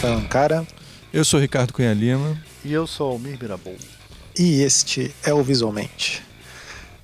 Rafael 0.00 0.16
Ancara. 0.16 0.66
Eu 1.12 1.22
sou 1.26 1.38
Ricardo 1.38 1.74
Cunha 1.74 1.92
Lima. 1.92 2.42
E 2.64 2.72
eu 2.72 2.86
sou 2.86 3.12
Almir 3.12 3.38
Mirabou. 3.38 3.76
E 4.38 4.62
este 4.62 5.14
é 5.22 5.34
o 5.34 5.42
Visualmente. 5.42 6.22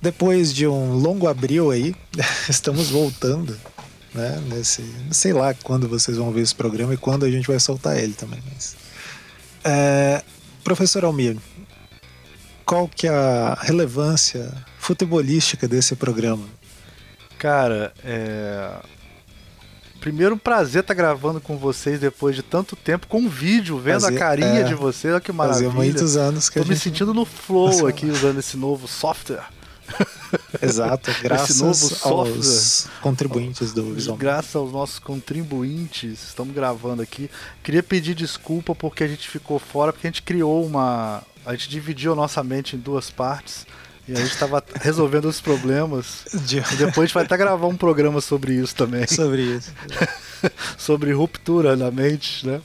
Depois 0.01 0.51
de 0.51 0.65
um 0.65 0.93
longo 0.93 1.27
abril 1.27 1.69
aí, 1.69 1.93
estamos 2.49 2.89
voltando, 2.89 3.55
né? 4.15 4.41
Nesse, 4.47 4.83
sei 5.11 5.31
lá 5.31 5.53
quando 5.53 5.87
vocês 5.87 6.17
vão 6.17 6.31
ver 6.31 6.41
esse 6.41 6.55
programa 6.55 6.95
e 6.95 6.97
quando 6.97 7.23
a 7.23 7.29
gente 7.29 7.47
vai 7.47 7.59
soltar 7.59 7.99
ele 7.99 8.13
também. 8.13 8.41
Mas, 8.51 8.75
é, 9.63 10.23
professor 10.63 11.05
Almir, 11.05 11.37
qual 12.65 12.87
que 12.87 13.05
é 13.05 13.11
a 13.11 13.59
relevância 13.61 14.51
futebolística 14.79 15.67
desse 15.67 15.95
programa? 15.95 16.45
Cara, 17.37 17.93
é... 18.03 18.71
Primeiro, 19.99 20.35
um 20.35 20.37
prazer 20.37 20.81
estar 20.81 20.93
tá 20.93 20.97
gravando 20.97 21.41
com 21.41 21.57
vocês 21.57 21.99
depois 21.99 22.35
de 22.35 22.43
tanto 22.43 22.75
tempo, 22.75 23.07
com 23.07 23.19
um 23.19 23.29
vídeo, 23.29 23.77
vendo 23.77 24.01
Fazia, 24.01 24.17
a 24.17 24.19
carinha 24.19 24.59
é, 24.59 24.63
de 24.63 24.73
vocês. 24.73 25.13
Olha 25.13 25.21
que 25.21 25.31
maravilha. 25.31 25.69
Fazia 25.69 25.83
muitos 25.83 26.17
anos 26.17 26.49
que 26.49 26.59
Tô 26.59 26.65
me 26.65 26.73
gente... 26.73 26.83
sentindo 26.83 27.13
no 27.13 27.25
flow 27.25 27.87
aqui, 27.87 28.05
usando 28.05 28.39
esse 28.39 28.55
novo 28.57 28.87
software. 28.87 29.45
Exato, 30.61 31.11
graças 31.21 31.61
aos 32.03 32.87
contribuintes 33.01 33.73
do 33.73 33.93
Visual. 33.93 34.17
Graças 34.17 34.55
aos 34.55 34.71
nossos 34.71 34.99
contribuintes, 34.99 36.23
estamos 36.23 36.53
gravando 36.53 37.01
aqui. 37.01 37.29
Queria 37.63 37.81
pedir 37.81 38.13
desculpa 38.13 38.75
porque 38.75 39.03
a 39.03 39.07
gente 39.07 39.29
ficou 39.29 39.59
fora, 39.59 39.93
porque 39.93 40.07
a 40.07 40.09
gente 40.09 40.21
criou 40.21 40.65
uma. 40.65 41.23
A 41.45 41.53
gente 41.53 41.69
dividiu 41.69 42.13
a 42.13 42.15
nossa 42.15 42.43
mente 42.43 42.75
em 42.75 42.79
duas 42.79 43.09
partes. 43.09 43.65
E 44.07 44.13
a 44.13 44.15
gente 44.15 44.31
estava 44.31 44.63
resolvendo 44.81 45.25
os 45.25 45.41
problemas. 45.41 46.25
De... 46.45 46.57
E 46.57 46.75
depois 46.75 46.97
a 46.97 47.05
gente 47.05 47.13
vai 47.13 47.25
até 47.25 47.35
gravar 47.35 47.67
um 47.67 47.75
programa 47.75 48.21
sobre 48.21 48.53
isso 48.53 48.73
também. 48.73 49.05
Sobre 49.07 49.41
isso. 49.41 49.71
sobre 50.77 51.11
ruptura 51.11 51.75
na 51.75 51.91
mente, 51.91 52.47
né? 52.47 52.61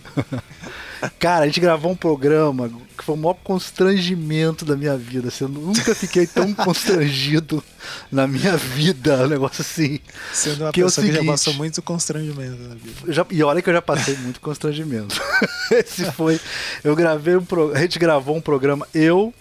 Cara, 1.18 1.44
a 1.44 1.46
gente 1.46 1.58
gravou 1.58 1.90
um 1.90 1.96
programa 1.96 2.70
que 2.96 3.02
foi 3.02 3.16
o 3.16 3.18
maior 3.18 3.34
constrangimento 3.42 4.64
da 4.64 4.76
minha 4.76 4.96
vida. 4.96 5.28
Assim, 5.28 5.44
eu 5.44 5.48
nunca 5.48 5.94
fiquei 5.96 6.28
tão 6.28 6.54
constrangido 6.54 7.62
na 8.10 8.28
minha 8.28 8.56
vida. 8.56 9.24
Um 9.24 9.28
negócio 9.28 9.62
assim. 9.62 9.98
Sendo 10.32 10.62
uma 10.62 10.72
que 10.72 10.80
pessoa 10.80 11.04
é 11.04 11.08
seguinte, 11.08 11.20
que 11.20 11.26
já 11.26 11.32
passou 11.32 11.54
muito 11.54 11.82
constrangimento 11.82 12.62
na 12.62 12.74
vida. 12.76 13.12
Já, 13.12 13.26
e 13.30 13.42
olha 13.42 13.60
que 13.60 13.68
eu 13.68 13.74
já 13.74 13.82
passei 13.82 14.16
muito 14.18 14.40
constrangimento. 14.40 15.20
Esse 15.72 16.04
foi. 16.12 16.40
Eu 16.84 16.94
gravei 16.94 17.34
um 17.34 17.44
pro, 17.44 17.72
A 17.74 17.78
gente 17.80 17.98
gravou 17.98 18.36
um 18.36 18.40
programa, 18.40 18.86
eu. 18.94 19.34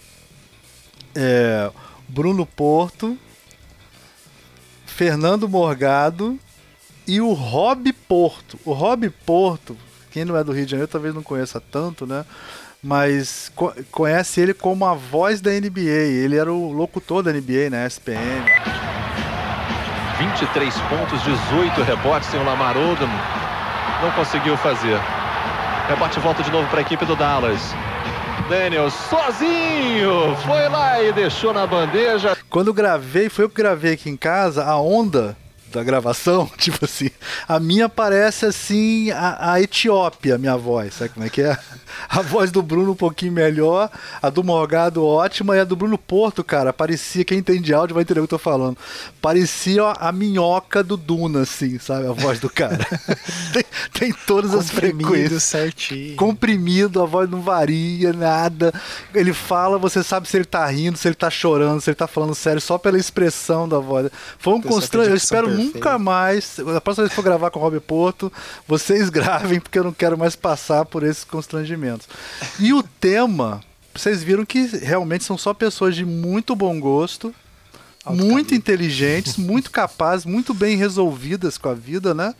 É, 1.14 1.70
Bruno 2.12 2.44
Porto, 2.44 3.16
Fernando 4.84 5.48
Morgado 5.48 6.38
e 7.08 7.22
o 7.22 7.32
Rob 7.32 7.90
Porto. 7.90 8.58
O 8.66 8.72
Rob 8.74 9.08
Porto, 9.24 9.74
quem 10.10 10.22
não 10.22 10.36
é 10.36 10.44
do 10.44 10.52
Rio 10.52 10.66
de 10.66 10.72
Janeiro 10.72 10.92
talvez 10.92 11.14
não 11.14 11.22
conheça 11.22 11.58
tanto, 11.58 12.06
né? 12.06 12.26
Mas 12.82 13.50
co 13.56 13.72
conhece 13.90 14.42
ele 14.42 14.52
como 14.52 14.84
a 14.84 14.92
voz 14.92 15.40
da 15.40 15.52
NBA. 15.52 16.20
Ele 16.22 16.36
era 16.36 16.52
o 16.52 16.70
locutor 16.70 17.22
da 17.22 17.32
NBA 17.32 17.70
na 17.70 17.78
né? 17.78 17.86
SPN. 17.86 18.44
23 20.18 20.74
pontos, 20.82 21.22
18 21.22 21.82
rebotes 21.82 22.28
sem 22.28 22.38
o 22.38 22.44
Lamar 22.44 22.76
Odom. 22.76 23.08
Não 24.02 24.10
conseguiu 24.10 24.54
fazer. 24.58 25.00
Rebote 25.88 26.20
volta 26.20 26.42
de 26.42 26.50
novo 26.50 26.68
para 26.68 26.80
a 26.80 26.82
equipe 26.82 27.06
do 27.06 27.16
Dallas. 27.16 27.74
Daniel 28.52 28.90
sozinho 28.90 30.36
foi 30.44 30.68
lá 30.68 31.02
e 31.02 31.10
deixou 31.10 31.54
na 31.54 31.66
bandeja. 31.66 32.36
Quando 32.50 32.70
gravei, 32.74 33.30
foi 33.30 33.46
eu 33.46 33.48
que 33.48 33.54
gravei 33.54 33.94
aqui 33.94 34.10
em 34.10 34.16
casa, 34.16 34.62
a 34.62 34.78
onda 34.78 35.34
da 35.72 35.82
gravação, 35.82 36.50
tipo 36.56 36.84
assim, 36.84 37.10
a 37.48 37.58
minha 37.58 37.88
parece 37.88 38.46
assim 38.46 39.10
a, 39.10 39.52
a 39.52 39.60
Etiópia, 39.60 40.36
a 40.36 40.38
minha 40.38 40.56
voz, 40.56 40.94
sabe 40.94 41.10
como 41.10 41.26
é 41.26 41.30
que 41.30 41.42
é? 41.42 41.56
A 42.08 42.22
voz 42.22 42.50
do 42.50 42.62
Bruno 42.62 42.92
um 42.92 42.96
pouquinho 42.96 43.32
melhor, 43.32 43.90
a 44.20 44.30
do 44.30 44.44
Morgado 44.44 45.04
ótima 45.04 45.56
e 45.56 45.60
a 45.60 45.64
do 45.64 45.76
Bruno 45.76 45.98
Porto, 45.98 46.44
cara, 46.44 46.72
parecia, 46.72 47.24
quem 47.24 47.38
entende 47.38 47.72
áudio 47.72 47.94
vai 47.94 48.02
entender 48.02 48.20
o 48.20 48.26
que 48.26 48.34
eu 48.34 48.38
tô 48.38 48.42
falando, 48.42 48.76
parecia 49.20 49.82
a 49.98 50.12
minhoca 50.12 50.82
do 50.82 50.96
Duna, 50.96 51.42
assim, 51.42 51.78
sabe, 51.78 52.06
a 52.06 52.12
voz 52.12 52.38
do 52.38 52.50
cara. 52.50 52.78
tem, 53.52 53.64
tem 53.92 54.12
todas 54.26 54.54
as 54.54 54.70
frequências. 54.70 55.42
certinho. 55.42 56.16
Comprimido, 56.16 57.02
a 57.02 57.06
voz 57.06 57.28
não 57.28 57.40
varia, 57.40 58.12
nada. 58.12 58.72
Ele 59.14 59.32
fala, 59.32 59.78
você 59.78 60.02
sabe 60.02 60.28
se 60.28 60.36
ele 60.36 60.44
tá 60.44 60.66
rindo, 60.66 60.98
se 60.98 61.08
ele 61.08 61.14
tá 61.14 61.30
chorando, 61.30 61.80
se 61.80 61.90
ele 61.90 61.94
tá 61.94 62.06
falando 62.06 62.34
sério, 62.34 62.60
só 62.60 62.78
pela 62.78 62.98
expressão 62.98 63.68
da 63.68 63.78
voz. 63.78 64.10
Foi 64.38 64.54
um 64.54 64.60
constrangimento, 64.60 65.12
eu 65.12 65.16
espero 65.16 65.48
nunca 65.64 65.98
mais, 65.98 66.58
a 66.58 66.80
próxima 66.80 67.04
vez 67.04 67.10
que 67.10 67.16
for 67.16 67.22
gravar 67.22 67.50
com 67.50 67.58
o 67.58 67.62
Rob 67.62 67.78
Porto, 67.80 68.32
vocês 68.66 69.08
gravem, 69.10 69.60
porque 69.60 69.78
eu 69.78 69.84
não 69.84 69.92
quero 69.92 70.16
mais 70.18 70.36
passar 70.36 70.84
por 70.84 71.02
esses 71.02 71.24
constrangimentos. 71.24 72.08
E 72.58 72.72
o 72.72 72.82
tema, 72.82 73.60
vocês 73.94 74.22
viram 74.22 74.44
que 74.44 74.66
realmente 74.78 75.24
são 75.24 75.38
só 75.38 75.52
pessoas 75.54 75.94
de 75.94 76.04
muito 76.04 76.56
bom 76.56 76.78
gosto, 76.78 77.34
muito 78.06 78.54
inteligentes, 78.54 79.36
muito 79.38 79.70
capazes, 79.70 80.24
muito 80.24 80.52
bem 80.52 80.76
resolvidas 80.76 81.56
com 81.58 81.68
a 81.68 81.74
vida, 81.74 82.14
né? 82.14 82.34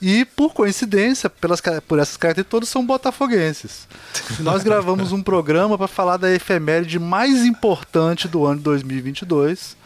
E 0.00 0.24
por 0.24 0.52
coincidência, 0.52 1.30
pelas, 1.30 1.60
por 1.86 2.00
essas 2.00 2.16
características, 2.16 2.50
todos 2.50 2.68
são 2.68 2.84
botafoguenses. 2.84 3.86
Nós 4.40 4.64
gravamos 4.64 5.12
um 5.12 5.22
programa 5.22 5.78
para 5.78 5.86
falar 5.86 6.16
da 6.16 6.32
efeméride 6.32 6.98
mais 6.98 7.44
importante 7.44 8.26
do 8.26 8.44
ano 8.44 8.56
de 8.56 8.64
2022, 8.64 9.76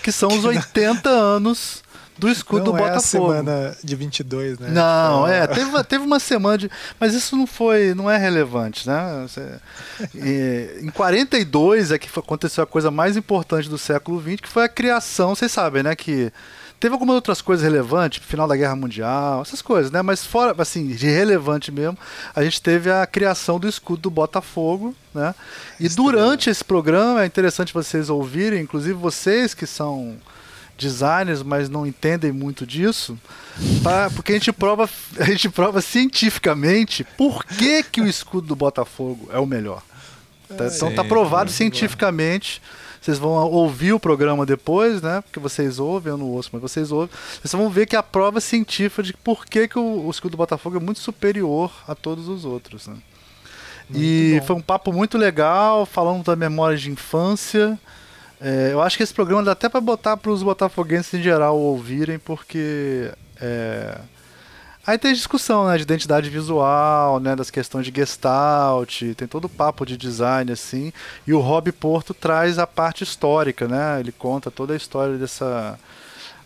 que 0.00 0.12
são 0.12 0.28
os 0.28 0.44
80 0.44 1.08
anos 1.10 1.82
do 2.18 2.30
escudo 2.30 2.66
não 2.66 2.72
do 2.72 2.78
Botafogo. 2.78 2.94
É 2.94 2.96
a 2.96 3.00
semana 3.00 3.76
de 3.82 3.96
22, 3.96 4.58
né? 4.58 4.68
Não, 4.70 5.26
é, 5.26 5.46
teve, 5.46 5.64
uma, 5.64 5.84
teve 5.84 6.04
uma 6.04 6.20
semana 6.20 6.58
de. 6.58 6.70
Mas 6.98 7.14
isso 7.14 7.36
não 7.36 7.46
foi. 7.46 7.94
não 7.94 8.10
é 8.10 8.16
relevante, 8.16 8.86
né? 8.86 9.26
E, 10.14 10.78
em 10.82 10.90
42 10.90 11.90
é 11.90 11.98
que 11.98 12.08
aconteceu 12.16 12.62
a 12.62 12.66
coisa 12.66 12.90
mais 12.90 13.16
importante 13.16 13.68
do 13.68 13.78
século 13.78 14.20
XX, 14.20 14.40
que 14.40 14.48
foi 14.48 14.64
a 14.64 14.68
criação, 14.68 15.34
vocês 15.34 15.50
sabem, 15.50 15.82
né? 15.82 15.94
Que. 15.94 16.32
Teve 16.80 16.92
algumas 16.92 17.14
outras 17.14 17.40
coisas 17.40 17.64
relevantes, 17.64 18.22
final 18.22 18.46
da 18.46 18.54
Guerra 18.54 18.76
Mundial, 18.76 19.40
essas 19.40 19.62
coisas, 19.62 19.90
né? 19.90 20.02
Mas 20.02 20.26
fora, 20.26 20.54
assim, 20.58 20.88
de 20.88 21.06
relevante 21.06 21.72
mesmo, 21.72 21.96
a 22.34 22.44
gente 22.44 22.60
teve 22.60 22.90
a 22.90 23.06
criação 23.06 23.58
do 23.58 23.66
escudo 23.66 24.02
do 24.02 24.10
Botafogo, 24.10 24.94
né? 25.14 25.34
E 25.80 25.88
durante 25.88 26.50
esse 26.50 26.62
programa, 26.62 27.22
é 27.22 27.26
interessante 27.26 27.72
vocês 27.72 28.10
ouvirem, 28.10 28.60
inclusive 28.60 28.92
vocês 28.92 29.54
que 29.54 29.66
são 29.66 30.18
designers, 30.76 31.42
mas 31.42 31.68
não 31.68 31.86
entendem 31.86 32.32
muito 32.32 32.66
disso, 32.66 33.18
pra, 33.82 34.10
porque 34.10 34.32
a 34.32 34.34
gente 34.34 34.52
prova, 34.52 34.88
a 35.18 35.24
gente 35.24 35.48
prova 35.48 35.80
cientificamente 35.80 37.04
por 37.16 37.44
que, 37.44 37.82
que 37.82 38.00
o 38.00 38.06
escudo 38.06 38.48
do 38.48 38.56
Botafogo 38.56 39.28
é 39.32 39.38
o 39.38 39.46
melhor. 39.46 39.82
Tá, 40.48 40.66
então 40.66 40.94
tá 40.94 41.04
provado 41.04 41.50
cientificamente. 41.50 42.60
Vocês 43.00 43.18
vão 43.18 43.32
ouvir 43.32 43.92
o 43.92 44.00
programa 44.00 44.46
depois, 44.46 45.02
né? 45.02 45.20
Porque 45.20 45.38
vocês 45.38 45.78
ouvem, 45.78 46.10
eu 46.10 46.16
não 46.16 46.26
ouço, 46.26 46.48
mas 46.52 46.62
vocês 46.62 46.90
ouvem. 46.90 47.14
Vocês 47.42 47.52
vão 47.52 47.68
ver 47.68 47.86
que 47.86 47.96
a 47.96 48.02
prova 48.02 48.40
científica 48.40 49.02
de 49.02 49.12
por 49.12 49.44
que, 49.44 49.68
que 49.68 49.78
o, 49.78 50.06
o 50.06 50.10
escudo 50.10 50.30
do 50.30 50.36
Botafogo 50.38 50.78
é 50.78 50.80
muito 50.80 51.00
superior 51.00 51.70
a 51.86 51.94
todos 51.94 52.28
os 52.28 52.46
outros. 52.46 52.86
Né? 52.86 52.96
e 53.94 54.38
bom. 54.40 54.46
foi 54.46 54.56
um 54.56 54.60
papo 54.62 54.90
muito 54.90 55.18
legal, 55.18 55.84
falando 55.84 56.24
da 56.24 56.34
memória 56.34 56.78
de 56.78 56.90
infância. 56.90 57.78
É, 58.46 58.72
eu 58.72 58.82
acho 58.82 58.98
que 58.98 59.02
esse 59.02 59.14
programa 59.14 59.42
dá 59.42 59.52
até 59.52 59.70
para 59.70 59.80
botar 59.80 60.18
para 60.18 60.30
os 60.30 60.42
botafoguenses 60.42 61.14
em 61.14 61.22
geral 61.22 61.58
ouvirem, 61.58 62.18
porque 62.18 63.10
é... 63.40 63.98
aí 64.86 64.98
tem 64.98 65.14
discussão 65.14 65.66
né, 65.66 65.78
de 65.78 65.82
identidade 65.82 66.28
visual, 66.28 67.18
né, 67.20 67.34
das 67.34 67.50
questões 67.50 67.86
de 67.86 67.92
gestalt, 67.96 69.00
tem 69.16 69.26
todo 69.26 69.46
o 69.46 69.48
papo 69.48 69.86
de 69.86 69.96
design 69.96 70.52
assim, 70.52 70.92
e 71.26 71.32
o 71.32 71.40
Rob 71.40 71.72
Porto 71.72 72.12
traz 72.12 72.58
a 72.58 72.66
parte 72.66 73.02
histórica, 73.02 73.66
né? 73.66 73.98
Ele 73.98 74.12
conta 74.12 74.50
toda 74.50 74.74
a 74.74 74.76
história 74.76 75.16
dessa 75.16 75.78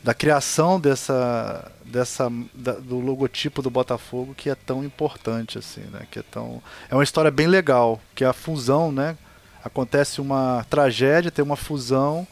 da 0.04 0.14
criação 0.14 0.78
dessa 0.78 1.68
dessa 1.84 2.30
da, 2.54 2.74
do 2.74 3.00
logotipo 3.00 3.60
do 3.60 3.70
Botafogo 3.70 4.36
que 4.36 4.48
é 4.48 4.54
tão 4.54 4.84
importante 4.84 5.58
assim, 5.58 5.82
né? 5.92 6.06
Que 6.08 6.20
é 6.20 6.24
tão 6.30 6.62
é 6.88 6.94
uma 6.94 7.02
história 7.02 7.32
bem 7.32 7.48
legal, 7.48 8.00
que 8.14 8.22
é 8.22 8.28
a 8.28 8.32
fusão, 8.32 8.92
né? 8.92 9.16
Acontece 9.64 10.20
uma 10.20 10.64
tragédia, 10.68 11.30
tem 11.30 11.44
uma 11.44 11.56
fusão 11.56 12.26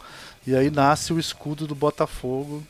e 0.47 0.55
aí 0.55 0.71
nasce 0.71 1.13
o 1.13 1.19
escudo 1.19 1.67
do 1.67 1.75
Botafogo 1.75 2.63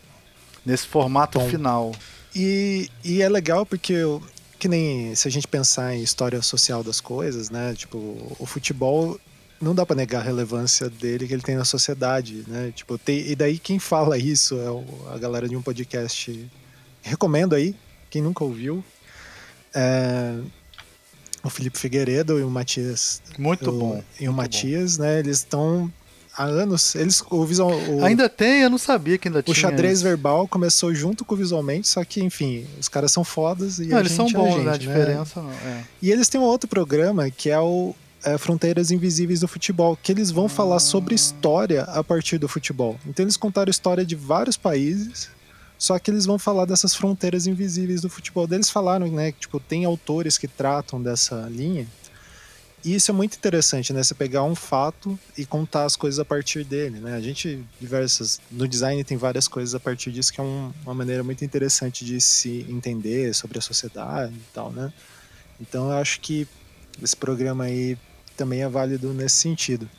nesse 0.65 0.87
formato 0.87 1.39
Bom, 1.39 1.49
final. 1.49 1.93
E, 2.35 2.91
e 3.05 3.23
é 3.23 3.29
legal 3.29 3.65
porque 3.65 3.95
que 4.59 4.69
nem 4.69 5.15
se 5.15 5.29
a 5.29 5.31
gente 5.31 5.47
pensar 5.47 5.95
em 5.95 6.03
história 6.03 6.41
social 6.43 6.83
das 6.83 7.01
coisas, 7.01 7.51
né? 7.51 7.75
Tipo, 7.75 7.99
o 8.39 8.47
futebol 8.47 9.21
não 9.61 9.75
dá 9.75 9.85
para 9.85 9.97
negar 9.97 10.21
a 10.21 10.25
relevância 10.25 10.89
dele 10.89 11.27
que 11.27 11.33
ele 11.33 11.43
tem 11.43 11.57
na 11.57 11.65
sociedade, 11.65 12.45
né? 12.47 12.73
Tipo, 12.75 12.99
tem, 12.99 13.27
e 13.29 13.37
daí 13.37 13.59
quem 13.59 13.79
fala 13.79 14.19
isso 14.19 14.59
é 14.59 14.71
o, 14.71 14.85
a 15.13 15.19
galera 15.19 15.49
de 15.49 15.57
um 15.57 15.63
podcast. 15.63 16.51
Recomendo 17.03 17.55
aí, 17.55 17.75
quem 18.11 18.23
nunca 18.23 18.45
ouviu. 18.45 18.85
É, 19.75 20.39
o 21.47 21.51
Felipe 21.51 21.79
Figueiredo 21.79 22.39
e 22.39 22.43
o 22.43 22.51
Matias. 22.51 23.23
Muito 23.39 23.71
o, 23.71 23.73
bom. 23.73 24.05
E 24.21 24.29
o 24.29 24.33
Matias, 24.33 24.97
bom. 24.97 25.05
né? 25.05 25.19
Eles 25.19 25.39
estão 25.39 25.91
há 26.37 26.45
anos, 26.45 26.95
eles 26.95 27.23
o 27.31 27.45
visual 27.45 27.73
o, 27.89 28.05
Ainda 28.05 28.29
tem, 28.29 28.63
eu 28.63 28.71
não 28.71 28.79
sabia 28.79 29.17
que 29.17 29.29
ainda 29.29 29.41
o 29.41 29.43
tinha. 29.43 29.55
xadrez 29.55 29.99
isso. 29.99 30.05
verbal 30.05 30.47
começou 30.47 30.95
junto 30.95 31.25
com 31.25 31.35
o 31.35 31.39
visualmente, 31.39 31.89
só 31.89 32.05
que 32.05 32.23
enfim, 32.23 32.67
os 32.79 32.89
caras 32.89 33.11
são 33.11 33.25
fodas 33.25 33.79
e 33.79 33.87
Não, 33.87 33.99
eles 33.99 34.13
são 34.13 34.27
é 34.27 34.33
bons, 34.33 34.55
gente, 34.55 34.65
né? 34.65 34.69
A 34.69 34.73
né? 34.73 34.79
diferença 34.79 35.43
não. 35.43 35.51
É. 35.51 35.85
E 36.03 36.11
eles 36.11 36.29
têm 36.29 36.41
um 36.41 36.45
outro 36.45 36.69
programa 36.69 37.31
que 37.31 37.51
é 37.51 37.59
o 37.59 37.95
é, 38.25 38.37
Fronteiras 38.37 38.91
Invisíveis 38.91 39.41
do 39.41 39.49
Futebol, 39.49 39.97
que 40.03 40.13
eles 40.13 40.31
vão 40.31 40.49
falar 40.49 40.81
sobre 40.81 41.15
história 41.15 41.85
a 41.85 42.03
partir 42.03 42.39
do 42.39 42.49
futebol. 42.49 42.99
Então 43.07 43.25
eles 43.25 43.37
contaram 43.37 43.69
a 43.69 43.71
história 43.71 44.05
de 44.05 44.15
vários 44.15 44.57
países, 44.57 45.29
só 45.79 45.99
que 45.99 46.11
eles 46.11 46.25
vão 46.27 46.39
falar 46.39 46.65
dessas 46.65 46.95
fronteiras 46.95 47.47
invisíveis 47.47 48.01
do 48.01 48.09
futebol. 48.09 48.47
Eles 48.51 48.71
falaram, 48.71 49.07
né, 49.09 49.33
que 49.33 49.41
tipo, 49.41 49.61
tem 49.61 49.85
autores 49.85 50.39
que 50.39 50.49
tratam 50.49 51.03
dessa 51.03 51.49
linha. 51.51 51.87
E 52.85 52.95
isso 52.95 53.11
é 53.11 53.15
muito 53.15 53.37
interessante, 53.37 53.93
né? 53.93 54.01
Você 54.01 54.15
pegar 54.15 54.45
um 54.45 54.55
fato 54.55 55.19
e 55.37 55.45
contar 55.45 55.85
as 55.85 55.97
coisas 55.97 56.21
a 56.21 56.25
partir 56.25 56.63
dele, 56.63 57.01
né? 57.01 57.15
A 57.17 57.21
gente, 57.21 57.65
diversas. 57.81 58.41
No 58.49 58.69
design 58.69 59.03
tem 59.03 59.17
várias 59.17 59.49
coisas 59.49 59.75
a 59.75 59.81
partir 59.81 60.13
disso, 60.13 60.33
que 60.33 60.41
é 60.41 60.45
um- 60.45 60.73
uma 60.85 60.95
maneira 60.95 61.25
muito 61.25 61.45
interessante 61.45 62.05
de 62.05 62.21
se 62.21 62.65
entender 62.69 63.35
sobre 63.35 63.59
a 63.59 63.61
sociedade 63.61 64.33
e 64.35 64.55
tal, 64.55 64.71
né? 64.71 64.93
Então 65.61 65.91
eu 65.91 65.99
acho 65.99 66.21
que 66.21 66.47
esse 67.03 67.17
programa 67.17 67.65
aí 67.65 67.99
também 68.37 68.63
é 68.63 68.69
válido 68.69 69.13
nesse 69.13 69.37
sentido. 69.37 69.91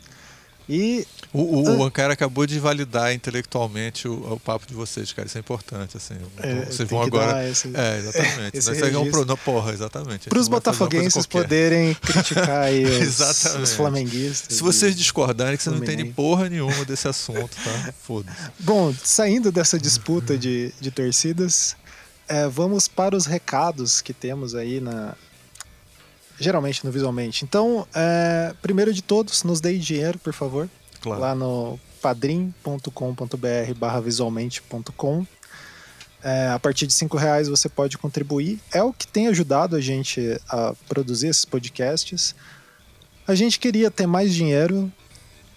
E 0.69 1.05
O, 1.33 1.39
o, 1.41 1.77
o 1.77 1.83
Ah. 1.83 1.87
Ankara 1.87 2.13
acabou 2.13 2.45
de 2.45 2.59
validar 2.59 3.13
intelectualmente 3.13 4.07
o, 4.07 4.33
o 4.33 4.39
papo 4.39 4.65
de 4.67 4.73
vocês, 4.73 5.11
cara. 5.13 5.27
Isso 5.27 5.37
é 5.37 5.41
importante, 5.41 5.95
assim. 5.95 6.15
é, 6.37 6.65
vocês 6.65 6.89
vão 6.89 7.01
agora. 7.01 7.47
esse, 7.49 7.69
É, 7.73 7.97
exatamente. 7.97 8.57
esse 8.57 8.67
Nós 8.69 8.77
pegamos 8.79 9.07
registro. 9.07 9.25
pro... 9.25 9.37
Porra, 9.37 9.71
exatamente. 9.73 10.29
para 10.29 10.39
os 10.39 10.47
botafoguenses 10.47 11.25
poderem 11.25 11.93
criticar 12.01 12.63
aí 12.63 12.83
os, 12.85 13.19
os 13.61 13.73
flamenguistas. 13.73 14.57
Se 14.57 14.63
vocês 14.63 14.95
discordarem, 14.95 15.55
que 15.57 15.63
você 15.63 15.69
não 15.69 15.77
entende 15.77 16.05
porra 16.05 16.49
nenhuma 16.49 16.83
desse 16.85 17.07
assunto, 17.07 17.49
tá? 17.63 17.93
Foda-se. 18.03 18.37
Bom, 18.59 18.93
saindo 19.03 19.51
dessa 19.51 19.79
disputa 19.79 20.37
de, 20.37 20.73
de 20.81 20.91
torcidas, 20.91 21.75
é, 22.27 22.47
vamos 22.47 22.87
para 22.87 23.15
os 23.15 23.25
recados 23.25 24.01
que 24.01 24.13
temos 24.13 24.53
aí 24.55 24.79
na. 24.81 25.15
Geralmente 26.39 26.85
no 26.85 26.91
Visualmente. 26.91 27.43
Então, 27.43 27.87
é, 27.93 28.53
primeiro 28.61 28.93
de 28.93 29.01
todos, 29.01 29.43
nos 29.43 29.59
deem 29.59 29.79
dinheiro, 29.79 30.19
por 30.19 30.33
favor. 30.33 30.69
Claro. 31.01 31.21
Lá 31.21 31.35
no 31.35 31.79
padrim.com.br 32.01 33.73
barra 33.75 33.99
visualmente.com. 33.99 35.25
É, 36.23 36.49
a 36.49 36.59
partir 36.59 36.87
de 36.87 36.93
cinco 36.93 37.17
reais 37.17 37.47
você 37.47 37.69
pode 37.69 37.97
contribuir. 37.97 38.59
É 38.71 38.81
o 38.83 38.91
que 38.91 39.07
tem 39.07 39.27
ajudado 39.27 39.75
a 39.75 39.81
gente 39.81 40.39
a 40.49 40.73
produzir 40.87 41.27
esses 41.27 41.45
podcasts. 41.45 42.35
A 43.27 43.35
gente 43.35 43.59
queria 43.59 43.91
ter 43.91 44.07
mais 44.07 44.33
dinheiro 44.33 44.91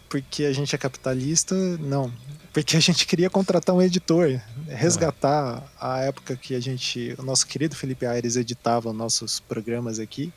porque 0.09 0.44
a 0.44 0.53
gente 0.53 0.75
é 0.75 0.79
capitalista, 0.79 1.55
não. 1.79 2.12
Porque 2.53 2.76
a 2.76 2.81
gente 2.81 3.06
queria 3.06 3.31
contratar 3.31 3.75
um 3.75 3.81
editor, 3.81 4.41
resgatar 4.67 5.62
a 5.81 6.00
época 6.00 6.37
que 6.37 6.55
a 6.55 6.61
gente, 6.61 7.15
o 7.17 7.23
nosso 7.23 7.47
querido 7.47 7.76
Felipe 7.76 8.05
Aires 8.05 8.35
editava 8.35 8.93
nossos 8.93 9.38
programas 9.38 10.00
aqui. 10.00 10.33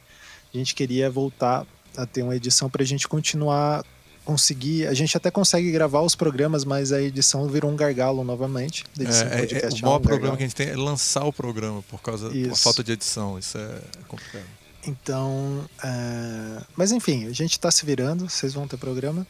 A 0.54 0.58
gente 0.58 0.76
queria 0.76 1.10
voltar 1.10 1.66
a 1.98 2.06
ter 2.06 2.22
uma 2.24 2.36
edição 2.36 2.70
para 2.70 2.84
a 2.84 2.86
gente 2.86 3.08
continuar 3.08 3.84
conseguir. 4.24 4.88
A 4.88 4.94
gente 4.94 5.16
até 5.16 5.30
consegue 5.30 5.72
gravar 5.72 6.02
os 6.02 6.16
programas, 6.16 6.64
mas 6.64 6.92
a 6.92 7.02
edição 7.02 7.48
virou 7.48 7.72
um 7.72 7.76
gargalo 7.76 8.24
novamente. 8.24 8.84
É, 9.00 9.04
é, 9.04 9.66
é, 9.66 9.70
o 9.70 9.82
maior 9.82 10.00
um 10.00 10.02
problema 10.02 10.38
que 10.38 10.44
a 10.44 10.46
gente 10.46 10.56
tem 10.56 10.70
é 10.70 10.76
lançar 10.76 11.26
o 11.26 11.34
programa 11.34 11.82
por 11.84 12.02
causa 12.02 12.30
da 12.30 12.56
falta 12.56 12.84
de 12.84 12.94
edição. 12.94 13.38
Isso 13.38 13.58
é 13.58 13.82
complicado. 14.08 14.46
Então, 14.86 15.66
é, 15.84 16.62
mas 16.76 16.92
enfim, 16.92 17.26
a 17.28 17.32
gente 17.32 17.60
tá 17.60 17.72
se 17.72 17.86
virando, 17.86 18.30
vocês 18.30 18.54
vão 18.54 18.68
ter 18.68 18.78
programa. 18.78 19.26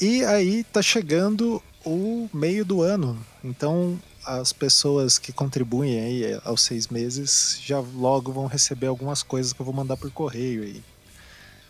E 0.00 0.24
aí 0.24 0.64
tá 0.64 0.82
chegando 0.82 1.62
o 1.84 2.28
meio 2.32 2.64
do 2.64 2.82
ano. 2.82 3.18
Então, 3.42 3.98
as 4.24 4.52
pessoas 4.52 5.18
que 5.18 5.32
contribuem 5.32 5.98
aí 6.00 6.40
aos 6.44 6.62
seis 6.62 6.88
meses 6.88 7.58
já 7.64 7.78
logo 7.80 8.32
vão 8.32 8.46
receber 8.46 8.86
algumas 8.86 9.22
coisas 9.22 9.52
que 9.52 9.60
eu 9.60 9.64
vou 9.66 9.74
mandar 9.74 9.96
por 9.96 10.10
correio 10.10 10.62
aí. 10.62 10.82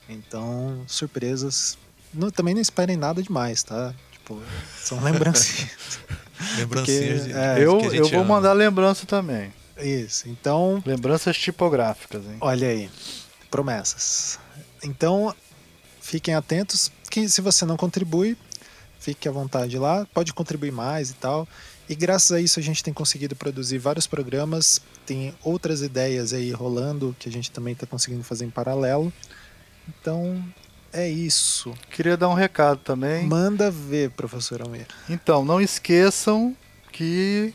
Então, 0.08 0.82
surpresas. 0.86 1.78
Não- 2.12 2.30
também 2.30 2.54
não 2.54 2.60
esperem 2.60 2.96
nada 2.96 3.22
demais, 3.22 3.62
tá? 3.62 3.94
Tipo, 4.12 4.40
são 4.78 5.00
lembrancinhas. 5.04 5.98
Lembrancinhas 6.58 7.24
de, 7.24 7.32
é, 7.32 7.58
Eu, 7.58 7.80
eu 7.92 8.08
vou 8.08 8.20
ama. 8.20 8.34
mandar 8.36 8.52
lembrança 8.52 9.06
também. 9.06 9.52
Isso. 9.78 10.28
Então, 10.28 10.82
Lembranças 10.84 11.36
tipográficas, 11.36 12.22
hein? 12.26 12.36
Olha 12.40 12.68
aí, 12.68 12.90
promessas. 13.50 14.38
Então, 14.82 15.34
fiquem 16.00 16.34
atentos 16.34 16.90
que 17.10 17.28
se 17.28 17.40
você 17.40 17.64
não 17.64 17.76
contribui, 17.76 18.36
fique 19.00 19.28
à 19.28 19.32
vontade 19.32 19.78
lá, 19.78 20.06
pode 20.12 20.32
contribuir 20.34 20.72
mais 20.72 21.10
e 21.10 21.14
tal. 21.14 21.48
E 21.92 21.94
graças 21.94 22.32
a 22.32 22.40
isso 22.40 22.58
a 22.58 22.62
gente 22.62 22.82
tem 22.82 22.94
conseguido 22.94 23.36
produzir 23.36 23.76
vários 23.76 24.06
programas, 24.06 24.80
tem 25.04 25.34
outras 25.44 25.82
ideias 25.82 26.32
aí 26.32 26.50
rolando 26.50 27.14
que 27.18 27.28
a 27.28 27.32
gente 27.32 27.50
também 27.50 27.74
está 27.74 27.86
conseguindo 27.86 28.24
fazer 28.24 28.46
em 28.46 28.50
paralelo. 28.50 29.12
Então, 29.86 30.42
é 30.90 31.06
isso. 31.06 31.74
Queria 31.90 32.16
dar 32.16 32.30
um 32.30 32.34
recado 32.34 32.78
também. 32.78 33.26
Manda 33.26 33.70
ver, 33.70 34.08
professor 34.12 34.62
Almeida. 34.62 34.88
Então, 35.06 35.44
não 35.44 35.60
esqueçam 35.60 36.56
que 36.90 37.52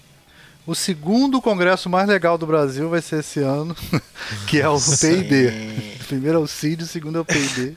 o 0.68 0.76
segundo 0.76 1.42
congresso 1.42 1.90
mais 1.90 2.08
legal 2.08 2.38
do 2.38 2.46
Brasil 2.46 2.90
vai 2.90 3.02
ser 3.02 3.22
esse 3.22 3.40
ano, 3.40 3.76
que 4.46 4.60
é 4.60 4.68
o 4.68 4.78
P&D. 4.80 5.98
O 6.02 6.06
primeiro 6.08 6.38
é 6.38 6.42
o 6.42 6.48
CID, 6.48 6.84
o 6.84 6.88
segundo 6.88 7.18
é 7.18 7.22
o 7.22 7.26
P&D. 7.26 7.74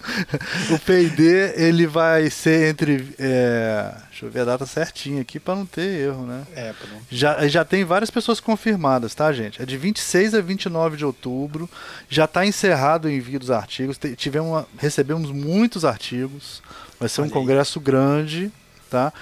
o 0.74 0.78
P&D, 0.78 1.52
ele 1.56 1.86
vai 1.86 2.28
ser 2.30 2.70
entre... 2.70 3.14
é, 3.18 3.94
deixa 4.08 4.24
eu 4.26 4.30
ver 4.30 4.40
a 4.40 4.44
data 4.46 4.64
certinha 4.66 5.20
aqui 5.22 5.38
para 5.38 5.54
não 5.54 5.66
ter 5.66 6.00
erro, 6.08 6.24
né? 6.26 6.42
É, 6.54 6.72
pra 6.72 6.88
não- 6.88 7.00
Já, 7.10 7.46
já 7.46 7.64
tem 7.64 7.84
várias 7.84 8.10
pessoas 8.10 8.40
confirmadas, 8.40 9.14
tá, 9.14 9.30
gente? 9.32 9.60
É 9.62 9.66
de 9.66 9.76
26 9.76 10.34
a 10.34 10.40
29 10.40 10.96
de 10.96 11.04
outubro. 11.04 11.68
Já 12.08 12.24
está 12.24 12.44
encerrado 12.46 13.04
o 13.04 13.10
envio 13.10 13.38
dos 13.38 13.50
artigos. 13.50 13.98
Tivemos 14.16 14.64
recebemos 14.78 15.30
muitos 15.30 15.84
artigos. 15.84 16.62
Vai 16.98 17.08
ser 17.08 17.20
um 17.20 17.24
Olha 17.24 17.28
aí. 17.30 17.34
congresso 17.34 17.80
grande, 17.80 18.50
tá? 18.90 19.12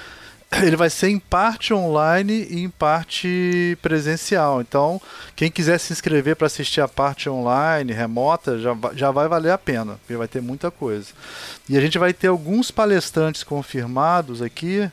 Ele 0.62 0.76
vai 0.76 0.90
ser 0.90 1.08
em 1.08 1.18
parte 1.18 1.74
online 1.74 2.46
e 2.50 2.62
em 2.62 2.70
parte 2.70 3.76
presencial. 3.82 4.60
Então, 4.60 5.00
quem 5.36 5.50
quiser 5.50 5.78
se 5.78 5.92
inscrever 5.92 6.36
para 6.36 6.46
assistir 6.46 6.80
a 6.80 6.88
parte 6.88 7.28
online, 7.28 7.92
remota, 7.92 8.58
já, 8.58 8.76
já 8.94 9.10
vai 9.10 9.28
valer 9.28 9.52
a 9.52 9.58
pena, 9.58 9.96
porque 9.96 10.16
vai 10.16 10.28
ter 10.28 10.40
muita 10.40 10.70
coisa. 10.70 11.08
E 11.68 11.76
a 11.76 11.80
gente 11.80 11.98
vai 11.98 12.12
ter 12.12 12.28
alguns 12.28 12.70
palestrantes 12.70 13.43
confirmados 13.43 14.40
aqui. 14.40 14.90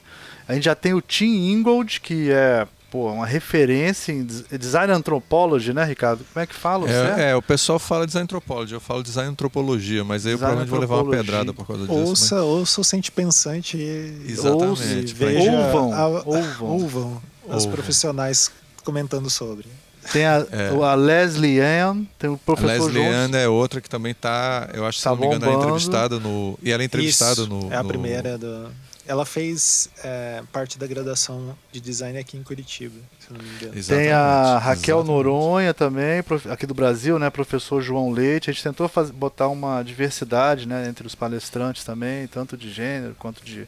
A 0.47 0.53
gente 0.53 0.65
já 0.65 0.75
tem 0.75 0.93
o 0.93 1.01
Tim 1.01 1.51
Ingold, 1.51 2.01
que 2.01 2.31
é 2.31 2.67
pô, 2.95 3.11
uma 3.11 3.25
referência 3.25 4.13
em 4.13 4.23
des- 4.23 4.45
design 4.57 4.93
anthropology, 4.93 5.73
né, 5.73 5.83
Ricardo? 5.83 6.23
Como 6.33 6.41
é 6.41 6.47
que 6.47 6.55
fala? 6.55 6.89
É, 6.89 7.31
é, 7.31 7.35
o 7.35 7.41
pessoal 7.41 7.77
fala 7.77 8.05
design 8.05 8.23
antropologia, 8.23 8.77
eu 8.77 8.79
falo 8.79 9.03
design 9.03 9.29
antropologia, 9.31 10.03
mas 10.05 10.25
aí 10.25 10.31
eu 10.31 10.37
Design 10.37 10.55
provavelmente 10.65 10.69
vou 10.69 10.79
levar 10.79 10.95
uma 11.03 11.11
pedrada 11.11 11.53
por 11.53 11.67
causa 11.67 11.81
disso. 11.85 11.93
Ouça, 11.99 12.41
ouça 12.43 12.79
o 12.79 12.83
Sente 12.85 13.11
Pensante 13.11 13.75
e 13.75 14.25
Exatamente, 14.31 14.63
ouve, 14.63 15.13
veja 15.13 15.51
Ouvam, 15.51 15.93
a- 15.93 16.07
ouvam. 16.25 16.67
ouvam 16.69 17.21
os 17.47 17.53
Ouvam. 17.65 17.71
profissionais 17.71 18.49
comentando 18.85 19.29
sobre. 19.29 19.65
Tem 20.13 20.25
a, 20.25 20.45
É. 20.51 20.69
a 20.83 20.93
Leslie 20.95 21.59
Ann, 21.59 22.03
tem 22.19 22.29
o 22.29 22.35
A 22.35 22.37
professor 22.37 22.85
Leslie 22.85 23.03
Jones. 23.03 23.15
Ann 23.15 23.35
é 23.35 23.47
outra 23.49 23.81
que 23.81 23.89
também 23.89 24.13
tá, 24.13 24.69
eu 24.73 24.85
acho 24.85 24.97
que 24.97 25.01
se 25.01 25.03
Tá 25.03 25.09
não 25.11 25.17
me 25.17 25.25
engano, 25.25 25.43
ela 25.45 25.51
é 25.51 25.55
bombando. 25.55 25.71
entrevistada 25.73 26.19
no. 26.19 26.59
E 26.61 26.71
ela 26.71 26.83
é 26.83 26.85
entrevistada 26.85 27.41
Isso, 27.41 27.47
no. 27.49 27.73
É 27.73 27.75
a 27.75 27.81
no- 27.83 27.89
primeira 27.89 28.37
do. 28.37 28.67
Ela 29.07 29.25
fez 29.25 29.89
é, 30.03 30.41
parte 30.51 30.79
da 30.79 30.87
graduação 30.87 31.55
de 31.71 31.79
design 31.79 32.17
aqui 32.17 32.37
em 32.37 32.43
Curitiba, 32.43 32.95
se 33.19 33.31
não 33.31 33.39
me 33.39 33.45
engano. 33.49 33.59
Tem 33.59 33.71
a 33.71 33.77
Exatamente, 33.77 34.63
Raquel 34.63 34.97
exatamente. 34.99 35.07
Noronha 35.07 35.73
também, 35.73 36.23
aqui 36.51 36.65
do 36.65 36.73
Brasil, 36.73 37.19
né? 37.19 37.29
Professor 37.29 37.81
João 37.81 38.09
Leite. 38.11 38.49
A 38.49 38.53
gente 38.53 38.63
tentou 38.63 38.87
faz- 38.87 39.11
botar 39.11 39.47
uma 39.47 39.83
diversidade 39.83 40.67
né, 40.67 40.87
entre 40.89 41.05
os 41.05 41.13
palestrantes 41.13 41.83
também, 41.83 42.25
tanto 42.27 42.57
de 42.57 42.71
gênero 42.71 43.15
quanto 43.19 43.43
de 43.45 43.67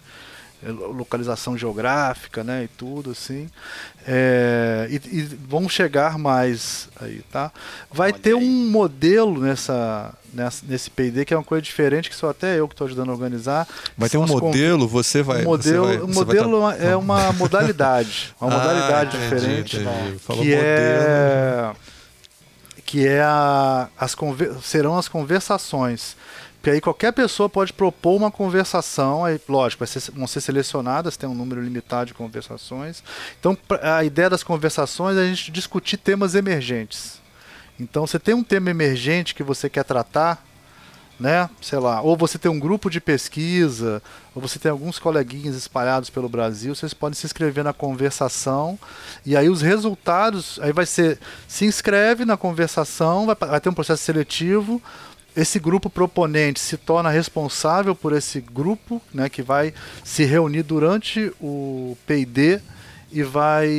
localização 0.66 1.58
geográfica, 1.58 2.44
né? 2.44 2.64
E 2.64 2.68
tudo 2.68 3.12
assim. 3.12 3.48
É, 4.08 4.88
e, 4.90 4.96
e 4.96 5.22
vão 5.48 5.68
chegar 5.70 6.18
mais 6.18 6.90
aí, 7.00 7.22
tá? 7.32 7.52
Vai 7.92 8.12
Olha 8.12 8.20
ter 8.20 8.30
aí. 8.30 8.36
um 8.36 8.70
modelo 8.72 9.40
nessa, 9.42 10.14
nessa, 10.34 10.64
nesse 10.68 10.90
P&D 10.90 11.26
que 11.26 11.34
é 11.34 11.38
uma 11.38 11.44
coisa 11.44 11.62
diferente, 11.62 12.10
que 12.10 12.16
sou 12.16 12.30
até 12.30 12.60
eu 12.60 12.68
que 12.68 12.74
estou 12.74 12.86
ajudando 12.88 13.10
a 13.10 13.14
organizar. 13.14 13.68
Vai 13.98 14.10
ter 14.10 14.18
um 14.18 14.26
modelo, 14.26 14.88
você 14.88 15.22
vai. 15.22 15.42
um 15.42 15.46
modelo, 15.46 15.86
você 15.88 15.98
vai, 15.98 16.04
um 16.04 16.08
você 16.08 16.26
vai 16.26 16.36
modelo 16.44 16.62
tá- 16.72 16.78
é 16.78 16.96
uma 16.96 17.32
modalidade, 17.38 18.34
uma 18.42 18.50
Ah, 18.54 18.58
modalidade 18.58 19.18
entendi, 19.18 19.36
diferente 19.36 19.78
entendi. 19.78 20.20
Falou 20.20 20.42
que 20.44 20.50
modelo. 20.56 20.66
é 20.68 21.72
que 22.86 23.06
é 23.06 23.22
a, 23.22 23.90
as 24.00 24.16
serão 24.64 24.98
as 24.98 25.10
conversações. 25.10 26.16
Porque 26.68 26.76
aí 26.76 26.82
qualquer 26.82 27.14
pessoa 27.14 27.48
pode 27.48 27.72
propor 27.72 28.18
uma 28.18 28.30
conversação, 28.30 29.24
aí, 29.24 29.40
lógico, 29.48 29.86
vão 30.14 30.28
ser 30.28 30.42
selecionadas, 30.42 31.16
tem 31.16 31.30
um 31.30 31.34
número 31.34 31.62
limitado 31.62 32.08
de 32.08 32.14
conversações. 32.14 33.02
Então, 33.40 33.58
a 33.82 34.04
ideia 34.04 34.30
das 34.30 34.44
conversações 34.44 35.16
é 35.16 35.22
a 35.22 35.26
gente 35.26 35.50
discutir 35.50 35.96
temas 35.96 36.36
emergentes. 36.36 37.22
Então, 37.80 38.06
você 38.06 38.20
tem 38.20 38.36
um 38.36 38.44
tema 38.44 38.70
emergente 38.70 39.34
que 39.34 39.44
você 39.44 39.70
quer 39.70 39.86
tratar, 39.86 40.46
né? 41.18 41.50
Sei 41.62 41.80
lá, 41.80 42.02
ou 42.02 42.18
você 42.18 42.38
tem 42.38 42.52
um 42.52 42.60
grupo 42.60 42.90
de 42.90 43.00
pesquisa, 43.00 44.04
ou 44.36 44.42
você 44.42 44.60
tem 44.60 44.70
alguns 44.70 45.00
coleguinhas 45.00 45.56
espalhados 45.56 46.10
pelo 46.10 46.28
Brasil, 46.28 46.76
vocês 46.76 46.94
podem 46.94 47.18
se 47.18 47.26
inscrever 47.26 47.64
na 47.64 47.72
conversação 47.72 48.78
e 49.26 49.38
aí 49.38 49.48
os 49.48 49.62
resultados, 49.62 50.60
aí 50.62 50.74
vai 50.74 50.86
ser, 50.86 51.18
se 51.48 51.64
inscreve 51.64 52.26
na 52.26 52.36
conversação, 52.36 53.26
vai, 53.26 53.36
vai 53.36 53.62
ter 53.62 53.70
um 53.70 53.74
processo 53.74 54.04
seletivo, 54.04 54.82
esse 55.38 55.60
grupo 55.60 55.88
proponente 55.88 56.60
se 56.60 56.75
torna 56.75 57.12
responsável 57.12 57.94
por 57.94 58.12
esse 58.12 58.41
grupo, 58.41 59.00
né, 59.13 59.29
que 59.29 59.44
vai 59.44 59.72
se 60.03 60.25
reunir 60.25 60.63
durante 60.63 61.32
o 61.39 61.96
P&D 62.08 62.60
e 63.12 63.22
vai 63.22 63.70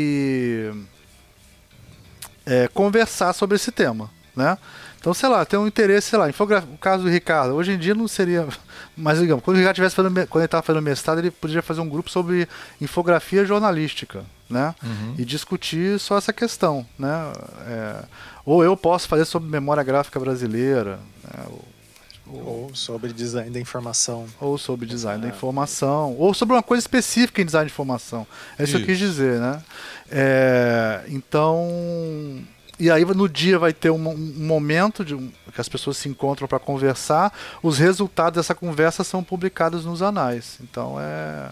é, 2.47 2.69
conversar 2.69 3.33
sobre 3.33 3.57
esse 3.57 3.73
tema, 3.73 4.09
né? 4.37 4.57
Então, 5.01 5.15
sei 5.15 5.29
lá, 5.29 5.45
tem 5.45 5.59
um 5.59 5.67
interesse, 5.67 6.11
sei 6.11 6.19
lá, 6.19 6.29
infografia, 6.29 6.69
o 6.73 6.79
caso 6.79 7.05
do 7.05 7.09
Ricardo, 7.09 7.55
hoje 7.55 7.73
em 7.73 7.79
dia 7.79 7.95
não 7.95 8.09
seria, 8.09 8.47
mas 8.97 9.19
digamos, 9.19 9.45
quando 9.45 9.57
o 9.57 9.59
Ricardo 9.59 9.77
tivesse 9.77 9.97
fazendo, 9.97 10.15
quando 10.27 10.43
ele 10.43 10.45
estava 10.45 10.63
fazendo 10.63 10.83
mestrado, 10.83 11.19
ele 11.19 11.31
poderia 11.31 11.63
fazer 11.63 11.81
um 11.81 11.89
grupo 11.89 12.11
sobre 12.11 12.49
infografia 12.81 13.45
jornalística, 13.45 14.25
né? 14.49 14.75
Uhum. 14.83 15.15
E 15.19 15.25
discutir 15.25 15.99
só 15.99 16.19
essa 16.19 16.33
questão, 16.33 16.87
né? 16.99 17.33
É, 17.67 18.05
ou 18.49 18.65
eu 18.65 18.75
posso 18.75 19.07
fazer 19.07 19.27
sobre 19.27 19.51
memória 19.51 19.83
gráfica 19.83 20.19
brasileira, 20.19 20.99
né? 21.23 21.45
ou, 22.27 22.65
ou 22.67 22.75
sobre 22.75 23.13
design 23.13 23.51
da 23.51 23.61
informação. 23.61 24.27
Ou 24.41 24.57
sobre 24.57 24.87
design 24.87 25.23
é. 25.23 25.29
da 25.29 25.37
informação. 25.37 26.17
Ou 26.19 26.33
sobre 26.33 26.55
uma 26.55 26.63
coisa 26.63 26.81
específica 26.81 27.43
em 27.43 27.45
design 27.45 27.67
de 27.67 27.73
informação. 27.75 28.27
É 28.59 28.65
isso, 28.65 28.73
isso. 28.73 28.77
que 28.79 28.83
eu 28.85 28.87
quis 28.87 28.99
dizer, 28.99 29.39
né? 29.39 29.63
É, 30.11 31.05
então 31.09 31.69
e 32.81 32.91
aí 32.91 33.05
no 33.05 33.29
dia 33.29 33.59
vai 33.59 33.75
ter 33.75 33.91
um, 33.91 34.09
um 34.09 34.47
momento 34.47 35.05
de 35.05 35.15
um, 35.15 35.31
que 35.53 35.61
as 35.61 35.69
pessoas 35.69 35.99
se 35.99 36.09
encontram 36.09 36.49
para 36.49 36.59
conversar. 36.59 37.31
Os 37.63 37.77
resultados 37.77 38.37
dessa 38.39 38.55
conversa 38.55 39.05
são 39.05 39.23
publicados 39.23 39.85
nos 39.85 40.01
anais. 40.01 40.57
Então 40.63 40.97
é 40.99 41.51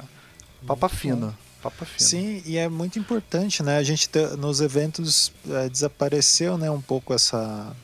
papa 0.66 0.88
fina. 0.88 1.34
Fina. 1.70 2.08
Sim, 2.08 2.42
e 2.44 2.56
é 2.56 2.68
muito 2.68 2.99
importante, 2.99 3.62
né? 3.62 3.78
A 3.78 3.82
gente 3.82 4.08
nos 4.38 4.61
eventos 4.61 5.32
é, 5.49 5.68
desapareceu, 5.68 6.56
né, 6.56 6.70
um 6.70 6.80
pouco 6.80 7.12
essa 7.12 7.75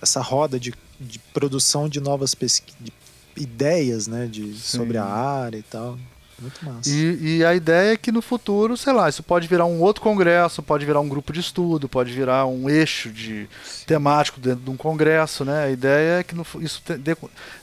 essa 0.00 0.20
roda 0.20 0.58
de, 0.58 0.74
de 0.98 1.18
produção 1.32 1.88
de 1.88 2.00
novas 2.00 2.34
pesquisas, 2.34 2.92
ideias, 3.36 4.08
né, 4.08 4.26
de, 4.26 4.52
sobre 4.54 4.98
a 4.98 5.04
área 5.04 5.58
e 5.58 5.62
tal. 5.62 5.96
Muito 6.42 6.64
massa. 6.64 6.90
E, 6.90 7.36
e, 7.38 7.44
a 7.44 7.54
ideia 7.54 7.92
é 7.92 7.96
que 7.96 8.10
no 8.10 8.20
futuro, 8.20 8.76
sei 8.76 8.92
lá, 8.92 9.08
isso 9.08 9.22
pode 9.22 9.46
virar 9.46 9.64
um 9.64 9.80
outro 9.80 10.02
congresso, 10.02 10.60
pode 10.60 10.84
virar 10.84 10.98
um 10.98 11.08
grupo 11.08 11.32
de 11.32 11.38
estudo, 11.38 11.88
pode 11.88 12.12
virar 12.12 12.46
um 12.46 12.68
eixo 12.68 13.10
de 13.10 13.48
temático 13.86 14.40
dentro 14.40 14.64
de 14.64 14.70
um 14.70 14.76
congresso, 14.76 15.44
né? 15.44 15.66
A 15.66 15.70
ideia 15.70 16.18
é 16.18 16.22
que 16.24 16.34
no, 16.34 16.44
isso 16.60 16.82
dê, 16.98 17.16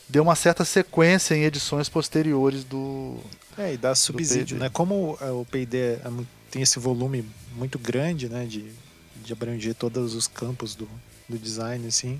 dê 0.07 0.19
uma 0.21 0.33
certa 0.33 0.63
sequência 0.63 1.35
em 1.35 1.43
edições 1.43 1.89
posteriores 1.89 2.63
do. 2.63 3.17
É, 3.59 3.73
e 3.73 3.77
dá 3.77 3.93
subsídio, 3.93 4.57
né? 4.57 4.69
Como 4.69 5.17
é, 5.21 5.29
o 5.29 5.45
P&D 5.45 5.77
é 5.77 6.01
tem 6.49 6.61
esse 6.61 6.79
volume 6.79 7.23
muito 7.55 7.77
grande, 7.77 8.27
né? 8.27 8.45
De, 8.45 8.71
de 9.23 9.33
abranger 9.33 9.75
todos 9.75 10.15
os 10.15 10.27
campos 10.27 10.73
do, 10.73 10.89
do 11.27 11.37
design, 11.37 11.85
assim 11.87 12.19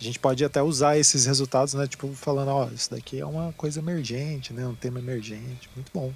a 0.00 0.04
gente 0.04 0.18
pode 0.18 0.44
até 0.44 0.62
usar 0.62 0.98
esses 0.98 1.26
resultados, 1.26 1.74
né? 1.74 1.86
Tipo, 1.86 2.12
falando, 2.14 2.48
ó, 2.48 2.68
isso 2.68 2.90
daqui 2.90 3.20
é 3.20 3.26
uma 3.26 3.52
coisa 3.52 3.80
emergente, 3.80 4.52
né? 4.52 4.66
Um 4.66 4.74
tema 4.74 4.98
emergente. 4.98 5.68
Muito 5.74 5.90
bom. 5.94 6.12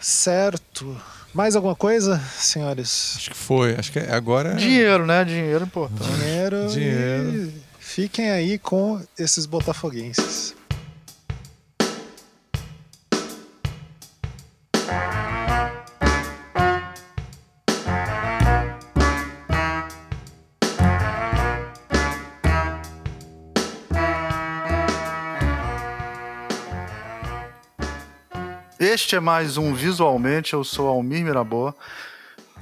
Certo. 0.00 1.00
Mais 1.34 1.54
alguma 1.54 1.74
coisa, 1.74 2.18
senhores? 2.36 3.14
Acho 3.16 3.30
que 3.30 3.36
foi. 3.36 3.74
Acho 3.74 3.92
que 3.92 3.98
agora. 3.98 4.54
Dinheiro, 4.54 5.06
né? 5.06 5.24
Dinheiro 5.24 5.64
é 5.64 5.66
importante. 5.66 6.10
Dinheiro. 6.10 6.68
Dinheiro. 6.68 7.52
fiquem 7.78 8.30
aí 8.30 8.58
com 8.58 9.00
esses 9.18 9.44
botafoguenses. 9.44 10.54
Este 28.80 29.16
é 29.16 29.20
mais 29.20 29.56
um 29.58 29.74
Visualmente. 29.74 30.54
Eu 30.54 30.62
sou 30.62 30.86
Almir 30.86 31.24
Mirabô 31.24 31.74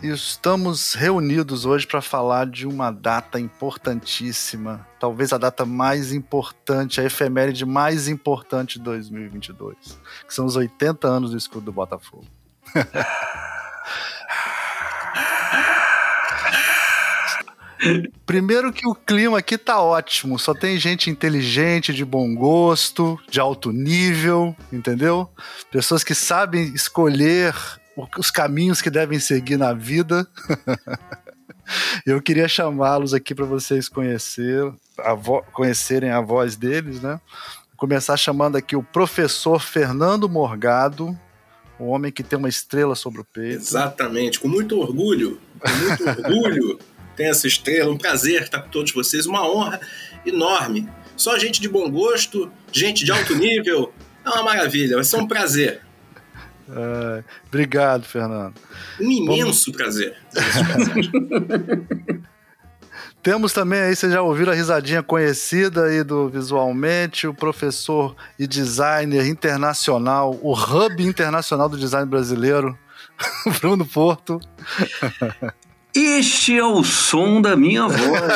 estamos 0.02 0.94
reunidos 0.94 1.64
hoje 1.64 1.86
para 1.86 2.02
falar 2.02 2.46
de 2.46 2.66
uma 2.66 2.90
data 2.90 3.40
importantíssima, 3.40 4.86
talvez 5.00 5.32
a 5.32 5.38
data 5.38 5.64
mais 5.64 6.12
importante, 6.12 7.00
a 7.00 7.04
efeméride 7.04 7.64
mais 7.64 8.08
importante 8.08 8.78
de 8.78 8.84
2022, 8.84 9.76
que 10.26 10.34
são 10.34 10.44
os 10.44 10.56
80 10.56 11.08
anos 11.08 11.30
do 11.30 11.36
escudo 11.36 11.66
do 11.66 11.72
Botafogo. 11.72 12.26
Primeiro 18.24 18.72
que 18.72 18.86
o 18.88 18.94
clima 18.94 19.38
aqui 19.38 19.56
tá 19.56 19.80
ótimo, 19.80 20.38
só 20.38 20.52
tem 20.52 20.78
gente 20.78 21.08
inteligente, 21.08 21.94
de 21.94 22.04
bom 22.04 22.34
gosto, 22.34 23.18
de 23.30 23.38
alto 23.38 23.70
nível, 23.70 24.56
entendeu? 24.72 25.30
Pessoas 25.70 26.02
que 26.02 26.14
sabem 26.14 26.74
escolher 26.74 27.54
os 28.18 28.30
caminhos 28.30 28.82
que 28.82 28.90
devem 28.90 29.18
seguir 29.18 29.56
na 29.56 29.72
vida. 29.72 30.26
Eu 32.06 32.22
queria 32.22 32.46
chamá-los 32.46 33.12
aqui 33.12 33.34
para 33.34 33.44
vocês 33.44 33.88
conhecer, 33.88 34.72
a 34.98 35.16
conhecerem 35.52 36.10
a 36.10 36.20
voz 36.20 36.54
deles, 36.54 37.00
né? 37.02 37.20
Vou 37.70 37.78
começar 37.78 38.16
chamando 38.16 38.56
aqui 38.56 38.76
o 38.76 38.82
professor 38.82 39.60
Fernando 39.60 40.28
Morgado, 40.28 41.18
o 41.78 41.86
homem 41.86 42.12
que 42.12 42.22
tem 42.22 42.38
uma 42.38 42.48
estrela 42.48 42.94
sobre 42.94 43.20
o 43.20 43.24
peito. 43.24 43.56
Exatamente, 43.56 44.38
com 44.38 44.48
muito 44.48 44.78
orgulho, 44.78 45.40
com 45.58 45.68
muito 45.68 46.08
orgulho 46.08 46.78
tem 47.16 47.26
essa 47.26 47.48
estrela. 47.48 47.90
Um 47.90 47.96
prazer 47.96 48.42
estar 48.42 48.60
com 48.60 48.68
todos 48.68 48.92
vocês, 48.92 49.26
uma 49.26 49.48
honra 49.50 49.80
enorme. 50.24 50.88
Só 51.16 51.38
gente 51.38 51.60
de 51.60 51.68
bom 51.68 51.90
gosto, 51.90 52.52
gente 52.70 53.04
de 53.04 53.10
alto 53.10 53.34
nível. 53.34 53.92
É 54.24 54.28
uma 54.28 54.42
maravilha, 54.42 54.96
vai 54.96 55.04
ser 55.04 55.16
um 55.16 55.26
prazer. 55.26 55.80
É, 56.68 57.24
obrigado, 57.46 58.04
Fernando. 58.04 58.54
Um 59.00 59.10
imenso 59.10 59.72
prazer. 59.72 60.14
Temos 63.22 63.52
também 63.52 63.80
aí, 63.80 63.96
vocês 63.96 64.12
já 64.12 64.22
ouviram 64.22 64.52
a 64.52 64.54
risadinha 64.54 65.02
conhecida 65.02 65.86
aí 65.86 66.04
do 66.04 66.28
Visualmente, 66.28 67.26
o 67.26 67.34
professor 67.34 68.14
e 68.38 68.46
designer 68.46 69.26
internacional, 69.26 70.38
o 70.40 70.52
hub 70.52 71.02
internacional 71.02 71.68
do 71.68 71.76
design 71.76 72.08
brasileiro, 72.08 72.78
Bruno 73.60 73.84
Porto. 73.84 74.38
Este 75.92 76.56
é 76.56 76.64
o 76.64 76.84
som 76.84 77.42
da 77.42 77.56
minha 77.56 77.88
voz. 77.88 78.32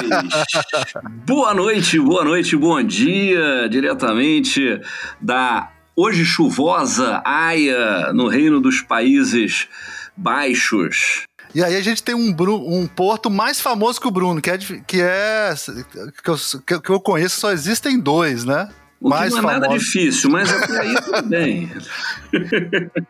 boa 1.24 1.54
noite, 1.54 2.00
boa 2.00 2.24
noite, 2.24 2.56
bom 2.56 2.82
dia, 2.82 3.68
diretamente 3.68 4.80
da 5.20 5.70
hoje 6.00 6.24
chuvosa 6.24 7.20
Haia, 7.26 8.12
no 8.14 8.26
Reino 8.26 8.58
dos 8.58 8.80
Países 8.80 9.68
Baixos. 10.16 11.24
E 11.54 11.62
aí 11.62 11.76
a 11.76 11.80
gente 11.82 12.02
tem 12.02 12.14
um, 12.14 12.34
um 12.38 12.86
porto 12.86 13.28
mais 13.28 13.60
famoso 13.60 14.00
que 14.00 14.08
o 14.08 14.10
Bruno, 14.10 14.40
que 14.40 14.50
é 14.50 14.56
que, 14.58 15.00
é, 15.00 15.52
que, 16.22 16.30
eu, 16.30 16.80
que 16.80 16.90
eu 16.90 17.00
conheço 17.00 17.40
só 17.40 17.52
existem 17.52 17.98
dois, 17.98 18.44
né? 18.44 18.70
O 19.00 19.10
mais 19.10 19.32
não 19.32 19.40
é 19.40 19.42
famoso. 19.42 19.60
nada 19.60 19.78
difícil, 19.78 20.30
mas 20.30 20.50
até 20.50 20.80
aí 20.80 20.94
tudo 21.02 21.22
bem. 21.22 21.70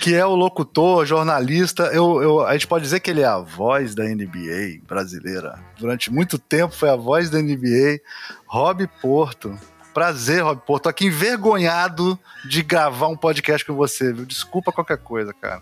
que 0.00 0.14
é 0.14 0.24
o 0.24 0.34
locutor, 0.34 1.06
jornalista. 1.06 1.84
Eu, 1.84 2.22
eu, 2.22 2.46
a 2.46 2.52
gente 2.52 2.66
pode 2.66 2.84
dizer 2.84 3.00
que 3.00 3.10
ele 3.10 3.22
é 3.22 3.26
a 3.26 3.38
voz 3.38 3.94
da 3.94 4.04
NBA 4.04 4.80
brasileira. 4.86 5.58
Durante 5.78 6.12
muito 6.12 6.38
tempo 6.38 6.74
foi 6.74 6.90
a 6.90 6.96
voz 6.96 7.30
da 7.30 7.40
NBA. 7.40 8.00
Rob 8.46 8.86
Porto. 9.00 9.58
Prazer, 9.92 10.42
Rob 10.42 10.60
Porto. 10.66 10.84
Tô 10.84 10.88
aqui 10.88 11.06
envergonhado 11.06 12.18
de 12.48 12.62
gravar 12.62 13.08
um 13.08 13.16
podcast 13.16 13.66
com 13.66 13.74
você, 13.74 14.12
viu? 14.12 14.24
Desculpa 14.24 14.72
qualquer 14.72 14.98
coisa, 14.98 15.32
cara. 15.34 15.60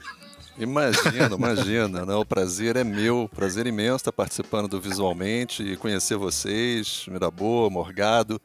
Imagina, 0.59 1.35
imagina. 1.35 2.07
Não, 2.07 2.21
o 2.21 2.25
prazer 2.25 2.77
é 2.77 2.85
meu. 2.85 3.29
Prazer 3.35 3.67
imenso 3.67 3.97
estar 3.97 4.13
participando 4.13 4.69
do 4.69 4.81
Visualmente 4.81 5.63
e 5.63 5.77
conhecer 5.77 6.17
vocês, 6.17 7.07
Miraboa, 7.09 7.69
Morgado, 7.71 8.41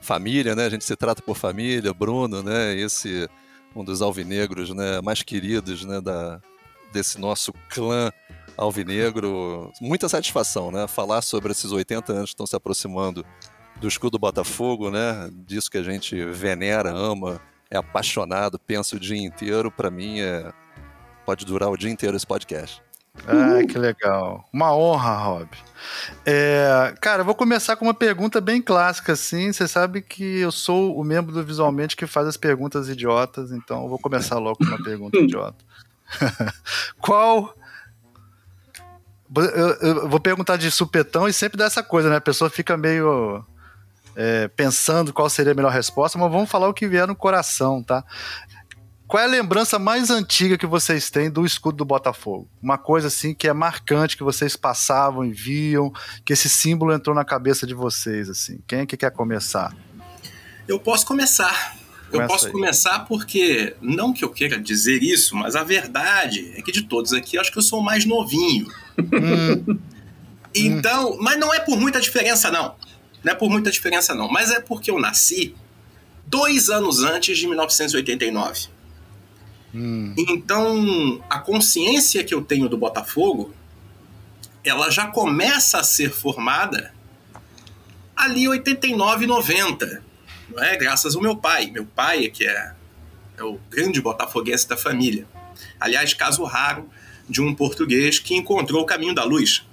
família, 0.00 0.54
né? 0.54 0.66
A 0.66 0.70
gente 0.70 0.84
se 0.84 0.94
trata 0.94 1.22
por 1.22 1.36
família, 1.36 1.92
Bruno, 1.92 2.42
né? 2.42 2.76
Esse 2.76 3.28
um 3.74 3.84
dos 3.84 4.00
alvinegros 4.00 4.70
né, 4.70 5.02
mais 5.02 5.22
queridos 5.22 5.84
né, 5.84 6.00
da, 6.00 6.40
desse 6.92 7.20
nosso 7.20 7.52
clã 7.68 8.10
alvinegro. 8.56 9.70
Muita 9.80 10.08
satisfação, 10.08 10.72
né? 10.72 10.86
Falar 10.86 11.20
sobre 11.20 11.52
esses 11.52 11.70
80 11.70 12.12
anos 12.12 12.30
que 12.30 12.34
estão 12.34 12.46
se 12.46 12.56
aproximando 12.56 13.24
do 13.80 13.88
escudo 13.88 14.18
Botafogo, 14.18 14.90
né? 14.90 15.30
Disso 15.46 15.70
que 15.70 15.78
a 15.78 15.82
gente 15.82 16.24
venera, 16.24 16.90
ama, 16.90 17.40
é 17.70 17.76
apaixonado, 17.76 18.58
pensa 18.58 18.96
o 18.96 19.00
dia 19.00 19.18
inteiro. 19.18 19.70
Para 19.70 19.90
mim, 19.90 20.20
é... 20.20 20.52
pode 21.24 21.44
durar 21.44 21.70
o 21.70 21.76
dia 21.76 21.90
inteiro 21.90 22.16
esse 22.16 22.26
podcast. 22.26 22.82
Ah, 23.26 23.64
que 23.66 23.78
legal. 23.78 24.46
Uma 24.52 24.76
honra, 24.76 25.16
Rob. 25.16 25.48
É, 26.24 26.94
cara, 27.00 27.22
eu 27.22 27.24
vou 27.24 27.34
começar 27.34 27.76
com 27.76 27.86
uma 27.86 27.94
pergunta 27.94 28.40
bem 28.40 28.60
clássica, 28.60 29.12
assim. 29.12 29.52
Você 29.52 29.66
sabe 29.66 30.02
que 30.02 30.40
eu 30.40 30.52
sou 30.52 30.98
o 30.98 31.04
membro 31.04 31.32
do 31.32 31.42
Visualmente 31.42 31.96
que 31.96 32.06
faz 32.06 32.26
as 32.26 32.36
perguntas 32.36 32.88
idiotas, 32.88 33.52
então 33.52 33.84
eu 33.84 33.88
vou 33.88 33.98
começar 33.98 34.38
logo 34.38 34.58
com 34.58 34.64
uma 34.64 34.82
pergunta 34.82 35.16
idiota. 35.16 35.64
Qual. 37.00 37.54
Eu, 39.34 39.68
eu, 39.80 40.08
vou 40.08 40.20
perguntar 40.20 40.56
de 40.56 40.70
supetão 40.70 41.26
e 41.26 41.32
sempre 41.32 41.58
dá 41.58 41.64
essa 41.64 41.82
coisa, 41.82 42.08
né? 42.08 42.16
A 42.16 42.20
pessoa 42.20 42.48
fica 42.48 42.76
meio 42.76 43.44
é, 44.16 44.48
pensando 44.48 45.12
qual 45.12 45.28
seria 45.28 45.52
a 45.52 45.54
melhor 45.54 45.70
resposta, 45.70 46.18
mas 46.18 46.32
vamos 46.32 46.50
falar 46.50 46.68
o 46.68 46.74
que 46.74 46.88
vier 46.88 47.06
no 47.06 47.14
coração, 47.14 47.82
tá? 47.82 48.02
Qual 49.06 49.22
é 49.22 49.26
a 49.26 49.28
lembrança 49.28 49.78
mais 49.78 50.10
antiga 50.10 50.58
que 50.58 50.66
vocês 50.66 51.10
têm 51.10 51.30
do 51.30 51.46
escudo 51.46 51.76
do 51.76 51.84
Botafogo? 51.84 52.48
Uma 52.60 52.76
coisa 52.76 53.06
assim 53.06 53.32
que 53.32 53.46
é 53.46 53.52
marcante, 53.52 54.16
que 54.16 54.24
vocês 54.24 54.56
passavam 54.56 55.24
e 55.24 55.32
viam, 55.32 55.92
que 56.24 56.32
esse 56.32 56.48
símbolo 56.48 56.92
entrou 56.92 57.14
na 57.14 57.24
cabeça 57.24 57.66
de 57.66 57.74
vocês, 57.74 58.28
assim. 58.28 58.58
Quem 58.66 58.80
é 58.80 58.86
que 58.86 58.96
quer 58.96 59.12
começar? 59.12 59.72
Eu 60.66 60.80
posso 60.80 61.06
começar. 61.06 61.76
Começa 62.10 62.24
eu 62.24 62.26
posso 62.26 62.46
aí. 62.46 62.52
começar 62.52 63.00
porque, 63.00 63.76
não 63.80 64.12
que 64.12 64.24
eu 64.24 64.30
queira 64.30 64.58
dizer 64.58 65.00
isso, 65.02 65.36
mas 65.36 65.54
a 65.54 65.62
verdade 65.62 66.52
é 66.56 66.62
que 66.62 66.72
de 66.72 66.82
todos 66.82 67.12
aqui, 67.12 67.38
acho 67.38 67.52
que 67.52 67.58
eu 67.58 67.62
sou 67.62 67.80
o 67.80 67.84
mais 67.84 68.04
novinho. 68.04 68.66
Hum. 68.98 69.78
Então, 70.58 71.18
mas 71.20 71.38
não 71.38 71.52
é 71.52 71.60
por 71.60 71.78
muita 71.78 72.00
diferença, 72.00 72.50
não. 72.50 72.74
Não 73.26 73.32
é 73.32 73.34
por 73.34 73.50
muita 73.50 73.72
diferença, 73.72 74.14
não. 74.14 74.28
Mas 74.28 74.52
é 74.52 74.60
porque 74.60 74.88
eu 74.88 75.00
nasci 75.00 75.52
dois 76.24 76.70
anos 76.70 77.02
antes 77.02 77.36
de 77.36 77.48
1989. 77.48 78.68
Hum. 79.74 80.14
Então, 80.16 81.20
a 81.28 81.40
consciência 81.40 82.22
que 82.22 82.32
eu 82.32 82.40
tenho 82.40 82.68
do 82.68 82.78
Botafogo, 82.78 83.52
ela 84.62 84.90
já 84.90 85.08
começa 85.08 85.80
a 85.80 85.82
ser 85.82 86.12
formada 86.12 86.94
ali 88.14 88.46
89, 88.46 89.26
90. 89.26 90.04
Não 90.48 90.62
é? 90.62 90.76
Graças 90.76 91.16
ao 91.16 91.20
meu 91.20 91.36
pai. 91.36 91.68
Meu 91.72 91.84
pai, 91.84 92.28
que 92.28 92.46
é, 92.46 92.74
é 93.36 93.42
o 93.42 93.58
grande 93.68 94.00
botafoguense 94.00 94.68
da 94.68 94.76
família. 94.76 95.26
Aliás, 95.80 96.14
caso 96.14 96.44
raro 96.44 96.88
de 97.28 97.42
um 97.42 97.52
português 97.52 98.20
que 98.20 98.36
encontrou 98.36 98.82
o 98.82 98.86
caminho 98.86 99.16
da 99.16 99.24
luz. 99.24 99.66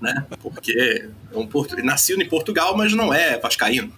Né? 0.00 0.26
Porque 0.42 1.08
é 1.32 1.36
um 1.36 1.46
portu... 1.46 1.76
nasceu 1.84 2.20
em 2.20 2.28
Portugal, 2.28 2.76
mas 2.76 2.92
não 2.92 3.12
é 3.12 3.38
vascaíno. 3.38 3.92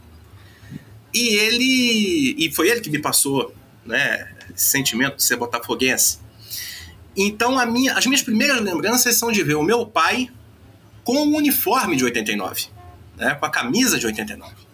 E 1.12 1.34
ele 1.34 2.34
e 2.38 2.52
foi 2.54 2.68
ele 2.68 2.80
que 2.80 2.90
me 2.90 3.00
passou, 3.00 3.54
né, 3.84 4.30
esse 4.54 4.66
sentimento 4.66 5.16
de 5.16 5.24
ser 5.24 5.36
botafoguense. 5.36 6.18
Então, 7.16 7.64
minha, 7.66 7.94
as 7.94 8.04
minhas 8.04 8.22
primeiras 8.22 8.60
lembranças 8.60 9.16
são 9.16 9.32
de 9.32 9.42
ver 9.42 9.54
o 9.54 9.62
meu 9.62 9.86
pai 9.86 10.28
com 11.02 11.16
o 11.16 11.36
uniforme 11.36 11.96
de 11.96 12.04
89, 12.04 12.66
né? 13.16 13.34
com 13.34 13.46
a 13.46 13.50
camisa 13.50 13.98
de 13.98 14.04
89. 14.04 14.65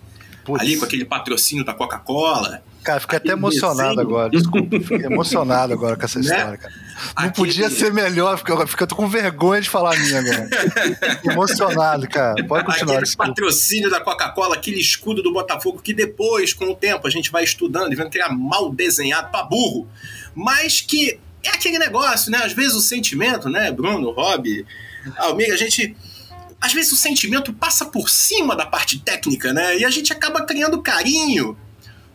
Ali 0.58 0.76
com 0.76 0.84
aquele 0.84 1.04
patrocínio 1.04 1.64
da 1.64 1.72
Coca-Cola. 1.72 2.62
Cara, 2.82 2.98
fiquei 2.98 3.18
até 3.18 3.30
emocionado 3.30 3.90
desenho. 3.90 4.08
agora, 4.08 4.30
desculpa. 4.30 4.80
Fiquei 4.80 5.06
emocionado 5.06 5.72
agora 5.72 5.96
com 5.96 6.04
essa 6.04 6.18
né? 6.18 6.24
história, 6.24 6.58
cara. 6.58 6.74
Não 6.74 7.28
aquele... 7.28 7.32
podia 7.32 7.70
ser 7.70 7.92
melhor, 7.92 8.36
porque 8.36 8.50
eu, 8.50 8.66
fico 8.66 8.86
com 8.94 9.08
vergonha 9.08 9.60
de 9.60 9.70
falar 9.70 9.94
a 9.94 9.98
minha 9.98 10.18
agora. 10.18 10.48
emocionado, 11.30 12.08
cara. 12.08 12.44
Pode 12.44 12.64
continuar. 12.64 12.94
Aquele 12.94 13.04
desculpa. 13.04 13.28
patrocínio 13.28 13.90
da 13.90 14.00
Coca-Cola, 14.00 14.56
aquele 14.56 14.80
escudo 14.80 15.22
do 15.22 15.32
Botafogo, 15.32 15.80
que 15.80 15.94
depois, 15.94 16.52
com 16.52 16.66
o 16.66 16.74
tempo, 16.74 17.06
a 17.06 17.10
gente 17.10 17.30
vai 17.30 17.44
estudando 17.44 17.92
e 17.92 17.96
vendo 17.96 18.10
que 18.10 18.18
era 18.18 18.32
mal 18.32 18.70
desenhado 18.72 19.30
pra 19.30 19.44
burro. 19.44 19.88
Mas 20.34 20.80
que 20.80 21.20
é 21.44 21.50
aquele 21.50 21.78
negócio, 21.78 22.32
né? 22.32 22.38
Às 22.38 22.52
vezes 22.52 22.74
o 22.74 22.80
sentimento, 22.80 23.48
né, 23.48 23.70
Bruno, 23.70 24.10
Rob, 24.10 24.66
Almeida, 25.18 25.54
a 25.54 25.58
gente 25.58 25.96
às 26.62 26.72
vezes 26.72 26.92
o 26.92 26.96
sentimento 26.96 27.52
passa 27.52 27.84
por 27.84 28.08
cima 28.08 28.54
da 28.54 28.64
parte 28.64 29.00
técnica, 29.00 29.52
né? 29.52 29.78
E 29.78 29.84
a 29.84 29.90
gente 29.90 30.12
acaba 30.12 30.46
criando 30.46 30.80
carinho 30.80 31.56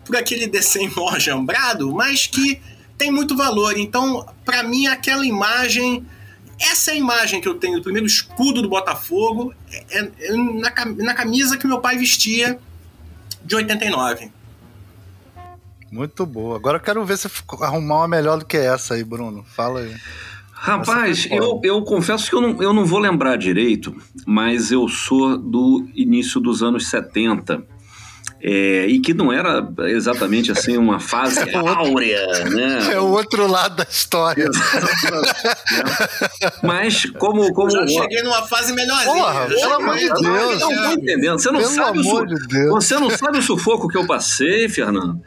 por 0.05 0.15
aquele 0.15 0.47
desenho 0.47 0.93
jambrado, 1.19 1.93
mas 1.93 2.27
que 2.27 2.61
tem 2.97 3.11
muito 3.11 3.35
valor. 3.35 3.77
Então, 3.77 4.25
para 4.45 4.63
mim, 4.63 4.87
aquela 4.87 5.25
imagem, 5.25 6.07
essa 6.57 6.91
é 6.91 6.93
a 6.93 6.97
imagem 6.97 7.41
que 7.41 7.47
eu 7.47 7.55
tenho 7.55 7.75
do 7.75 7.83
primeiro 7.83 8.07
escudo 8.07 8.61
do 8.61 8.69
Botafogo, 8.69 9.53
é, 9.69 10.11
é 10.17 10.31
na, 10.31 10.73
na 11.03 11.13
camisa 11.13 11.57
que 11.57 11.67
meu 11.67 11.81
pai 11.81 11.97
vestia 11.97 12.57
de 13.43 13.53
89. 13.53 14.31
Muito 15.91 16.25
boa. 16.25 16.55
Agora 16.55 16.77
eu 16.77 16.81
quero 16.81 17.03
ver 17.05 17.17
se 17.17 17.29
arrumar 17.61 17.97
uma 17.97 18.07
melhor 18.07 18.39
do 18.39 18.45
que 18.45 18.55
essa 18.55 18.93
aí, 18.93 19.03
Bruno. 19.03 19.43
Fala 19.43 19.81
aí. 19.81 19.93
Rapaz, 20.59 21.27
eu, 21.29 21.61
eu 21.63 21.81
confesso 21.83 22.29
que 22.29 22.35
eu 22.35 22.41
não, 22.41 22.61
eu 22.61 22.73
não 22.73 22.83
vou 22.83 22.99
lembrar 22.99 23.37
direito, 23.37 23.95
mas 24.25 24.71
eu 24.71 24.87
sou 24.87 25.37
do 25.37 25.87
início 25.95 26.41
dos 26.41 26.63
anos 26.63 26.87
70. 26.87 27.63
É, 28.39 28.85
e 28.85 28.99
que 28.99 29.15
não 29.15 29.33
era 29.33 29.67
exatamente 29.87 30.51
assim 30.51 30.77
uma 30.77 30.99
fase 31.01 31.39
é 31.39 31.57
áurea, 31.57 32.23
né? 32.45 32.89
É 32.93 32.99
o 32.99 33.07
outro 33.07 33.47
lado 33.47 33.77
da 33.77 33.83
história. 33.83 34.47
Mas 36.61 37.05
como, 37.17 37.51
como 37.51 37.71
eu 37.71 37.87
já 37.87 38.01
cheguei 38.01 38.21
numa 38.21 38.43
fase 38.43 38.73
melhorzinha. 38.73 39.13
Porra, 39.13 39.47
pelo 39.47 39.73
amor 39.73 39.97
de 39.97 40.07
Deus. 40.07 40.61
Eu 40.61 40.69
não 40.69 40.83
tô 40.83 40.91
entendendo. 40.91 41.39
Você 41.39 41.51
não, 41.51 41.63
sabe 41.63 41.99
o, 41.99 42.25
de 42.25 42.69
você 42.69 42.99
não 42.99 43.09
sabe 43.09 43.39
o 43.39 43.41
sufoco 43.41 43.87
que 43.87 43.97
eu 43.97 44.05
passei, 44.05 44.69
Fernando. 44.69 45.19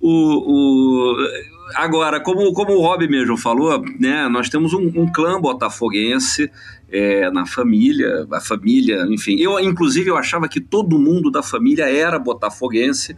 O, 0.00 0.10
o, 0.10 1.16
agora, 1.74 2.20
como, 2.20 2.52
como 2.52 2.72
o 2.72 2.80
Rob 2.80 3.06
mesmo 3.08 3.36
falou, 3.36 3.82
né, 3.98 4.28
nós 4.28 4.48
temos 4.48 4.72
um, 4.72 4.86
um 4.94 5.10
clã 5.10 5.40
botafoguense 5.40 6.50
é, 6.90 7.30
na 7.30 7.46
família, 7.46 8.26
a 8.30 8.40
família, 8.40 9.06
enfim. 9.08 9.36
Eu, 9.40 9.58
inclusive, 9.58 10.10
eu 10.10 10.16
achava 10.16 10.48
que 10.48 10.60
todo 10.60 10.98
mundo 10.98 11.30
da 11.30 11.42
família 11.42 11.90
era 11.90 12.18
botafoguense. 12.18 13.16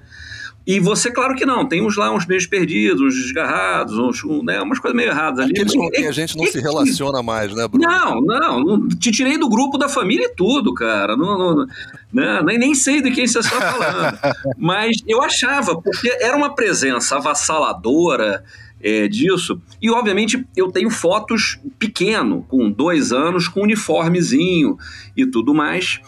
E 0.66 0.80
você, 0.80 1.10
claro 1.10 1.34
que 1.34 1.44
não, 1.44 1.66
tem 1.68 1.82
uns 1.82 1.96
lá 1.96 2.10
uns 2.10 2.26
meios 2.26 2.46
perdidos, 2.46 3.00
uns 3.00 3.14
desgarrados, 3.22 3.98
uns, 3.98 4.22
né, 4.42 4.60
umas 4.62 4.78
coisas 4.78 4.96
meio 4.96 5.10
erradas 5.10 5.40
ali. 5.40 5.52
Aqueles 5.52 5.74
com 5.74 5.90
quem 5.90 6.06
a 6.08 6.12
gente 6.12 6.36
não 6.36 6.46
se 6.46 6.58
relaciona 6.58 7.22
mais, 7.22 7.54
né, 7.54 7.68
Bruno? 7.68 7.86
Não, 7.86 8.20
não, 8.22 8.60
não, 8.60 8.88
te 8.88 9.10
tirei 9.10 9.36
do 9.36 9.48
grupo 9.48 9.76
da 9.76 9.88
família 9.88 10.24
e 10.26 10.34
tudo, 10.34 10.72
cara. 10.72 11.16
Não, 11.16 11.38
não, 11.38 11.66
não, 12.12 12.44
nem, 12.44 12.58
nem 12.58 12.74
sei 12.74 13.02
de 13.02 13.10
quem 13.10 13.26
você 13.26 13.40
está 13.40 13.60
falando. 13.60 14.18
Mas 14.56 14.96
eu 15.06 15.22
achava, 15.22 15.80
porque 15.80 16.08
era 16.20 16.36
uma 16.36 16.54
presença 16.54 17.16
avassaladora, 17.16 18.42
é, 18.84 19.08
disso. 19.08 19.60
E, 19.80 19.90
obviamente, 19.90 20.46
eu 20.54 20.70
tenho 20.70 20.90
fotos 20.90 21.58
pequeno, 21.78 22.44
com 22.46 22.70
dois 22.70 23.12
anos, 23.12 23.48
com 23.48 23.62
uniformezinho 23.62 24.76
e 25.16 25.24
tudo 25.24 25.54
mais. 25.54 26.00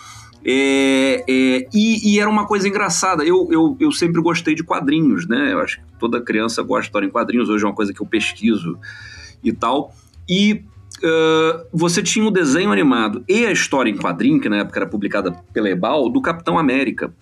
É, 0.49 1.25
é, 1.29 1.69
e, 1.75 2.15
e, 2.15 2.21
era 2.21 2.31
uma 2.31 2.47
coisa 2.47 2.69
engraçada. 2.69 3.25
Eu, 3.25 3.49
eu, 3.51 3.77
eu 3.81 3.91
sempre 3.91 4.23
gostei 4.23 4.55
de 4.55 4.63
quadrinhos, 4.63 5.27
né? 5.27 5.53
Eu 5.53 5.59
acho 5.59 5.79
que 5.79 5.85
toda 5.99 6.21
criança 6.21 6.63
gosta 6.63 6.83
de 6.83 6.87
história 6.87 7.07
em 7.07 7.11
quadrinhos. 7.11 7.49
Hoje 7.49 7.65
é 7.65 7.67
uma 7.67 7.75
coisa 7.75 7.93
que 7.93 8.01
eu 8.01 8.07
pesquiso 8.07 8.79
e 9.43 9.53
tal. 9.53 9.93
E 10.29 10.63
Uh, 10.97 11.67
você 11.75 12.03
tinha 12.03 12.25
o 12.25 12.31
desenho 12.31 12.73
animado 12.73 13.23
e 13.29 13.45
a 13.45 13.53
história 13.53 13.91
em 13.91 13.99
quadrinho, 13.99 14.41
que 14.41 14.49
na 14.49 14.61
época 14.61 14.79
era 14.79 14.89
publicada 14.89 15.31
pela 15.53 15.69
Ebal, 15.69 16.09
do 16.09 16.23
Capitão 16.23 16.59
América, 16.59 17.13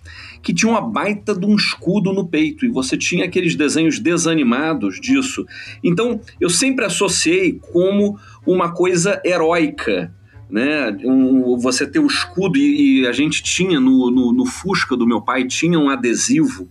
que 0.41 0.53
tinha 0.53 0.71
uma 0.71 0.79
baita 0.79 1.37
de 1.37 1.45
um 1.45 1.57
escudo 1.57 2.13
no 2.13 2.25
peito, 2.25 2.65
e 2.65 2.69
você 2.69 2.95
tinha 2.95 3.25
aqueles 3.25 3.53
desenhos 3.53 3.99
desanimados 3.99 5.01
disso. 5.01 5.45
Então, 5.83 6.21
eu 6.39 6.49
sempre 6.49 6.85
associei 6.85 7.59
como 7.73 8.17
uma 8.47 8.71
coisa 8.71 9.21
heróica, 9.25 10.13
né? 10.49 10.95
Um, 11.03 11.57
você 11.57 11.85
ter 11.85 11.99
o 11.99 12.07
escudo, 12.07 12.57
e, 12.57 13.01
e 13.01 13.07
a 13.07 13.11
gente 13.11 13.41
tinha 13.41 13.79
no, 13.79 14.11
no, 14.11 14.31
no, 14.31 14.45
Fusca 14.45 14.95
do 14.95 15.07
meu 15.07 15.21
pai, 15.21 15.45
tinha 15.45 15.79
um 15.79 15.89
adesivo, 15.89 16.69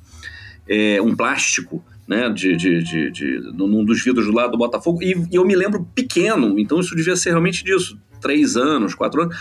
é, 0.69 1.01
um 1.03 1.15
plástico, 1.15 1.85
né, 2.07 2.29
de, 2.29 2.55
de, 2.57 2.83
de, 2.83 3.11
de, 3.11 3.41
num 3.55 3.85
dos 3.85 4.03
vidros 4.03 4.27
do 4.27 4.33
lado 4.33 4.53
do 4.53 4.59
Botafogo, 4.59 5.03
e, 5.03 5.13
e, 5.31 5.37
eu 5.37 5.45
me 5.45 5.57
lembro 5.57 5.89
pequeno, 5.95 6.59
então 6.59 6.81
isso 6.81 6.95
devia 6.95 7.17
ser 7.17 7.31
realmente 7.31 7.65
disso, 7.65 7.99
três 8.21 8.57
anos, 8.57 8.95
quatro 8.95 9.23
anos, 9.23 9.37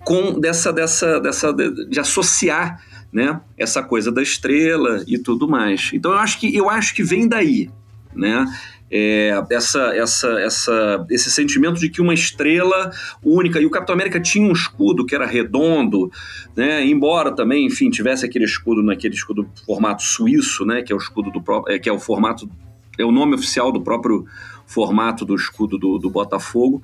com 0.00 0.38
dessa, 0.38 0.72
dessa, 0.72 1.20
dessa 1.20 1.52
de, 1.52 1.86
de 1.88 2.00
associar, 2.00 2.82
né, 3.12 3.40
essa 3.58 3.82
coisa 3.82 4.10
da 4.10 4.22
estrela 4.22 5.04
e 5.06 5.18
tudo 5.18 5.46
mais. 5.46 5.90
Então 5.92 6.12
eu 6.12 6.18
acho 6.18 6.40
que 6.40 6.56
eu 6.56 6.70
acho 6.70 6.94
que 6.94 7.02
vem 7.02 7.28
daí, 7.28 7.68
né? 8.14 8.46
É, 8.94 9.32
essa, 9.50 9.96
essa, 9.96 10.28
essa, 10.40 11.06
esse 11.08 11.30
sentimento 11.30 11.80
de 11.80 11.88
que 11.88 12.02
uma 12.02 12.12
estrela 12.12 12.92
única, 13.24 13.58
e 13.58 13.64
o 13.64 13.70
Capitão 13.70 13.94
América 13.94 14.20
tinha 14.20 14.46
um 14.46 14.52
escudo 14.52 15.06
que 15.06 15.14
era 15.14 15.24
redondo, 15.24 16.12
né, 16.54 16.84
embora 16.86 17.34
também, 17.34 17.64
enfim, 17.64 17.88
tivesse 17.88 18.26
aquele 18.26 18.44
escudo 18.44 18.82
naquele 18.82 19.14
escudo 19.14 19.48
formato 19.64 20.02
suíço, 20.02 20.66
né, 20.66 20.82
que 20.82 20.92
é 20.92 20.94
o 20.94 20.98
escudo 20.98 21.30
do 21.30 21.40
próprio, 21.40 21.74
é, 21.74 21.78
que 21.78 21.88
é 21.88 21.92
o 21.92 21.98
formato, 21.98 22.50
é 22.98 23.04
o 23.04 23.10
nome 23.10 23.34
oficial 23.34 23.72
do 23.72 23.80
próprio 23.80 24.26
formato 24.66 25.24
do 25.24 25.34
escudo 25.34 25.78
do, 25.78 25.98
do 25.98 26.10
Botafogo. 26.10 26.82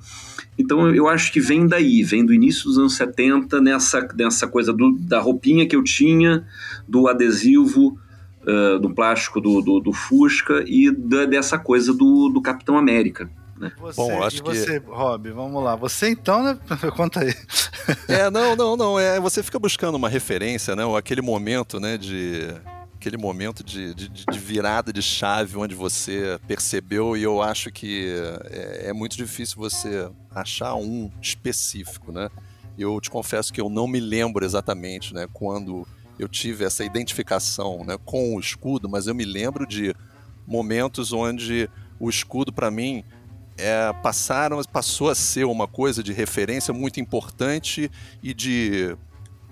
Então 0.59 0.95
eu 0.95 1.09
acho 1.09 1.31
que 1.31 1.41
vem 1.41 1.67
daí, 1.67 2.03
vem 2.03 2.25
do 2.25 2.33
início 2.33 2.65
dos 2.65 2.79
anos 2.79 2.97
70, 2.97 3.61
nessa, 3.61 4.09
nessa 4.17 4.49
coisa 4.49 4.73
do, 4.73 4.97
da 4.99 5.21
roupinha 5.21 5.67
que 5.67 5.77
eu 5.77 5.85
tinha, 5.85 6.45
do 6.89 7.07
adesivo 7.07 7.99
uh, 8.49 8.79
do 8.79 8.91
plástico 8.95 9.41
do, 9.41 9.61
do, 9.61 9.81
do 9.81 9.93
Fusca 9.93 10.65
e 10.67 10.91
da, 10.91 11.27
dessa 11.27 11.59
coisa 11.59 11.93
do, 11.93 12.29
do 12.29 12.41
Capitão 12.41 12.77
América. 12.79 13.31
né? 13.59 13.73
Você, 13.79 13.97
Bom, 13.97 14.23
acho 14.23 14.39
e 14.39 14.41
você, 14.41 14.81
que- 14.81 14.87
Rob, 14.87 15.31
vamos 15.31 15.63
lá. 15.63 15.77
Você 15.77 16.09
então, 16.11 16.43
né? 16.43 16.59
Conta 16.97 17.21
aí. 17.21 17.35
É, 18.09 18.31
não, 18.31 18.57
não, 18.57 18.77
não. 18.77 18.99
É, 18.99 19.21
você 19.21 19.43
fica 19.43 19.59
buscando 19.59 19.97
uma 19.97 20.09
referência, 20.09 20.75
né? 20.75 20.85
Ou 20.85 20.97
aquele 20.97 21.21
momento, 21.23 21.79
né? 21.79 21.99
De 21.99 22.49
aquele 22.95 23.17
momento 23.17 23.63
de, 23.63 23.95
de, 23.95 24.09
de 24.09 24.39
virada 24.39 24.93
de 24.93 25.01
chave 25.01 25.57
onde 25.57 25.73
você 25.73 26.37
percebeu 26.49 27.17
e 27.17 27.23
eu 27.23 27.41
acho 27.41 27.71
que 27.71 28.13
é, 28.51 28.89
é 28.89 28.93
muito 28.93 29.17
difícil 29.17 29.57
você 29.57 30.11
achar 30.35 30.75
um 30.75 31.09
específico, 31.23 32.11
né? 32.11 32.29
Eu 32.77 33.01
te 33.01 33.09
confesso 33.09 33.53
que 33.53 33.61
eu 33.61 33.69
não 33.69 33.87
me 33.87 34.01
lembro 34.01 34.45
exatamente, 34.45 35.15
né? 35.15 35.29
Quando 35.33 35.87
eu 36.19 36.29
tive 36.29 36.65
essa 36.65 36.85
identificação, 36.85 37.85
né? 37.85 37.97
Com 38.05 38.35
o 38.35 38.41
escudo, 38.41 38.89
mas 38.89 39.07
eu 39.07 39.15
me 39.15 39.25
lembro 39.25 39.67
de 39.67 39.95
momentos 40.47 41.13
onde 41.13 41.69
o 42.01 42.09
escudo 42.09 42.53
para 42.53 42.71
mim 42.71 43.05
é, 43.57 43.93
passaram, 44.03 44.63
passou 44.65 45.11
a 45.11 45.15
ser 45.15 45.45
uma 45.45 45.67
coisa 45.67 46.03
de 46.03 46.13
referência 46.13 46.73
muito 46.73 47.01
importante 47.01 47.91
e 48.23 48.33
de 48.33 48.97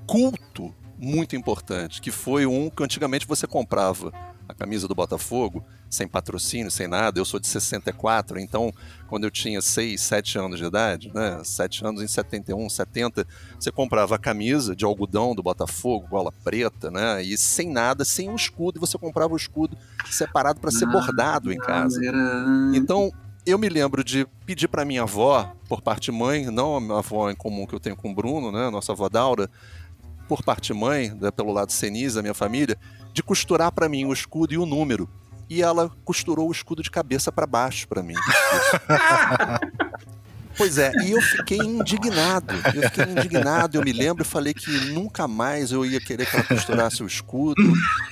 culto 0.06 0.74
muito 0.98 1.36
importante, 1.36 2.00
que 2.00 2.10
foi 2.10 2.46
um 2.46 2.70
que 2.70 2.82
antigamente 2.82 3.26
você 3.26 3.46
comprava 3.46 4.12
a 4.48 4.54
camisa 4.54 4.88
do 4.88 4.94
Botafogo, 4.94 5.64
sem 5.88 6.08
patrocínio, 6.08 6.70
sem 6.70 6.88
nada. 6.88 7.18
Eu 7.18 7.24
sou 7.24 7.38
de 7.38 7.46
64, 7.46 8.38
então 8.38 8.72
quando 9.08 9.24
eu 9.24 9.30
tinha 9.30 9.62
6, 9.62 10.00
7 10.00 10.38
anos 10.38 10.58
de 10.58 10.64
idade, 10.64 11.12
né, 11.14 11.40
7 11.44 11.86
anos 11.86 12.02
em 12.02 12.06
71, 12.06 12.68
70, 12.68 13.26
você 13.58 13.70
comprava 13.70 14.16
a 14.16 14.18
camisa 14.18 14.74
de 14.74 14.84
algodão 14.84 15.34
do 15.34 15.42
Botafogo, 15.42 16.08
gola 16.08 16.32
preta, 16.44 16.90
né, 16.90 17.22
e 17.22 17.38
sem 17.38 17.70
nada, 17.70 18.04
sem 18.04 18.28
um 18.28 18.34
escudo, 18.34 18.78
e 18.78 18.80
você 18.80 18.98
comprava 18.98 19.32
o 19.32 19.36
escudo 19.36 19.76
separado 20.10 20.60
para 20.60 20.70
ser 20.70 20.86
bordado 20.86 21.52
em 21.52 21.56
casa. 21.56 22.00
Então, 22.74 23.12
eu 23.46 23.58
me 23.58 23.68
lembro 23.68 24.02
de 24.02 24.26
pedir 24.44 24.66
para 24.66 24.84
minha 24.84 25.02
avó, 25.02 25.52
por 25.68 25.80
parte 25.80 26.10
mãe, 26.10 26.46
não 26.46 26.76
a 26.76 26.80
minha 26.80 26.98
avó 26.98 27.30
em 27.30 27.36
comum 27.36 27.64
que 27.64 27.74
eu 27.74 27.80
tenho 27.80 27.94
com 27.94 28.10
o 28.10 28.14
Bruno, 28.14 28.50
né, 28.50 28.68
nossa 28.70 28.90
avó 28.90 29.08
Daura, 29.08 29.48
por 30.26 30.42
parte 30.42 30.74
mãe, 30.74 31.16
pelo 31.36 31.52
lado 31.52 31.70
Senise, 31.70 32.16
da 32.16 32.22
minha 32.22 32.34
família, 32.34 32.76
de 33.12 33.22
costurar 33.22 33.70
para 33.70 33.88
mim 33.88 34.04
o 34.04 34.12
escudo 34.12 34.52
e 34.52 34.58
o 34.58 34.66
número. 34.66 35.08
E 35.48 35.62
ela 35.62 35.90
costurou 36.04 36.48
o 36.48 36.52
escudo 36.52 36.82
de 36.82 36.90
cabeça 36.90 37.30
para 37.30 37.46
baixo 37.46 37.86
para 37.86 38.02
mim. 38.02 38.14
Pois 40.56 40.78
é, 40.78 40.90
e 41.04 41.10
eu 41.10 41.20
fiquei 41.20 41.58
indignado. 41.58 42.54
Eu 42.74 42.82
fiquei 42.82 43.04
indignado, 43.04 43.76
eu 43.76 43.82
me 43.82 43.92
lembro 43.92 44.22
e 44.22 44.26
falei 44.26 44.54
que 44.54 44.70
nunca 44.92 45.28
mais 45.28 45.70
eu 45.70 45.84
ia 45.84 46.00
querer 46.00 46.26
que 46.26 46.36
ela 46.36 46.44
costurasse 46.44 47.02
o 47.02 47.06
escudo, 47.06 47.62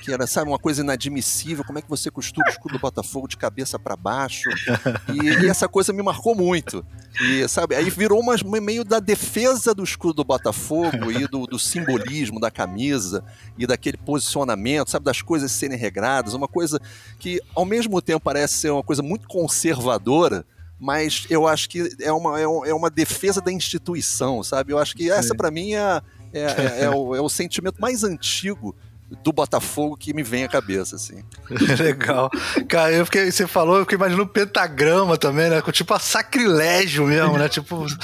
que 0.01 0.13
era, 0.13 0.27
sabe, 0.27 0.49
uma 0.49 0.59
coisa 0.59 0.81
inadmissível. 0.81 1.63
Como 1.63 1.79
é 1.79 1.81
que 1.81 1.89
você 1.89 2.11
costura 2.11 2.47
o 2.47 2.51
escudo 2.51 2.73
do 2.73 2.79
Botafogo 2.79 3.27
de 3.27 3.37
cabeça 3.37 3.79
para 3.79 3.95
baixo? 3.95 4.49
E, 5.11 5.45
e 5.45 5.49
essa 5.49 5.67
coisa 5.67 5.91
me 5.91 6.03
marcou 6.03 6.35
muito. 6.35 6.85
E, 7.21 7.47
sabe, 7.47 7.75
aí 7.75 7.89
virou 7.89 8.19
uma, 8.19 8.35
meio 8.61 8.83
da 8.83 8.99
defesa 8.99 9.73
do 9.73 9.83
escudo 9.83 10.15
do 10.15 10.23
Botafogo 10.23 11.11
e 11.11 11.27
do, 11.27 11.47
do 11.47 11.57
simbolismo 11.57 12.39
da 12.39 12.51
camisa 12.51 13.23
e 13.57 13.65
daquele 13.65 13.97
posicionamento, 13.97 14.91
sabe, 14.91 15.05
das 15.05 15.21
coisas 15.21 15.51
serem 15.51 15.77
regradas, 15.77 16.33
uma 16.33 16.47
coisa 16.47 16.79
que 17.19 17.41
ao 17.55 17.65
mesmo 17.65 18.01
tempo 18.01 18.19
parece 18.19 18.55
ser 18.55 18.69
uma 18.69 18.83
coisa 18.83 19.01
muito 19.01 19.27
conservadora, 19.27 20.45
mas 20.85 21.25
eu 21.29 21.47
acho 21.47 21.67
que 21.67 21.89
é 21.99 22.11
uma, 22.11 22.39
é 22.39 22.47
um- 22.47 22.63
é 22.65 22.73
uma 22.73 22.89
defesa 22.89 23.41
da 23.41 23.51
instituição, 23.51 24.43
sabe? 24.43 24.71
Eu 24.71 24.77
acho 24.77 24.95
que 24.95 25.09
essa 25.09 25.33
para 25.35 25.49
mim 25.49 25.73
é, 25.73 26.01
é, 26.31 26.41
é- 26.41 26.83
é 26.83 26.89
o, 26.89 27.15
é 27.15 27.19
o 27.21 27.27
sentimento 27.27 27.81
mais 27.81 28.03
antigo 28.03 28.75
do 29.23 29.31
Botafogo 29.31 29.95
que 29.95 30.13
me 30.13 30.23
vem 30.23 30.43
à 30.43 30.47
cabeça, 30.47 30.95
assim. 30.95 31.23
Legal. 31.79 32.29
Cara, 32.67 32.91
eu 32.91 33.05
fiquei, 33.05 33.31
você 33.31 33.45
falou, 33.47 33.75
eu 33.77 33.81
fiquei 33.81 33.97
imaginando 33.97 34.23
um 34.23 34.27
pentagrama 34.27 35.17
também, 35.17 35.49
né? 35.49 35.61
Tipo 35.71 35.93
a 35.93 35.99
sacrilégio 35.99 37.05
mesmo, 37.05 37.37
né? 37.37 37.47
Tipo, 37.47 37.85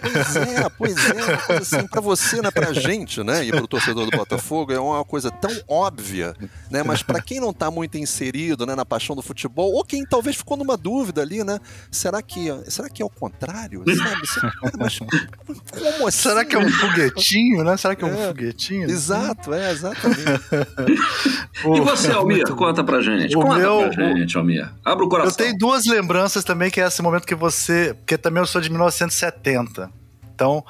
Pois 0.00 0.36
é, 0.36 0.68
pois 0.78 0.96
é, 1.10 1.24
uma 1.24 1.36
coisa 1.38 1.62
assim, 1.62 1.86
pra 1.88 2.00
você, 2.00 2.40
né, 2.40 2.50
pra 2.50 2.72
gente, 2.72 3.22
né, 3.24 3.44
e 3.44 3.50
pro 3.50 3.66
torcedor 3.66 4.04
do 4.08 4.16
Botafogo, 4.16 4.72
é 4.72 4.78
uma 4.78 5.04
coisa 5.04 5.30
tão 5.30 5.50
óbvia, 5.68 6.34
né, 6.70 6.82
mas 6.84 7.02
pra 7.02 7.20
quem 7.20 7.40
não 7.40 7.52
tá 7.52 7.70
muito 7.70 7.98
inserido, 7.98 8.64
né, 8.64 8.74
na 8.76 8.84
paixão 8.84 9.16
do 9.16 9.22
futebol, 9.22 9.72
ou 9.72 9.84
quem 9.84 10.04
talvez 10.04 10.36
ficou 10.36 10.56
numa 10.56 10.76
dúvida 10.76 11.20
ali, 11.22 11.42
né, 11.42 11.58
será 11.90 12.22
que, 12.22 12.46
será 12.68 12.88
que 12.88 13.02
é 13.02 13.04
o 13.04 13.10
contrário, 13.10 13.82
sabe? 13.96 14.20
Você- 14.26 14.40
Mas 14.78 14.98
como 14.98 16.06
assim? 16.06 16.18
será 16.18 16.44
que 16.44 16.54
é 16.54 16.58
um 16.58 16.70
foguetinho, 16.70 17.64
né? 17.64 17.76
Será 17.76 17.94
que 17.96 18.04
é 18.04 18.06
um 18.06 18.14
É. 18.22 18.26
foguetinho? 18.28 18.88
Exato, 18.88 19.52
é, 19.52 19.69
exatamente. 19.70 20.20
E 21.76 21.80
você, 21.80 22.10
Almir? 22.12 22.46
Conta 22.54 22.82
pra 22.82 23.00
gente. 23.02 23.36
O 23.36 23.40
Conta 23.42 23.58
meu- 23.58 23.90
pra 23.90 24.14
gente, 24.14 24.36
Almir. 24.38 24.70
Abre 24.84 25.04
o 25.04 25.08
coração. 25.08 25.30
Eu 25.30 25.36
tenho 25.36 25.58
duas 25.58 25.84
lembranças 25.86 26.42
também, 26.44 26.70
que 26.70 26.80
é 26.80 26.86
esse 26.86 27.02
momento 27.02 27.26
que 27.26 27.34
você. 27.34 27.94
Porque 27.98 28.16
também 28.16 28.40
eu 28.42 28.46
sou 28.46 28.60
de 28.60 28.70
1970. 28.70 29.90
Então, 30.34 30.64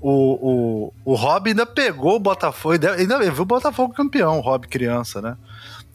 o, 0.00 0.12
o, 0.12 1.12
o 1.12 1.14
Rob 1.16 1.48
ainda 1.50 1.66
pegou 1.66 2.14
o 2.16 2.20
Botafogo, 2.20 2.74
ainda, 2.96 3.18
viu 3.30 3.42
o 3.42 3.46
Botafogo 3.46 3.92
campeão, 3.92 4.38
o 4.38 4.40
Rob 4.40 4.68
criança, 4.68 5.20
né? 5.20 5.36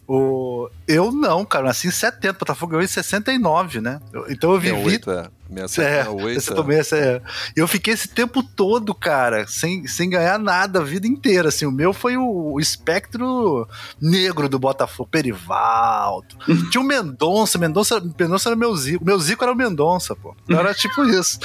O, 0.05 0.69
eu 0.85 1.13
não, 1.13 1.45
cara, 1.45 1.67
nasci 1.67 1.87
em 1.87 1.91
70, 1.91 2.35
o 2.35 2.39
Botafogo 2.39 2.71
ganhou 2.71 2.83
em 2.83 2.87
69, 2.87 3.79
né? 3.79 4.01
Eu- 4.11 4.25
então 4.29 4.51
eu 4.51 4.59
vivi 4.59 4.75
68, 4.99 5.11
é. 5.11 5.27
67, 5.49 5.81
É, 5.81 6.03
68, 6.03 6.29
esse 6.37 6.51
é. 6.51 6.55
também, 6.55 6.79
esse 6.79 6.95
é. 6.95 7.21
E 7.55 7.59
eu 7.59 7.67
fiquei 7.67 7.93
esse 7.93 8.07
tempo 8.07 8.41
todo, 8.41 8.93
cara, 8.95 9.45
sem, 9.47 9.85
sem 9.87 10.09
ganhar 10.09 10.39
nada 10.39 10.79
a 10.79 10.83
vida 10.83 11.05
inteira. 11.07 11.49
Assim, 11.49 11.65
o 11.65 11.71
meu 11.71 11.93
foi 11.93 12.17
o, 12.17 12.53
o 12.53 12.59
espectro 12.59 13.67
negro 14.01 14.47
do 14.49 14.57
Botafogo, 14.57 15.09
Perivaldo. 15.11 16.35
Tinha 16.71 16.81
o 16.81 16.83
Mendonça, 16.87 17.57
Mendonça, 17.57 17.99
Mendonça 18.19 18.49
era 18.49 18.55
meu 18.55 18.75
Zico. 18.75 19.03
Meu 19.05 19.19
Zico 19.19 19.43
era 19.43 19.53
o 19.53 19.55
Mendonça, 19.55 20.15
pô. 20.15 20.35
Então 20.45 20.59
era 20.59 20.73
tipo 20.73 21.03
isso. 21.05 21.37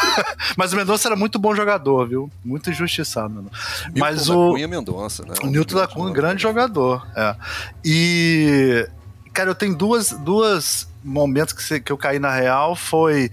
Mas 0.56 0.72
o 0.72 0.76
Mendonça 0.76 1.08
era 1.08 1.16
muito 1.16 1.38
bom 1.38 1.54
jogador, 1.54 2.06
viu? 2.08 2.30
Muito 2.44 2.70
injustiçado, 2.70 3.32
mano. 3.34 3.50
Milton 3.86 4.00
Mas 4.00 4.26
da 4.26 4.34
o- 4.36 4.50
Cunha 4.52 4.68
Mendonça, 4.68 5.22
né? 5.24 5.34
O 5.42 5.46
Newton 5.46 5.76
da 5.76 5.86
Cunha, 5.86 6.10
um 6.10 6.12
grande 6.12 6.42
jogador. 6.42 7.06
É. 7.16 7.34
E, 7.84 8.88
cara, 9.32 9.50
eu 9.50 9.54
tenho 9.54 9.74
duas, 9.76 10.10
duas 10.10 10.88
momentos 11.06 11.52
que, 11.54 11.62
você- 11.62 11.80
que 11.80 11.92
eu 11.92 11.96
caí 11.96 12.18
na 12.18 12.34
real. 12.34 12.74
Foi 12.74 13.30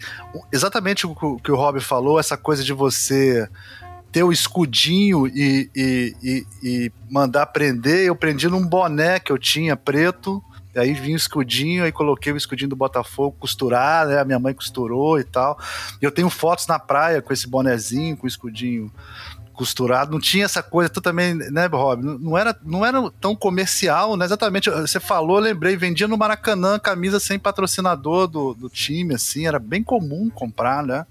exatamente 0.52 1.06
o 1.08 1.16
que 1.38 1.52
o- 1.52 1.56
Rob 1.56 1.80
falou, 1.80 2.20
essa 2.20 2.38
coisa 2.38 2.64
de 2.64 2.72
você 2.74 3.48
ter 4.12 4.24
o 4.24 4.32
escudinho 4.32 5.26
e, 5.28 5.70
e, 5.76 6.16
e- 6.24 6.46
e 6.64 6.92
mandar 7.10 7.48
prender. 7.48 8.06
Eu 8.06 8.16
prendi 8.16 8.48
num 8.48 8.66
boné 8.66 9.20
que 9.20 9.32
eu 9.32 9.38
tinha 9.40 9.76
preto. 9.76 10.42
E 10.76 10.80
aí 10.80 10.94
vinha 10.94 11.14
o 11.14 11.18
escudinho, 11.18 11.84
aí 11.84 11.92
coloquei 11.92 12.32
o 12.34 12.38
escudinho 12.38 12.70
do 12.70 12.76
Botafogo 12.76 13.38
costurar, 13.40 14.08
né? 14.08 14.20
A 14.20 14.26
minha 14.26 14.40
mãe 14.40 14.54
costurou 14.56 15.20
e 15.20 15.24
tal. 15.24 15.58
Eu 16.02 16.12
tenho 16.12 16.30
fotos 16.32 16.66
na 16.66 16.80
praia 16.80 17.22
com 17.22 17.32
esse 17.32 17.48
bonezinho, 17.48 18.18
com 18.18 18.26
o 18.26 18.28
escudinho 18.28 18.92
costurado, 19.54 20.12
não 20.12 20.20
tinha 20.20 20.46
essa 20.46 20.62
coisa, 20.64 20.90
tu 20.90 21.00
também, 21.00 21.34
né, 21.34 21.68
Rob? 21.68 22.04
Não- 22.04 22.38
era, 22.38 22.58
não 22.64 22.86
era 22.86 23.12
tão 23.22 23.36
comercial, 23.36 24.18
né? 24.18 24.26
Exatamente, 24.26 24.70
você 24.70 25.00
falou, 25.00 25.40
lembrei, 25.40 25.78
vendia 25.78 26.08
no 26.08 26.18
Maracanã 26.18 26.80
camisa 26.80 27.20
sem 27.20 27.40
patrocinador 27.40 28.28
do, 28.28 28.54
do 28.54 28.70
time, 28.70 29.16
assim, 29.16 29.48
era 29.48 29.60
bem 29.60 29.84
comum 29.84 30.30
comprar, 30.30 30.84
né? 30.84 31.06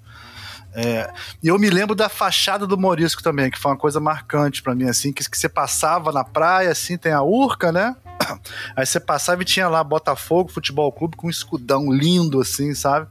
É, 0.75 1.13
e 1.43 1.49
eu 1.49 1.59
me 1.59 1.69
lembro 1.69 1.95
da 1.95 2.09
fachada 2.09 2.67
do 2.67 2.79
Morisco 2.79 3.23
também, 3.23 3.51
que 3.51 3.59
foi 3.59 3.71
uma 3.71 3.77
coisa 3.77 4.01
marcante 4.01 4.63
pra 4.63 4.75
mim, 4.75 4.89
assim, 4.89 5.13
que, 5.13 5.29
que 5.29 5.37
você 5.39 5.49
passava 5.49 6.11
na 6.13 6.25
praia, 6.25 6.71
assim, 6.71 6.97
tem 6.97 7.13
a 7.13 7.23
Urca, 7.23 7.71
né? 7.71 7.95
Aí 8.75 8.87
você 8.87 8.99
passava 8.99 9.43
e 9.43 9.45
tinha 9.45 9.69
lá 9.69 9.85
Botafogo 9.85 10.51
Futebol 10.51 10.91
Clube 10.91 11.17
com 11.17 11.27
um 11.27 11.31
escudão 11.31 11.93
lindo, 11.93 12.41
assim, 12.41 12.75
sabe? 12.75 13.07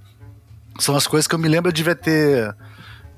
São 0.80 0.96
as 0.96 1.06
coisas 1.06 1.28
que 1.28 1.36
eu 1.36 1.40
me 1.40 1.48
lembro, 1.48 1.70
eu 1.70 1.74
devia 1.74 1.96
ter 1.96 2.56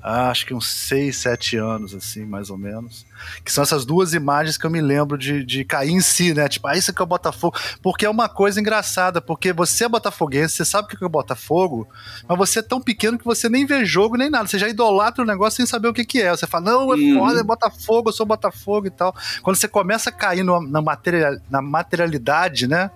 ah, 0.06 0.28
acho 0.28 0.44
que 0.44 0.52
uns 0.52 0.68
6, 0.70 1.16
7 1.16 1.56
anos, 1.56 1.94
assim, 1.94 2.26
mais 2.26 2.50
ou 2.50 2.58
menos. 2.58 3.06
Que 3.42 3.50
são 3.50 3.62
essas 3.64 3.86
duas 3.86 4.12
imagens 4.12 4.58
que 4.58 4.66
eu 4.66 4.70
me 4.70 4.82
lembro 4.82 5.16
de, 5.16 5.42
de 5.42 5.64
cair 5.64 5.90
em 5.92 6.00
si, 6.02 6.34
né? 6.34 6.46
Tipo, 6.46 6.68
ah, 6.68 6.76
isso 6.76 6.90
aqui 6.90 7.00
é 7.00 7.04
o 7.04 7.06
Botafogo. 7.06 7.56
Porque 7.82 8.04
é 8.04 8.10
uma 8.10 8.28
coisa 8.28 8.60
engraçada, 8.60 9.22
porque 9.22 9.50
você 9.50 9.84
é 9.84 9.88
botafoguense, 9.88 10.56
você 10.56 10.64
sabe 10.66 10.86
o 10.92 10.96
que 10.98 11.02
é 11.02 11.06
o 11.06 11.10
Botafogo, 11.10 11.88
mas 12.28 12.36
você 12.36 12.58
é 12.58 12.62
tão 12.62 12.82
pequeno 12.82 13.18
que 13.18 13.24
você 13.24 13.48
nem 13.48 13.64
vê 13.64 13.82
jogo 13.86 14.16
nem 14.18 14.28
nada. 14.28 14.46
Você 14.46 14.58
já 14.58 14.68
idolatra 14.68 15.24
o 15.24 15.26
negócio 15.26 15.56
sem 15.56 15.64
saber 15.66 15.88
o 15.88 15.94
que, 15.94 16.04
que 16.04 16.20
é. 16.20 16.30
Você 16.30 16.46
fala, 16.46 16.66
não, 16.72 16.92
é 16.92 16.96
Uhum. 16.96 17.14
foda, 17.14 17.40
é 17.40 17.42
Botafogo, 17.42 18.10
eu 18.10 18.12
sou 18.12 18.26
Botafogo 18.26 18.86
e 18.86 18.90
tal. 18.90 19.14
Quando 19.42 19.56
você 19.56 19.66
começa 19.66 20.10
a 20.10 20.12
cair 20.12 20.42
no- 20.44 20.60
na, 20.68 20.82
material, 20.82 21.36
na 21.48 21.62
materialidade, 21.62 22.66
né? 22.66 22.90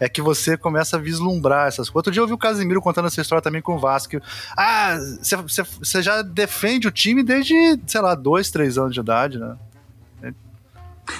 É 0.00 0.08
que 0.08 0.20
você 0.22 0.56
começa 0.56 0.96
a 0.96 1.00
vislumbrar 1.00 1.68
essas 1.68 1.88
coisas. 1.88 1.94
Outro 1.96 2.10
dia 2.12 2.20
eu 2.20 2.24
ouvi 2.24 2.32
o 2.34 2.38
Casimiro 2.38 2.80
contando 2.80 3.06
essa 3.06 3.20
história 3.20 3.42
também 3.42 3.60
com 3.62 3.76
o 3.76 3.78
Vasco. 3.78 4.16
Ah, 4.56 4.98
você- 5.20 5.36
você 5.36 5.62
você 5.62 6.02
já 6.02 6.22
defende 6.22 6.88
o 6.88 6.90
time 6.90 7.22
desde, 7.22 7.54
sei 7.86 8.00
lá, 8.00 8.14
dois, 8.14 8.50
três 8.50 8.78
anos 8.78 8.94
de 8.94 9.00
idade, 9.00 9.38
né? 9.38 9.54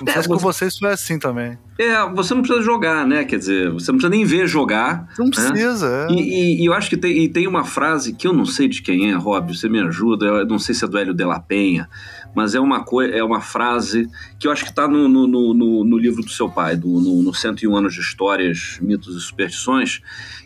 Não 0.01 0.13
sei 0.13 0.23
se 0.23 0.29
com 0.29 0.37
vocês 0.37 0.79
foi 0.79 0.93
assim 0.93 1.19
também. 1.19 1.59
É, 1.77 2.07
você 2.15 2.33
não 2.33 2.43
precisa 2.43 2.63
jogar, 2.63 3.05
né? 3.05 3.25
Quer 3.25 3.39
dizer, 3.41 3.71
você 3.71 3.91
não 3.91 3.99
precisa 3.99 4.09
nem 4.11 4.25
ver 4.25 4.47
jogar. 4.47 5.09
Não 5.19 5.27
né? 5.27 5.33
precisa, 5.33 6.07
é. 6.09 6.13
E, 6.13 6.15
e- 6.21 6.63
e 6.63 6.67
eu 6.67 6.73
acho 6.73 6.89
que 6.89 6.97
tem, 6.97 7.29
tem 7.29 7.49
uma 7.49 7.65
frase 7.65 8.13
que 8.13 8.25
eu 8.27 8.33
não 8.33 8.47
sei 8.47 8.69
de 8.69 8.83
quem 8.83 9.11
é, 9.11 9.15
Rob, 9.17 9.57
você 9.57 9.69
me 9.69 9.81
ajuda, 9.81 10.27
eu 10.27 10.47
não 10.47 10.61
sei 10.61 10.77
se 10.77 10.85
é 10.85 10.89
do 10.89 10.97
Hélio 10.97 11.13
de 11.13 11.25
la 11.25 11.41
Penha, 11.41 11.89
mas 12.35 12.55
é 12.55 12.61
uma, 12.61 12.85
coi- 12.85 13.11
é 13.11 13.23
uma 13.25 13.41
frase 13.41 14.09
que 14.39 14.47
eu 14.47 14.53
acho 14.53 14.65
que 14.65 14.71
está 14.71 14.87
no, 14.87 15.09
no, 15.09 15.27
no, 15.27 15.85
no- 15.85 15.99
livro 15.99 16.23
do 16.23 16.31
seu 16.31 16.49
pai, 16.49 16.77
do, 16.77 16.89
no, 16.89 17.23
no 17.23 17.35
101 17.35 17.75
anos 17.77 17.95
de 17.95 18.01
histórias, 18.01 18.79
mitos 18.81 19.17
e 19.17 19.21
superstições, 19.21 20.01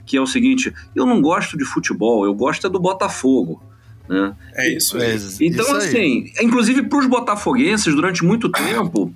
que 0.07 0.17
é 0.17 0.21
o 0.21 0.27
seguinte, 0.27 0.73
eu 0.95 1.05
não 1.07 1.21
gosto 1.21 1.57
de 1.57 1.65
futebol, 1.65 2.25
eu 2.25 2.35
gosto 2.35 2.67
é 2.67 2.71
do 2.71 2.79
Botafogo. 2.81 3.63
Né? 4.09 4.35
É 4.55 4.69
isso 4.77 4.99
É 4.99 5.15
isso 5.15 5.43
Então, 5.43 5.67
aí. 5.73 5.77
assim, 5.79 6.25
inclusive 6.43 6.83
para 6.83 6.99
os 6.99 7.07
botafoguenses, 7.07 7.95
durante 7.95 8.23
muito 8.25 8.51
tempo, 8.51 9.15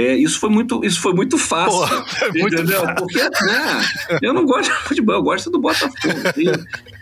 é, 0.00 0.14
isso, 0.14 0.38
foi 0.38 0.48
muito, 0.48 0.84
isso 0.84 1.00
foi 1.00 1.12
muito 1.12 1.36
fácil. 1.36 1.86
Foi 2.06 2.30
muito 2.32 2.54
entendeu? 2.54 2.82
Porque, 2.96 3.18
né, 3.20 3.82
eu 4.22 4.32
não 4.32 4.44
gosto 4.46 4.70
de 4.70 4.76
futebol, 4.88 5.14
eu 5.16 5.22
gosto 5.22 5.50
do 5.50 5.58
Botafogo. 5.58 5.92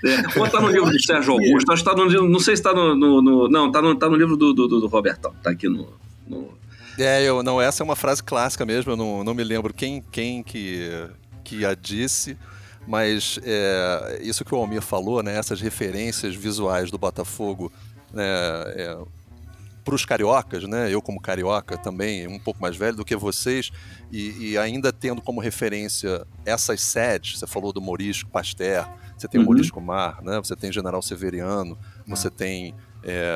É, 0.05 0.39
ou 0.41 0.49
tá 0.49 0.61
no 0.61 0.69
livro 0.69 0.91
do 0.91 1.03
Sérgio 1.03 1.33
Augusto, 1.33 1.73
acho 1.73 1.83
que 1.85 1.91
tá 1.91 1.97
no, 1.97 2.05
livro- 2.07 2.29
não 2.29 2.41
sei 2.41 2.57
se 2.57 2.63
tá 2.63 2.73
no. 2.73 2.95
no- 2.95 3.21
no- 3.23 3.49
não, 3.49 3.71
tá 3.71 3.83
no, 3.83 3.95
tá 3.95 4.09
no 4.09 4.17
livro 4.17 4.37
do, 4.37 4.53
do, 4.53 4.67
do 4.69 4.87
Robertão, 4.87 5.33
tá 5.43 5.51
aqui 5.51 5.69
no. 5.69 5.89
no- 6.27 6.49
É, 6.99 7.23
eu, 7.23 7.43
não, 7.43 7.61
essa 7.61 7.83
é 7.83 7.85
uma 7.85 7.97
frase 7.97 8.23
clássica 8.23 8.65
mesmo, 8.65 8.93
eu 8.93 8.97
não, 8.97 9.23
não 9.25 9.35
me 9.35 9.45
lembro 9.45 9.75
quem, 9.75 10.03
quem 10.11 10.43
que, 10.43 10.89
que 11.45 11.65
a 11.67 11.75
disse, 11.75 12.37
mas 12.87 13.39
é, 13.45 14.21
isso 14.23 14.45
que 14.45 14.55
o 14.55 14.59
Almir 14.59 14.81
falou, 14.81 15.23
né, 15.23 15.37
essas 15.37 15.61
referências 15.61 16.35
visuais 16.35 16.91
do 16.91 16.97
Botafogo 16.97 17.71
né, 18.15 18.25
para 19.87 19.95
os 19.95 20.05
cariocas, 20.05 20.65
né, 20.65 20.93
eu 20.93 21.01
como 21.01 21.21
carioca 21.21 21.79
também, 21.79 22.27
um 22.27 22.41
pouco 22.41 22.61
mais 22.61 22.77
velho 22.77 22.97
do 22.97 23.05
que 23.05 23.15
vocês, 23.15 23.71
e, 24.11 24.51
e 24.51 24.59
ainda 24.59 24.93
tendo 24.93 25.23
como 25.23 25.41
referência 25.41 26.27
essas 26.45 26.81
sedes, 26.83 27.39
você 27.39 27.47
falou 27.47 27.73
do 27.73 27.81
Morisco 27.81 28.29
Pasteur, 28.29 28.85
você 29.17 29.29
tem 29.29 29.39
o 29.41 29.45
Uhum. 29.45 29.47
Morisco 29.51 29.81
Mar, 29.81 30.21
né, 30.23 30.39
você 30.39 30.57
tem 30.57 30.73
General 30.73 31.01
Severiano, 31.01 31.79
você 32.07 32.29
tem 32.29 32.75
é, 33.09 33.33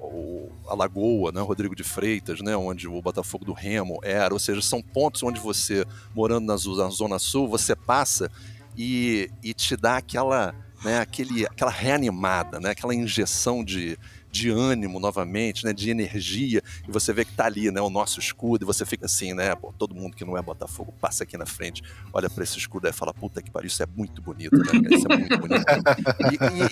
o- 0.00 0.50
a 0.68 0.74
Lagoa, 0.74 1.30
né, 1.30 1.40
Rodrigo 1.40 1.76
de 1.76 1.84
Freitas, 1.84 2.40
né, 2.40 2.56
onde 2.56 2.88
o 2.88 3.00
Botafogo 3.00 3.44
do 3.44 3.52
Remo 3.52 4.00
era, 4.02 4.34
ou 4.34 4.40
seja, 4.40 4.60
são 4.60 4.82
pontos 4.82 5.22
onde 5.22 5.38
você, 5.38 5.84
morando 6.12 6.46
na, 6.46 6.54
na 6.54 6.90
Zona 6.90 7.18
Sul, 7.20 7.46
você 7.48 7.76
passa 7.76 8.28
e, 8.76 9.30
e 9.44 9.54
te 9.54 9.76
dá 9.76 9.98
aquela, 9.98 10.52
né, 10.84 10.98
aquele, 10.98 11.46
aquela 11.46 11.70
reanimada, 11.70 12.58
né, 12.58 12.70
aquela 12.70 12.92
injeção 12.92 13.62
de, 13.62 13.96
de 14.34 14.50
ânimo 14.50 14.98
novamente, 14.98 15.64
né, 15.64 15.72
de 15.72 15.90
energia, 15.90 16.60
e 16.88 16.90
você 16.90 17.12
vê 17.12 17.24
que 17.24 17.32
tá 17.32 17.44
ali, 17.46 17.70
né, 17.70 17.80
o 17.80 17.88
nosso 17.88 18.18
escudo, 18.18 18.64
e 18.64 18.66
você 18.66 18.84
fica 18.84 19.06
assim, 19.06 19.32
né, 19.32 19.54
pô, 19.54 19.72
todo 19.78 19.94
mundo 19.94 20.16
que 20.16 20.24
não 20.24 20.36
é 20.36 20.42
Botafogo 20.42 20.92
passa 21.00 21.22
aqui 21.22 21.36
na 21.36 21.46
frente, 21.46 21.82
olha 22.12 22.28
para 22.28 22.42
esse 22.42 22.58
escudo 22.58 22.88
e 22.88 22.92
fala, 22.92 23.14
puta 23.14 23.40
que 23.40 23.48
pariu, 23.48 23.68
isso 23.68 23.80
é 23.80 23.86
muito 23.86 24.20
bonito, 24.20 24.56
né, 24.56 24.64
isso 24.90 25.06
é 25.08 25.16
muito 25.16 25.38
bonito. 25.38 25.64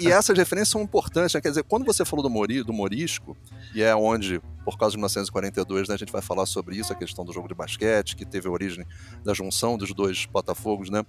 E, 0.01 0.05
e- 0.05 0.09
e 0.09 0.11
essas 0.11 0.37
referências 0.37 0.71
são 0.71 0.83
importantes, 0.83 1.33
né, 1.35 1.41
quer 1.41 1.51
dizer, 1.51 1.63
quando 1.63 1.85
você 1.85 2.05
falou 2.05 2.23
do, 2.25 2.29
Mori, 2.31 2.65
do 2.65 2.73
Morisco, 2.73 3.37
e 3.73 3.81
é 3.81 3.95
onde, 3.95 4.41
por 4.65 4.77
causa 4.77 4.93
de 4.93 4.97
1942, 4.99 5.89
né, 5.89 5.95
a 5.95 5.99
gente 5.99 6.11
vai 6.11 6.21
falar 6.23 6.47
sobre 6.47 6.77
isso, 6.77 6.93
a 6.93 6.97
questão 6.97 7.25
do 7.25 7.33
jogo 7.33 7.47
de 7.47 7.55
basquete, 7.55 8.17
que 8.17 8.25
teve 8.25 8.49
a 8.49 8.51
origem 8.51 8.85
da 9.25 9.33
junção 9.33 9.79
dos 9.79 9.95
dois 9.95 10.27
Botafogos, 10.27 10.91
né, 10.91 11.05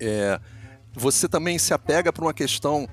é, 0.00 0.40
você 0.94 1.28
também 1.28 1.58
se 1.58 1.74
apega 1.74 2.10
para 2.10 2.24
uma 2.24 2.32
questão 2.32 2.88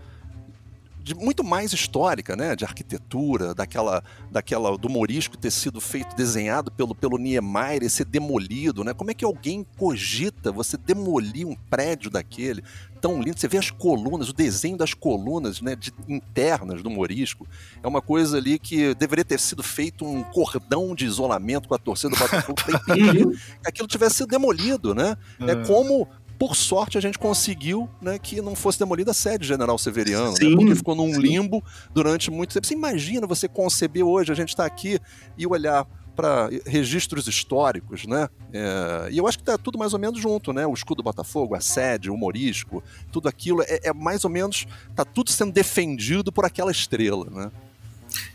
de 1.07 1.15
muito 1.15 1.41
mais 1.41 1.71
histórica, 1.71 2.35
né, 2.35 2.53
de 2.53 2.65
arquitetura, 2.65 3.53
daquela, 3.53 4.03
daquela 4.29 4.77
do 4.77 4.89
Morisco 4.89 5.37
ter 5.37 5.51
sido 5.51 5.79
feito, 5.79 6.13
desenhado 6.17 6.69
pelo, 6.69 6.93
pelo 6.93 7.17
Niemeyer 7.17 7.81
e 7.83 7.89
ser 7.89 8.03
demolido, 8.03 8.83
né? 8.83 8.93
Como 8.93 9.09
é 9.09 9.13
que 9.13 9.23
alguém 9.23 9.65
cogita 9.77 10.51
você 10.51 10.75
demolir 10.75 11.47
um 11.47 11.55
prédio 11.69 12.11
daquele 12.11 12.61
tão 12.99 13.21
lindo? 13.21 13.39
Você 13.39 13.47
vê 13.47 13.57
as 13.57 13.71
colunas, 13.71 14.27
o 14.27 14.33
desenho 14.33 14.75
das 14.75 14.93
colunas, 14.93 15.61
né, 15.61 15.75
de- 15.77 15.93
internas 16.09 16.83
do 16.83 16.89
Morisco, 16.89 17.47
é 17.81 17.87
uma 17.87 18.01
coisa 18.01 18.35
ali 18.37 18.59
que 18.59 18.93
deveria 18.95 19.23
ter 19.23 19.39
sido 19.39 19.63
feito 19.63 20.03
um 20.05 20.23
cordão 20.23 20.93
de 20.93 21.05
isolamento 21.05 21.69
com 21.69 21.75
a 21.75 21.77
torcida 21.77 22.09
do 22.09 22.19
Botafogo 22.19 22.61
para 22.65 22.75
impedir 22.97 23.27
que 23.61 23.67
aquilo 23.69 23.87
tivesse 23.87 24.15
sido 24.17 24.27
demolido, 24.27 24.93
né? 24.93 25.15
É, 25.39 25.55
como, 25.65 26.05
por 26.37 26.55
sorte, 26.55 26.97
a 26.97 27.01
gente 27.01 27.17
conseguiu 27.17 27.89
né, 28.01 28.19
que 28.19 28.41
não 28.41 28.55
fosse 28.55 28.77
demolida 28.77 29.11
a 29.11 29.13
sede 29.13 29.45
General 29.45 29.77
Severiano, 29.77 30.31
né, 30.31 30.37
Sim, 30.37 30.55
porque 30.55 30.75
ficou 30.75 30.95
num 30.95 31.13
sim. 31.13 31.19
limbo 31.19 31.63
durante 31.93 32.29
muito 32.29 32.53
tempo. 32.53 32.67
Você 32.67 32.73
imagina 32.73 33.25
você 33.25 33.47
conceber 33.47 34.03
hoje, 34.03 34.31
a 34.31 34.35
gente 34.35 34.49
está 34.49 34.65
aqui 34.65 34.99
e 35.37 35.47
olhar 35.47 35.87
para 36.17 36.49
registros 36.65 37.27
históricos, 37.27 38.07
né? 38.07 38.27
É, 38.51 39.09
e 39.11 39.19
eu 39.19 39.27
acho 39.27 39.37
que 39.37 39.43
tá 39.43 39.55
tudo 39.55 39.77
mais 39.77 39.93
ou 39.93 39.99
menos 39.99 40.19
junto, 40.19 40.51
né? 40.51 40.65
O 40.65 40.73
escudo 40.73 40.97
do 40.97 41.03
Botafogo, 41.03 41.53
a 41.53 41.59
sede, 41.59 42.09
o 42.09 42.17
Morisco, 42.17 42.83
tudo 43.11 43.29
aquilo 43.29 43.61
é, 43.61 43.81
é 43.83 43.93
mais 43.93 44.25
ou 44.25 44.31
menos 44.31 44.65
tá 44.95 45.05
tudo 45.05 45.29
sendo 45.29 45.51
defendido 45.51 46.31
por 46.31 46.43
aquela 46.43 46.71
estrela, 46.71 47.29
né? 47.29 47.51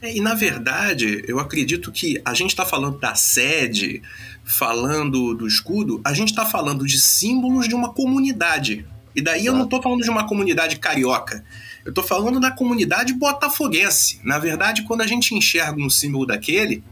É, 0.01 0.17
e 0.17 0.21
na 0.21 0.35
verdade, 0.35 1.25
eu 1.27 1.39
acredito 1.39 1.93
que 1.93 2.21
a 2.25 2.35
gente 2.35 2.51
está 2.51 2.65
falando 2.65 2.99
da 2.99 3.15
sede, 3.15 4.03
falando 4.45 5.35
do 5.35 5.47
escudo, 5.47 6.01
a 6.05 6.13
gente 6.13 6.29
está 6.29 6.45
falando 6.45 6.87
de 6.87 7.01
símbolos 7.01 7.69
de 7.69 7.75
uma 7.75 7.93
comunidade. 7.93 8.87
E 9.15 9.21
daí 9.21 9.45
eu 9.47 9.53
não 9.53 9.65
estou 9.65 9.83
falando 9.83 10.03
de 10.03 10.11
uma 10.11 10.27
comunidade 10.27 10.77
carioca. 10.77 11.45
Eu 11.85 11.91
estou 11.91 12.05
falando 12.05 12.41
da 12.41 12.51
comunidade 12.51 13.13
botafoguense. 13.13 14.21
Na 14.25 14.39
verdade, 14.39 14.83
quando 14.83 15.03
a 15.03 15.07
gente 15.07 15.35
enxerga 15.35 15.81
um 15.81 15.91
símbolo 15.91 16.27
daquele, 16.27 16.83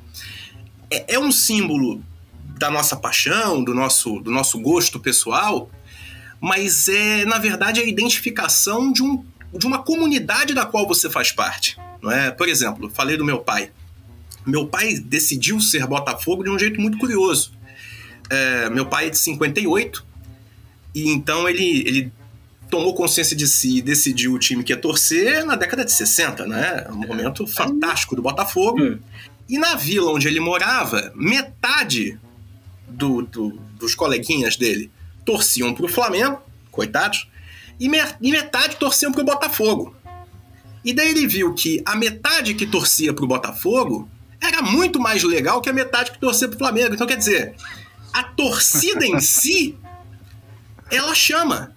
é, 0.91 1.15
é 1.15 1.19
um 1.19 1.33
símbolo 1.33 2.03
da 2.59 2.71
nossa 2.71 2.97
paixão, 2.97 3.65
do 3.65 3.75
nosso, 3.75 4.21
do 4.21 4.31
nosso 4.31 4.61
gosto 4.61 5.01
pessoal, 5.01 5.71
mas 6.41 6.89
é, 6.89 7.25
na 7.25 7.39
verdade, 7.39 7.81
a 7.81 7.85
identificação 7.85 8.93
de, 8.93 9.03
um, 9.03 9.25
de 9.59 9.67
uma 9.67 9.83
comunidade 9.83 10.55
da 10.55 10.65
qual 10.67 10.87
você 10.87 11.09
faz 11.11 11.33
parte. 11.33 11.77
Não 12.03 12.11
é? 12.11 12.31
Por 12.31 12.49
exemplo, 12.49 12.89
falei 12.91 13.17
do 13.17 13.25
meu 13.25 13.41
pai. 13.41 13.71
Meu 14.47 14.67
pai 14.67 14.95
decidiu 14.99 15.61
ser 15.61 15.87
Botafogo 15.87 16.43
de 16.43 16.51
um 16.51 16.59
jeito 16.59 16.81
muito 16.81 16.99
curioso. 16.99 17.53
É, 18.31 18.71
meu 18.71 18.87
pai 18.87 19.09
é 19.09 19.11
de 19.11 19.19
58, 19.19 20.05
e 20.95 21.09
então 21.11 21.49
ele, 21.49 21.81
ele 21.87 22.13
tomou 22.71 22.95
consciência 22.95 23.37
de 23.37 23.47
si 23.49 23.79
e 23.79 23.83
decidiu 23.83 24.33
o 24.33 24.39
time 24.39 24.63
que 24.63 24.73
ia 24.73 24.77
torcer 24.77 25.45
na 25.45 25.57
década 25.57 25.85
de 25.85 25.93
60, 25.93 26.47
né? 26.47 26.87
Um 26.91 27.07
momento 27.07 27.47
fantástico 27.47 28.15
do 28.17 28.23
Botafogo. 28.23 28.81
Hum. 28.83 28.99
E 29.49 29.59
na 29.59 29.75
vila 29.75 30.13
onde 30.13 30.29
ele 30.29 30.39
morava, 30.41 31.13
metade 31.17 32.19
do- 32.89 33.23
do- 33.23 33.61
dos 33.79 33.95
coleguinhas 33.97 34.57
dele 34.57 34.91
torciam 35.25 35.75
pro 35.75 35.89
Flamengo, 35.89 36.41
coitados, 36.71 37.29
e, 37.81 37.89
me- 37.89 37.99
e 38.21 38.31
metade 38.31 38.77
torciam 38.77 39.11
pro 39.11 39.25
Botafogo. 39.25 39.95
E 40.85 40.93
daí 40.93 41.09
ele 41.11 41.27
viu 41.27 41.53
que 41.55 41.83
a 41.85 41.97
metade 41.97 42.55
que 42.55 42.67
torcia 42.67 43.13
pro 43.13 43.27
Botafogo 43.27 44.09
era 44.41 44.63
muito 44.63 45.01
mais 45.01 45.23
legal 45.23 45.61
que 45.61 45.69
a 45.69 45.73
metade 45.73 46.13
que 46.13 46.19
torcia 46.21 46.49
pro 46.49 46.57
Flamengo. 46.59 46.95
Então, 46.95 47.07
quer 47.07 47.17
dizer, 47.17 47.55
a 48.13 48.23
torcida 48.23 49.05
em 49.05 49.19
si, 49.21 49.77
ela 50.91 51.15
chama. 51.15 51.75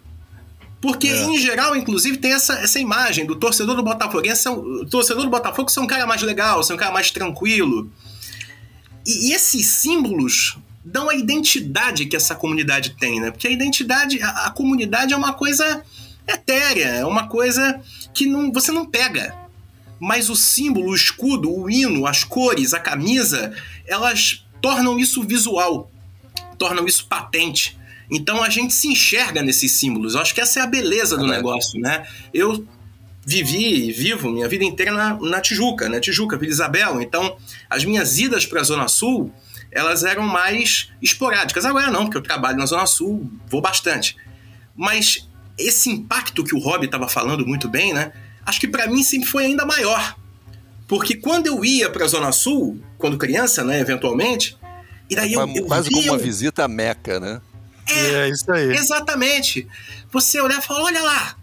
Porque, 0.82 1.08
em 1.08 1.38
geral, 1.40 1.76
inclusive, 1.78 2.18
tem 2.18 2.34
essa, 2.34 2.56
essa 2.60 2.78
imagem 2.80 3.26
do 3.26 3.36
torcedor 3.38 3.76
do 3.76 3.84
Botafoguense. 3.84 4.44
ser 4.44 4.50
um- 4.50 4.82
O 4.82 4.86
torcedor 4.86 5.24
do 5.24 5.30
Botafogo 5.30 5.70
ser 5.70 5.80
um 5.80 5.88
cara 5.88 6.06
mais 6.06 6.22
legal, 6.22 6.62
ser 6.64 6.74
um 6.74 6.78
cara 6.78 6.92
mais 6.92 7.10
tranquilo. 7.12 7.90
E, 9.06 9.30
e 9.30 9.34
esses 9.34 9.66
símbolos 9.66 10.58
dão 10.84 11.10
a 11.10 11.16
identidade 11.16 12.06
que 12.06 12.16
essa 12.16 12.36
comunidade 12.36 12.96
tem, 13.00 13.20
né? 13.20 13.32
Porque 13.32 13.48
a 13.48 13.52
identidade, 13.52 14.22
a, 14.22 14.48
a 14.48 14.52
comunidade 14.52 15.14
é 15.14 15.18
uma 15.18 15.34
coisa 15.34 15.84
etérea, 16.28 16.88
é 16.88 17.06
uma 17.06 17.28
coisa 17.28 17.82
que 18.14 18.26
não, 18.26 18.52
você 18.52 18.72
não 18.72 18.86
pega. 18.86 19.36
Mas 20.00 20.30
o 20.30 20.36
símbolo, 20.36 20.90
o 20.92 20.96
escudo, 20.96 21.50
o 21.50 21.70
hino, 21.70 22.06
as 22.06 22.24
cores, 22.24 22.74
a 22.74 22.80
camisa, 22.80 23.54
elas 23.88 24.46
tornam 24.62 25.00
isso 25.00 25.24
visual, 25.24 25.90
tornam 26.58 26.86
isso 26.86 27.08
patente. 27.08 27.78
Então 28.12 28.44
a 28.44 28.50
gente 28.50 28.74
se 28.74 28.88
enxerga 28.88 29.42
nesses 29.42 29.72
símbolos. 29.72 30.16
Eu 30.16 30.22
acho 30.22 30.34
que 30.36 30.42
essa 30.42 30.60
é 30.60 30.64
a 30.64 30.68
beleza 30.68 31.16
do 31.16 31.24
Verdade. 31.24 31.44
negócio, 31.44 31.80
né? 31.80 32.06
Eu 32.34 32.68
vivi 33.26 33.88
e 33.88 33.92
vivo 33.92 34.30
minha 34.30 34.50
vida 34.50 34.66
inteira 34.66 34.92
na, 34.92 35.18
na 35.20 35.40
Tijuca, 35.40 35.88
na 35.88 36.00
Tijuca, 36.00 36.38
Vila 36.38 36.52
Isabel. 36.52 37.02
Então, 37.02 37.38
as 37.70 37.86
minhas 37.86 38.20
idas 38.20 38.46
para 38.46 38.60
a 38.60 38.64
Zona 38.64 38.90
Sul, 38.90 39.32
elas 39.74 40.04
eram 40.04 40.24
mais 40.24 40.92
esporádicas. 41.02 41.66
Agora 41.66 41.90
não, 41.90 42.06
porque 42.06 42.18
eu 42.18 42.22
trabalho 42.22 42.58
na 42.58 42.66
Zona 42.66 42.86
Sul, 42.86 43.30
vou 43.48 43.62
bastante. 43.62 44.16
Mas 44.76 45.28
esse 45.58 45.90
impacto 45.90 46.44
que 46.44 46.56
o 46.56 46.60
Rob 46.60 46.86
estava 46.86 47.08
falando 47.08 47.46
muito 47.46 47.68
bem, 47.68 47.94
né? 47.94 48.12
Acho 48.46 48.60
que 48.60 48.68
para 48.68 48.88
mim 48.88 49.04
sempre 49.04 49.28
foi 49.28 49.46
ainda 49.46 49.66
maior. 49.66 50.16
Porque 50.88 51.16
quando 51.16 51.48
eu 51.48 51.64
ia 51.64 51.90
para 51.90 52.06
a 52.06 52.08
Zona 52.08 52.32
Sul, 52.32 52.80
quando 52.98 53.18
criança, 53.18 53.64
né, 53.64 53.80
eventualmente, 53.80 54.58
e 55.10 55.16
daí 55.16 55.34
eu, 55.34 55.48
eu 55.48 55.66
Quase 55.66 55.90
como 55.90 56.04
uma 56.04 56.18
visita 56.18 56.64
à 56.64 56.68
Meca, 56.68 57.20
né? 57.20 57.42
É 57.88 58.30
isso 58.30 58.52
aí. 58.52 58.72
Exatamente. 58.76 59.68
Você 60.12 60.40
olhar 60.40 60.60
e 60.60 60.62
falar, 60.62 60.84
olha 60.84 61.02
lá, 61.02 61.36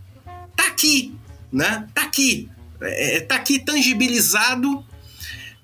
tá 0.56 0.66
aqui, 0.66 1.14
né? 1.52 1.86
Tá 1.94 2.02
aqui. 2.02 2.48
É, 2.80 3.20
tá 3.20 3.36
aqui 3.36 3.58
tangibilizado 3.58 4.84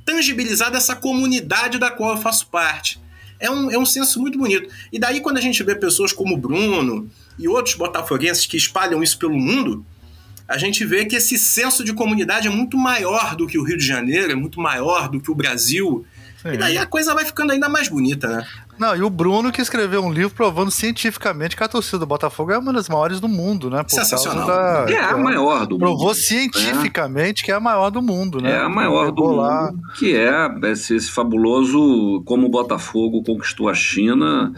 tangibilizar 0.06 0.70
dessa 0.70 0.96
comunidade 0.96 1.78
da 1.78 1.90
qual 1.90 2.12
eu 2.12 2.22
faço 2.22 2.46
parte. 2.46 2.98
É 3.38 3.50
um, 3.50 3.70
é 3.70 3.76
um 3.76 3.84
senso 3.84 4.18
muito 4.20 4.38
bonito. 4.38 4.72
E 4.90 4.98
daí, 4.98 5.20
quando 5.20 5.36
a 5.36 5.40
gente 5.42 5.62
vê 5.62 5.74
pessoas 5.74 6.12
como 6.12 6.38
Bruno 6.38 7.10
e 7.38 7.46
outros 7.46 7.74
botafoguenses 7.74 8.46
que 8.46 8.56
espalham 8.56 9.02
isso 9.02 9.18
pelo 9.18 9.36
mundo, 9.36 9.84
a 10.48 10.56
gente 10.56 10.84
vê 10.84 11.04
que 11.04 11.16
esse 11.16 11.36
senso 11.36 11.84
de 11.84 11.92
comunidade 11.92 12.46
é 12.46 12.50
muito 12.50 12.78
maior 12.78 13.34
do 13.34 13.46
que 13.46 13.58
o 13.58 13.64
Rio 13.64 13.76
de 13.76 13.84
Janeiro, 13.84 14.32
é 14.32 14.36
muito 14.36 14.60
maior 14.60 15.08
do 15.08 15.20
que 15.20 15.30
o 15.30 15.34
Brasil. 15.34 16.06
Sim. 16.50 16.54
E 16.54 16.58
daí 16.58 16.78
a 16.78 16.86
coisa 16.86 17.14
vai 17.14 17.24
ficando 17.24 17.52
ainda 17.52 17.68
mais 17.68 17.88
bonita, 17.88 18.28
né? 18.28 18.46
Não, 18.78 18.94
e 18.94 19.02
o 19.02 19.08
Bruno 19.08 19.50
que 19.50 19.62
escreveu 19.62 20.04
um 20.04 20.12
livro 20.12 20.34
provando 20.34 20.70
cientificamente 20.70 21.56
que 21.56 21.62
a 21.62 21.68
torcida 21.68 21.98
do 21.98 22.06
Botafogo 22.06 22.52
é 22.52 22.58
uma 22.58 22.72
das 22.72 22.88
maiores 22.88 23.20
do 23.20 23.28
mundo, 23.28 23.70
né? 23.70 23.82
Por 23.82 23.90
Sensacional. 23.90 24.46
Da, 24.46 24.86
é 24.88 24.98
a 24.98 25.16
maior 25.16 25.66
do 25.66 25.78
provou 25.78 25.94
mundo. 25.94 25.98
Provou 25.98 26.14
cientificamente 26.14 27.42
é. 27.42 27.44
que 27.46 27.50
é 27.50 27.54
a 27.54 27.60
maior 27.60 27.90
do 27.90 28.02
mundo, 28.02 28.40
né? 28.40 28.52
É 28.52 28.58
a 28.58 28.68
maior 28.68 29.10
do 29.10 29.24
lá. 29.24 29.72
mundo, 29.72 29.80
que 29.98 30.14
é 30.14 30.30
esse, 30.70 30.94
esse 30.94 31.10
fabuloso 31.10 32.22
como 32.26 32.46
o 32.46 32.50
Botafogo 32.50 33.22
conquistou 33.22 33.68
a 33.68 33.74
China 33.74 34.52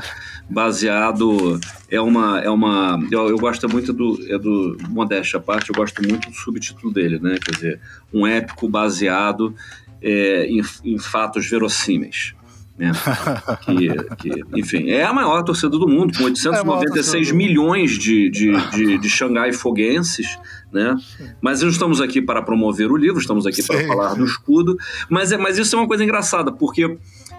baseado 0.51 1.61
é 1.90 2.01
uma 2.01 2.40
é 2.40 2.48
uma 2.48 2.98
eu, 3.11 3.29
eu 3.29 3.37
gosto 3.37 3.68
muito 3.68 3.92
do 3.92 4.18
é 4.29 4.38
do 4.38 4.79
modéstia 4.88 5.38
à 5.38 5.42
parte 5.42 5.68
eu 5.68 5.74
gosto 5.74 6.03
muito 6.03 6.31
do 6.31 6.35
subtítulo 6.35 6.90
dele 6.90 7.18
né 7.18 7.37
quer 7.44 7.55
dizer 7.55 7.81
um 8.12 8.27
épico 8.27 8.66
baseado 8.66 9.55
é, 10.02 10.46
em, 10.46 10.62
em, 10.84 10.98
fatos 10.98 11.48
verossímeis 11.48 12.34
né? 12.78 12.92
que, 13.62 14.16
que, 14.16 14.44
enfim, 14.54 14.88
é 14.88 15.04
a 15.04 15.12
maior 15.12 15.42
torcida 15.42 15.70
do 15.70 15.88
mundo, 15.88 16.16
com 16.16 16.24
896 16.24 17.28
é 17.28 17.32
milhões 17.32 17.98
de, 17.98 18.30
de, 18.30 18.52
de, 18.70 18.98
de 18.98 19.11
Xangai 19.11 19.52
foguenses, 19.52 20.38
né? 20.72 20.94
Mas 21.40 21.61
não 21.61 21.68
estamos 21.68 22.00
aqui 22.00 22.22
para 22.22 22.40
promover 22.40 22.92
o 22.92 22.96
livro, 22.96 23.18
estamos 23.18 23.46
aqui 23.46 23.62
Sim. 23.62 23.66
para 23.66 23.87
falar 23.87 24.14
do 24.14 24.24
escudo. 24.24 24.78
Mas, 25.11 25.32
é, 25.32 25.37
mas 25.37 25.58
isso 25.58 25.74
é 25.74 25.78
uma 25.78 25.88
coisa 25.88 26.04
engraçada, 26.04 26.52
porque 26.52 26.96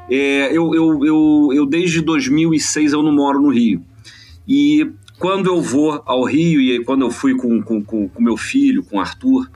é, 0.10 0.52
eu, 0.52 0.76
eu, 0.76 1.06
eu, 1.06 1.50
eu, 1.54 1.66
desde 1.66 2.02
2006 2.02 2.92
eu 2.92 3.02
não 3.02 3.14
moro 3.14 3.40
no 3.40 3.50
Rio. 3.50 3.82
E 4.46 4.92
quando 5.18 5.48
eu 5.48 5.62
vou 5.62 6.02
ao 6.06 6.24
Rio, 6.26 6.60
e 6.60 6.84
quando 6.84 7.04
eu 7.04 7.12
fui 7.12 7.36
com, 7.36 7.62
com, 7.62 7.82
com, 7.82 8.10
com 8.10 8.22
meu 8.22 8.36
filho, 8.36 8.84
com 8.84 8.98
o 8.98 9.00
Arthur, 9.00 9.50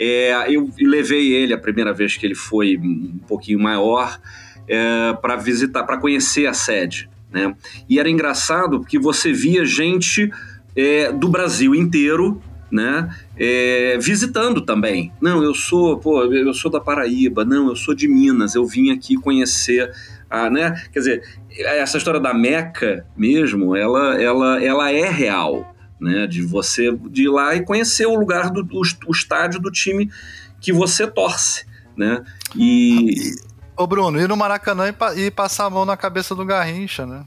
é, 0.00 0.46
eu 0.48 0.70
levei 0.80 1.32
ele 1.32 1.52
a 1.52 1.58
primeira 1.58 1.92
vez 1.92 2.16
que 2.16 2.24
ele 2.24 2.34
foi 2.34 2.76
um 2.76 3.20
pouquinho 3.28 3.60
maior 3.60 4.18
é, 4.66 5.12
para 5.20 5.36
visitar, 5.36 5.84
para 5.84 5.98
conhecer 5.98 6.46
a 6.46 6.54
sede. 6.54 7.08
Né? 7.30 7.54
E 7.88 8.00
era 8.00 8.08
engraçado 8.08 8.80
porque 8.80 8.98
você 8.98 9.32
via 9.32 9.64
gente 9.64 10.32
é, 10.74 11.12
do 11.12 11.28
Brasil 11.28 11.74
inteiro 11.74 12.42
né? 12.70 13.12
É, 13.36 13.98
visitando 13.98 14.60
também. 14.60 15.12
Não, 15.20 15.42
eu 15.42 15.52
sou, 15.52 15.98
pô, 15.98 16.22
eu 16.22 16.54
sou 16.54 16.70
da 16.70 16.80
Paraíba, 16.80 17.44
não, 17.44 17.68
eu 17.68 17.74
sou 17.74 17.96
de 17.96 18.06
Minas, 18.06 18.54
eu 18.54 18.64
vim 18.64 18.92
aqui 18.92 19.16
conhecer 19.16 19.90
né? 20.50 20.80
Quer 20.92 20.98
dizer, 21.00 21.22
essa 21.58 21.98
história 21.98 22.20
da 22.20 22.32
Meca 22.32 23.04
mesmo, 23.16 23.74
ela, 23.74 24.20
ela, 24.20 24.62
ela 24.62 24.92
é 24.92 25.08
real, 25.10 25.74
né? 26.00 26.26
De 26.26 26.42
você 26.42 26.90
de 27.10 27.24
ir 27.24 27.28
lá 27.28 27.54
e 27.54 27.64
conhecer 27.64 28.06
o 28.06 28.14
lugar 28.14 28.50
do 28.50 28.62
o, 28.62 28.82
o 29.06 29.12
estádio 29.12 29.60
do 29.60 29.70
time 29.70 30.10
que 30.60 30.72
você 30.72 31.06
torce, 31.06 31.66
né? 31.96 32.22
E 32.56 33.34
Ô 33.76 33.86
Bruno, 33.86 34.20
ir 34.20 34.28
no 34.28 34.36
Maracanã 34.36 34.88
e, 34.88 35.20
e 35.20 35.30
passar 35.30 35.64
a 35.64 35.70
mão 35.70 35.86
na 35.86 35.96
cabeça 35.96 36.34
do 36.34 36.44
Garrincha, 36.44 37.06
né? 37.06 37.24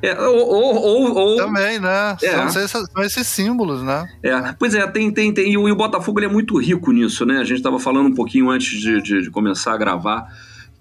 É, 0.00 0.18
ou, 0.18 0.48
ou, 0.48 1.14
ou, 1.14 1.36
Também, 1.36 1.78
né? 1.78 2.16
É. 2.22 2.48
São, 2.48 2.62
esses, 2.62 2.70
são, 2.70 3.04
esses, 3.04 3.26
símbolos, 3.26 3.82
né? 3.82 4.08
É. 4.22 4.54
Pois 4.58 4.74
é, 4.74 4.86
tem, 4.86 5.10
tem, 5.12 5.32
tem. 5.34 5.52
E 5.52 5.58
o, 5.58 5.68
e 5.68 5.72
o 5.72 5.76
Botafogo 5.76 6.20
é 6.20 6.28
muito 6.28 6.58
rico 6.58 6.92
nisso, 6.92 7.26
né? 7.26 7.38
A 7.38 7.44
gente 7.44 7.58
estava 7.58 7.78
falando 7.78 8.06
um 8.06 8.14
pouquinho 8.14 8.50
antes 8.50 8.80
de, 8.80 9.02
de, 9.02 9.22
de 9.22 9.30
começar 9.30 9.74
a 9.74 9.76
gravar 9.76 10.26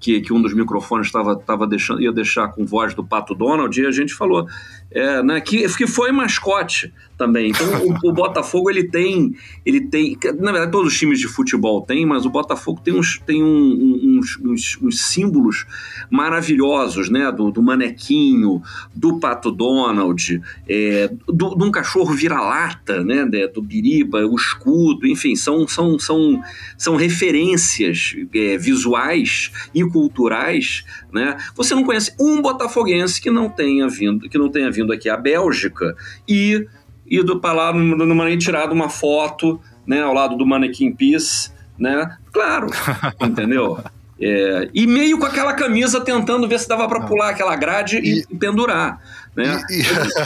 que, 0.01 0.19
que 0.19 0.33
um 0.33 0.41
dos 0.41 0.53
microfones 0.53 1.07
estava 1.07 1.35
tava 1.35 1.67
deixando, 1.67 2.01
ia 2.01 2.11
deixar 2.11 2.47
com 2.47 2.65
voz 2.65 2.95
do 2.95 3.03
Pato 3.03 3.35
Donald, 3.35 3.79
e 3.79 3.85
a 3.85 3.91
gente 3.91 4.13
falou 4.13 4.47
é, 4.89 5.21
né, 5.21 5.39
que, 5.39 5.67
que 5.75 5.85
foi 5.85 6.11
mascote 6.11 6.91
também. 7.21 7.51
Então 7.51 7.67
o, 7.85 8.09
o, 8.09 8.11
Botafogo 8.11 8.67
ele 8.71 8.83
tem, 8.83 9.35
ele 9.63 9.79
tem, 9.79 10.17
na 10.39 10.51
verdade 10.51 10.71
todos 10.71 10.91
os 10.91 10.97
times 10.97 11.19
de 11.19 11.27
futebol 11.27 11.83
têm, 11.83 12.03
mas 12.03 12.25
o 12.25 12.31
Botafogo 12.31 12.81
tem 12.83 12.95
uns, 12.95 13.19
tem 13.19 13.43
um, 13.43 14.17
uns, 14.17 14.39
uns, 14.43 14.79
uns, 14.81 15.01
símbolos 15.01 15.67
maravilhosos, 16.09 17.11
né, 17.11 17.31
do, 17.31 17.51
do 17.51 17.61
manequinho, 17.61 18.59
do 18.95 19.19
Pato 19.19 19.51
Donald, 19.51 20.41
é, 20.67 21.11
do, 21.27 21.63
um 21.63 21.69
cachorro 21.69 22.11
vira-lata, 22.15 23.03
né, 23.03 23.23
do 23.53 23.61
biriba, 23.61 24.25
o 24.25 24.35
escudo, 24.35 25.05
enfim, 25.05 25.35
são, 25.35 25.67
são, 25.67 25.99
são, 25.99 26.41
são 26.75 26.95
referências 26.95 28.15
é, 28.33 28.57
visuais 28.57 29.51
e 29.75 29.83
culturais, 29.83 30.83
né? 31.13 31.37
Você 31.55 31.75
não 31.75 31.83
conhece 31.83 32.15
um 32.19 32.41
botafoguense 32.41 33.21
que 33.21 33.29
não 33.29 33.47
tenha 33.47 33.87
vindo, 33.87 34.27
que 34.27 34.37
não 34.39 34.49
tenha 34.49 34.71
vindo 34.71 34.91
aqui 34.91 35.07
à 35.07 35.17
Bélgica 35.17 35.95
e 36.27 36.65
ido 37.11 37.41
para 37.41 37.53
lá 37.53 37.73
numa 37.73 38.37
tirado 38.37 38.71
uma 38.71 38.89
foto, 38.89 39.59
né, 39.85 40.01
ao 40.01 40.13
lado 40.13 40.37
do 40.37 40.45
Mannequin 40.45 40.93
Peace, 40.93 41.51
né? 41.77 42.17
Claro, 42.31 42.67
entendeu? 43.21 43.77
É, 44.23 44.69
e 44.73 44.87
meio 44.87 45.19
com 45.19 45.25
aquela 45.25 45.53
camisa 45.53 45.99
tentando 45.99 46.47
ver 46.47 46.59
se 46.59 46.69
dava 46.69 46.87
para 46.87 47.01
pular 47.01 47.29
aquela 47.29 47.55
grade 47.55 47.97
e, 47.97 48.23
e 48.29 48.35
pendurar. 48.37 49.01
Né? 49.35 49.61
E... 49.69 49.81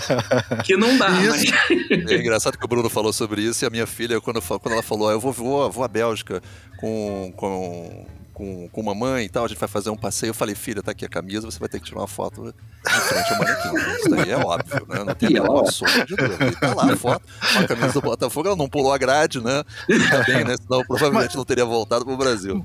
que 0.63 0.75
não 0.75 0.97
dá. 0.97 1.09
Mas... 1.15 2.11
É 2.11 2.17
engraçado 2.17 2.57
que 2.57 2.65
o 2.65 2.67
Bruno 2.67 2.89
falou 2.89 3.13
sobre 3.13 3.41
isso 3.41 3.63
e 3.63 3.67
a 3.67 3.69
minha 3.69 3.87
filha, 3.87 4.19
quando, 4.19 4.41
quando 4.41 4.73
ela 4.73 4.83
falou, 4.83 5.09
ah, 5.09 5.13
eu 5.13 5.19
vou, 5.19 5.31
vou, 5.31 5.71
vou 5.71 5.83
à 5.83 5.87
Bélgica 5.87 6.43
com, 6.77 7.33
com 7.37 8.05
com, 8.35 8.67
com 8.67 8.83
mamãe 8.83 9.25
e 9.25 9.29
tal, 9.29 9.45
a 9.45 9.47
gente 9.47 9.57
vai 9.57 9.69
fazer 9.69 9.89
um 9.89 9.95
passeio. 9.95 10.31
Eu 10.31 10.33
falei, 10.33 10.53
filha, 10.53 10.83
tá 10.83 10.91
aqui 10.91 11.05
a 11.05 11.09
camisa, 11.09 11.49
você 11.49 11.57
vai 11.57 11.69
ter 11.69 11.79
que 11.79 11.85
tirar 11.85 12.01
uma 12.01 12.07
foto 12.07 12.53
em 12.85 12.99
frente 12.99 13.33
ao 13.33 13.39
manequim. 13.39 13.91
Isso 13.95 14.13
aí 14.13 14.31
é 14.31 14.37
óbvio, 14.37 14.85
né? 14.89 15.03
Não 15.05 15.15
tem 15.15 15.29
nenhuma 15.29 15.71
sombra 15.71 16.05
de 16.05 16.15
dúvida. 16.15 16.45
E 16.45 16.51
tá 16.51 16.75
lá 16.75 16.91
a 16.91 16.97
foto, 16.97 17.23
a 17.57 17.65
camisa 17.65 17.93
do 17.93 18.01
Botafogo, 18.01 18.49
ela 18.49 18.57
não 18.57 18.67
pulou 18.67 18.91
a 18.91 18.97
grade, 18.97 19.41
né? 19.41 19.63
Tá 20.09 20.23
bem, 20.23 20.43
né? 20.43 20.55
Senão 20.57 20.83
provavelmente 20.85 21.27
Mas... 21.27 21.35
não 21.35 21.45
teria 21.45 21.65
voltado 21.65 22.05
pro 22.05 22.17
Brasil. 22.17 22.61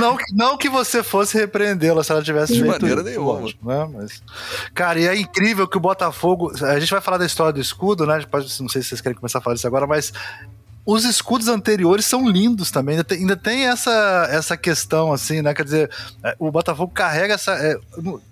Não, 0.00 0.18
não 0.32 0.58
que 0.58 0.68
você 0.68 1.04
fosse 1.04 1.38
repreendê-la 1.38 2.02
se 2.02 2.10
ela 2.10 2.22
tivesse 2.22 2.54
de 2.54 2.60
feito 2.60 2.72
maneira 2.72 3.00
isso, 3.00 3.10
nenhuma. 3.10 3.40
Lógico, 3.40 3.68
né? 3.68 3.88
Mas, 3.94 4.22
cara, 4.74 4.98
e 4.98 5.06
é 5.06 5.16
incrível 5.16 5.68
que 5.68 5.76
o 5.76 5.80
Botafogo. 5.80 6.52
A 6.64 6.80
gente 6.80 6.90
vai 6.90 7.00
falar 7.00 7.18
da 7.18 7.26
história 7.26 7.52
do 7.52 7.60
escudo, 7.60 8.04
né? 8.04 8.24
Não 8.32 8.68
sei 8.68 8.82
se 8.82 8.88
vocês 8.88 9.00
querem 9.00 9.16
começar 9.16 9.38
a 9.38 9.40
falar 9.40 9.54
isso 9.54 9.66
agora, 9.66 9.86
mas 9.86 10.12
os 10.84 11.04
escudos 11.04 11.46
anteriores 11.46 12.04
são 12.04 12.28
lindos 12.28 12.70
também. 12.70 12.94
Ainda 12.94 13.04
tem, 13.04 13.18
ainda 13.18 13.36
tem, 13.36 13.66
essa, 13.66 14.28
essa 14.30 14.56
questão, 14.56 15.12
assim, 15.12 15.40
né? 15.40 15.54
Quer 15.54 15.64
dizer, 15.64 15.90
é, 16.24 16.34
o 16.38 16.50
Botafogo 16.50 16.92
carrega 16.92 17.34
essa. 17.34 17.52
É, 17.52 17.78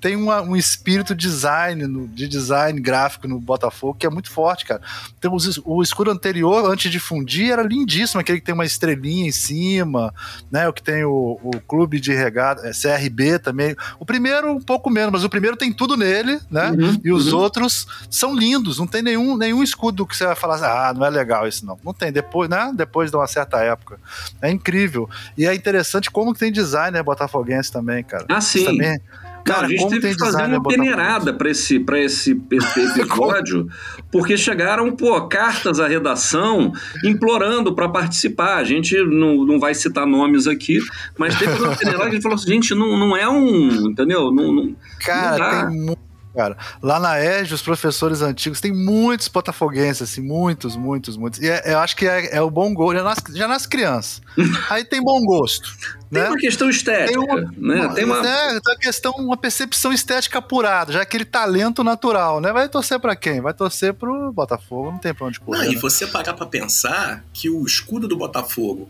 tem 0.00 0.16
uma, 0.16 0.42
um 0.42 0.56
espírito 0.56 1.14
design, 1.14 1.86
no, 1.86 2.08
de 2.08 2.26
design 2.26 2.80
gráfico 2.80 3.28
no 3.28 3.38
Botafogo 3.38 3.96
que 3.98 4.06
é 4.06 4.10
muito 4.10 4.30
forte, 4.30 4.64
cara. 4.64 4.80
Então, 5.16 5.32
os, 5.32 5.60
o 5.64 5.80
escudo 5.80 6.10
anterior, 6.10 6.68
antes 6.70 6.90
de 6.90 6.98
fundir, 6.98 7.52
era 7.52 7.62
lindíssimo, 7.62 8.20
aquele 8.20 8.40
que 8.40 8.46
tem 8.46 8.54
uma 8.54 8.66
estrelinha 8.66 9.28
em 9.28 9.32
cima, 9.32 10.12
né? 10.50 10.68
O 10.68 10.72
que 10.72 10.82
tem 10.82 11.04
o, 11.04 11.38
o 11.42 11.60
clube 11.60 12.00
de 12.00 12.12
regata, 12.12 12.66
é, 12.66 12.72
CRB 12.72 13.38
também. 13.38 13.76
O 14.00 14.04
primeiro, 14.04 14.50
um 14.50 14.60
pouco 14.60 14.90
menos, 14.90 15.12
mas 15.12 15.22
o 15.22 15.30
primeiro 15.30 15.56
tem 15.56 15.72
tudo 15.72 15.96
nele, 15.96 16.40
né? 16.50 16.70
Uhum, 16.70 17.00
e 17.04 17.12
os 17.12 17.32
uhum. 17.32 17.38
outros 17.38 17.86
são 18.10 18.34
lindos, 18.34 18.78
não 18.78 18.88
tem 18.88 19.02
nenhum, 19.02 19.36
nenhum 19.36 19.62
escudo 19.62 20.04
que 20.04 20.16
você 20.16 20.26
vai 20.26 20.34
falar 20.34 20.56
assim, 20.56 20.64
ah, 20.64 20.92
não 20.96 21.06
é 21.06 21.10
legal 21.10 21.46
esse 21.46 21.64
não. 21.64 21.78
Não 21.84 21.94
tem. 21.94 22.10
Depois 22.10 22.39
depois, 22.40 22.48
né? 22.48 22.72
Depois 22.74 23.10
de 23.10 23.16
uma 23.16 23.26
certa 23.26 23.58
época. 23.58 23.98
É 24.40 24.50
incrível. 24.50 25.08
E 25.36 25.46
é 25.46 25.54
interessante 25.54 26.10
como 26.10 26.34
tem 26.34 26.52
designer 26.52 27.02
botafoguense 27.02 27.72
também, 27.72 28.02
cara. 28.04 28.26
Ah, 28.28 28.40
sim. 28.40 28.64
Também, 28.64 29.00
Cara, 29.42 29.66
a 29.66 29.70
gente 29.70 29.88
teve 29.88 30.14
que 30.14 30.18
fazer 30.18 30.42
uma 30.44 30.62
peneirada 30.62 31.32
para 31.32 31.50
esse, 31.50 31.80
pra 31.80 31.98
esse, 31.98 32.40
esse 32.52 33.00
episódio, 33.00 33.68
porque 34.12 34.36
chegaram 34.36 34.94
pô, 34.94 35.20
cartas 35.22 35.80
à 35.80 35.88
redação 35.88 36.72
implorando 37.02 37.74
para 37.74 37.88
participar. 37.88 38.56
A 38.56 38.64
gente 38.64 38.96
não, 39.02 39.44
não 39.44 39.58
vai 39.58 39.74
citar 39.74 40.06
nomes 40.06 40.46
aqui, 40.46 40.78
mas 41.18 41.38
teve 41.38 41.52
uma 41.52 41.74
peneirada 41.76 42.04
que 42.04 42.10
a 42.10 42.14
gente 42.14 42.22
falou 42.22 42.36
assim: 42.36 42.48
gente, 42.48 42.74
não, 42.74 42.98
não 42.98 43.16
é 43.16 43.28
um. 43.28 43.88
Entendeu? 43.88 44.30
Não, 44.30 44.52
não, 44.52 44.76
Cara, 45.00 45.64
não 45.64 45.70
tem 45.70 45.80
muito 45.80 46.09
cara. 46.34 46.56
Lá 46.82 46.98
na 46.98 47.20
EG, 47.22 47.52
os 47.52 47.62
professores 47.62 48.22
antigos, 48.22 48.60
tem 48.60 48.72
muitos 48.72 49.28
botafoguenses, 49.28 50.02
assim, 50.02 50.20
muitos, 50.20 50.76
muitos, 50.76 51.16
muitos. 51.16 51.40
E 51.40 51.48
é, 51.48 51.72
eu 51.72 51.78
acho 51.78 51.96
que 51.96 52.06
é, 52.06 52.36
é, 52.36 52.42
o 52.42 52.50
bom 52.50 52.72
gosto, 52.72 52.96
já 52.96 53.02
nas, 53.02 53.18
já 53.34 53.48
nas 53.48 53.66
crianças. 53.66 54.22
Aí 54.70 54.84
tem 54.84 55.02
bom 55.02 55.20
gosto. 55.24 55.68
Tem 56.10 56.22
né? 56.22 56.28
uma 56.28 56.36
questão 56.36 56.68
estética, 56.68 57.08
tem 57.08 57.18
uma, 57.18 57.40
né? 57.56 57.92
Tem 57.94 58.04
uma... 58.04 58.26
É, 58.26 58.60
tem 58.60 58.74
uma 58.74 58.78
questão, 58.78 59.12
uma 59.12 59.36
percepção 59.36 59.92
estética 59.92 60.38
apurada, 60.38 60.92
já 60.92 61.02
aquele 61.02 61.24
talento 61.24 61.84
natural, 61.84 62.40
né? 62.40 62.52
Vai 62.52 62.68
torcer 62.68 62.98
para 62.98 63.14
quem? 63.14 63.40
Vai 63.40 63.54
torcer 63.54 63.94
pro 63.94 64.32
Botafogo, 64.32 64.92
não 64.92 64.98
tem 64.98 65.14
pra 65.14 65.26
onde 65.26 65.38
correr. 65.40 65.58
Não, 65.58 65.72
e 65.72 65.74
né? 65.74 65.80
você 65.80 66.06
parar 66.06 66.34
pra 66.34 66.46
pensar 66.46 67.24
que 67.32 67.48
o 67.48 67.64
escudo 67.64 68.08
do 68.08 68.16
Botafogo 68.16 68.88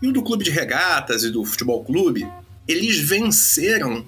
e 0.00 0.08
o 0.08 0.12
do 0.12 0.22
Clube 0.22 0.44
de 0.44 0.50
Regatas 0.50 1.22
e 1.22 1.30
do 1.30 1.44
Futebol 1.44 1.84
Clube, 1.84 2.28
eles 2.66 2.98
venceram 2.98 4.04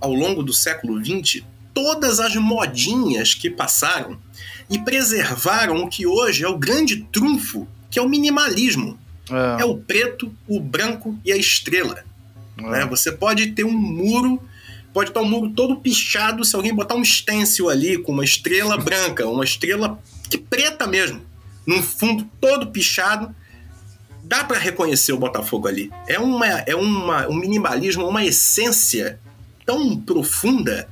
ao 0.00 0.12
longo 0.12 0.42
do 0.42 0.52
século 0.52 0.98
XX 1.04 1.44
todas 1.74 2.20
as 2.20 2.36
modinhas 2.36 3.34
que 3.34 3.50
passaram 3.50 4.16
e 4.70 4.78
preservaram 4.78 5.82
o 5.82 5.88
que 5.88 6.06
hoje 6.06 6.44
é 6.44 6.48
o 6.48 6.56
grande 6.56 7.02
trunfo, 7.12 7.68
que 7.90 7.98
é 7.98 8.02
o 8.02 8.08
minimalismo. 8.08 8.98
É, 9.30 9.62
é 9.62 9.64
o 9.64 9.76
preto, 9.76 10.32
o 10.46 10.60
branco 10.60 11.18
e 11.24 11.32
a 11.32 11.36
estrela. 11.36 12.04
Né? 12.56 12.86
Você 12.86 13.10
pode 13.10 13.52
ter 13.52 13.64
um 13.64 13.72
muro, 13.72 14.40
pode 14.92 15.10
estar 15.10 15.20
um 15.20 15.28
muro 15.28 15.50
todo 15.50 15.76
pichado 15.76 16.44
se 16.44 16.54
alguém 16.54 16.74
botar 16.74 16.94
um 16.94 17.04
stencil 17.04 17.68
ali 17.68 17.98
com 17.98 18.12
uma 18.12 18.24
estrela 18.24 18.76
branca, 18.78 19.26
uma 19.26 19.44
estrela 19.44 19.98
que 20.30 20.38
preta 20.38 20.86
mesmo, 20.86 21.20
num 21.66 21.82
fundo 21.82 22.28
todo 22.40 22.70
pichado. 22.70 23.34
Dá 24.22 24.42
para 24.42 24.58
reconhecer 24.58 25.12
o 25.12 25.18
Botafogo 25.18 25.68
ali. 25.68 25.90
É, 26.06 26.18
uma, 26.18 26.46
é 26.46 26.74
uma, 26.74 27.28
um 27.28 27.34
minimalismo, 27.34 28.08
uma 28.08 28.24
essência 28.24 29.20
tão 29.66 29.98
profunda 29.98 30.88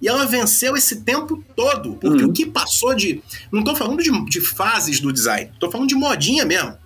e 0.00 0.08
ela 0.08 0.26
venceu 0.26 0.76
esse 0.76 1.02
tempo 1.02 1.42
todo. 1.54 1.94
Porque 1.94 2.22
Uhum. 2.24 2.30
o 2.30 2.32
que 2.32 2.46
passou 2.46 2.94
de. 2.94 3.22
Não 3.50 3.62
tô 3.64 3.74
falando 3.74 4.02
de, 4.02 4.10
de 4.26 4.40
fases 4.40 5.00
do 5.00 5.12
design, 5.12 5.50
tô 5.58 5.70
falando 5.70 5.88
de 5.88 5.94
modinha 5.94 6.44
mesmo. 6.44 6.76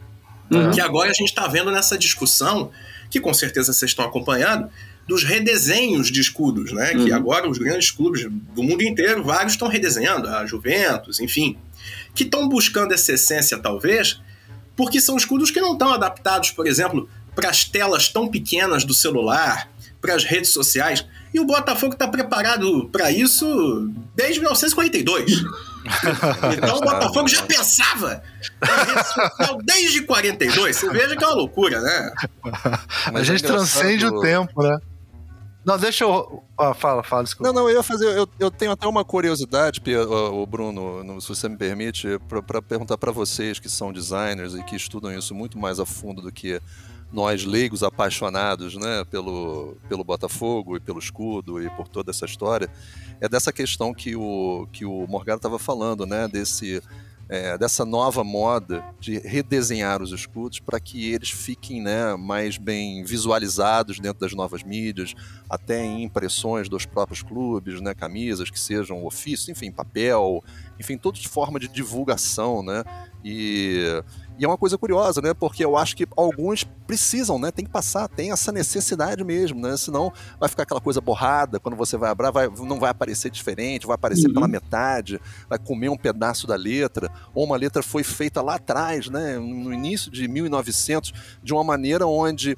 Uhum. 0.50 0.70
Que 0.72 0.80
agora 0.80 1.10
a 1.10 1.14
gente 1.14 1.34
tá 1.34 1.46
vendo 1.46 1.70
nessa 1.70 1.96
discussão, 1.96 2.70
que 3.10 3.20
com 3.20 3.32
certeza 3.34 3.72
vocês 3.72 3.90
estão 3.90 4.04
acompanhando, 4.04 4.68
dos 5.06 5.24
redesenhos 5.24 6.10
de 6.10 6.20
escudos, 6.20 6.72
né? 6.72 6.90
Que 6.90 7.10
Uhum. 7.10 7.14
agora 7.16 7.48
os 7.48 7.58
grandes 7.58 7.90
clubes 7.90 8.24
do 8.54 8.62
mundo 8.62 8.82
inteiro, 8.82 9.22
vários 9.24 9.52
estão 9.54 9.66
redesenhando, 9.68 10.28
a 10.28 10.46
Juventus, 10.46 11.18
enfim. 11.20 11.56
Que 12.14 12.22
estão 12.24 12.48
buscando 12.48 12.92
essa 12.92 13.12
essência, 13.12 13.58
talvez, 13.58 14.20
porque 14.76 15.00
são 15.00 15.16
escudos 15.16 15.50
que 15.50 15.60
não 15.60 15.72
estão 15.72 15.92
adaptados, 15.92 16.50
por 16.50 16.66
exemplo, 16.66 17.08
para 17.34 17.48
as 17.50 17.64
telas 17.64 18.08
tão 18.08 18.28
pequenas 18.28 18.84
do 18.84 18.94
celular, 18.94 19.68
para 20.00 20.14
as 20.14 20.24
redes 20.24 20.50
sociais. 20.52 21.04
E 21.32 21.38
o 21.38 21.44
Botafogo 21.44 21.92
está 21.92 22.08
preparado 22.08 22.88
para 22.90 23.10
isso 23.12 23.90
desde 24.16 24.40
1942. 24.40 25.42
Então 26.56 26.76
o 26.76 26.80
Botafogo 26.80 27.26
já 27.26 27.42
pensava 27.42 28.22
na 28.60 28.82
rede 28.84 29.06
social 29.06 29.58
desde 29.64 30.02
42. 30.02 30.76
Você 30.76 30.90
veja 30.90 31.16
que 31.16 31.24
é 31.24 31.26
uma 31.26 31.34
loucura, 31.36 31.80
né? 31.80 32.12
a 33.06 33.12
Mas 33.12 33.22
é 33.22 33.24
gente 33.24 33.42
transcende 33.44 34.04
engraçado- 34.04 34.18
o 34.18 34.20
tempo, 34.20 34.62
né? 34.62 34.78
Não, 35.64 35.78
deixa 35.78 36.04
eu. 36.04 36.42
Ah, 36.58 36.74
fala, 36.74 37.02
fala, 37.02 37.24
desculpa. 37.24 37.50
Não, 37.52 37.62
não, 37.62 37.68
eu 37.70 37.76
ia 37.76 37.82
fazer. 37.82 38.06
Eu, 38.16 38.28
eu 38.38 38.50
tenho 38.50 38.72
até 38.72 38.86
uma 38.86 39.04
curiosidade, 39.04 39.80
o, 40.32 40.46
Bruno, 40.46 41.02
no- 41.02 41.20
se 41.20 41.28
você 41.28 41.48
me 41.48 41.56
permite, 41.56 42.06
para 42.46 42.60
perguntar 42.62 42.96
para 42.98 43.10
vocês 43.12 43.58
que 43.58 43.68
são 43.68 43.90
designers 43.92 44.54
e 44.54 44.62
que 44.62 44.76
estudam 44.76 45.10
isso 45.18 45.34
muito 45.34 45.58
mais 45.58 45.80
a 45.80 45.86
fundo 45.86 46.20
do 46.22 46.30
que 46.30 46.60
nós 47.12 47.44
leigos 47.44 47.82
apaixonados, 47.82 48.76
né, 48.76 49.04
pelo, 49.10 49.76
pelo 49.88 50.04
Botafogo 50.04 50.76
e 50.76 50.80
pelo 50.80 50.98
escudo 50.98 51.62
e 51.62 51.68
por 51.70 51.88
toda 51.88 52.10
essa 52.10 52.24
história, 52.24 52.68
é 53.20 53.28
dessa 53.28 53.52
questão 53.52 53.92
que 53.92 54.14
o 54.14 54.66
que 54.72 54.84
o 54.84 55.06
Morgado 55.06 55.38
estava 55.38 55.58
falando, 55.58 56.06
né, 56.06 56.28
desse 56.28 56.82
é, 57.30 57.56
dessa 57.56 57.84
nova 57.84 58.24
moda 58.24 58.84
de 58.98 59.18
redesenhar 59.20 60.02
os 60.02 60.10
escudos 60.10 60.58
para 60.58 60.80
que 60.80 61.12
eles 61.12 61.30
fiquem 61.30 61.80
né, 61.80 62.16
mais 62.16 62.58
bem 62.58 63.04
visualizados 63.04 64.00
dentro 64.00 64.18
das 64.18 64.34
novas 64.34 64.64
mídias, 64.64 65.14
até 65.48 65.84
em 65.84 66.02
impressões 66.02 66.68
dos 66.68 66.84
próprios 66.84 67.22
clubes, 67.22 67.80
né, 67.80 67.94
camisas 67.94 68.50
que 68.50 68.58
sejam 68.58 69.06
ofício, 69.06 69.52
enfim, 69.52 69.70
papel, 69.70 70.42
enfim, 70.78 70.98
toda 70.98 71.20
forma 71.20 71.60
de 71.60 71.68
divulgação, 71.68 72.64
né? 72.64 72.82
E, 73.24 74.02
e 74.40 74.44
é 74.46 74.48
uma 74.48 74.56
coisa 74.56 74.78
curiosa, 74.78 75.20
né? 75.20 75.34
Porque 75.34 75.62
eu 75.62 75.76
acho 75.76 75.94
que 75.94 76.06
alguns 76.16 76.64
precisam, 76.86 77.38
né? 77.38 77.50
Tem 77.50 77.62
que 77.62 77.70
passar, 77.70 78.08
tem 78.08 78.32
essa 78.32 78.50
necessidade 78.50 79.22
mesmo, 79.22 79.60
né? 79.60 79.76
Senão 79.76 80.10
vai 80.38 80.48
ficar 80.48 80.62
aquela 80.62 80.80
coisa 80.80 80.98
borrada, 80.98 81.60
quando 81.60 81.76
você 81.76 81.94
vai 81.98 82.10
abrir, 82.10 82.32
vai, 82.32 82.48
não 82.48 82.80
vai 82.80 82.90
aparecer 82.90 83.30
diferente, 83.30 83.86
vai 83.86 83.96
aparecer 83.96 84.28
Uhum. 84.28 84.34
pela 84.34 84.48
metade, 84.48 85.20
vai 85.46 85.58
comer 85.58 85.90
um 85.90 85.96
pedaço 85.96 86.46
da 86.46 86.56
letra, 86.56 87.10
ou 87.34 87.44
uma 87.44 87.56
letra 87.56 87.82
foi 87.82 88.02
feita 88.02 88.40
lá 88.40 88.54
atrás, 88.54 89.08
né? 89.10 89.38
No 89.38 89.74
início 89.74 90.10
de 90.10 90.26
1900, 90.26 91.12
de 91.42 91.52
uma 91.52 91.62
maneira 91.62 92.06
onde 92.06 92.56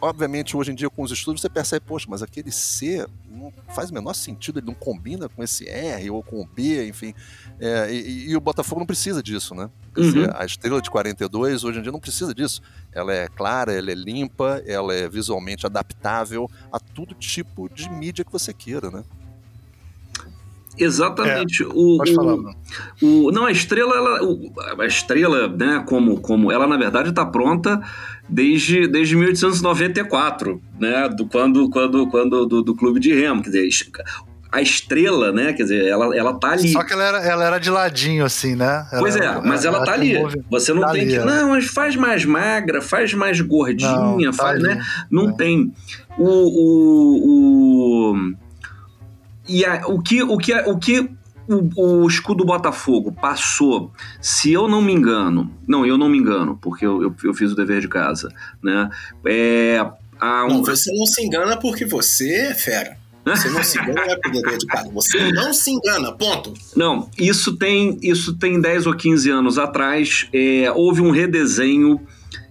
obviamente, 0.00 0.56
hoje 0.56 0.72
em 0.72 0.74
dia, 0.74 0.88
com 0.88 1.02
os 1.02 1.12
estudos, 1.12 1.42
você 1.42 1.48
percebe, 1.48 1.84
poxa, 1.86 2.06
mas 2.08 2.22
aquele 2.22 2.50
C 2.50 3.06
não 3.40 3.52
faz 3.74 3.90
o 3.90 3.94
menor 3.94 4.14
sentido, 4.14 4.58
ele 4.60 4.66
não 4.66 4.74
combina 4.74 5.28
com 5.28 5.42
esse 5.42 5.66
R 5.68 6.10
ou 6.10 6.22
com 6.22 6.40
o 6.42 6.46
B, 6.46 6.86
enfim. 6.88 7.14
É, 7.58 7.92
e, 7.92 8.30
e 8.30 8.36
o 8.36 8.40
Botafogo 8.40 8.80
não 8.80 8.86
precisa 8.86 9.22
disso, 9.22 9.54
né? 9.54 9.68
Quer 9.94 10.00
Uhum. 10.02 10.06
dizer, 10.12 10.36
a 10.36 10.44
estrela 10.44 10.80
de 10.80 10.90
42 10.90 11.64
hoje 11.64 11.78
em 11.78 11.82
dia 11.82 11.90
não 11.92 11.98
precisa 12.00 12.32
disso. 12.34 12.62
Ela 12.92 13.12
é 13.12 13.28
clara, 13.28 13.72
ela 13.72 13.90
é 13.90 13.94
limpa, 13.94 14.62
ela 14.66 14.94
é 14.94 15.08
visualmente 15.08 15.66
adaptável 15.66 16.48
a 16.72 16.78
todo 16.78 17.14
tipo 17.14 17.68
de 17.68 17.88
mídia 17.90 18.24
que 18.24 18.30
você 18.32 18.52
queira, 18.52 18.90
né? 18.90 19.02
Exatamente. 20.78 21.62
o, 21.64 21.98
Pode 21.98 22.12
o- 22.12 22.14
falar, 22.14 22.32
Bruno. 22.36 22.54
o- 23.02 23.30
não, 23.32 23.44
a 23.46 23.50
estrela, 23.52 23.94
ela, 23.94 24.22
o- 24.24 24.52
a 24.80 24.86
estrela, 24.86 25.48
né, 25.48 25.84
como, 25.86 26.20
como 26.20 26.50
ela 26.50 26.66
na 26.66 26.76
verdade 26.76 27.10
está 27.10 27.26
pronta 27.26 27.80
desde, 28.30 28.86
desde 28.86 29.16
1894, 29.16 30.60
né, 30.78 31.08
do, 31.08 31.26
quando, 31.26 31.68
quando, 31.70 32.06
quando 32.08 32.46
do, 32.46 32.62
do 32.62 32.74
clube 32.74 33.00
de 33.00 33.12
remo, 33.12 33.42
quer 33.42 33.50
dizer, 33.50 33.68
a 34.52 34.60
estrela, 34.60 35.30
né, 35.30 35.52
quer 35.52 35.62
dizer, 35.62 35.86
ela, 35.86 36.16
ela 36.16 36.34
tá 36.34 36.50
ali. 36.52 36.72
Só 36.72 36.82
que 36.82 36.92
ela 36.92 37.04
era, 37.04 37.18
ela 37.18 37.44
era 37.44 37.58
de 37.58 37.70
ladinho, 37.70 38.24
assim, 38.24 38.56
né? 38.56 38.84
Ela- 38.90 39.00
Pois 39.00 39.14
é, 39.16 39.40
mas 39.44 39.64
ela, 39.64 39.84
tá 39.84 39.92
ali. 39.92 40.14
Você 40.50 40.72
não 40.72 40.82
tá 40.82 40.90
tem 40.92 41.02
ali, 41.02 41.10
que. 41.10 41.16
é. 41.18 41.24
Não, 41.24 41.50
mas 41.50 41.66
faz 41.66 41.94
mais 41.94 42.24
magra, 42.24 42.80
faz 42.82 43.14
mais 43.14 43.40
gordinha, 43.40 43.90
Não, 43.96 44.18
tá 44.18 44.32
faz, 44.32 44.64
ali. 44.64 44.74
né? 44.74 44.82
Não 45.10 45.30
É. 45.30 45.32
tem. 45.34 45.72
O. 46.18 46.24
o, 47.30 48.12
o 48.12 48.34
e 49.48 49.64
a- 49.64 49.82
o 49.86 50.00
que 50.00 50.22
o 50.22 50.36
que, 50.36 50.54
o, 50.54 50.78
que 50.78 51.10
o, 51.76 52.02
o 52.04 52.06
escudo 52.08 52.44
Botafogo 52.44 53.12
passou, 53.12 53.92
se 54.20 54.52
eu 54.52 54.68
não 54.68 54.80
me 54.80 54.92
engano, 54.92 55.50
não, 55.66 55.84
eu 55.84 55.98
não 55.98 56.08
me 56.08 56.18
engano, 56.18 56.58
porque 56.60 56.86
eu, 56.86 57.02
eu, 57.02 57.14
eu 57.24 57.34
fiz 57.34 57.52
o 57.52 57.56
dever 57.56 57.80
de 57.80 57.88
casa, 57.88 58.28
né? 58.62 58.88
É, 59.26 59.84
um, 60.22 60.48
Não, 60.48 60.62
você 60.64 60.92
não 60.92 61.06
se 61.06 61.22
engana 61.24 61.56
porque 61.56 61.84
você 61.84 62.32
é 62.32 62.54
fera. 62.54 62.96
Você 63.24 63.50
não 63.50 63.62
se 63.62 63.78
engana 63.78 64.06
não 64.06 64.12
é 64.12 64.16
por 64.16 64.32
dever 64.32 64.58
de 64.58 64.66
casa. 64.66 64.90
Você 64.90 65.30
não 65.32 65.52
se 65.52 65.70
engana, 65.70 66.10
ponto. 66.12 66.54
Não, 66.74 67.08
isso 67.18 67.54
tem, 67.56 67.98
isso 68.02 68.34
tem 68.36 68.58
10 68.60 68.86
ou 68.86 68.94
15 68.94 69.30
anos 69.30 69.58
atrás. 69.58 70.26
é, 70.32 70.72
houve 70.74 71.00
um 71.02 71.10
redesenho, 71.10 72.00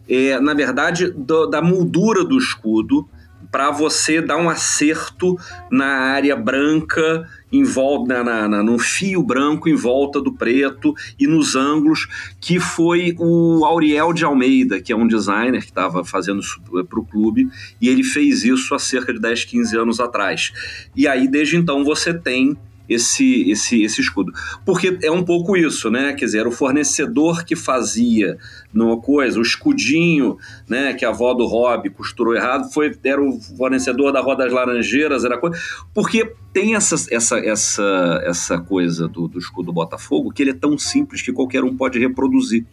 é, 0.07 0.39
na 0.39 0.53
verdade, 0.53 1.09
do- 1.11 1.47
da 1.47 1.61
moldura 1.61 2.23
do 2.23 2.37
escudo 2.37 3.07
para 3.51 3.71
você 3.71 4.21
dar 4.21 4.37
um 4.37 4.47
acerto 4.47 5.35
na 5.71 5.87
área 5.87 6.35
branca, 6.35 7.27
em 7.51 7.63
volta, 7.63 8.23
na, 8.23 8.47
na- 8.47 8.63
no 8.63 8.77
fio 8.77 9.23
branco 9.23 9.67
em 9.67 9.75
volta 9.75 10.21
do 10.21 10.31
preto 10.31 10.93
e 11.19 11.25
nos 11.27 11.55
ângulos, 11.55 12.07
que 12.39 12.59
foi 12.59 13.15
o 13.17 13.65
Auriel 13.65 14.13
de 14.13 14.23
Almeida, 14.23 14.79
que 14.81 14.91
é 14.91 14.95
um 14.95 15.07
designer 15.07 15.61
que 15.61 15.69
estava 15.69 16.03
fazendo 16.03 16.39
isso 16.41 16.61
para 16.87 16.99
o 16.99 17.05
clube, 17.05 17.49
e 17.81 17.89
ele 17.89 18.03
fez 18.03 18.43
isso 18.43 18.73
há 18.75 18.79
cerca 18.79 19.13
de 19.13 19.19
10, 19.19 19.45
15 19.45 19.77
anos 19.77 19.99
atrás. 19.99 20.51
E 20.95 21.07
aí, 21.07 21.27
desde 21.27 21.57
então, 21.57 21.83
você 21.83 22.13
tem 22.13 22.57
esse, 22.89 23.49
esse, 23.51 23.83
esse 23.83 24.01
escudo. 24.01 24.33
Porque 24.65 24.97
é 25.03 25.11
um 25.11 25.23
pouco 25.23 25.55
isso, 25.55 25.91
né? 25.91 26.13
Quer 26.13 26.25
dizer, 26.25 26.39
era 26.39 26.49
o 26.49 26.51
fornecedor 26.51 27.45
que 27.45 27.55
fazia 27.55 28.37
numa 28.73 28.99
coisa, 28.99 29.39
o 29.39 29.41
escudinho, 29.41 30.37
né? 30.67 30.93
Que 30.93 31.05
a 31.05 31.09
avó 31.09 31.33
do 31.33 31.45
Rob 31.45 31.89
costurou 31.91 32.35
errado, 32.35 32.71
foi, 32.73 32.97
era 33.03 33.21
o 33.21 33.39
fornecedor 33.39 34.11
da 34.11 34.21
Roda 34.21 34.43
das 34.43 34.53
Laranjeiras, 34.53 35.23
era 35.23 35.37
coisa. 35.37 35.57
Porque 35.93 36.33
tem 36.51 36.75
essa, 36.75 36.95
essa, 37.11 37.37
essa, 37.39 38.21
essa 38.23 38.59
coisa 38.59 39.07
do, 39.07 39.27
do 39.27 39.37
escudo 39.37 39.71
Botafogo 39.71 40.31
que 40.31 40.41
ele 40.41 40.51
é 40.51 40.55
tão 40.55 40.77
simples 40.77 41.21
que 41.21 41.31
qualquer 41.31 41.63
um 41.63 41.77
pode 41.77 41.99
reproduzir. 41.99 42.65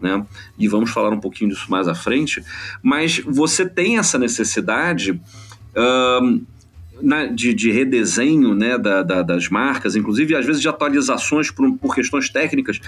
Né? 0.00 0.26
E 0.58 0.66
vamos 0.66 0.90
falar 0.90 1.10
um 1.10 1.20
pouquinho 1.20 1.50
disso 1.50 1.70
mais 1.70 1.86
à 1.86 1.94
frente, 1.94 2.42
mas 2.82 3.20
você 3.20 3.64
tem 3.64 3.98
essa 3.98 4.18
necessidade 4.18 5.20
na- 7.02 7.26
de, 7.26 7.52
de 7.52 7.70
redesenho 7.70 8.54
né, 8.54 8.78
da- 8.78 9.02
da- 9.02 9.22
das 9.22 9.48
marcas, 9.48 9.96
inclusive 9.96 10.34
às 10.36 10.46
vezes 10.46 10.62
de 10.62 10.68
atualizações 10.68 11.50
por, 11.50 11.70
por 11.78 11.94
questões 11.94 12.28
técnicas 12.30 12.78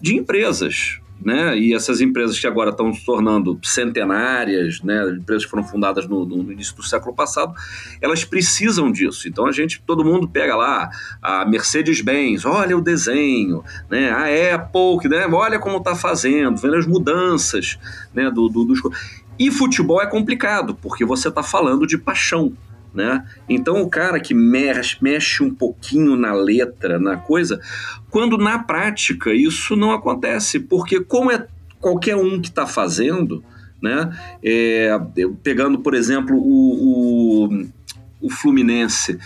de 0.00 0.16
empresas. 0.16 0.98
Né? 1.20 1.58
E 1.58 1.74
essas 1.74 2.00
empresas 2.00 2.38
que 2.38 2.46
agora 2.46 2.70
estão 2.70 2.94
se 2.94 3.04
tornando 3.04 3.58
centenárias, 3.64 4.80
né? 4.82 5.02
empresas 5.18 5.44
que 5.44 5.50
foram 5.50 5.64
fundadas 5.64 6.06
no, 6.06 6.24
no- 6.24 6.52
início 6.52 6.76
do 6.76 6.82
século 6.84 7.12
passado, 7.12 7.52
elas 8.00 8.24
precisam 8.24 8.90
disso. 8.92 9.26
Então 9.28 9.44
a 9.46 9.50
gente, 9.50 9.82
todo 9.84 10.04
mundo 10.04 10.28
pega 10.28 10.54
lá 10.54 10.88
a 11.20 11.44
Mercedes-Benz, 11.44 12.44
olha 12.44 12.78
o 12.78 12.80
desenho, 12.80 13.64
né? 13.90 14.10
a 14.10 14.54
Apple, 14.54 15.08
né? 15.10 15.26
olha 15.26 15.58
como 15.58 15.78
está 15.78 15.96
fazendo, 15.96 16.56
vendo 16.56 16.76
as 16.76 16.86
mudanças 16.86 17.78
né? 18.14 18.30
do, 18.30 18.48
do, 18.48 18.64
dos... 18.64 18.80
E 19.36 19.50
futebol 19.50 20.00
é 20.00 20.06
complicado, 20.06 20.74
porque 20.80 21.04
você 21.04 21.28
está 21.28 21.42
falando 21.42 21.84
de 21.84 21.98
paixão. 21.98 22.52
Né? 22.98 23.24
Então 23.48 23.80
o 23.80 23.88
cara 23.88 24.18
que 24.18 24.34
mexe, 24.34 24.96
mexe 25.00 25.40
um 25.40 25.54
pouquinho 25.54 26.16
na 26.16 26.32
letra, 26.32 26.98
na 26.98 27.16
coisa, 27.16 27.60
quando 28.10 28.36
na 28.36 28.58
prática 28.58 29.32
isso 29.32 29.76
não 29.76 29.92
acontece, 29.92 30.58
porque 30.58 30.98
como 31.04 31.30
é 31.30 31.46
qualquer 31.80 32.16
um 32.16 32.40
que 32.40 32.48
está 32.48 32.66
fazendo, 32.66 33.44
né? 33.80 34.10
É, 34.42 34.90
pegando 35.44 35.78
por 35.78 35.94
exemplo 35.94 36.36
o, 36.36 37.46
o, 37.46 37.66
o 38.20 38.30
Fluminense 38.30 39.18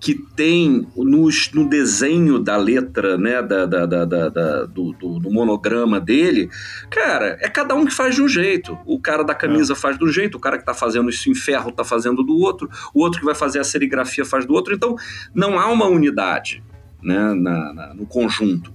que 0.00 0.14
tem 0.14 0.86
no, 0.96 1.28
no 1.52 1.68
desenho 1.68 2.38
da 2.38 2.56
letra, 2.56 3.18
né, 3.18 3.42
da, 3.42 3.66
da, 3.66 3.84
da, 3.84 4.04
da 4.06 4.64
do, 4.64 4.92
do, 4.92 5.18
do, 5.18 5.30
monograma 5.30 6.00
dele, 6.00 6.48
cara, 6.90 7.36
é 7.40 7.50
cada 7.50 7.74
um 7.74 7.84
que 7.84 7.92
faz 7.92 8.14
de 8.14 8.22
um 8.22 8.28
jeito. 8.28 8.78
O 8.86 8.98
cara 8.98 9.22
da 9.22 9.34
camisa 9.34 9.74
é. 9.74 9.76
faz 9.76 9.98
de 9.98 10.04
um 10.04 10.08
jeito, 10.08 10.36
o 10.36 10.40
cara 10.40 10.56
que 10.56 10.64
tá 10.64 10.72
fazendo 10.72 11.10
isso 11.10 11.28
em 11.30 11.34
ferro 11.34 11.70
tá 11.70 11.84
fazendo 11.84 12.22
do 12.24 12.38
outro, 12.38 12.68
o 12.94 13.02
outro 13.02 13.20
que 13.20 13.26
vai 13.26 13.34
fazer 13.34 13.58
a 13.58 13.64
serigrafia 13.64 14.24
faz 14.24 14.46
do 14.46 14.54
outro. 14.54 14.74
Então, 14.74 14.96
não 15.34 15.58
há 15.58 15.70
uma 15.70 15.86
unidade 15.86 16.62
né, 17.02 17.34
na, 17.34 17.74
na 17.74 17.94
no 17.94 18.06
conjunto. 18.06 18.72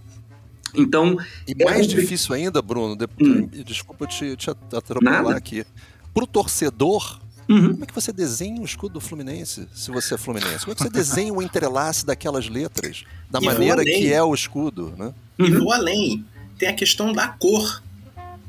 Então. 0.75 1.17
E 1.47 1.55
é 1.59 1.65
mais 1.65 1.87
difícil 1.87 2.35
ainda, 2.35 2.61
Bruno, 2.61 2.95
de, 2.95 3.07
hum. 3.19 3.47
desculpa 3.65 4.05
te, 4.05 4.35
te 4.35 4.49
atropelar 4.49 5.23
Nada. 5.23 5.37
aqui. 5.37 5.65
Pro 6.13 6.27
torcedor, 6.27 7.19
Uhum. 7.47 7.71
Como 7.73 7.83
é 7.83 7.87
que 7.87 7.93
você 7.93 8.11
desenha 8.11 8.59
o 8.61 8.65
escudo 8.65 8.93
do 8.93 9.01
Fluminense, 9.01 9.67
se 9.73 9.91
você 9.91 10.15
é 10.15 10.17
Fluminense? 10.17 10.65
Como 10.65 10.71
é 10.71 10.75
que 10.75 10.83
você 10.83 10.89
desenha 10.89 11.33
o 11.33 11.41
entrelace 11.41 12.05
daquelas 12.05 12.49
letras, 12.49 13.03
da 13.29 13.39
e 13.39 13.45
maneira 13.45 13.83
que 13.83 14.11
é 14.11 14.23
o 14.23 14.33
escudo, 14.33 14.93
né? 14.97 15.13
E 15.37 15.43
uhum. 15.43 15.59
vou 15.59 15.73
além, 15.73 16.25
tem 16.57 16.69
a 16.69 16.73
questão 16.73 17.13
da 17.13 17.27
cor, 17.27 17.83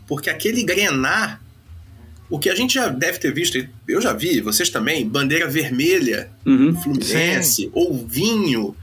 porque 0.07 0.31
aquele 0.31 0.63
grenar, 0.63 1.43
o 2.31 2.39
que 2.39 2.49
a 2.49 2.55
gente 2.55 2.75
já 2.75 2.89
deve 2.89 3.19
ter 3.19 3.33
visto, 3.33 3.59
eu 3.87 4.01
já 4.01 4.13
vi, 4.13 4.41
vocês 4.41 4.71
também, 4.71 5.07
bandeira 5.07 5.49
vermelha, 5.49 6.31
uhum. 6.45 6.75
Fluminense, 6.83 7.63
Sim. 7.63 7.71
ou 7.75 8.07
vinho, 8.07 8.75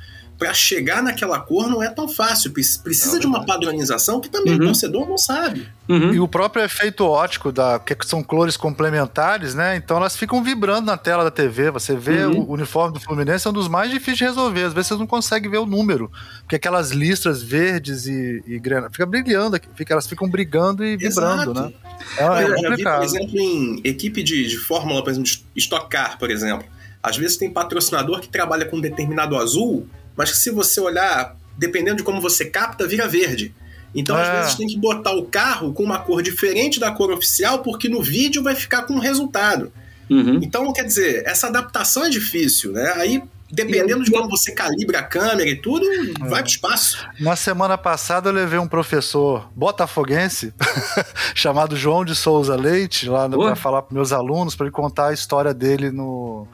para 0.43 0.53
chegar 0.53 1.01
naquela 1.01 1.39
cor 1.39 1.69
não 1.69 1.81
é 1.81 1.89
tão 1.89 2.05
fácil. 2.05 2.51
Precisa 2.51 3.17
de 3.17 3.25
uma 3.25 3.45
padronização 3.45 4.19
que 4.19 4.27
também 4.27 4.55
uhum. 4.55 4.59
o 4.59 4.65
torcedor 4.65 5.07
não 5.07 5.17
sabe. 5.17 5.65
Uhum. 5.87 6.13
E 6.13 6.19
o 6.19 6.27
próprio 6.27 6.65
efeito 6.65 7.05
ótico, 7.05 7.49
da, 7.49 7.79
que 7.79 8.05
são 8.05 8.21
cores 8.21 8.57
complementares, 8.57 9.55
né? 9.55 9.77
Então 9.77 9.95
elas 9.95 10.17
ficam 10.17 10.43
vibrando 10.43 10.87
na 10.87 10.97
tela 10.97 11.23
da 11.23 11.31
TV. 11.31 11.71
Você 11.71 11.95
vê 11.95 12.25
uhum. 12.25 12.41
o 12.41 12.51
uniforme 12.51 12.93
do 12.93 12.99
Fluminense 12.99 13.47
é 13.47 13.49
um 13.49 13.53
dos 13.53 13.69
mais 13.69 13.89
difíceis 13.89 14.17
de 14.17 14.23
resolver. 14.25 14.63
Às 14.63 14.73
vezes 14.73 14.89
você 14.89 14.95
não 14.95 15.07
consegue 15.07 15.47
ver 15.47 15.59
o 15.59 15.65
número. 15.65 16.11
Porque 16.41 16.57
aquelas 16.57 16.91
listras 16.91 17.41
verdes 17.41 18.05
e, 18.05 18.43
e 18.45 18.59
grana 18.59 18.89
fica 18.91 19.05
brilhando, 19.05 19.57
fica, 19.75 19.93
elas 19.93 20.07
ficam 20.07 20.29
brigando 20.29 20.83
e 20.83 20.97
vibrando, 20.97 21.51
Exato. 21.53 21.53
né? 21.53 21.73
É, 22.17 22.23
é 22.23 22.43
Eu 22.43 22.57
já 22.57 22.75
vi, 22.75 22.83
por 22.83 23.03
exemplo, 23.03 23.39
em 23.39 23.81
equipe 23.85 24.21
de, 24.21 24.45
de 24.45 24.57
Fórmula, 24.57 25.01
por 25.01 25.09
exemplo, 25.09 25.31
Stock 25.55 25.89
Car, 25.89 26.19
por 26.19 26.29
exemplo. 26.29 26.67
Às 27.01 27.15
vezes 27.15 27.37
tem 27.37 27.49
patrocinador 27.49 28.19
que 28.19 28.27
trabalha 28.27 28.65
com 28.65 28.75
um 28.75 28.81
determinado 28.81 29.37
azul 29.37 29.87
mas 30.15 30.31
que 30.31 30.37
se 30.37 30.49
você 30.49 30.79
olhar, 30.79 31.35
dependendo 31.57 31.97
de 31.97 32.03
como 32.03 32.21
você 32.21 32.45
capta, 32.45 32.87
vira 32.87 33.07
verde. 33.07 33.53
Então, 33.95 34.15
às 34.15 34.27
é. 34.27 34.39
vezes, 34.39 34.55
tem 34.55 34.67
que 34.67 34.77
botar 34.77 35.11
o 35.11 35.25
carro 35.25 35.73
com 35.73 35.83
uma 35.83 35.99
cor 35.99 36.21
diferente 36.21 36.79
da 36.79 36.91
cor 36.91 37.11
oficial, 37.11 37.59
porque 37.59 37.87
no 37.87 38.01
vídeo 38.01 38.41
vai 38.41 38.55
ficar 38.55 38.83
com 38.83 38.93
um 38.93 38.99
resultado. 38.99 39.71
Uhum. 40.09 40.39
Então, 40.41 40.71
quer 40.73 40.83
dizer, 40.83 41.23
essa 41.25 41.47
adaptação 41.47 42.05
é 42.05 42.09
difícil, 42.09 42.71
né? 42.71 42.93
Aí 42.95 43.21
dependendo 43.53 44.03
de 44.03 44.09
como 44.09 44.27
você 44.27 44.51
calibra 44.51 44.99
a 44.99 45.03
câmera 45.03 45.47
e 45.47 45.55
tudo, 45.55 45.85
é. 45.85 46.27
vai 46.27 46.41
pro 46.41 46.51
espaço. 46.51 47.07
Na 47.19 47.35
semana 47.35 47.77
passada 47.77 48.29
eu 48.29 48.33
levei 48.33 48.57
um 48.57 48.67
professor 48.67 49.47
botafoguense 49.55 50.51
chamado 51.35 51.75
João 51.75 52.03
de 52.03 52.15
Souza 52.15 52.55
Leite 52.55 53.07
lá 53.07 53.29
para 53.29 53.55
falar 53.55 53.83
para 53.83 53.93
meus 53.93 54.11
alunos, 54.11 54.55
para 54.55 54.65
ele 54.65 54.73
contar 54.73 55.09
a 55.09 55.13
história 55.13 55.53
dele 55.53 55.91
no 55.91 56.47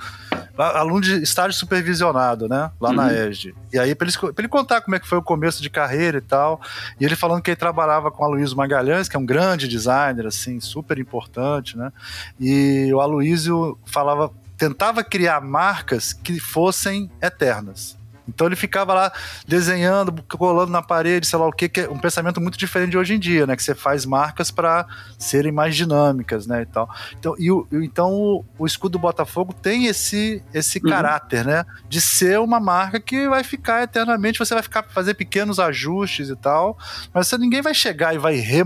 aluno 0.63 1.01
de 1.01 1.21
estágio 1.21 1.57
supervisionado, 1.57 2.47
né? 2.47 2.71
Lá 2.79 2.89
uhum. 2.89 2.95
na 2.95 3.13
ESD. 3.13 3.55
E 3.71 3.79
aí, 3.79 3.95
para 3.95 4.07
ele, 4.07 4.17
ele, 4.37 4.47
contar 4.47 4.81
como 4.81 4.95
é 4.95 4.99
que 4.99 5.07
foi 5.07 5.17
o 5.17 5.23
começo 5.23 5.61
de 5.61 5.69
carreira 5.69 6.17
e 6.17 6.21
tal. 6.21 6.61
E 6.99 7.05
ele 7.05 7.15
falando 7.15 7.41
que 7.41 7.51
ele 7.51 7.55
trabalhava 7.55 8.11
com 8.11 8.23
o 8.23 8.25
Aloysio 8.25 8.57
Magalhães, 8.57 9.07
que 9.07 9.15
é 9.15 9.19
um 9.19 9.25
grande 9.25 9.67
designer, 9.67 10.25
assim, 10.25 10.59
super 10.59 10.99
importante, 10.99 11.77
né? 11.77 11.91
E 12.39 12.91
o 12.93 12.99
Aloysio 12.99 13.77
falava 13.85 14.31
tentava 14.57 15.01
criar 15.05 15.39
marcas 15.39 16.11
que 16.11 16.37
fossem 16.37 17.09
eternas. 17.21 17.97
Então 18.29 18.47
ele 18.47 18.55
ficava 18.55 18.93
lá 18.93 19.11
desenhando, 19.47 20.23
colando 20.23 20.71
na 20.71 20.81
parede, 20.81 21.27
sei 21.27 21.39
lá 21.39 21.47
o 21.47 21.51
que, 21.51 21.67
que 21.67 21.81
é 21.81 21.89
um 21.89 21.97
pensamento 21.97 22.39
muito 22.39 22.57
diferente 22.57 22.91
de 22.91 22.97
hoje 22.97 23.13
em 23.13 23.19
dia, 23.19 23.45
né? 23.45 23.55
Que 23.55 23.63
você 23.63 23.75
faz 23.75 24.05
marcas 24.05 24.51
para 24.51 24.85
serem 25.17 25.51
mais 25.51 25.75
dinâmicas, 25.75 26.47
né? 26.47 26.61
E 26.61 26.65
tal. 26.65 26.89
Então, 27.17 27.35
e 27.37 27.51
o, 27.51 27.67
então 27.71 28.13
o, 28.13 28.45
o 28.57 28.65
escudo 28.65 28.93
do 28.93 28.99
Botafogo 28.99 29.53
tem 29.53 29.85
esse, 29.85 30.43
esse 30.53 30.79
uhum. 30.79 30.89
caráter, 30.89 31.45
né? 31.45 31.65
De 31.87 31.99
ser 31.99 32.39
uma 32.39 32.59
marca 32.59 32.99
que 32.99 33.27
vai 33.27 33.43
ficar 33.43 33.83
eternamente, 33.83 34.39
você 34.39 34.53
vai 34.53 34.63
ficar 34.63 34.83
fazer 34.83 35.13
pequenos 35.13 35.59
ajustes 35.59 36.29
e 36.29 36.35
tal, 36.35 36.77
mas 37.13 37.27
você, 37.27 37.37
ninguém 37.37 37.61
vai 37.61 37.73
chegar 37.73 38.13
e 38.13 38.17
vai 38.17 38.35
re, 38.35 38.63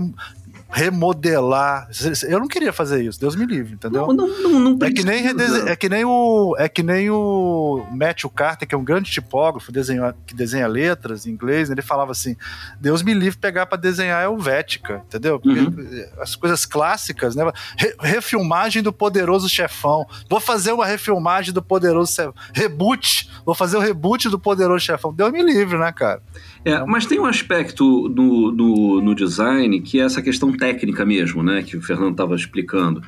remodelar. 0.70 1.88
Eu 2.28 2.40
não 2.40 2.48
queria 2.48 2.72
fazer 2.72 3.02
isso, 3.02 3.20
Deus 3.20 3.36
me 3.36 3.46
livre, 3.46 3.74
entendeu? 3.74 4.06
Não, 4.08 4.26
não, 4.26 4.60
não, 4.60 4.86
é, 4.86 4.90
que 4.90 5.04
nem 5.04 5.26
é 5.26 5.76
que 5.76 5.88
nem 5.88 6.04
o 6.04 6.54
é 6.58 6.68
que 6.68 6.82
nem 6.82 7.10
o 7.10 7.86
Matthew 7.92 8.30
Carter, 8.30 8.66
que 8.66 8.74
é 8.74 8.78
um 8.78 8.84
grande 8.84 9.10
tipógrafo, 9.10 9.70
desenho, 9.70 10.12
que 10.26 10.34
desenha 10.34 10.66
letras 10.66 11.26
em 11.26 11.30
inglês, 11.30 11.70
ele 11.70 11.82
falava 11.82 12.12
assim: 12.12 12.36
Deus 12.80 13.02
me 13.02 13.14
livre 13.14 13.38
pegar 13.38 13.66
para 13.66 13.78
desenhar 13.78 14.22
é 14.22 14.26
Helvética, 14.26 15.02
entendeu? 15.06 15.40
Uhum. 15.44 16.06
As 16.18 16.34
coisas 16.34 16.66
clássicas, 16.66 17.36
né? 17.36 17.44
Re, 17.78 17.94
refilmagem 18.00 18.82
do 18.82 18.92
Poderoso 18.92 19.48
Chefão. 19.48 20.06
Vou 20.28 20.40
fazer 20.40 20.72
uma 20.72 20.86
refilmagem 20.86 21.52
do 21.52 21.62
Poderoso 21.62 22.12
Chefão. 22.12 22.34
Reboot. 22.52 23.30
Vou 23.44 23.54
fazer 23.54 23.76
o 23.76 23.80
reboot 23.80 24.28
do 24.28 24.38
Poderoso 24.38 24.84
Chefão. 24.84 25.12
Deus 25.12 25.30
me 25.30 25.42
livre, 25.42 25.78
né, 25.78 25.92
cara? 25.92 26.22
É, 26.64 26.82
mas 26.86 27.04
tem 27.04 27.20
um 27.20 27.26
aspecto 27.26 28.08
no, 28.08 28.50
no, 28.50 29.00
no, 29.00 29.14
design 29.14 29.80
que 29.80 30.00
é 30.00 30.04
essa 30.04 30.22
questão 30.22 30.50
técnica 30.56 31.04
mesmo, 31.04 31.42
né? 31.42 31.62
Que 31.62 31.76
o 31.76 31.82
Fernando 31.82 32.12
estava 32.12 32.34
explicando. 32.34 33.02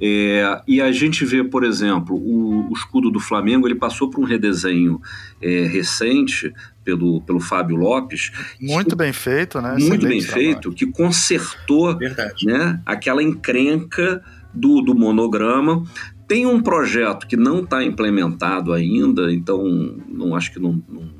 É, 0.00 0.62
e 0.66 0.80
a 0.80 0.90
gente 0.92 1.24
vê, 1.24 1.44
por 1.44 1.64
exemplo, 1.64 2.16
o, 2.16 2.70
o, 2.70 2.72
escudo 2.72 3.10
do 3.10 3.20
Flamengo, 3.20 3.66
ele 3.66 3.74
passou 3.74 4.08
por 4.08 4.20
um 4.20 4.24
redesenho 4.24 5.00
é, 5.42 5.66
recente 5.66 6.52
pelo, 6.84 7.20
pelo 7.20 7.40
Fábio 7.40 7.76
Lopes. 7.76 8.30
Muito 8.60 8.90
que, 8.90 8.96
bem 8.96 9.12
feito, 9.12 9.60
né? 9.60 9.76
Muito 9.78 10.06
bem 10.06 10.20
trabalho. 10.20 10.42
feito, 10.42 10.72
que 10.72 10.86
consertou 10.86 11.98
né, 12.44 12.80
aquela 12.86 13.22
encrenca 13.22 14.22
do, 14.54 14.80
do 14.80 14.94
monograma. 14.94 15.84
Tem 16.26 16.46
um 16.46 16.62
projeto 16.62 17.26
que 17.26 17.36
não 17.36 17.60
está 17.60 17.82
implementado 17.82 18.72
ainda, 18.72 19.32
então 19.32 19.64
não 20.08 20.34
acho 20.34 20.52
que 20.52 20.60
não, 20.60 20.80
não 20.88 21.19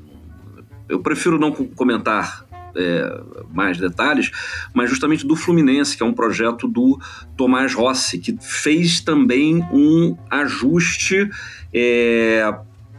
eu 0.91 0.99
prefiro 0.99 1.39
não 1.39 1.51
comentar 1.51 2.45
é, 2.75 3.21
mais 3.53 3.77
detalhes, 3.77 4.31
mas 4.73 4.89
justamente 4.89 5.25
do 5.25 5.35
Fluminense, 5.35 5.95
que 5.95 6.03
é 6.03 6.05
um 6.05 6.13
projeto 6.13 6.67
do 6.67 6.99
Tomás 7.35 7.73
Rossi, 7.73 8.19
que 8.19 8.37
fez 8.39 8.99
também 8.99 9.65
um 9.71 10.17
ajuste 10.29 11.29
é, 11.73 12.53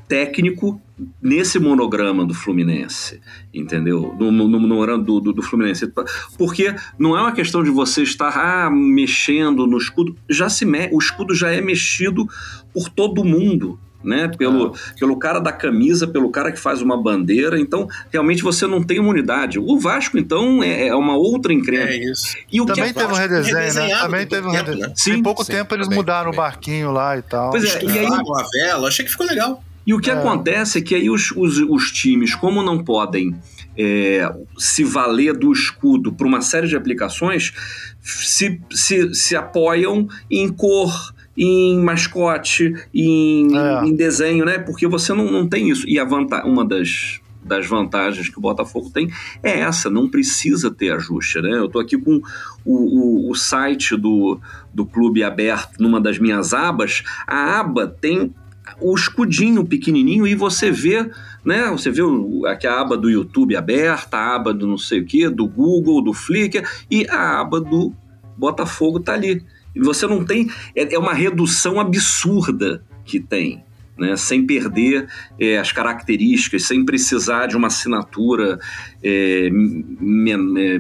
técnico 0.09 0.81
nesse 1.21 1.59
monograma 1.59 2.25
do 2.25 2.35
Fluminense, 2.35 3.21
entendeu? 3.53 4.15
No, 4.19 4.31
no, 4.31 4.49
no 4.49 4.61
monograma 4.61 5.03
do, 5.03 5.21
do, 5.21 5.33
do, 5.33 5.43
Fluminense. 5.43 5.91
Porque 6.39 6.75
não 6.99 7.17
é 7.17 7.21
uma 7.21 7.33
questão 7.33 7.63
de 7.63 7.71
você 7.71 8.03
estar 8.03 8.37
ah, 8.37 8.71
mexendo 8.71 9.67
no 9.67 9.79
escudo, 9.79 10.17
já 10.29 10.49
se 10.49 10.65
me, 10.65 10.89
o 10.93 10.99
escudo 10.99 11.35
já 11.35 11.51
é 11.51 11.61
mexido 11.61 12.27
por 12.73 12.89
todo 12.89 13.25
mundo 13.25 13.79
né? 14.03 14.29
Pelo, 14.37 14.75
ah. 14.75 14.79
pelo 14.99 15.17
cara 15.17 15.41
da 15.41 15.53
camisa, 15.53 16.07
pelo 16.07 16.31
cara 16.31 16.53
que 16.53 16.59
faz 16.59 16.83
uma 16.83 17.01
bandeira. 17.01 17.59
Então, 17.59 17.89
realmente 18.11 18.43
você 18.43 18.67
não 18.67 18.83
tem 18.83 18.99
uma 18.99 19.11
unidade. 19.11 19.59
O 19.59 19.79
Vasco, 19.79 20.19
então, 20.19 20.63
é, 20.63 20.89
é 20.89 20.95
uma 20.95 21.17
outra 21.17 21.53
encrenca. 21.53 21.93
É 21.93 22.11
isso. 22.11 22.37
E 22.51 22.61
o 22.61 22.67
Também 22.67 22.93
teve 22.93 23.13
um 23.13 23.17
redesenho, 23.17 23.75
né? 23.75 23.99
Também 24.01 24.27
teve 24.27 24.47
um 24.47 24.51
redesenho. 24.51 24.89
Né? 24.89 24.95
Sim, 24.97 25.13
em 25.13 25.23
pouco 25.23 25.45
sim, 25.45 25.53
tempo 25.53 25.75
eles 25.75 25.89
mudaram 25.89 26.31
o 26.31 26.35
barquinho 26.35 26.91
lá 26.93 27.17
e 27.17 27.23
tal. 27.23 27.51
Pois 27.51 27.65
é, 27.65 27.85
e 27.85 27.99
aí... 27.99 28.07
a 28.07 28.67
vela, 28.67 28.89
achei 28.89 29.05
que 29.05 29.11
ficou 29.11 29.27
legal. 29.27 29.63
E 29.87 29.93
o 29.93 29.99
que 29.99 30.11
é. 30.11 30.15
acontece 30.15 30.79
é 30.79 30.81
que 30.81 30.95
aí 30.95 31.11
os, 31.11 31.33
os, 31.33 31.59
os 31.59 31.91
times, 31.91 32.35
como 32.35 32.63
não 32.63 32.83
podem 32.83 33.35
é, 33.77 34.33
se 34.57 34.85
valer 34.85 35.37
do 35.37 35.53
escudo 35.53 36.13
para 36.13 36.27
uma 36.27 36.41
série 36.41 36.69
de 36.69 36.77
aplicações, 36.77 37.53
se, 38.01 38.61
se, 38.71 39.15
se 39.15 39.37
apoiam 39.37 40.09
em 40.31 40.49
cor, 40.49 41.13
em 41.37 41.79
mascote, 41.79 42.75
em, 42.95 43.57
é. 43.57 43.85
em 43.85 43.95
desenho, 43.95 44.45
né? 44.45 44.59
Porque 44.59 44.87
você 44.87 45.13
não, 45.13 45.31
não 45.31 45.49
tem 45.49 45.69
isso. 45.69 45.89
E 45.89 45.99
a 45.99 46.05
vantagem, 46.05 46.51
uma 46.51 46.65
das, 46.65 47.21
das 47.43 47.67
vantagens 47.67 48.29
que 48.29 48.39
o 48.39 48.43
Botafogo 48.43 48.91
tem 48.91 49.11
é 49.43 49.61
essa, 49.61 49.91
não 49.91 50.09
precisa 50.09 50.71
ter 50.71 50.93
ajuste, 50.93 51.41
né? 51.41 51.51
Eu 51.51 51.67
estou 51.67 51.81
aqui 51.81 51.99
com 51.99 52.21
o, 52.65 53.27
o, 53.27 53.31
o, 53.31 53.35
site 53.35 53.97
do, 53.97 54.39
do 54.73 54.87
clube 54.87 55.25
aberto 55.25 55.79
numa 55.81 56.01
das 56.01 56.19
minhas 56.19 56.53
abas, 56.53 57.03
a 57.27 57.61
aba 57.61 57.87
tem 57.87 58.35
o 58.81 58.95
escudinho 58.95 59.65
pequenininho 59.65 60.27
e 60.27 60.35
você 60.35 60.71
vê, 60.71 61.11
né? 61.45 61.69
Você 61.71 61.91
vê 61.91 62.03
o, 62.03 62.47
aqui 62.47 62.67
a 62.67 62.81
aba 62.81 62.97
do 62.97 63.11
YouTube 63.11 63.57
aberta, 63.57 64.17
a 64.17 64.37
aba 64.37 64.55
do 64.55 64.67
não 64.67 64.79
sei 64.79 65.01
o 65.01 65.05
que, 65.05 65.29
do 65.29 65.47
Google, 65.47 66.03
do 66.03 66.13
Flickr 66.13 66.63
e 66.91 67.07
a 67.09 67.41
aba 67.41 67.61
do 67.61 67.93
Botafogo 68.37 69.01
tá 69.01 69.15
ali. 69.15 69.43
Você 69.77 70.07
não 70.07 70.25
tem. 70.25 70.51
É, 70.75 70.95
é 70.95 70.99
uma 70.99 71.15
redução 71.15 71.81
absurda 71.81 72.85
que 73.05 73.21
tem. 73.21 73.65
Né, 73.95 74.17
sem 74.17 74.47
perder 74.47 75.07
é, 75.39 75.59
as 75.59 75.71
características, 75.71 76.67
sem 76.67 76.83
precisar 76.83 77.47
de 77.47 77.55
uma 77.59 77.67
assinatura 77.67 78.59
é, 79.03 79.49
é, 79.49 79.49
é 79.49 80.79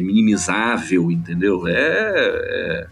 minimizável, 0.00 1.10
entendeu? 1.10 1.66
É, 1.66 1.72
é, 1.74 2.86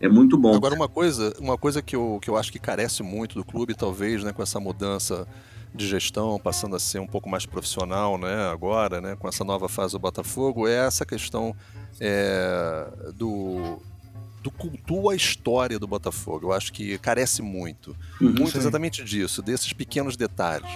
É 0.00 0.08
muito 0.08 0.36
bom. 0.36 0.54
Agora, 0.54 0.74
uma 0.74 0.86
coisa, 0.86 1.34
uma 1.40 1.56
coisa 1.56 1.80
que, 1.80 1.96
eu, 1.96 2.18
que 2.20 2.28
eu 2.28 2.36
acho 2.36 2.52
que 2.52 2.58
carece 2.58 3.02
muito 3.02 3.36
do 3.36 3.44
clube, 3.44 3.74
talvez, 3.74 4.22
né, 4.22 4.34
com 4.34 4.42
essa 4.42 4.60
mudança 4.60 5.26
de 5.74 5.88
gestão, 5.88 6.38
passando 6.38 6.76
a 6.76 6.78
ser 6.78 6.98
um 6.98 7.06
pouco 7.06 7.28
mais 7.28 7.46
profissional, 7.46 8.18
né, 8.18 8.50
agora, 8.52 9.00
né, 9.00 9.16
com 9.16 9.26
essa 9.26 9.42
nova 9.44 9.66
fase 9.66 9.94
do 9.94 9.98
Botafogo, 9.98 10.68
é 10.68 10.86
essa 10.86 11.06
questão 11.06 11.56
é, 11.98 12.86
do, 13.16 13.80
do 14.44 14.50
cultuo 14.50 15.08
à 15.08 15.16
história 15.16 15.78
do 15.78 15.86
Botafogo. 15.86 16.48
Eu 16.48 16.52
acho 16.52 16.70
que 16.70 16.98
carece 16.98 17.40
muito. 17.40 17.96
Uhum, 18.20 18.28
muito 18.28 18.50
sim. 18.50 18.58
exatamente 18.58 19.02
disso, 19.02 19.40
desses 19.40 19.72
pequenos 19.72 20.18
detalhes. 20.18 20.70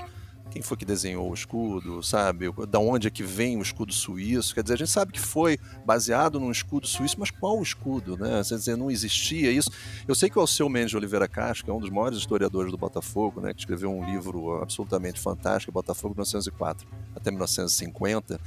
Quem 0.51 0.63
foi 0.63 0.79
que 0.79 0.87
desenhou 0.87 1.31
o 1.31 1.35
escudo, 1.35 2.03
sabe? 2.03 2.47
Da 2.71 2.79
onde 2.79 3.07
é 3.07 3.11
que 3.11 3.23
vem 3.23 3.59
o 3.59 3.63
escudo 3.63 3.93
suíço? 3.93 4.55
Quer 4.55 4.63
dizer, 4.63 4.75
a 4.75 4.79
gente 4.79 4.91
sabe 4.91 5.13
que 5.13 5.21
foi 5.21 5.59
baseado 5.85 6.41
num 6.41 6.51
escudo 6.51 6.87
suíço, 6.87 7.17
mas 7.21 7.31
qual 7.31 7.63
escudo, 7.63 8.17
né? 8.17 8.43
Quer 8.49 8.55
dizer, 8.55 8.75
não 8.75 8.91
existia 8.91 9.53
isso. 9.53 9.71
Eu 10.09 10.15
sei 10.15 10.31
que 10.31 10.39
o 10.39 10.41
Alceu 10.41 10.67
Mendes 10.71 10.93
de 10.93 10.97
Oliveira 10.97 11.29
Castro, 11.29 11.67
que 11.67 11.71
é 11.71 11.75
um 11.75 11.79
dos 11.79 11.91
maiores 11.91 12.17
historiadores 12.17 12.73
do 12.73 12.79
Botafogo, 12.79 13.43
né? 13.43 13.53
Que 13.53 13.61
escreveu 13.61 13.91
um 13.91 14.03
livro 14.03 14.63
absolutamente 14.63 15.21
fantástico, 15.21 15.71
Botafogo 15.71 16.15
de 16.15 16.21
1904 16.21 16.89
até 17.15 17.31
1950, 17.31 18.41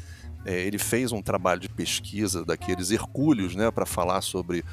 é, 0.44 0.60
ele 0.62 0.80
fez 0.80 1.12
um 1.12 1.22
trabalho 1.22 1.60
de 1.60 1.70
pesquisa 1.70 2.44
daqueles 2.44 2.90
hercúleos, 2.90 3.56
né? 3.56 3.70
Para 3.70 3.86
falar 3.86 4.22
sobre 4.22 4.66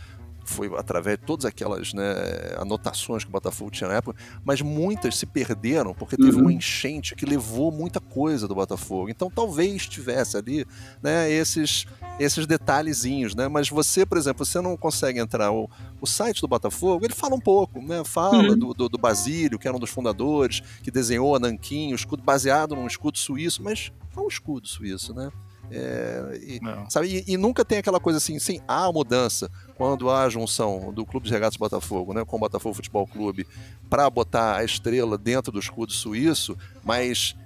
foi 0.49 0.70
através 0.76 1.18
de 1.18 1.24
todas 1.24 1.44
aquelas 1.44 1.92
né, 1.92 2.05
anotações 2.59 3.22
que 3.24 3.28
o 3.30 3.32
Botafogo 3.32 3.70
tinha 3.70 3.88
na 3.88 3.94
época, 3.96 4.18
mas 4.44 4.61
muitas 4.61 5.16
se 5.16 5.26
perderam 5.26 5.94
porque 5.94 6.16
teve 6.16 6.36
Uhum. 6.36 6.42
uma 6.42 6.53
enchente 6.53 7.14
que 7.14 7.24
levou 7.26 7.70
muita 7.70 8.01
coisa 8.01 8.49
do 8.49 8.55
Botafogo. 8.55 9.09
Então 9.09 9.30
talvez 9.30 9.86
tivesse 9.86 10.36
ali 10.36 10.66
né, 11.03 11.30
esses, 11.30 11.86
esses 12.18 12.46
detalhezinhos, 12.46 13.34
né? 13.34 13.49
Mas 13.49 13.68
você, 13.68 14.05
por 14.07 14.18
exemplo, 14.18 14.44
você 14.44 14.61
não 14.61 14.76
consegue 14.76 15.18
entrar. 15.18 15.51
O, 15.53 15.68
o 16.01 16.07
site 16.07 16.40
do 16.40 16.49
Botafogo, 16.49 17.05
ele 17.05 17.14
fala 17.14 17.34
um 17.34 17.40
pouco, 17.40 17.80
né? 17.80 18.03
Fala 18.05 18.51
Uhum. 18.51 18.59
do, 18.59 18.74
do, 18.74 18.88
do 18.88 18.99
Basílio, 18.99 19.59
que 19.59 19.66
era 19.68 19.76
um 19.76 19.80
dos 19.80 19.90
fundadores, 19.90 20.61
que 20.82 20.90
desenhou 20.90 21.34
a 21.34 21.38
Nanquim, 21.38 21.92
o 21.92 21.94
escudo 21.96 22.22
baseado 22.22 22.74
num 22.76 22.86
escudo 22.86 23.18
suíço, 23.18 23.62
mas 23.62 23.92
qual 24.14 24.26
o 24.26 24.28
escudo 24.28 24.66
suíço, 24.68 25.12
né? 25.14 25.30
É, 25.70 26.40
e, 26.42 26.60
Não. 26.62 26.88
Sabe? 26.88 27.24
E, 27.26 27.32
e 27.34 27.36
nunca 27.36 27.64
tem 27.64 27.78
aquela 27.78 28.00
coisa 28.00 28.16
assim, 28.18 28.38
sim, 28.38 28.60
há 28.66 28.90
mudança 28.92 29.50
quando 29.76 30.08
há 30.10 30.24
a 30.24 30.28
junção 30.28 30.92
do 30.92 31.04
Clube 31.04 31.26
de 31.26 31.32
Regatas 31.32 31.56
Botafogo 31.56 32.12
né, 32.14 32.24
com 32.24 32.36
o 32.36 32.40
Botafogo 32.40 32.74
Futebol 32.74 33.06
Clube 33.06 33.46
para 33.88 34.08
botar 34.08 34.56
a 34.56 34.64
estrela 34.64 35.16
dentro 35.18 35.52
do 35.52 35.58
escudo 35.58 35.92
suíço, 35.92 36.56
mas 36.82 37.36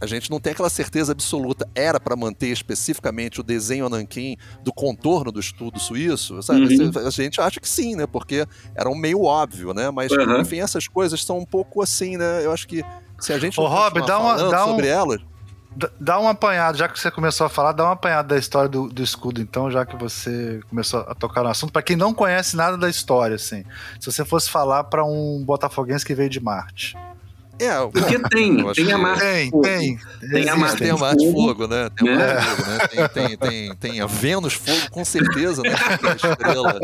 a 0.00 0.06
gente 0.06 0.30
não 0.30 0.38
tem 0.38 0.52
aquela 0.52 0.70
certeza 0.70 1.10
absoluta. 1.10 1.68
Era 1.74 1.98
para 1.98 2.14
manter 2.14 2.48
especificamente 2.48 3.40
o 3.40 3.42
desenho 3.42 3.86
ananquim 3.86 4.36
do 4.62 4.72
contorno 4.72 5.32
do 5.32 5.40
estudo 5.40 5.80
suíço? 5.80 6.40
Sabe? 6.40 6.60
Uhum. 6.78 6.90
A 7.04 7.10
gente 7.10 7.40
acha 7.40 7.58
que 7.58 7.68
sim, 7.68 7.96
né? 7.96 8.06
Porque 8.06 8.46
era 8.76 8.88
um 8.88 8.94
meio 8.94 9.22
óbvio, 9.24 9.74
né? 9.74 9.90
Mas, 9.90 10.12
Uhum. 10.12 10.40
enfim, 10.40 10.60
essas 10.60 10.86
coisas 10.86 11.24
são 11.24 11.38
um 11.38 11.44
pouco 11.44 11.82
assim, 11.82 12.16
né? 12.16 12.44
Eu 12.44 12.52
acho 12.52 12.68
que 12.68 12.84
se 13.18 13.32
a 13.32 13.38
gente 13.40 13.58
Ô, 13.58 13.64
não 13.64 13.70
Rob, 13.70 14.06
dá 14.06 14.20
uma- 14.20 14.36
dá 14.36 14.66
um- 14.66 14.68
sobre 14.68 14.86
elas, 14.86 15.20
Dá 16.00 16.18
um 16.18 16.28
apanhado, 16.28 16.76
já 16.76 16.88
que 16.88 16.98
você 16.98 17.10
começou 17.10 17.46
a 17.46 17.50
falar, 17.50 17.72
dá 17.72 17.84
um 17.84 17.92
apanhado 17.92 18.28
da 18.28 18.36
história 18.36 18.68
do, 18.68 18.88
do 18.88 19.02
escudo, 19.02 19.40
então, 19.40 19.70
já 19.70 19.86
que 19.86 19.96
você 19.96 20.60
começou 20.68 21.00
a 21.00 21.14
tocar 21.14 21.42
no 21.42 21.48
assunto. 21.48 21.72
Pra 21.72 21.82
quem 21.82 21.96
não 21.96 22.12
conhece 22.12 22.56
nada 22.56 22.76
da 22.76 22.88
história, 22.88 23.36
assim, 23.36 23.64
se 24.00 24.10
você 24.10 24.24
fosse 24.24 24.50
falar 24.50 24.84
pra 24.84 25.04
um 25.04 25.42
botafoguense 25.44 26.04
que 26.04 26.14
veio 26.14 26.28
de 26.28 26.40
Marte. 26.40 26.96
É, 27.58 27.86
Porque 27.92 28.18
tem, 28.28 28.56
tem 28.72 28.92
a 28.92 28.96
que- 28.96 28.96
marca. 28.96 29.20
Tem, 29.20 29.50
tem. 29.50 29.98
Tem 30.30 30.48
a 30.48 30.56
marca 30.56 30.76
Tem 30.78 30.90
a 30.90 30.94
de 30.94 31.00
Marte 31.00 31.32
fogo, 31.32 31.66
né? 31.66 31.90
Tem 31.96 32.08
a 32.08 32.16
né? 32.16 32.34
Marte 32.34 32.48
Fogo, 32.48 32.70
né? 32.70 33.08
Tem, 33.08 33.74
tem, 33.76 34.00
a 34.00 34.06
Vênus 34.06 34.54
Fogo, 34.54 34.90
com 34.90 35.04
certeza, 35.04 35.62
né? 35.62 35.70
Porque 35.70 36.06
a 36.06 36.14
estrela, 36.30 36.78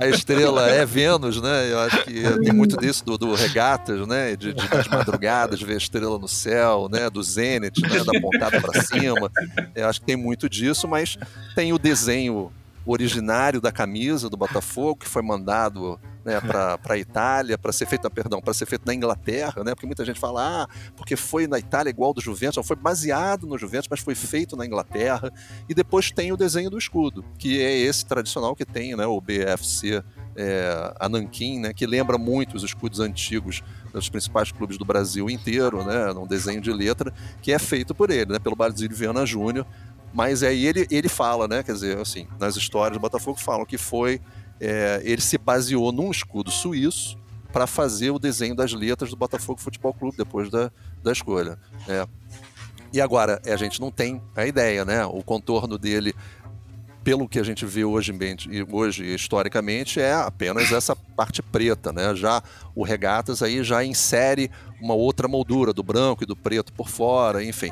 a 0.00 0.06
estrela 0.08 0.68
é 0.70 0.84
Vênus, 0.86 1.40
né? 1.40 1.72
Eu 1.72 1.78
acho 1.80 2.04
que 2.04 2.22
tem 2.40 2.52
muito 2.52 2.76
disso 2.76 3.04
do, 3.04 3.16
do 3.18 3.34
regatas, 3.34 4.06
né? 4.06 4.36
De, 4.36 4.52
de, 4.52 4.68
das 4.68 4.88
madrugadas, 4.88 5.60
ver 5.62 5.74
a 5.74 5.78
estrela 5.78 6.18
no 6.18 6.28
céu, 6.28 6.88
né? 6.90 7.08
Do 7.10 7.22
zênite, 7.22 7.80
né? 7.82 8.02
Da 8.04 8.20
pontada 8.20 8.60
para 8.60 8.82
cima. 8.82 9.30
Eu 9.74 9.88
acho 9.88 10.00
que 10.00 10.06
tem 10.06 10.16
muito 10.16 10.48
disso, 10.48 10.86
mas 10.88 11.16
tem 11.54 11.72
o 11.72 11.78
desenho 11.78 12.52
originário 12.86 13.60
da 13.60 13.70
camisa 13.70 14.28
do 14.28 14.36
Botafogo, 14.36 14.96
que 15.00 15.08
foi 15.08 15.22
mandado 15.22 15.98
né, 16.24 16.40
para 16.40 16.78
a 16.94 16.98
Itália, 16.98 17.56
para 17.56 17.72
ser 17.72 17.86
feito, 17.86 18.08
perdão, 18.10 18.40
para 18.40 18.52
ser 18.52 18.66
feito 18.66 18.82
na 18.86 18.94
Inglaterra, 18.94 19.64
né? 19.64 19.74
Porque 19.74 19.86
muita 19.86 20.04
gente 20.04 20.20
fala, 20.20 20.64
ah, 20.64 20.68
porque 20.96 21.16
foi 21.16 21.46
na 21.46 21.58
Itália 21.58 21.90
igual 21.90 22.12
do 22.12 22.20
Juventus, 22.20 22.56
não 22.56 22.64
foi 22.64 22.76
baseado 22.76 23.46
no 23.46 23.56
Juventus, 23.56 23.88
mas 23.90 24.00
foi 24.00 24.14
feito 24.14 24.56
na 24.56 24.66
Inglaterra. 24.66 25.32
E 25.68 25.74
depois 25.74 26.10
tem 26.10 26.32
o 26.32 26.36
desenho 26.36 26.70
do 26.70 26.78
escudo, 26.78 27.24
que 27.38 27.60
é 27.60 27.78
esse 27.78 28.04
tradicional 28.04 28.54
que 28.54 28.64
tem, 28.64 28.94
né, 28.96 29.06
o 29.06 29.20
BFC 29.20 30.02
é, 30.36 30.94
Ananquim, 31.00 31.60
né, 31.60 31.72
que 31.72 31.86
lembra 31.86 32.18
muito 32.18 32.56
os 32.56 32.62
escudos 32.62 33.00
antigos 33.00 33.62
dos 33.92 34.08
principais 34.08 34.52
clubes 34.52 34.78
do 34.78 34.84
Brasil 34.84 35.28
inteiro, 35.28 35.84
né, 35.84 36.12
num 36.12 36.26
desenho 36.26 36.60
de 36.60 36.72
letra, 36.72 37.12
que 37.42 37.52
é 37.52 37.58
feito 37.58 37.94
por 37.94 38.10
ele, 38.10 38.32
né, 38.32 38.38
pelo 38.38 38.56
Basílio 38.56 38.96
Viana 38.96 39.24
Júnior. 39.24 39.66
Mas 40.12 40.42
aí 40.42 40.66
ele, 40.66 40.86
ele 40.90 41.08
fala, 41.08 41.46
né, 41.46 41.62
quer 41.62 41.72
dizer, 41.72 41.98
assim, 41.98 42.26
nas 42.38 42.56
histórias 42.56 42.96
do 42.96 43.00
Botafogo 43.00 43.38
falam 43.38 43.64
que 43.64 43.78
foi, 43.78 44.20
é, 44.60 45.00
ele 45.04 45.20
se 45.20 45.38
baseou 45.38 45.90
num 45.90 46.10
escudo 46.10 46.50
suíço 46.50 47.18
para 47.52 47.66
fazer 47.66 48.10
o 48.10 48.18
desenho 48.18 48.54
das 48.54 48.72
letras 48.72 49.10
do 49.10 49.16
Botafogo 49.16 49.60
Futebol 49.60 49.92
Clube 49.92 50.16
depois 50.16 50.50
da, 50.50 50.70
da 51.02 51.12
escolha. 51.12 51.58
né. 51.86 52.06
E 52.92 53.00
agora, 53.00 53.40
a 53.44 53.56
gente 53.56 53.80
não 53.80 53.90
tem 53.90 54.20
a 54.34 54.44
ideia, 54.46 54.84
né? 54.84 55.04
O 55.04 55.22
contorno 55.22 55.78
dele, 55.78 56.12
pelo 57.04 57.28
que 57.28 57.38
a 57.38 57.42
gente 57.42 57.64
vê 57.64 57.84
hoje, 57.84 58.12
hoje 58.70 59.14
historicamente, 59.14 60.00
é 60.00 60.12
apenas 60.12 60.72
essa 60.72 60.96
parte 60.96 61.40
preta, 61.40 61.92
né? 61.92 62.14
Já 62.16 62.42
o 62.74 62.82
Regatas 62.82 63.42
aí 63.42 63.62
já 63.62 63.84
insere 63.84 64.50
uma 64.80 64.94
outra 64.94 65.28
moldura 65.28 65.72
do 65.72 65.84
branco 65.84 66.24
e 66.24 66.26
do 66.26 66.34
preto 66.34 66.72
por 66.72 66.88
fora, 66.88 67.44
enfim. 67.44 67.70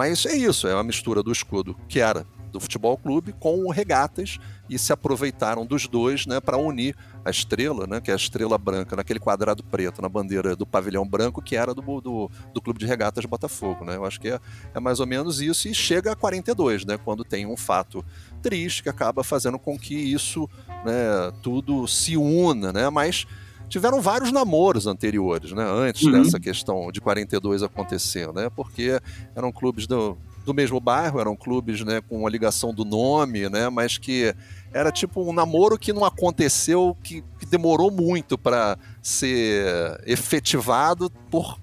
Mas 0.00 0.24
é 0.24 0.34
isso, 0.34 0.66
é 0.66 0.72
uma 0.72 0.82
mistura 0.82 1.22
do 1.22 1.30
escudo 1.30 1.76
que 1.86 2.00
era 2.00 2.24
do 2.50 2.58
futebol 2.58 2.96
clube 2.96 3.34
com 3.38 3.66
o 3.66 3.70
Regatas 3.70 4.38
e 4.66 4.78
se 4.78 4.94
aproveitaram 4.94 5.66
dos 5.66 5.86
dois, 5.86 6.24
né, 6.24 6.40
para 6.40 6.56
unir 6.56 6.96
a 7.22 7.28
estrela, 7.28 7.86
né, 7.86 8.00
que 8.00 8.10
é 8.10 8.14
a 8.14 8.16
estrela 8.16 8.56
branca, 8.56 8.96
naquele 8.96 9.20
quadrado 9.20 9.62
preto, 9.62 10.00
na 10.00 10.08
bandeira 10.08 10.56
do 10.56 10.64
pavilhão 10.64 11.06
branco, 11.06 11.42
que 11.42 11.54
era 11.54 11.74
do, 11.74 11.82
do, 12.00 12.30
do 12.54 12.62
Clube 12.62 12.80
de 12.80 12.86
Regatas 12.86 13.26
Botafogo. 13.26 13.84
Né? 13.84 13.96
Eu 13.96 14.06
acho 14.06 14.18
que 14.18 14.30
é, 14.30 14.40
é 14.72 14.80
mais 14.80 15.00
ou 15.00 15.06
menos 15.06 15.42
isso, 15.42 15.68
e 15.68 15.74
chega 15.74 16.12
a 16.12 16.16
42, 16.16 16.86
né, 16.86 16.96
quando 16.96 17.22
tem 17.22 17.44
um 17.44 17.56
fato 17.58 18.02
triste 18.40 18.82
que 18.82 18.88
acaba 18.88 19.22
fazendo 19.22 19.58
com 19.58 19.78
que 19.78 19.94
isso 19.94 20.48
né, 20.82 21.30
tudo 21.42 21.86
se 21.86 22.16
una, 22.16 22.72
né? 22.72 22.88
mas 22.88 23.26
tiveram 23.70 24.02
vários 24.02 24.30
namoros 24.30 24.86
anteriores, 24.86 25.52
né, 25.52 25.64
antes 25.64 26.02
Uhum. 26.02 26.12
dessa 26.12 26.38
questão 26.38 26.90
de 26.92 27.00
42 27.00 27.62
acontecer, 27.62 28.30
né, 28.34 28.50
porque 28.54 29.00
eram 29.34 29.50
clubes 29.50 29.86
do, 29.86 30.18
do 30.44 30.52
mesmo 30.52 30.78
bairro, 30.80 31.20
eram 31.20 31.34
clubes 31.36 31.82
né, 31.82 32.02
com 32.06 32.26
a 32.26 32.30
ligação 32.30 32.74
do 32.74 32.84
nome, 32.84 33.48
né, 33.48 33.70
mas 33.70 33.96
que 33.96 34.34
era 34.74 34.90
tipo 34.92 35.22
um 35.22 35.32
namoro 35.32 35.78
que 35.78 35.92
não 35.92 36.04
aconteceu, 36.04 36.96
que, 37.02 37.22
que 37.38 37.46
demorou 37.46 37.90
muito 37.90 38.36
para 38.36 38.76
ser 39.00 39.98
efetivado 40.06 41.08
por 41.30 41.58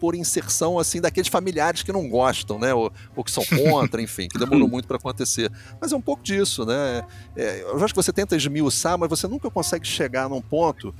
por 0.00 0.14
inserção 0.14 0.78
assim 0.78 0.98
daqueles 0.98 1.28
familiares 1.28 1.82
que 1.82 1.92
não 1.92 2.08
gostam, 2.08 2.58
né, 2.58 2.72
ou, 2.72 2.90
ou 3.14 3.22
que 3.22 3.30
são 3.30 3.44
contra, 3.68 4.00
enfim, 4.00 4.28
que 4.28 4.38
demorou 4.38 4.66
muito 4.66 4.88
para 4.88 4.96
acontecer. 4.96 5.52
Mas 5.78 5.92
é 5.92 5.96
um 5.96 6.00
pouco 6.00 6.22
disso, 6.22 6.64
né? 6.64 7.02
É, 7.36 7.60
eu 7.60 7.76
acho 7.84 7.92
que 7.92 8.02
você 8.02 8.10
tenta 8.10 8.34
esmiuçar, 8.34 8.96
mas 8.98 9.10
você 9.10 9.28
nunca 9.28 9.50
consegue 9.50 9.86
chegar 9.86 10.26
num 10.26 10.40
ponto 10.40 10.94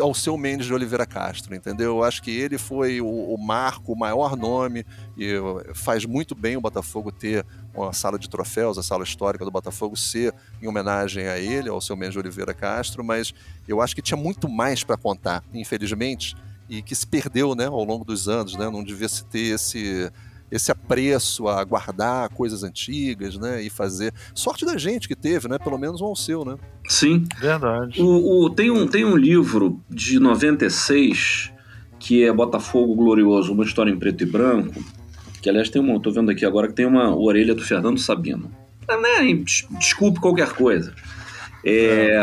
ao 0.00 0.14
seu 0.14 0.36
Mendes 0.36 0.66
de 0.66 0.74
Oliveira 0.74 1.06
Castro, 1.06 1.54
entendeu? 1.54 1.96
Eu 1.96 2.04
acho 2.04 2.22
que 2.22 2.30
ele 2.30 2.58
foi 2.58 3.00
o, 3.00 3.06
o 3.06 3.36
marco, 3.38 3.92
o 3.92 3.98
maior 3.98 4.36
nome, 4.36 4.84
e 5.16 5.34
faz 5.74 6.04
muito 6.04 6.34
bem 6.34 6.56
o 6.56 6.60
Botafogo 6.60 7.12
ter 7.12 7.44
uma 7.74 7.92
sala 7.92 8.18
de 8.18 8.28
troféus, 8.28 8.78
a 8.78 8.82
sala 8.82 9.04
histórica 9.04 9.44
do 9.44 9.50
Botafogo 9.50 9.96
ser 9.96 10.34
em 10.62 10.66
homenagem 10.66 11.26
a 11.28 11.38
ele, 11.38 11.68
ao 11.68 11.80
seu 11.80 11.96
Mendes 11.96 12.14
de 12.14 12.18
Oliveira 12.18 12.54
Castro, 12.54 13.04
mas 13.04 13.34
eu 13.68 13.80
acho 13.80 13.94
que 13.94 14.02
tinha 14.02 14.16
muito 14.16 14.48
mais 14.48 14.82
para 14.82 14.96
contar, 14.96 15.44
infelizmente, 15.52 16.36
e 16.68 16.82
que 16.82 16.94
se 16.94 17.06
perdeu 17.06 17.54
né, 17.54 17.66
ao 17.66 17.84
longo 17.84 18.04
dos 18.04 18.28
anos, 18.28 18.54
né? 18.56 18.70
Não 18.70 18.82
devia 18.82 19.08
se 19.08 19.24
ter 19.24 19.54
esse 19.54 20.10
esse 20.54 20.70
apreço 20.70 21.48
a 21.48 21.62
guardar 21.64 22.28
coisas 22.28 22.62
antigas, 22.62 23.36
né, 23.36 23.60
e 23.62 23.68
fazer 23.68 24.12
sorte 24.34 24.64
da 24.64 24.76
gente 24.78 25.08
que 25.08 25.16
teve, 25.16 25.48
né, 25.48 25.58
pelo 25.58 25.76
menos 25.76 26.00
um 26.00 26.06
ao 26.06 26.14
seu, 26.16 26.44
né? 26.44 26.56
Sim. 26.88 27.24
Verdade. 27.40 28.00
O, 28.00 28.44
o- 28.44 28.50
tem, 28.50 28.70
um, 28.70 28.86
tem 28.86 29.04
um 29.04 29.16
livro 29.16 29.80
de 29.90 30.18
96 30.20 31.50
que 31.98 32.22
é 32.22 32.32
Botafogo 32.32 32.94
Glorioso, 32.94 33.52
uma 33.52 33.64
história 33.64 33.90
em 33.90 33.98
preto 33.98 34.22
e 34.22 34.26
branco. 34.26 34.84
Que 35.42 35.48
aliás 35.50 35.68
tem 35.70 35.80
uma, 35.82 35.98
tô 36.00 36.10
vendo 36.10 36.30
aqui 36.30 36.44
agora 36.44 36.68
que 36.68 36.74
tem 36.74 36.86
uma 36.86 37.14
orelha 37.16 37.54
do 37.54 37.62
Fernando 37.62 37.98
Sabino. 37.98 38.50
Ah, 38.86 38.96
né, 38.98 39.34
des- 39.34 39.66
Desculpe 39.78 40.20
qualquer 40.20 40.52
coisa. 40.52 40.94
É, 41.64 42.20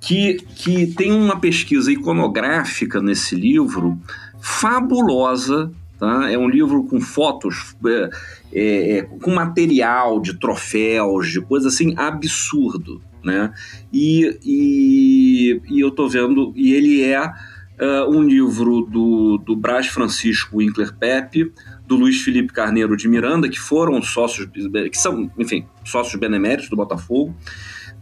que, 0.00 0.34
que 0.56 0.86
tem 0.88 1.12
uma 1.12 1.38
pesquisa 1.38 1.90
iconográfica 1.92 3.00
nesse 3.00 3.34
livro 3.36 3.96
fabulosa. 4.40 5.70
Tá? 5.98 6.30
É 6.30 6.38
um 6.38 6.48
livro 6.48 6.84
com 6.84 7.00
fotos, 7.00 7.74
é, 7.84 8.10
é, 8.52 8.98
é, 8.98 9.02
com 9.02 9.32
material 9.34 10.20
de 10.20 10.38
troféus, 10.38 11.30
de 11.30 11.40
coisa 11.40 11.68
assim, 11.68 11.92
absurdo. 11.96 13.02
né? 13.24 13.52
E, 13.92 14.38
e, 14.44 15.60
e 15.68 15.80
eu 15.80 15.90
tô 15.90 16.08
vendo, 16.08 16.52
e 16.54 16.72
ele 16.72 17.02
é 17.02 17.20
uh, 17.20 18.08
um 18.08 18.22
livro 18.22 18.82
do, 18.82 19.38
do 19.38 19.56
Brás 19.56 19.88
Francisco 19.88 20.58
Winkler 20.58 20.94
Pepe, 20.96 21.52
do 21.86 21.96
Luiz 21.96 22.20
Felipe 22.20 22.52
Carneiro 22.52 22.96
de 22.96 23.08
Miranda, 23.08 23.48
que 23.48 23.58
foram 23.58 24.00
sócios, 24.02 24.48
que 24.90 24.98
são, 24.98 25.30
enfim, 25.38 25.66
sócios 25.84 26.14
beneméritos 26.20 26.68
do 26.68 26.76
Botafogo, 26.76 27.34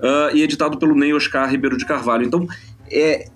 uh, 0.00 0.36
e 0.36 0.42
editado 0.42 0.78
pelo 0.78 0.94
Ney 0.94 1.14
Oscar 1.14 1.48
Ribeiro 1.48 1.76
de 1.76 1.86
Carvalho. 1.86 2.26
Então, 2.26 2.46
é, 2.90 3.28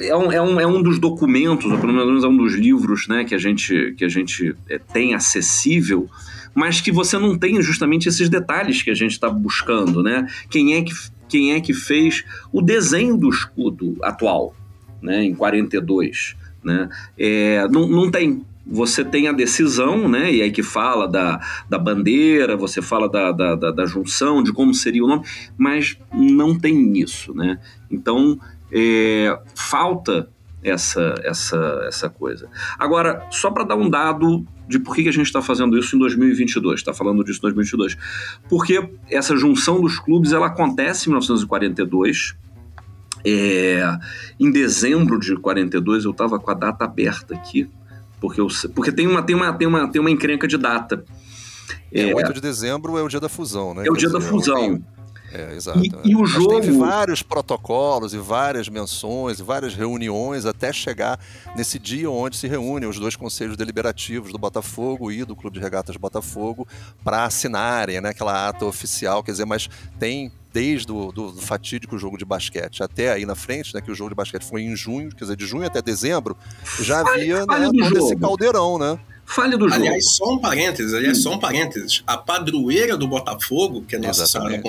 é 0.00 0.16
um, 0.16 0.32
é, 0.32 0.42
um, 0.42 0.60
é 0.60 0.66
um 0.66 0.82
dos 0.82 0.98
documentos, 0.98 1.70
ou 1.70 1.78
pelo 1.78 1.92
menos 1.92 2.24
é 2.24 2.26
um 2.26 2.36
dos 2.36 2.54
livros 2.54 3.06
né, 3.06 3.24
que 3.24 3.34
a 3.34 3.38
gente, 3.38 3.94
que 3.96 4.04
a 4.04 4.08
gente 4.08 4.54
é, 4.68 4.78
tem 4.78 5.14
acessível, 5.14 6.08
mas 6.54 6.80
que 6.80 6.90
você 6.90 7.16
não 7.18 7.38
tem 7.38 7.62
justamente 7.62 8.08
esses 8.08 8.28
detalhes 8.28 8.82
que 8.82 8.90
a 8.90 8.94
gente 8.94 9.12
está 9.12 9.30
buscando, 9.30 10.02
né? 10.02 10.26
Quem 10.50 10.74
é 10.74 10.82
que, 10.82 10.92
quem 11.28 11.52
é 11.52 11.60
que 11.60 11.72
fez 11.72 12.24
o 12.52 12.60
desenho 12.60 13.16
do 13.16 13.28
escudo 13.28 13.96
atual, 14.02 14.56
né, 15.00 15.22
em 15.22 15.34
42, 15.34 16.34
né? 16.64 16.88
É, 17.16 17.68
não, 17.68 17.86
não 17.86 18.10
tem, 18.10 18.44
você 18.66 19.04
tem 19.04 19.28
a 19.28 19.32
decisão, 19.32 20.08
né? 20.08 20.32
E 20.32 20.42
aí 20.42 20.50
que 20.50 20.62
fala 20.62 21.06
da, 21.06 21.40
da 21.68 21.78
bandeira, 21.78 22.56
você 22.56 22.82
fala 22.82 23.08
da, 23.08 23.30
da, 23.30 23.54
da, 23.54 23.86
junção, 23.86 24.42
de 24.42 24.52
como 24.52 24.74
seria 24.74 25.04
o 25.04 25.08
nome, 25.08 25.24
mas 25.56 25.96
não 26.12 26.58
tem 26.58 26.98
isso, 26.98 27.32
né? 27.34 27.60
Então 27.90 28.38
é, 28.72 29.38
falta 29.54 30.28
essa, 30.62 31.14
essa, 31.22 31.84
essa 31.86 32.08
coisa. 32.08 32.48
Agora, 32.78 33.26
só 33.30 33.50
para 33.50 33.64
dar 33.64 33.76
um 33.76 33.88
dado 33.88 34.44
de 34.68 34.78
por 34.78 34.94
que 34.94 35.08
a 35.08 35.12
gente 35.12 35.26
está 35.26 35.40
fazendo 35.40 35.78
isso 35.78 35.96
em 35.96 35.98
2022, 35.98 36.80
está 36.80 36.92
falando 36.92 37.24
disso 37.24 37.38
em 37.38 37.42
2022. 37.42 37.96
Porque 38.48 38.88
essa 39.10 39.36
junção 39.36 39.80
dos 39.80 39.98
clubes 39.98 40.32
ela 40.32 40.46
acontece 40.46 41.08
em 41.08 41.10
1942. 41.10 42.36
É, 43.24 43.98
em 44.38 44.50
dezembro 44.50 45.18
de 45.18 45.34
42 45.36 46.04
eu 46.04 46.12
estava 46.12 46.38
com 46.38 46.50
a 46.50 46.54
data 46.54 46.84
aberta 46.84 47.34
aqui, 47.34 47.68
porque, 48.20 48.40
eu, 48.40 48.46
porque 48.72 48.92
tem, 48.92 49.08
uma, 49.08 49.22
tem, 49.22 49.34
uma, 49.34 49.52
tem, 49.52 49.66
uma, 49.66 49.90
tem 49.90 50.00
uma 50.00 50.10
encrenca 50.10 50.46
de 50.46 50.56
data. 50.56 51.04
É, 51.92 52.10
é, 52.10 52.14
8 52.14 52.34
de 52.34 52.40
dezembro 52.40 52.96
é 52.96 53.02
o 53.02 53.08
dia 53.08 53.18
da 53.18 53.28
fusão, 53.28 53.74
né? 53.74 53.84
É 53.86 53.90
o 53.90 53.96
dia 53.96 54.08
da 54.08 54.20
fusão. 54.20 54.80
É, 55.32 55.54
exato. 55.54 55.80
E, 55.84 56.10
e 56.10 56.16
o 56.16 56.20
Mas 56.20 56.30
jogo. 56.30 56.60
Teve 56.60 56.72
vários 56.72 57.22
protocolos 57.22 58.14
e 58.14 58.18
várias 58.18 58.68
menções 58.68 59.38
e 59.38 59.42
várias 59.42 59.74
reuniões 59.74 60.46
até 60.46 60.72
chegar 60.72 61.20
nesse 61.54 61.78
dia 61.78 62.10
onde 62.10 62.36
se 62.36 62.46
reúnem 62.46 62.88
os 62.88 62.98
dois 62.98 63.14
conselhos 63.14 63.56
deliberativos 63.56 64.32
do 64.32 64.38
Botafogo 64.38 65.12
e 65.12 65.24
do 65.24 65.36
Clube 65.36 65.58
de 65.58 65.62
Regatas 65.62 65.96
Botafogo 65.96 66.66
para 67.04 67.24
assinarem 67.24 68.00
né, 68.00 68.10
aquela 68.10 68.48
ata 68.48 68.64
oficial. 68.64 69.22
Quer 69.22 69.32
dizer, 69.32 69.44
mas 69.44 69.68
tem 69.98 70.32
desde 70.52 70.90
o 70.90 71.12
do, 71.12 71.30
do 71.30 71.42
fatídico 71.42 71.98
jogo 71.98 72.16
de 72.16 72.24
basquete 72.24 72.82
até 72.82 73.12
aí 73.12 73.26
na 73.26 73.34
frente, 73.34 73.74
né, 73.74 73.80
que 73.80 73.90
o 73.90 73.94
jogo 73.94 74.10
de 74.10 74.16
basquete 74.16 74.44
foi 74.44 74.62
em 74.62 74.74
junho, 74.74 75.10
quer 75.10 75.24
dizer, 75.24 75.36
de 75.36 75.46
junho 75.46 75.66
até 75.66 75.82
dezembro, 75.82 76.36
já 76.80 77.00
havia 77.00 77.44
né, 77.46 77.70
todo 77.78 77.98
esse 77.98 78.16
caldeirão, 78.16 78.78
né? 78.78 78.98
Fale 79.28 79.58
do 79.58 79.68
jogo. 79.68 79.82
Aliás, 79.82 80.16
só 80.16 80.32
um 80.32 80.38
parênteses, 80.38 80.94
aliás, 80.94 81.22
só 81.22 81.34
um 81.34 81.38
parênteses. 81.38 82.02
A 82.06 82.16
padroeira 82.16 82.96
do 82.96 83.06
Botafogo, 83.06 83.82
que 83.82 83.94
é 83.94 83.98
Nossa 83.98 84.26
Senhora 84.26 84.60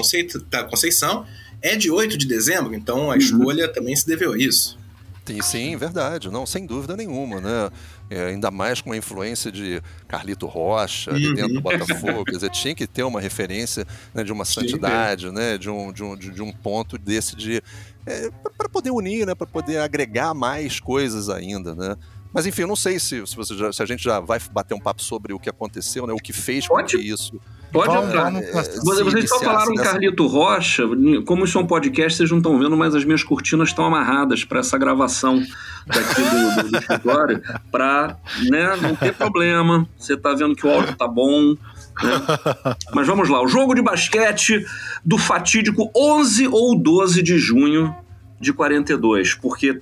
da 0.50 0.64
Conceição, 0.66 1.26
é 1.62 1.78
de 1.78 1.90
8 1.90 2.18
de 2.18 2.28
dezembro, 2.28 2.76
então 2.76 3.10
a 3.10 3.14
uhum. 3.14 3.16
escolha 3.16 3.70
também 3.70 3.96
se 3.96 4.06
deveu 4.06 4.34
a 4.34 4.38
isso. 4.38 4.78
Sim, 5.26 5.42
sim, 5.42 5.78
verdade. 5.78 6.30
Não, 6.30 6.46
sem 6.46 6.66
dúvida 6.66 6.98
nenhuma, 6.98 7.40
né? 7.40 7.70
É, 8.10 8.26
ainda 8.26 8.52
mais 8.52 8.82
com 8.82 8.92
a 8.92 8.98
influência 8.98 9.52
de 9.52 9.82
Carlito 10.08 10.48
Rocha 10.48 11.12
ali 11.12 11.34
dentro 11.36 11.54
do 11.54 11.56
uhum. 11.56 11.62
Botafogo. 11.62 12.26
Quer 12.28 12.32
dizer, 12.32 12.50
tinha 12.50 12.76
que 12.76 12.88
ter 12.88 13.04
uma 13.04 13.22
referência 13.22 13.86
né, 14.14 14.24
de 14.24 14.32
uma 14.32 14.44
santidade, 14.44 15.32
né? 15.32 15.58
De 15.58 15.70
um, 15.70 15.94
de, 15.94 16.04
um, 16.04 16.16
de 16.18 16.42
um 16.42 16.52
ponto 16.52 16.98
desse 16.98 17.36
de. 17.36 17.62
É, 18.06 18.30
para 18.58 18.68
poder 18.68 18.92
unir, 18.92 19.26
né? 19.26 19.36
Para 19.36 19.48
poder 19.48 19.78
agregar 19.78 20.34
mais 20.34 20.80
coisas 20.80 21.30
ainda, 21.30 21.76
né? 21.76 21.96
Mas 22.34 22.46
enfim, 22.46 22.62
eu 22.62 22.68
não 22.68 22.76
sei 22.76 23.00
se, 23.00 23.26
se, 23.26 23.36
você 23.36 23.56
já, 23.56 23.72
se 23.72 23.82
a 23.82 23.86
gente 23.86 24.04
já 24.04 24.20
vai 24.20 24.40
bater 24.52 24.76
um 24.76 24.80
papo 24.80 25.02
sobre 25.02 25.34
o 25.34 25.40
que 25.40 25.50
aconteceu, 25.50 26.06
né? 26.06 26.14
O 26.14 26.18
que 26.18 26.32
fez 26.32 26.68
com 26.68 26.84
que 26.84 26.98
isso. 26.98 27.40
Pode 27.72 27.96
entrar. 27.96 28.34
É, 28.36 28.64
vocês 28.84 29.30
só 29.30 29.40
falaram 29.40 29.74
nessa... 29.74 29.92
Carlito 29.92 30.26
Rocha. 30.26 30.84
Como 31.26 31.46
isso 31.46 31.58
é 31.58 31.62
um 31.62 31.68
podcast, 31.68 32.18
vocês 32.18 32.32
não 32.32 32.40
estão 32.40 32.58
vendo, 32.58 32.76
mas 32.76 32.96
as 32.96 33.04
minhas 33.04 33.24
cortinas 33.24 33.70
estão 33.70 33.86
amarradas 33.86 34.44
para 34.44 34.60
essa 34.60 34.78
gravação 34.78 35.42
daqui 35.86 36.22
do, 36.22 36.64
do, 36.64 36.72
do 36.72 36.78
escritório, 36.78 37.42
para 37.72 38.18
né, 38.50 38.76
não 38.82 38.96
ter 38.96 39.14
problema. 39.14 39.88
Você 39.98 40.14
está 40.14 40.34
vendo 40.34 40.56
que 40.56 40.66
o 40.66 40.72
áudio 40.72 40.96
tá 40.96 41.08
bom. 41.08 41.52
Né? 41.52 41.58
Mas 42.94 43.06
vamos 43.06 43.30
lá. 43.30 43.42
O 43.42 43.48
jogo 43.48 43.76
de 43.76 43.82
basquete 43.82 44.66
do 45.06 45.18
fatídico 45.18 45.92
11 45.96 46.48
ou 46.48 46.78
12 46.78 47.22
de 47.22 47.38
junho 47.38 47.96
de 48.40 48.52
42, 48.52 49.36
porque 49.36 49.80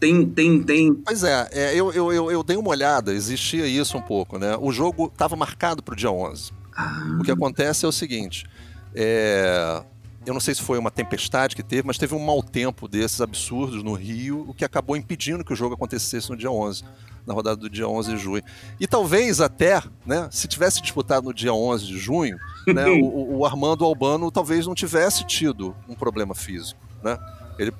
tem, 0.00 0.26
tem, 0.26 0.62
tem. 0.62 0.94
Pois 0.94 1.22
é, 1.22 1.48
é 1.52 1.74
eu, 1.74 1.92
eu, 1.92 2.12
eu, 2.12 2.30
eu, 2.30 2.42
dei 2.42 2.56
uma 2.56 2.70
olhada, 2.70 3.12
existia 3.12 3.66
isso 3.66 3.98
um 3.98 4.02
pouco, 4.02 4.38
né? 4.38 4.56
O 4.58 4.72
jogo 4.72 5.06
estava 5.06 5.36
marcado 5.36 5.82
para 5.82 5.92
o 5.92 5.96
dia 5.96 6.10
11. 6.10 6.52
Ah. 6.74 7.18
O 7.20 7.22
que 7.22 7.30
acontece 7.30 7.84
é 7.84 7.88
o 7.88 7.92
seguinte: 7.92 8.46
é, 8.94 9.82
eu 10.24 10.32
não 10.32 10.40
sei 10.40 10.54
se 10.54 10.62
foi 10.62 10.78
uma 10.78 10.90
tempestade 10.90 11.54
que 11.54 11.62
teve, 11.62 11.86
mas 11.86 11.98
teve 11.98 12.14
um 12.14 12.24
mau 12.24 12.42
tempo 12.42 12.88
desses 12.88 13.20
absurdos 13.20 13.82
no 13.82 13.92
Rio, 13.92 14.46
o 14.48 14.54
que 14.54 14.64
acabou 14.64 14.96
impedindo 14.96 15.44
que 15.44 15.52
o 15.52 15.56
jogo 15.56 15.74
acontecesse 15.74 16.30
no 16.30 16.36
dia 16.36 16.50
11, 16.50 16.82
na 17.26 17.34
rodada 17.34 17.56
do 17.56 17.68
dia 17.68 17.86
11 17.86 18.14
de 18.14 18.18
junho. 18.18 18.42
E 18.80 18.86
talvez 18.86 19.40
até, 19.40 19.82
né, 20.06 20.28
se 20.30 20.48
tivesse 20.48 20.80
disputado 20.80 21.26
no 21.26 21.34
dia 21.34 21.52
11 21.52 21.86
de 21.86 21.98
junho, 21.98 22.38
né, 22.66 22.86
o, 23.02 23.38
o 23.38 23.46
Armando 23.46 23.84
Albano 23.84 24.30
talvez 24.30 24.66
não 24.66 24.74
tivesse 24.74 25.26
tido 25.26 25.76
um 25.86 25.94
problema 25.94 26.34
físico, 26.34 26.80
né? 27.02 27.18
Ele 27.58 27.72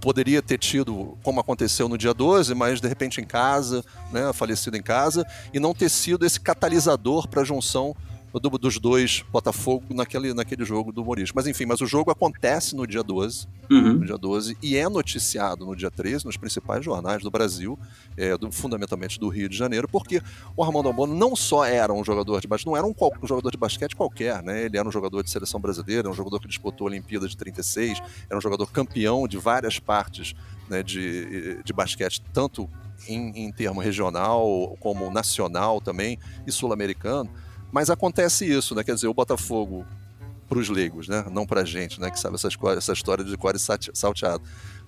poderia 0.00 0.40
ter 0.40 0.58
tido, 0.58 1.16
como 1.22 1.40
aconteceu 1.40 1.88
no 1.88 1.98
dia 1.98 2.14
12, 2.14 2.54
mas 2.54 2.80
de 2.80 2.88
repente 2.88 3.20
em 3.20 3.24
casa, 3.24 3.84
né, 4.12 4.32
falecido 4.32 4.76
em 4.76 4.82
casa, 4.82 5.26
e 5.52 5.58
não 5.58 5.74
ter 5.74 5.88
sido 5.88 6.24
esse 6.24 6.40
catalisador 6.40 7.28
para 7.28 7.42
a 7.42 7.44
junção 7.44 7.94
do, 8.32 8.50
dos 8.50 8.78
dois 8.78 9.24
Botafogo 9.30 9.84
naquele, 9.90 10.34
naquele 10.34 10.64
jogo 10.64 10.92
do 10.92 11.02
humorismo. 11.02 11.34
Mas 11.36 11.46
enfim, 11.46 11.66
mas 11.66 11.80
o 11.80 11.86
jogo 11.86 12.10
acontece 12.10 12.76
no 12.76 12.86
dia 12.86 13.02
12, 13.02 13.46
uhum. 13.70 13.94
no 13.94 14.04
dia 14.04 14.18
12 14.18 14.56
e 14.62 14.76
é 14.76 14.88
noticiado 14.88 15.64
no 15.64 15.74
dia 15.74 15.90
13 15.90 16.24
nos 16.24 16.36
principais 16.36 16.84
jornais 16.84 17.22
do 17.22 17.30
Brasil, 17.30 17.78
é, 18.16 18.36
do, 18.36 18.50
fundamentalmente 18.52 19.18
do 19.18 19.28
Rio 19.28 19.48
de 19.48 19.56
Janeiro, 19.56 19.88
porque 19.88 20.20
o 20.56 20.62
Armando 20.62 20.88
Albono 20.88 21.14
não 21.14 21.34
só 21.34 21.64
era 21.64 21.92
um 21.92 22.04
jogador 22.04 22.40
de 22.40 22.48
basquete, 22.48 22.66
não 22.66 22.76
era 22.76 22.86
um, 22.86 22.94
um, 23.22 23.26
jogador 23.26 23.50
de 23.50 23.56
basquete 23.56 23.96
qualquer, 23.96 24.42
né? 24.42 24.64
Ele 24.64 24.76
era 24.76 24.86
um 24.86 24.92
jogador 24.92 25.22
de 25.22 25.30
seleção 25.30 25.60
brasileira, 25.60 26.08
um 26.08 26.14
jogador 26.14 26.40
que 26.40 26.48
disputou 26.48 26.86
a 26.86 26.90
Olimpíada 26.90 27.28
de 27.28 27.36
36, 27.36 28.00
era 28.28 28.38
um 28.38 28.42
jogador 28.42 28.66
campeão 28.70 29.26
de 29.26 29.38
várias 29.38 29.78
partes 29.78 30.34
né, 30.68 30.82
de, 30.82 31.62
de 31.62 31.72
basquete, 31.72 32.22
tanto 32.32 32.68
em, 33.06 33.44
em 33.44 33.52
termo 33.52 33.80
regional 33.80 34.76
como 34.80 35.10
nacional 35.10 35.80
também 35.80 36.18
e 36.46 36.52
sul-americano. 36.52 37.30
Mas 37.70 37.90
acontece 37.90 38.44
isso, 38.44 38.74
né? 38.74 38.82
Quer 38.82 38.94
dizer, 38.94 39.08
o 39.08 39.14
Botafogo 39.14 39.86
para 40.48 40.58
os 40.58 40.68
leigos, 40.68 41.08
né? 41.08 41.24
Não 41.30 41.46
para 41.46 41.64
gente, 41.64 42.00
né? 42.00 42.10
Que 42.10 42.18
sabe 42.18 42.36
essa, 42.36 42.48
essa 42.76 42.92
história 42.92 43.22
de 43.22 43.36
core 43.36 43.58
salteado. 43.58 44.42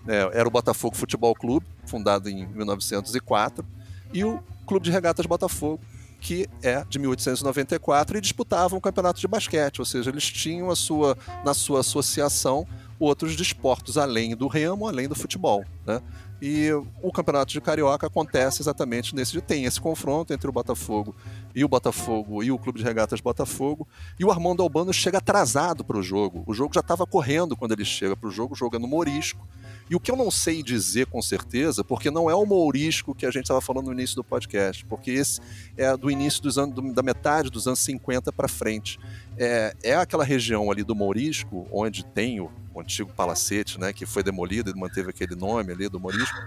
É, 0.08 0.38
era 0.38 0.48
o 0.48 0.50
Botafogo 0.50 0.96
Futebol 0.96 1.34
Clube, 1.34 1.66
fundado 1.84 2.28
em 2.28 2.46
1904, 2.46 3.64
e 4.12 4.24
o 4.24 4.42
Clube 4.66 4.84
de 4.84 4.90
Regatas 4.90 5.26
Botafogo, 5.26 5.80
que 6.20 6.48
é 6.62 6.84
de 6.88 6.98
1894 6.98 8.16
e 8.16 8.20
disputavam 8.20 8.78
o 8.78 8.80
campeonato 8.80 9.20
de 9.20 9.28
basquete, 9.28 9.80
ou 9.80 9.84
seja, 9.84 10.10
eles 10.10 10.24
tinham 10.30 10.70
a 10.70 10.76
sua 10.76 11.16
na 11.44 11.54
sua 11.54 11.80
associação 11.80 12.66
outros 12.98 13.34
desportos 13.34 13.96
além 13.96 14.36
do 14.36 14.46
remo, 14.46 14.86
além 14.86 15.08
do 15.08 15.14
futebol, 15.14 15.64
né? 15.86 16.02
E 16.42 16.70
o 17.02 17.12
campeonato 17.12 17.52
de 17.52 17.60
carioca 17.60 18.06
acontece 18.06 18.62
exatamente 18.62 19.14
nesse 19.14 19.32
dia. 19.32 19.42
Tem 19.42 19.64
esse 19.64 19.80
confronto 19.80 20.32
entre 20.32 20.48
o 20.48 20.52
Botafogo 20.52 21.14
e 21.54 21.64
o 21.64 21.68
Botafogo 21.68 22.42
e 22.42 22.50
o 22.50 22.58
Clube 22.58 22.78
de 22.78 22.84
Regatas 22.84 23.20
Botafogo. 23.20 23.86
E 24.18 24.24
o 24.24 24.30
Armando 24.30 24.62
Albano 24.62 24.92
chega 24.92 25.18
atrasado 25.18 25.84
para 25.84 25.98
o 25.98 26.02
jogo. 26.02 26.42
O 26.46 26.54
jogo 26.54 26.74
já 26.74 26.80
estava 26.80 27.06
correndo 27.06 27.56
quando 27.56 27.72
ele 27.72 27.84
chega 27.84 28.16
para 28.16 28.28
o 28.28 28.32
jogo, 28.32 28.54
jogando 28.54 28.86
Morisco. 28.86 29.46
E 29.90 29.96
o 29.96 30.00
que 30.00 30.10
eu 30.10 30.16
não 30.16 30.30
sei 30.30 30.62
dizer 30.62 31.06
com 31.06 31.20
certeza, 31.20 31.82
porque 31.82 32.12
não 32.12 32.30
é 32.30 32.34
o 32.34 32.46
Mourisco 32.46 33.12
que 33.12 33.26
a 33.26 33.30
gente 33.30 33.42
estava 33.42 33.60
falando 33.60 33.86
no 33.86 33.92
início 33.92 34.14
do 34.14 34.22
podcast, 34.22 34.84
porque 34.86 35.10
esse 35.10 35.40
é 35.76 35.96
do 35.96 36.08
início 36.08 36.40
dos 36.40 36.56
anos, 36.56 36.94
da 36.94 37.02
metade 37.02 37.50
dos 37.50 37.66
anos 37.66 37.80
50 37.80 38.32
para 38.32 38.46
frente. 38.46 39.00
É, 39.36 39.74
é 39.82 39.96
aquela 39.96 40.22
região 40.22 40.70
ali 40.70 40.84
do 40.84 40.94
Mourisco, 40.94 41.66
onde 41.72 42.04
tem 42.04 42.40
o, 42.40 42.48
o 42.72 42.80
antigo 42.80 43.12
palacete, 43.12 43.80
né, 43.80 43.92
que 43.92 44.06
foi 44.06 44.22
demolido 44.22 44.70
e 44.70 44.78
manteve 44.78 45.10
aquele 45.10 45.34
nome 45.34 45.72
ali 45.72 45.88
do 45.88 45.98
Mourisco. 45.98 46.38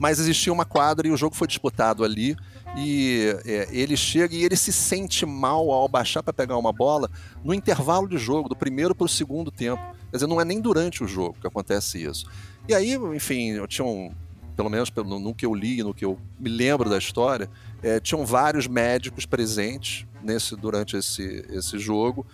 Mas 0.00 0.18
existia 0.18 0.50
uma 0.50 0.64
quadra 0.64 1.06
e 1.06 1.10
o 1.10 1.16
jogo 1.16 1.36
foi 1.36 1.46
disputado 1.46 2.02
ali 2.02 2.34
e 2.74 3.36
é, 3.44 3.68
ele 3.70 3.98
chega 3.98 4.34
e 4.34 4.42
ele 4.42 4.56
se 4.56 4.72
sente 4.72 5.26
mal 5.26 5.70
ao 5.70 5.86
baixar 5.86 6.22
para 6.22 6.32
pegar 6.32 6.56
uma 6.56 6.72
bola 6.72 7.10
no 7.44 7.52
intervalo 7.52 8.08
de 8.08 8.16
jogo, 8.16 8.48
do 8.48 8.56
primeiro 8.56 8.94
para 8.94 9.04
o 9.04 9.08
segundo 9.08 9.50
tempo. 9.50 9.82
Quer 10.10 10.16
dizer, 10.16 10.26
não 10.26 10.40
é 10.40 10.44
nem 10.44 10.58
durante 10.58 11.04
o 11.04 11.06
jogo 11.06 11.36
que 11.38 11.46
acontece 11.46 12.02
isso. 12.02 12.26
E 12.66 12.74
aí, 12.74 12.94
enfim, 13.14 13.50
eu 13.50 13.66
tinha 13.66 13.84
um, 13.84 14.10
pelo 14.56 14.70
menos 14.70 14.90
no, 14.96 15.18
no 15.18 15.34
que 15.34 15.44
eu 15.44 15.54
li, 15.54 15.82
no 15.82 15.92
que 15.92 16.04
eu 16.04 16.18
me 16.38 16.48
lembro 16.48 16.88
da 16.88 16.96
história, 16.96 17.50
é, 17.82 18.00
tinham 18.00 18.24
vários 18.24 18.66
médicos 18.66 19.26
presentes 19.26 20.06
nesse 20.22 20.56
durante 20.56 20.96
esse, 20.96 21.44
esse 21.50 21.78
jogo 21.78 22.26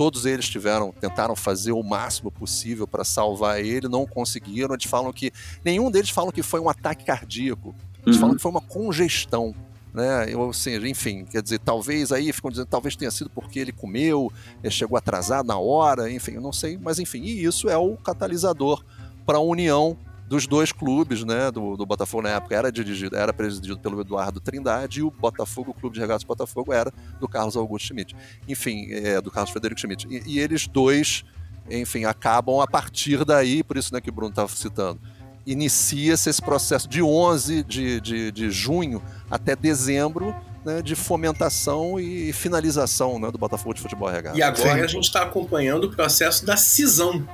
todos 0.00 0.24
eles 0.24 0.48
tiveram, 0.48 0.94
tentaram 0.98 1.36
fazer 1.36 1.72
o 1.72 1.82
máximo 1.82 2.30
possível 2.30 2.88
para 2.88 3.04
salvar 3.04 3.62
ele, 3.62 3.86
não 3.86 4.06
conseguiram. 4.06 4.72
Eles 4.72 4.86
falam 4.86 5.12
que 5.12 5.30
nenhum 5.62 5.90
deles 5.90 6.08
falam 6.08 6.32
que 6.32 6.42
foi 6.42 6.58
um 6.58 6.70
ataque 6.70 7.04
cardíaco. 7.04 7.74
Eles 8.06 8.16
uhum. 8.16 8.20
falam 8.22 8.36
que 8.36 8.40
foi 8.40 8.50
uma 8.50 8.62
congestão 8.62 9.54
né? 9.92 10.34
Ou 10.34 10.54
seja, 10.54 10.88
enfim, 10.88 11.26
quer 11.26 11.42
dizer, 11.42 11.58
talvez 11.58 12.12
aí 12.12 12.32
ficam 12.32 12.50
dizendo, 12.50 12.68
talvez 12.68 12.96
tenha 12.96 13.10
sido 13.10 13.28
porque 13.28 13.58
ele 13.58 13.72
comeu, 13.72 14.32
ele 14.62 14.72
chegou 14.72 14.96
atrasado 14.96 15.46
na 15.46 15.58
hora, 15.58 16.10
enfim, 16.10 16.32
eu 16.32 16.40
não 16.40 16.52
sei, 16.52 16.78
mas 16.80 16.98
enfim, 16.98 17.20
e 17.22 17.44
isso 17.44 17.68
é 17.68 17.76
o 17.76 17.96
catalisador 17.96 18.82
para 19.26 19.36
a 19.36 19.40
união 19.42 19.98
dos 20.30 20.46
dois 20.46 20.70
clubes, 20.70 21.24
né, 21.24 21.50
do, 21.50 21.76
do 21.76 21.84
Botafogo 21.84 22.22
na 22.22 22.28
época 22.28 22.54
era 22.54 22.70
dirigido, 22.70 23.16
era 23.16 23.32
presidido 23.32 23.76
pelo 23.80 24.00
Eduardo 24.00 24.38
Trindade 24.38 25.00
e 25.00 25.02
o 25.02 25.10
Botafogo, 25.10 25.72
o 25.72 25.74
Clube 25.74 25.94
de 25.94 26.00
Regatas 26.00 26.22
Botafogo 26.22 26.72
era 26.72 26.92
do 27.18 27.26
Carlos 27.26 27.56
Augusto 27.56 27.88
Schmidt. 27.88 28.14
Enfim, 28.46 28.86
é, 28.92 29.20
do 29.20 29.28
Carlos 29.28 29.50
Frederico 29.50 29.80
Schmidt. 29.80 30.06
E, 30.08 30.22
e 30.24 30.38
eles 30.38 30.68
dois, 30.68 31.24
enfim, 31.68 32.04
acabam 32.04 32.60
a 32.60 32.66
partir 32.68 33.24
daí, 33.24 33.64
por 33.64 33.76
isso 33.76 33.92
né, 33.92 34.00
que 34.00 34.08
o 34.08 34.12
Bruno 34.12 34.30
estava 34.30 34.48
citando, 34.50 35.00
inicia-se 35.44 36.30
esse 36.30 36.40
processo 36.40 36.88
de 36.88 37.02
11 37.02 37.64
de, 37.64 38.00
de, 38.00 38.30
de 38.30 38.50
junho 38.52 39.02
até 39.28 39.56
dezembro 39.56 40.32
né, 40.64 40.80
de 40.80 40.94
fomentação 40.94 41.98
e 41.98 42.32
finalização 42.32 43.18
né, 43.18 43.32
do 43.32 43.38
Botafogo 43.38 43.74
de 43.74 43.80
Futebol 43.80 44.08
Regado. 44.08 44.38
E 44.38 44.42
agora 44.44 44.78
Sim. 44.78 44.84
a 44.84 44.86
gente 44.86 45.06
está 45.06 45.22
acompanhando 45.22 45.88
o 45.88 45.90
processo 45.90 46.46
da 46.46 46.56
cisão, 46.56 47.26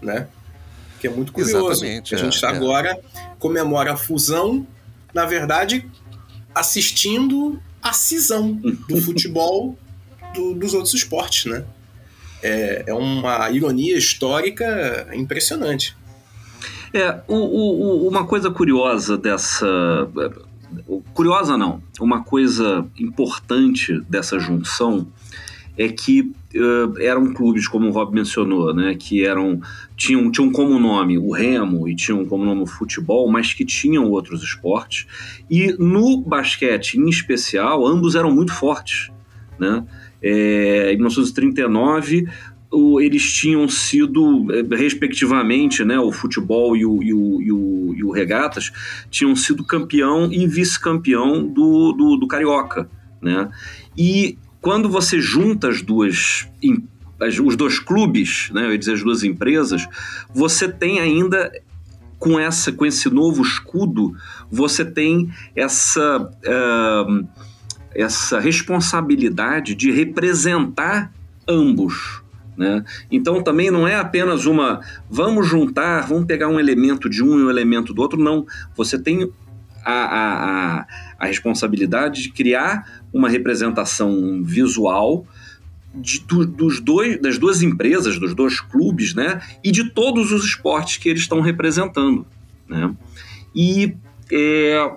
né? 0.00 0.28
Que 1.04 1.08
é 1.08 1.10
muito 1.10 1.34
curioso. 1.34 1.70
Exatamente, 1.70 2.14
a 2.14 2.18
gente 2.18 2.42
é, 2.42 2.48
agora 2.48 2.92
é. 2.92 3.00
comemora 3.38 3.92
a 3.92 3.96
fusão, 3.96 4.66
na 5.12 5.26
verdade, 5.26 5.86
assistindo 6.54 7.60
a 7.82 7.92
cisão 7.92 8.54
do 8.88 8.98
futebol 9.02 9.78
do, 10.34 10.54
dos 10.54 10.72
outros 10.72 10.94
esportes, 10.94 11.44
né? 11.44 11.62
É, 12.42 12.84
é 12.86 12.94
uma 12.94 13.50
ironia 13.50 13.98
histórica 13.98 15.06
impressionante. 15.12 15.94
É, 16.94 17.20
o, 17.28 17.34
o, 17.34 18.08
uma 18.08 18.26
coisa 18.26 18.50
curiosa 18.50 19.18
dessa. 19.18 19.66
Curiosa 21.12 21.58
não, 21.58 21.82
uma 22.00 22.24
coisa 22.24 22.86
importante 22.98 24.00
dessa 24.08 24.38
junção 24.38 25.06
é 25.76 25.88
que 25.88 26.20
uh, 26.20 26.98
eram 27.00 27.32
clubes, 27.32 27.66
como 27.66 27.88
o 27.88 27.90
Rob 27.90 28.14
mencionou, 28.14 28.74
né, 28.74 28.94
que 28.94 29.24
eram 29.24 29.60
tinham, 29.96 30.30
tinham 30.30 30.50
como 30.52 30.78
nome 30.78 31.18
o 31.18 31.30
remo 31.30 31.88
e 31.88 31.96
tinham 31.96 32.24
como 32.24 32.44
nome 32.44 32.62
o 32.62 32.66
futebol, 32.66 33.30
mas 33.30 33.52
que 33.52 33.64
tinham 33.64 34.10
outros 34.10 34.42
esportes. 34.42 35.06
E 35.50 35.74
no 35.78 36.20
basquete, 36.20 36.94
em 36.94 37.08
especial, 37.08 37.86
ambos 37.86 38.14
eram 38.14 38.32
muito 38.32 38.52
fortes. 38.52 39.10
Né? 39.58 39.84
É, 40.22 40.92
em 40.92 40.96
1939, 40.96 42.26
eles 43.00 43.32
tinham 43.32 43.68
sido, 43.68 44.46
eh, 44.50 44.76
respectivamente, 44.76 45.84
né, 45.84 45.98
o 45.98 46.10
futebol 46.10 46.76
e 46.76 46.84
o, 46.84 47.02
e 47.02 47.14
o, 47.14 47.40
e 47.40 47.52
o, 47.52 47.94
e 47.94 48.04
o 48.04 48.10
regatas, 48.10 48.72
tinham 49.10 49.34
sido 49.36 49.64
campeão 49.64 50.32
e 50.32 50.46
vice-campeão 50.46 51.46
do, 51.46 51.92
do, 51.92 52.16
do, 52.16 52.26
Carioca. 52.26 52.88
Né? 53.22 53.48
E 53.96 54.36
quando 54.64 54.88
você 54.88 55.20
junta 55.20 55.68
as 55.68 55.82
duas, 55.82 56.48
os 57.44 57.54
dois 57.54 57.78
clubes, 57.78 58.48
né, 58.50 58.64
eu 58.64 58.72
ia 58.72 58.78
dizer 58.78 58.94
as 58.94 59.02
duas 59.02 59.22
empresas, 59.22 59.86
você 60.34 60.66
tem 60.66 61.00
ainda 61.00 61.52
com 62.18 62.40
essa 62.40 62.72
com 62.72 62.86
esse 62.86 63.10
novo 63.10 63.42
escudo, 63.42 64.16
você 64.50 64.82
tem 64.82 65.30
essa, 65.54 66.18
uh, 66.18 67.28
essa 67.94 68.40
responsabilidade 68.40 69.74
de 69.74 69.92
representar 69.92 71.12
ambos. 71.46 72.22
Né? 72.56 72.82
Então 73.10 73.42
também 73.42 73.70
não 73.70 73.86
é 73.86 73.96
apenas 73.96 74.46
uma 74.46 74.80
vamos 75.10 75.46
juntar, 75.46 76.06
vamos 76.06 76.24
pegar 76.24 76.48
um 76.48 76.58
elemento 76.58 77.10
de 77.10 77.22
um 77.22 77.38
e 77.38 77.42
um 77.44 77.50
elemento 77.50 77.92
do 77.92 78.00
outro, 78.00 78.18
não. 78.18 78.46
Você 78.74 78.98
tem 78.98 79.30
a, 79.84 79.92
a, 79.92 80.80
a, 80.80 80.86
a 81.24 81.28
responsabilidade 81.28 82.22
de 82.22 82.30
criar 82.30 83.02
uma 83.12 83.28
representação 83.28 84.42
visual 84.42 85.26
de, 85.94 86.20
do, 86.20 86.44
dos 86.44 86.80
dois, 86.80 87.20
das 87.20 87.38
duas 87.38 87.62
empresas, 87.62 88.18
dos 88.18 88.34
dois 88.34 88.60
clubes, 88.60 89.14
né? 89.14 89.40
E 89.62 89.70
de 89.70 89.90
todos 89.90 90.32
os 90.32 90.44
esportes 90.44 90.96
que 90.96 91.08
eles 91.08 91.22
estão 91.22 91.40
representando. 91.40 92.26
Né? 92.68 92.94
E 93.54 93.94
é, 94.32 94.90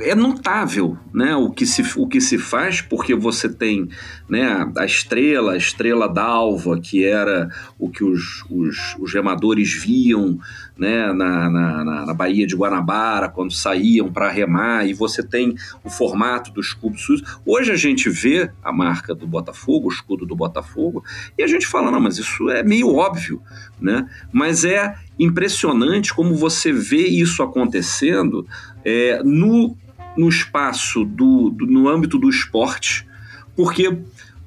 é 0.00 0.14
notável 0.14 0.96
né, 1.12 1.34
o, 1.34 1.50
que 1.50 1.64
se, 1.64 1.82
o 1.98 2.06
que 2.06 2.20
se 2.20 2.38
faz, 2.38 2.80
porque 2.80 3.14
você 3.14 3.48
tem 3.48 3.88
né, 4.28 4.70
a 4.76 4.84
estrela, 4.84 5.52
a 5.52 5.56
estrela 5.56 6.08
d'alva, 6.08 6.78
que 6.80 7.04
era 7.04 7.48
o 7.78 7.88
que 7.88 8.04
os, 8.04 8.44
os, 8.50 8.96
os 8.98 9.14
remadores 9.14 9.72
viam 9.72 10.38
né, 10.78 11.12
na, 11.12 11.50
na, 11.50 12.06
na, 12.06 12.14
Baía 12.14 12.46
de 12.46 12.54
Guanabara, 12.54 13.28
quando 13.28 13.52
saíam 13.52 14.12
para 14.12 14.30
remar, 14.30 14.86
e 14.86 14.94
você 14.94 15.22
tem 15.22 15.56
o 15.82 15.90
formato 15.90 16.52
do 16.52 16.60
escudo 16.60 16.96
suíço. 16.96 17.40
Hoje 17.44 17.72
a 17.72 17.76
gente 17.76 18.08
vê 18.08 18.50
a 18.62 18.72
marca 18.72 19.14
do 19.14 19.26
Botafogo, 19.26 19.88
o 19.88 19.92
escudo 19.92 20.24
do 20.24 20.36
Botafogo, 20.36 21.04
e 21.36 21.42
a 21.42 21.46
gente 21.46 21.66
fala, 21.66 21.90
não, 21.90 22.00
mas 22.00 22.18
isso 22.18 22.48
é 22.48 22.62
meio 22.62 22.94
óbvio, 22.94 23.42
né? 23.80 24.08
Mas 24.32 24.64
é 24.64 24.94
impressionante 25.18 26.14
como 26.14 26.34
você 26.36 26.72
vê 26.72 27.08
isso 27.08 27.42
acontecendo 27.42 28.46
é, 28.84 29.20
no 29.24 29.76
no 30.16 30.28
espaço 30.28 31.04
do, 31.04 31.48
do 31.50 31.64
no 31.64 31.88
âmbito 31.88 32.18
do 32.18 32.28
esporte, 32.28 33.06
porque 33.54 33.96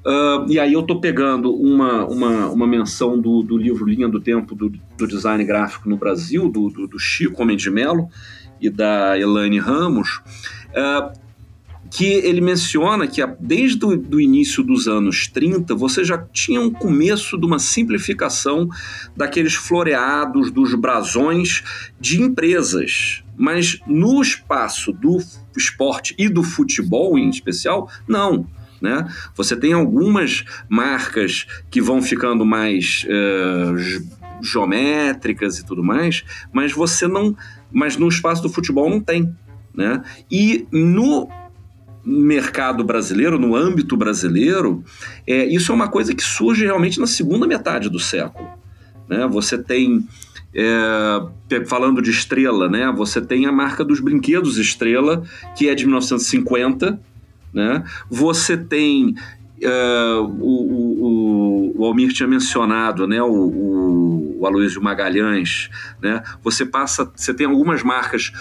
Uh, 0.04 0.50
e 0.50 0.58
aí 0.58 0.72
eu 0.72 0.80
estou 0.80 1.00
pegando 1.00 1.54
uma, 1.54 2.04
uma, 2.06 2.48
uma 2.48 2.66
menção 2.66 3.20
do, 3.20 3.42
do 3.42 3.56
livro 3.56 3.86
Linha 3.86 4.08
do 4.08 4.20
Tempo 4.20 4.54
do, 4.54 4.72
do 4.98 5.06
Design 5.06 5.44
Gráfico 5.44 5.88
no 5.88 5.96
Brasil, 5.96 6.48
do, 6.48 6.68
do, 6.68 6.88
do 6.88 6.98
Chico 6.98 7.40
Homem 7.40 7.56
de 7.56 7.70
Mello 7.70 8.08
e 8.60 8.68
da 8.68 9.16
Elaine 9.16 9.60
Ramos, 9.60 10.20
uh, 10.70 11.16
que 11.88 12.06
ele 12.06 12.40
menciona 12.40 13.06
que 13.06 13.24
desde 13.38 13.84
o 13.84 14.20
início 14.20 14.64
dos 14.64 14.88
anos 14.88 15.28
30 15.28 15.74
você 15.74 16.02
já 16.02 16.18
tinha 16.18 16.60
um 16.60 16.70
começo 16.70 17.38
de 17.38 17.46
uma 17.46 17.58
simplificação 17.58 18.68
daqueles 19.16 19.54
floreados, 19.54 20.50
dos 20.50 20.74
brasões 20.74 21.62
de 22.00 22.20
empresas. 22.22 23.22
Mas 23.36 23.78
no 23.86 24.22
espaço 24.22 24.92
do 24.92 25.18
esporte 25.56 26.14
e 26.18 26.28
do 26.28 26.42
futebol 26.42 27.18
em 27.18 27.28
especial, 27.28 27.90
não. 28.08 28.46
Né? 28.82 29.06
Você 29.36 29.54
tem 29.54 29.72
algumas 29.72 30.44
marcas 30.68 31.46
que 31.70 31.80
vão 31.80 32.02
ficando 32.02 32.44
mais 32.44 33.06
uh, 33.06 34.02
geométricas 34.42 35.58
e 35.58 35.64
tudo 35.64 35.84
mais, 35.84 36.24
mas 36.52 36.72
você 36.72 37.06
não. 37.06 37.36
Mas 37.70 37.96
no 37.96 38.08
espaço 38.08 38.42
do 38.42 38.50
futebol 38.50 38.90
não 38.90 39.00
tem. 39.00 39.34
Né? 39.72 40.02
E 40.28 40.66
no 40.72 41.28
mercado 42.04 42.82
brasileiro, 42.82 43.38
no 43.38 43.54
âmbito 43.54 43.96
brasileiro, 43.96 44.84
é, 45.24 45.46
isso 45.46 45.70
é 45.70 45.74
uma 45.74 45.88
coisa 45.88 46.12
que 46.12 46.22
surge 46.22 46.64
realmente 46.64 46.98
na 46.98 47.06
segunda 47.06 47.46
metade 47.46 47.88
do 47.88 48.00
século. 48.00 48.48
Né? 49.08 49.26
Você 49.28 49.56
tem, 49.56 50.06
é, 50.52 51.64
falando 51.66 52.02
de 52.02 52.10
Estrela, 52.10 52.68
né? 52.68 52.92
você 52.94 53.20
tem 53.20 53.46
a 53.46 53.52
marca 53.52 53.84
dos 53.84 54.00
brinquedos 54.00 54.58
Estrela, 54.58 55.22
que 55.56 55.68
é 55.68 55.74
de 55.74 55.84
1950. 55.84 57.00
Né? 57.52 57.84
Você 58.10 58.56
tem 58.56 59.14
Uh, 59.64 60.24
o, 60.40 60.72
o, 61.04 61.72
o, 61.76 61.84
Almir 61.84 62.12
tinha 62.12 62.28
mencionado, 62.28 63.06
né, 63.06 63.22
o, 63.22 63.30
o, 63.32 64.40
o 64.40 64.44
Aloysio 64.44 64.82
Magalhães, 64.82 65.70
né, 66.02 66.20
você 66.42 66.66
passa, 66.66 67.08
você 67.14 67.32
tem 67.32 67.46
algumas 67.46 67.80
marcas 67.80 68.32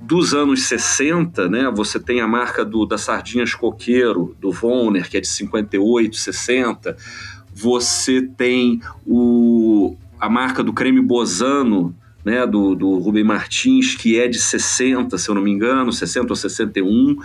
dos 0.00 0.32
anos 0.32 0.62
60, 0.62 1.50
né, 1.50 1.70
você 1.70 2.00
tem 2.00 2.22
a 2.22 2.26
marca 2.26 2.64
do, 2.64 2.86
da 2.86 2.96
Sardinhas 2.96 3.54
Coqueiro, 3.54 4.34
do 4.40 4.50
Vonner, 4.50 5.08
que 5.08 5.18
é 5.18 5.20
de 5.20 5.28
58, 5.28 6.16
60. 6.16 6.96
Você 7.54 8.22
tem 8.22 8.80
o, 9.06 9.96
a 10.18 10.30
marca 10.30 10.64
do 10.64 10.72
creme 10.72 11.02
Bozano, 11.02 11.94
né, 12.24 12.46
do, 12.46 12.74
do 12.74 12.98
Rubem 12.98 13.24
Martins, 13.24 13.94
que 13.94 14.18
é 14.18 14.26
de 14.26 14.38
60, 14.38 15.16
se 15.18 15.28
eu 15.28 15.34
não 15.34 15.42
me 15.42 15.50
engano, 15.50 15.92
60 15.92 16.32
ou 16.32 16.36
61. 16.36 17.16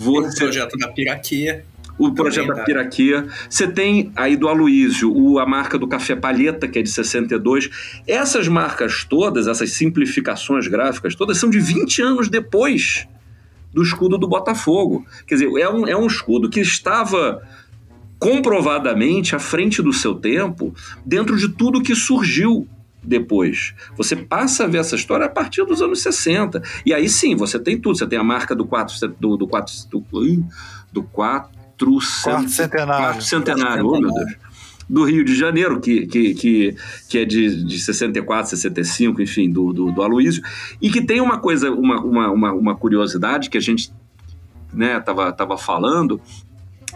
Você... 0.00 0.38
Tem 0.38 0.46
o 0.46 0.50
projeto 0.50 0.78
da 0.78 0.88
Piraquê 0.88 1.62
o 2.00 2.14
projeto 2.14 2.46
da 2.46 2.64
Piraquê. 2.64 3.22
Você 3.48 3.68
tem 3.68 4.10
aí 4.16 4.34
do 4.34 4.48
Aloísio 4.48 5.14
o, 5.14 5.38
a 5.38 5.44
marca 5.44 5.78
do 5.78 5.86
Café 5.86 6.16
Palheta, 6.16 6.66
que 6.66 6.78
é 6.78 6.82
de 6.82 6.88
62. 6.88 7.68
Essas 8.06 8.48
marcas 8.48 9.04
todas, 9.04 9.46
essas 9.46 9.72
simplificações 9.72 10.66
gráficas 10.66 11.14
todas, 11.14 11.36
são 11.36 11.50
de 11.50 11.60
20 11.60 12.00
anos 12.00 12.28
depois 12.30 13.06
do 13.72 13.82
escudo 13.82 14.16
do 14.16 14.26
Botafogo. 14.26 15.04
Quer 15.26 15.34
dizer, 15.34 15.50
é 15.60 15.68
um, 15.68 15.86
é 15.86 15.94
um 15.94 16.06
escudo 16.06 16.48
que 16.48 16.60
estava 16.60 17.46
comprovadamente 18.18 19.36
à 19.36 19.38
frente 19.38 19.82
do 19.82 19.92
seu 19.92 20.14
tempo 20.14 20.74
dentro 21.04 21.36
de 21.36 21.50
tudo 21.50 21.82
que 21.82 21.94
surgiu 21.94 22.66
depois. 23.02 23.74
Você 23.96 24.14
passa 24.16 24.64
a 24.64 24.66
ver 24.66 24.78
essa 24.78 24.94
história 24.96 25.26
a 25.26 25.28
partir 25.28 25.64
dos 25.64 25.80
anos 25.80 26.02
60. 26.02 26.62
E 26.84 26.92
aí 26.92 27.08
sim, 27.08 27.34
você 27.34 27.58
tem 27.58 27.78
tudo. 27.78 27.96
Você 27.96 28.06
tem 28.06 28.18
a 28.18 28.24
marca 28.24 28.54
do 28.54 28.64
4 28.64 29.08
do, 29.18 29.36
do 29.36 29.46
4 29.46 29.74
do, 29.90 30.04
do 30.92 31.02
4 31.02 31.60
Quarto 32.22 32.50
centenário. 32.50 33.22
Centenário, 33.22 33.86
oh 33.86 33.98
meu 33.98 34.12
Deus. 34.12 34.32
do 34.86 35.04
Rio 35.04 35.24
de 35.24 35.34
Janeiro, 35.34 35.80
que, 35.80 36.06
que, 36.06 36.34
que, 36.34 36.76
que 37.08 37.18
é 37.18 37.24
de, 37.24 37.64
de 37.64 37.80
64, 37.80 38.50
65, 38.50 39.22
enfim, 39.22 39.50
do, 39.50 39.72
do, 39.72 39.90
do 39.90 40.02
Aloysio, 40.02 40.42
e 40.80 40.90
que 40.90 41.00
tem 41.00 41.22
uma 41.22 41.38
coisa, 41.38 41.70
uma, 41.70 41.98
uma, 42.02 42.30
uma, 42.30 42.52
uma 42.52 42.76
curiosidade 42.76 43.48
que 43.48 43.56
a 43.56 43.60
gente 43.62 43.90
né, 44.74 45.00
tava, 45.00 45.32
tava 45.32 45.56
falando, 45.56 46.20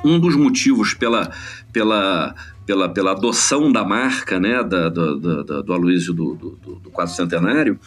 um 0.05 0.21
dos 0.21 0.37
motivos 0.37 0.93
pela, 0.93 1.33
pela, 1.73 2.35
pela, 2.67 2.89
pela 2.89 3.12
adoção 3.12 3.71
da 3.71 3.85
marca 3.85 4.41
né, 4.41 4.62
da, 4.62 4.89
do, 4.89 5.19
do, 5.19 5.62
do 5.62 5.73
Aloysio 5.73 6.12
do, 6.12 6.35
do, 6.35 6.77
do 6.77 6.91
quadro 6.91 7.15
centenário 7.15 7.79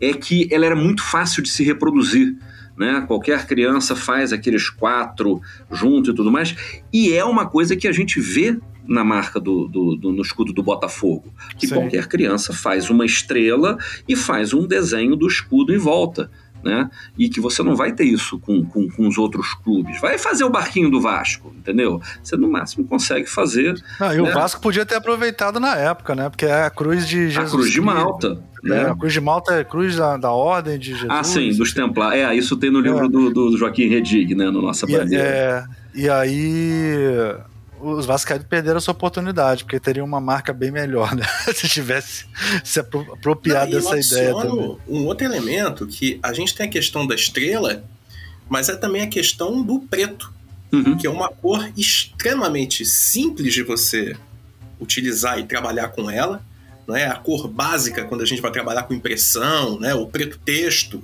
é 0.00 0.12
que 0.12 0.48
ela 0.50 0.66
era 0.66 0.76
muito 0.76 1.02
fácil 1.02 1.42
de 1.42 1.48
se 1.48 1.62
reproduzir. 1.62 2.36
Né? 2.76 3.04
Qualquer 3.06 3.46
criança 3.46 3.94
faz 3.94 4.32
aqueles 4.32 4.68
quatro 4.68 5.40
junto 5.70 6.10
e 6.10 6.14
tudo 6.14 6.30
mais. 6.30 6.56
E 6.92 7.12
é 7.12 7.24
uma 7.24 7.46
coisa 7.46 7.76
que 7.76 7.86
a 7.86 7.92
gente 7.92 8.20
vê 8.20 8.58
na 8.86 9.04
marca 9.04 9.40
do, 9.40 9.66
do, 9.68 9.96
do 9.96 10.12
no 10.12 10.22
escudo 10.22 10.52
do 10.52 10.62
Botafogo. 10.62 11.32
Que 11.56 11.66
Sim. 11.66 11.74
qualquer 11.74 12.06
criança 12.08 12.52
faz 12.52 12.90
uma 12.90 13.06
estrela 13.06 13.78
e 14.08 14.16
faz 14.16 14.52
um 14.52 14.66
desenho 14.66 15.16
do 15.16 15.26
escudo 15.26 15.72
em 15.72 15.78
volta 15.78 16.30
né? 16.64 16.90
E 17.18 17.28
que 17.28 17.40
você 17.40 17.62
não 17.62 17.76
vai 17.76 17.92
ter 17.92 18.04
isso 18.04 18.38
com, 18.38 18.64
com, 18.64 18.88
com, 18.88 19.06
os 19.06 19.18
outros 19.18 19.52
clubes. 19.54 20.00
Vai 20.00 20.18
fazer 20.18 20.44
o 20.44 20.50
barquinho 20.50 20.90
do 20.90 21.00
Vasco, 21.00 21.54
entendeu? 21.56 22.00
Você 22.22 22.36
no 22.36 22.50
máximo 22.50 22.84
consegue 22.84 23.26
fazer. 23.26 23.74
Não, 24.00 24.12
e 24.12 24.16
né? 24.16 24.22
o 24.22 24.32
Vasco 24.32 24.60
podia 24.60 24.86
ter 24.86 24.94
aproveitado 24.94 25.60
na 25.60 25.76
época, 25.76 26.14
né? 26.14 26.28
Porque 26.30 26.46
é 26.46 26.64
a 26.64 26.70
cruz 26.70 27.06
de 27.06 27.28
Jesus. 27.28 27.52
A 27.52 27.56
cruz 27.56 27.70
de 27.70 27.80
Malta. 27.80 28.42
Né? 28.62 28.78
É, 28.78 28.90
a 28.90 28.96
cruz 28.96 29.12
de 29.12 29.20
Malta 29.20 29.54
é 29.54 29.60
a 29.60 29.64
cruz 29.64 29.96
da, 29.96 30.16
da 30.16 30.30
Ordem 30.30 30.78
de 30.78 30.92
Jesus. 30.92 31.10
Ah, 31.10 31.22
sim, 31.22 31.50
dos 31.54 31.74
Templários. 31.74 32.24
É, 32.24 32.34
isso 32.34 32.56
tem 32.56 32.70
no 32.70 32.80
livro 32.80 33.04
é. 33.04 33.08
do, 33.08 33.30
do 33.30 33.58
Joaquim 33.58 33.88
Redig, 33.88 34.34
né? 34.34 34.50
No 34.50 34.62
Nossa 34.62 34.86
Bandeira. 34.86 35.22
É, 35.22 35.64
e 35.94 36.08
aí 36.08 37.36
os 37.84 38.06
Vascaínos 38.06 38.46
perderam 38.46 38.78
a 38.78 38.80
sua 38.80 38.92
oportunidade, 38.92 39.64
porque 39.64 39.78
teria 39.78 40.02
uma 40.02 40.20
marca 40.20 40.52
bem 40.52 40.70
melhor, 40.70 41.14
né? 41.14 41.24
se 41.54 41.68
tivesse 41.68 42.26
se 42.62 42.80
apropriado 42.80 43.70
Não, 43.70 43.78
dessa 43.78 43.98
ideia 43.98 44.34
também. 44.34 44.78
Um 44.88 45.04
outro 45.06 45.26
elemento 45.26 45.86
que 45.86 46.18
a 46.22 46.32
gente 46.32 46.54
tem 46.54 46.66
a 46.66 46.70
questão 46.70 47.06
da 47.06 47.14
estrela, 47.14 47.84
mas 48.48 48.68
é 48.68 48.76
também 48.76 49.02
a 49.02 49.06
questão 49.06 49.62
do 49.62 49.80
preto, 49.80 50.32
uhum. 50.72 50.96
que 50.96 51.06
é 51.06 51.10
uma 51.10 51.28
cor 51.28 51.70
extremamente 51.76 52.84
simples 52.84 53.52
de 53.52 53.62
você 53.62 54.16
utilizar 54.80 55.38
e 55.38 55.44
trabalhar 55.44 55.88
com 55.88 56.10
ela. 56.10 56.44
Né? 56.86 57.06
A 57.06 57.16
cor 57.16 57.48
básica 57.48 58.04
quando 58.04 58.22
a 58.22 58.26
gente 58.26 58.42
vai 58.42 58.50
trabalhar 58.50 58.82
com 58.84 58.94
impressão, 58.94 59.78
né? 59.78 59.94
o 59.94 60.06
preto 60.06 60.38
texto, 60.38 61.02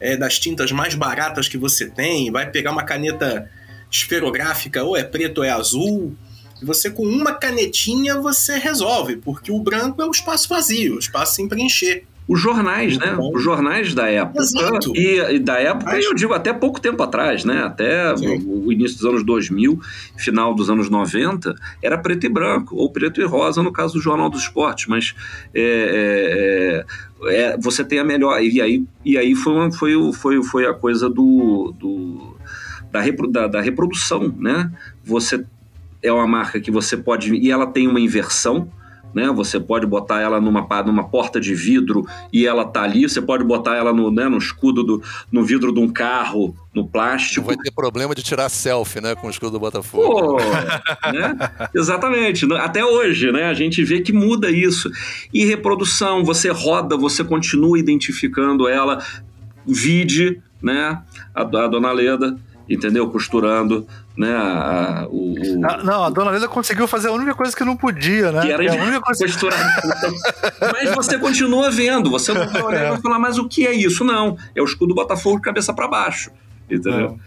é 0.00 0.16
das 0.16 0.38
tintas 0.38 0.72
mais 0.72 0.94
baratas 0.94 1.48
que 1.48 1.56
você 1.56 1.88
tem, 1.88 2.30
vai 2.30 2.50
pegar 2.50 2.70
uma 2.70 2.82
caneta 2.82 3.50
esferográfica, 3.90 4.84
ou 4.84 4.96
é 4.96 5.04
preto 5.04 5.38
ou 5.38 5.44
é 5.44 5.50
azul. 5.50 6.14
E 6.60 6.64
você 6.64 6.90
com 6.90 7.04
uma 7.04 7.32
canetinha 7.32 8.20
você 8.20 8.58
resolve, 8.58 9.16
porque 9.16 9.52
o 9.52 9.60
branco 9.60 10.00
é 10.00 10.06
o 10.06 10.10
espaço 10.10 10.48
vazio, 10.48 10.96
o 10.96 10.98
espaço 10.98 11.34
sem 11.34 11.48
preencher. 11.48 12.06
Os 12.28 12.40
jornais, 12.40 12.98
né? 12.98 13.16
Os 13.32 13.42
jornais 13.42 13.94
da 13.94 14.08
época. 14.08 14.40
Exato. 14.40 14.92
E, 14.96 15.36
e 15.36 15.38
da 15.38 15.60
época, 15.60 15.92
Mas... 15.92 16.04
eu 16.04 16.12
digo 16.12 16.34
até 16.34 16.52
pouco 16.52 16.80
tempo 16.80 17.00
atrás, 17.00 17.44
né? 17.44 17.62
Até 17.62 18.12
o, 18.14 18.66
o, 18.66 18.72
início 18.72 18.96
dos 18.96 19.06
anos 19.06 19.24
2000, 19.24 19.78
final 20.16 20.52
dos 20.52 20.68
anos 20.68 20.90
90, 20.90 21.54
era 21.80 21.96
preto 21.96 22.26
e 22.26 22.28
branco, 22.28 22.74
ou 22.74 22.90
preto 22.90 23.20
e 23.20 23.24
rosa 23.24 23.62
no 23.62 23.72
caso 23.72 23.94
do 23.94 24.00
Jornal 24.00 24.28
dos 24.28 24.42
Esportes. 24.42 24.86
Mas 24.88 25.14
é, 25.54 26.84
é, 27.22 27.30
é, 27.30 27.42
é 27.42 27.58
você 27.58 27.84
tem 27.84 28.00
a 28.00 28.04
melhor. 28.04 28.42
E 28.42 28.60
aí, 28.60 28.84
e 29.04 29.16
aí 29.16 29.36
foi, 29.36 29.70
foi, 29.70 30.12
foi, 30.12 30.42
foi 30.42 30.66
a 30.66 30.74
coisa 30.74 31.08
do, 31.08 31.72
do 31.78 32.35
da, 32.96 33.00
repro, 33.00 33.28
da, 33.28 33.46
da 33.46 33.60
reprodução, 33.60 34.34
né? 34.38 34.70
Você 35.04 35.44
é 36.02 36.10
uma 36.10 36.26
marca 36.26 36.58
que 36.60 36.70
você 36.70 36.96
pode 36.96 37.34
e 37.34 37.50
ela 37.50 37.66
tem 37.66 37.86
uma 37.86 38.00
inversão, 38.00 38.70
né? 39.14 39.30
Você 39.32 39.60
pode 39.60 39.86
botar 39.86 40.20
ela 40.20 40.40
numa, 40.40 40.66
numa 40.84 41.04
porta 41.04 41.40
de 41.40 41.54
vidro 41.54 42.06
e 42.32 42.46
ela 42.46 42.64
tá 42.64 42.82
ali. 42.82 43.02
Você 43.02 43.20
pode 43.20 43.44
botar 43.44 43.74
ela 43.74 43.92
no, 43.92 44.10
né, 44.10 44.28
no 44.28 44.38
escudo 44.38 44.82
do 44.82 45.02
no 45.30 45.44
vidro 45.44 45.72
de 45.72 45.80
um 45.80 45.88
carro, 45.88 46.54
no 46.74 46.86
plástico. 46.86 47.40
Não 47.40 47.54
vai 47.54 47.56
ter 47.56 47.70
problema 47.70 48.14
de 48.14 48.22
tirar 48.22 48.48
selfie, 48.48 49.00
né, 49.00 49.14
com 49.14 49.26
o 49.26 49.30
escudo 49.30 49.52
do 49.52 49.60
Botafogo. 49.60 50.36
Pô, 50.36 50.36
né? 51.12 51.36
Exatamente. 51.74 52.46
Até 52.54 52.84
hoje, 52.84 53.30
né? 53.30 53.44
A 53.44 53.54
gente 53.54 53.84
vê 53.84 54.00
que 54.00 54.12
muda 54.12 54.50
isso. 54.50 54.90
E 55.32 55.44
reprodução, 55.44 56.24
você 56.24 56.50
roda, 56.50 56.96
você 56.96 57.22
continua 57.22 57.78
identificando 57.78 58.68
ela. 58.68 59.04
Vide, 59.66 60.40
né? 60.62 61.02
A, 61.34 61.42
a 61.42 61.66
dona 61.66 61.90
Leda 61.90 62.38
entendeu? 62.68 63.08
Costurando, 63.10 63.86
né? 64.16 64.34
A, 64.34 65.06
o, 65.08 65.32
o... 65.32 65.66
Ah, 65.66 65.82
não, 65.82 66.04
a 66.04 66.10
dona 66.10 66.30
Leda 66.30 66.48
conseguiu 66.48 66.86
fazer 66.88 67.08
a 67.08 67.12
única 67.12 67.34
coisa 67.34 67.56
que 67.56 67.64
não 67.64 67.76
podia, 67.76 68.32
né? 68.32 68.42
Que 68.42 68.52
era 68.52 68.64
é 68.64 68.68
a 68.68 68.82
única 68.82 69.00
coisa... 69.00 69.24
costurar. 69.24 69.80
mas 70.72 70.94
você 70.94 71.18
continua 71.18 71.70
vendo, 71.70 72.10
você 72.10 72.32
não 72.32 72.48
vai 72.48 72.62
olhar 72.62 72.86
e 72.86 72.90
vai 72.90 73.00
falar, 73.00 73.18
mas 73.18 73.38
o 73.38 73.48
que 73.48 73.66
é 73.66 73.72
isso? 73.72 74.04
Não, 74.04 74.36
é 74.54 74.60
o 74.60 74.64
escudo 74.64 74.94
Botafogo 74.94 75.36
de 75.36 75.42
cabeça 75.42 75.72
para 75.72 75.88
baixo, 75.88 76.30
entendeu? 76.70 77.18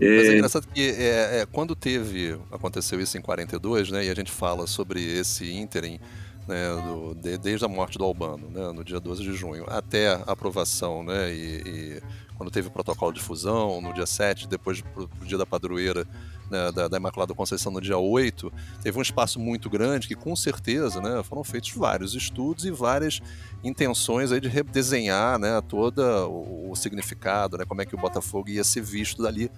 É. 0.00 0.16
Mas 0.16 0.28
é 0.28 0.34
engraçado 0.34 0.66
que 0.72 0.80
é, 0.80 1.40
é, 1.40 1.46
quando 1.50 1.76
teve, 1.76 2.36
aconteceu 2.50 3.00
isso 3.00 3.16
em 3.16 3.20
42, 3.20 3.90
né, 3.90 4.04
e 4.06 4.10
a 4.10 4.14
gente 4.14 4.32
fala 4.32 4.66
sobre 4.66 5.00
esse 5.00 5.52
ínterim, 5.52 6.00
né, 6.48 6.68
do, 6.74 7.14
de, 7.14 7.38
desde 7.38 7.64
a 7.64 7.68
morte 7.68 7.98
do 7.98 8.04
Albano, 8.04 8.50
né, 8.50 8.72
no 8.72 8.82
dia 8.82 8.98
12 8.98 9.22
de 9.22 9.32
junho, 9.32 9.64
até 9.68 10.08
a 10.08 10.22
aprovação, 10.26 11.04
né, 11.04 11.32
e, 11.32 11.62
e 11.64 12.02
quando 12.42 12.50
teve 12.50 12.66
o 12.66 12.70
protocolo 12.72 13.12
de 13.12 13.20
fusão, 13.20 13.80
no 13.80 13.94
dia 13.94 14.04
7, 14.04 14.48
depois 14.48 14.80
pro, 14.80 15.06
pro 15.06 15.24
dia 15.24 15.38
da 15.38 15.46
padroeira 15.46 16.04
né, 16.50 16.72
da, 16.72 16.88
da, 16.88 16.96
Imaculada 16.96 17.32
Conceição 17.32 17.70
no 17.70 17.80
dia 17.80 17.96
8, 17.96 18.52
teve 18.82 18.98
um 18.98 19.02
espaço 19.02 19.38
muito 19.38 19.70
grande 19.70 20.08
que 20.08 20.16
com 20.16 20.34
certeza 20.34 21.00
né, 21.00 21.22
foram 21.22 21.44
feitos 21.44 21.70
vários 21.70 22.16
estudos 22.16 22.64
e 22.64 22.72
várias 22.72 23.20
intenções 23.62 24.32
aí 24.32 24.40
de 24.40 24.48
redesenhar 24.48 25.38
né, 25.38 25.60
todo 25.68 26.00
o, 26.00 26.72
o 26.72 26.74
significado, 26.74 27.56
né, 27.56 27.64
como 27.64 27.80
é 27.80 27.86
que 27.86 27.94
o 27.94 27.98
Botafogo 27.98 28.48
ia 28.48 28.64
ser 28.64 28.82
visto 28.82 29.22
dali 29.22 29.48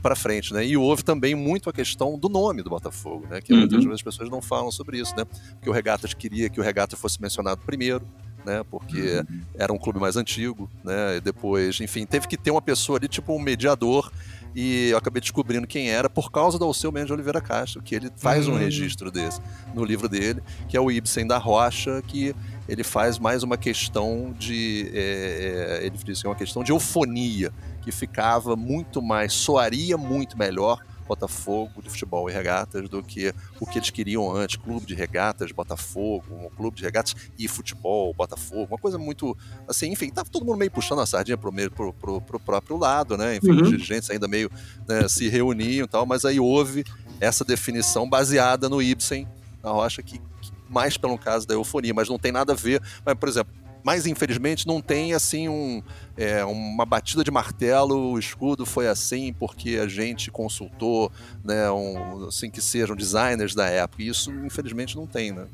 para 0.00 0.16
frente, 0.16 0.54
né? 0.54 0.64
E 0.64 0.74
houve 0.74 1.04
também 1.04 1.34
muito 1.34 1.68
a 1.68 1.72
questão 1.72 2.18
do 2.18 2.28
nome 2.28 2.62
do 2.62 2.70
Botafogo, 2.70 3.26
né? 3.28 3.42
Que 3.42 3.52
uhum. 3.52 3.58
muitas 3.58 3.84
vezes 3.84 3.94
as 3.96 4.02
pessoas 4.02 4.30
não 4.30 4.40
falam 4.40 4.70
sobre 4.70 4.98
isso, 4.98 5.14
né? 5.14 5.26
Porque 5.26 5.68
o 5.68 5.72
Regatas 5.72 6.14
queria 6.14 6.48
que 6.48 6.58
o 6.58 6.62
Regatas 6.62 6.98
fosse 6.98 7.20
mencionado 7.20 7.60
primeiro, 7.60 8.06
né? 8.44 8.64
Porque 8.70 9.24
uhum. 9.28 9.40
era 9.54 9.72
um 9.72 9.78
clube 9.78 9.98
mais 9.98 10.16
antigo, 10.16 10.70
né? 10.84 11.16
E 11.16 11.20
depois, 11.20 11.80
enfim, 11.80 12.06
teve 12.06 12.26
que 12.26 12.36
ter 12.36 12.50
uma 12.50 12.62
pessoa 12.62 12.98
ali, 12.98 13.08
tipo 13.08 13.32
um 13.34 13.38
mediador, 13.38 14.10
e 14.54 14.90
eu 14.90 14.98
acabei 14.98 15.20
descobrindo 15.20 15.66
quem 15.66 15.90
era 15.90 16.10
por 16.10 16.30
causa 16.30 16.58
do 16.58 16.64
Alceu 16.64 16.92
Mendes 16.92 17.06
de 17.06 17.12
Oliveira 17.14 17.40
Castro, 17.40 17.82
que 17.82 17.94
ele 17.94 18.10
faz 18.16 18.46
uhum. 18.46 18.54
um 18.54 18.58
registro 18.58 19.10
desse 19.10 19.40
no 19.74 19.84
livro 19.84 20.08
dele, 20.08 20.42
que 20.68 20.76
é 20.76 20.80
o 20.80 20.90
Ibsen 20.90 21.26
da 21.26 21.38
Rocha, 21.38 22.02
que 22.06 22.34
ele 22.68 22.84
faz 22.84 23.18
mais 23.18 23.42
uma 23.42 23.56
questão 23.56 24.34
de. 24.38 24.90
É, 24.94 25.80
é, 25.80 25.86
ele 25.86 25.96
diz 26.04 26.20
que 26.20 26.26
é 26.26 26.30
uma 26.30 26.36
questão 26.36 26.62
de 26.62 26.70
eufonia, 26.70 27.52
que 27.80 27.90
ficava 27.90 28.54
muito 28.54 29.00
mais, 29.00 29.32
soaria 29.32 29.96
muito 29.96 30.38
melhor 30.38 30.78
Botafogo 31.12 31.82
de 31.82 31.90
futebol 31.90 32.28
e 32.30 32.32
regatas 32.32 32.88
do 32.88 33.02
que 33.02 33.34
o 33.60 33.66
que 33.66 33.78
eles 33.78 33.90
queriam 33.90 34.34
antes, 34.34 34.56
clube 34.56 34.86
de 34.86 34.94
regatas, 34.94 35.52
Botafogo, 35.52 36.24
um 36.30 36.48
clube 36.48 36.78
de 36.78 36.82
regatas 36.82 37.14
e 37.38 37.46
futebol, 37.46 38.14
Botafogo, 38.14 38.68
uma 38.70 38.78
coisa 38.78 38.98
muito, 38.98 39.36
assim, 39.68 39.92
enfim, 39.92 40.08
tava 40.08 40.30
todo 40.30 40.46
mundo 40.46 40.56
meio 40.56 40.70
puxando 40.70 41.00
a 41.00 41.06
sardinha 41.06 41.36
pro, 41.36 41.52
meio, 41.52 41.70
pro, 41.70 41.92
pro, 41.92 42.20
pro 42.20 42.40
próprio 42.40 42.78
lado, 42.78 43.18
né, 43.18 43.36
enfim, 43.36 43.50
uhum. 43.50 43.62
os 43.62 43.68
dirigentes 43.68 44.08
ainda 44.08 44.26
meio 44.26 44.50
né, 44.88 45.06
se 45.06 45.28
reuniam 45.28 45.84
e 45.84 45.88
tal, 45.88 46.06
mas 46.06 46.24
aí 46.24 46.40
houve 46.40 46.82
essa 47.20 47.44
definição 47.44 48.08
baseada 48.08 48.68
no 48.68 48.80
Ibsen, 48.80 49.28
na 49.62 49.70
Rocha, 49.70 50.02
que, 50.02 50.18
que 50.18 50.52
mais 50.70 50.96
pelo 50.96 51.18
caso 51.18 51.46
da 51.46 51.52
eufonia, 51.52 51.92
mas 51.92 52.08
não 52.08 52.18
tem 52.18 52.32
nada 52.32 52.54
a 52.54 52.56
ver, 52.56 52.80
mas, 53.04 53.14
por 53.14 53.28
exemplo, 53.28 53.52
mas 53.82 54.06
infelizmente 54.06 54.66
não 54.66 54.80
tem 54.80 55.14
assim 55.14 55.48
um, 55.48 55.82
é, 56.16 56.44
uma 56.44 56.84
batida 56.84 57.24
de 57.24 57.30
martelo, 57.30 58.12
o 58.12 58.18
escudo 58.18 58.64
foi 58.64 58.88
assim 58.88 59.32
porque 59.32 59.78
a 59.82 59.86
gente 59.86 60.30
consultou, 60.30 61.10
né, 61.44 61.70
um, 61.70 62.26
assim 62.26 62.50
que 62.50 62.60
sejam 62.60 62.94
designers 62.94 63.54
da 63.54 63.66
época. 63.66 64.02
Isso 64.02 64.32
infelizmente 64.44 64.96
não 64.96 65.06
tem, 65.06 65.32
né? 65.32 65.46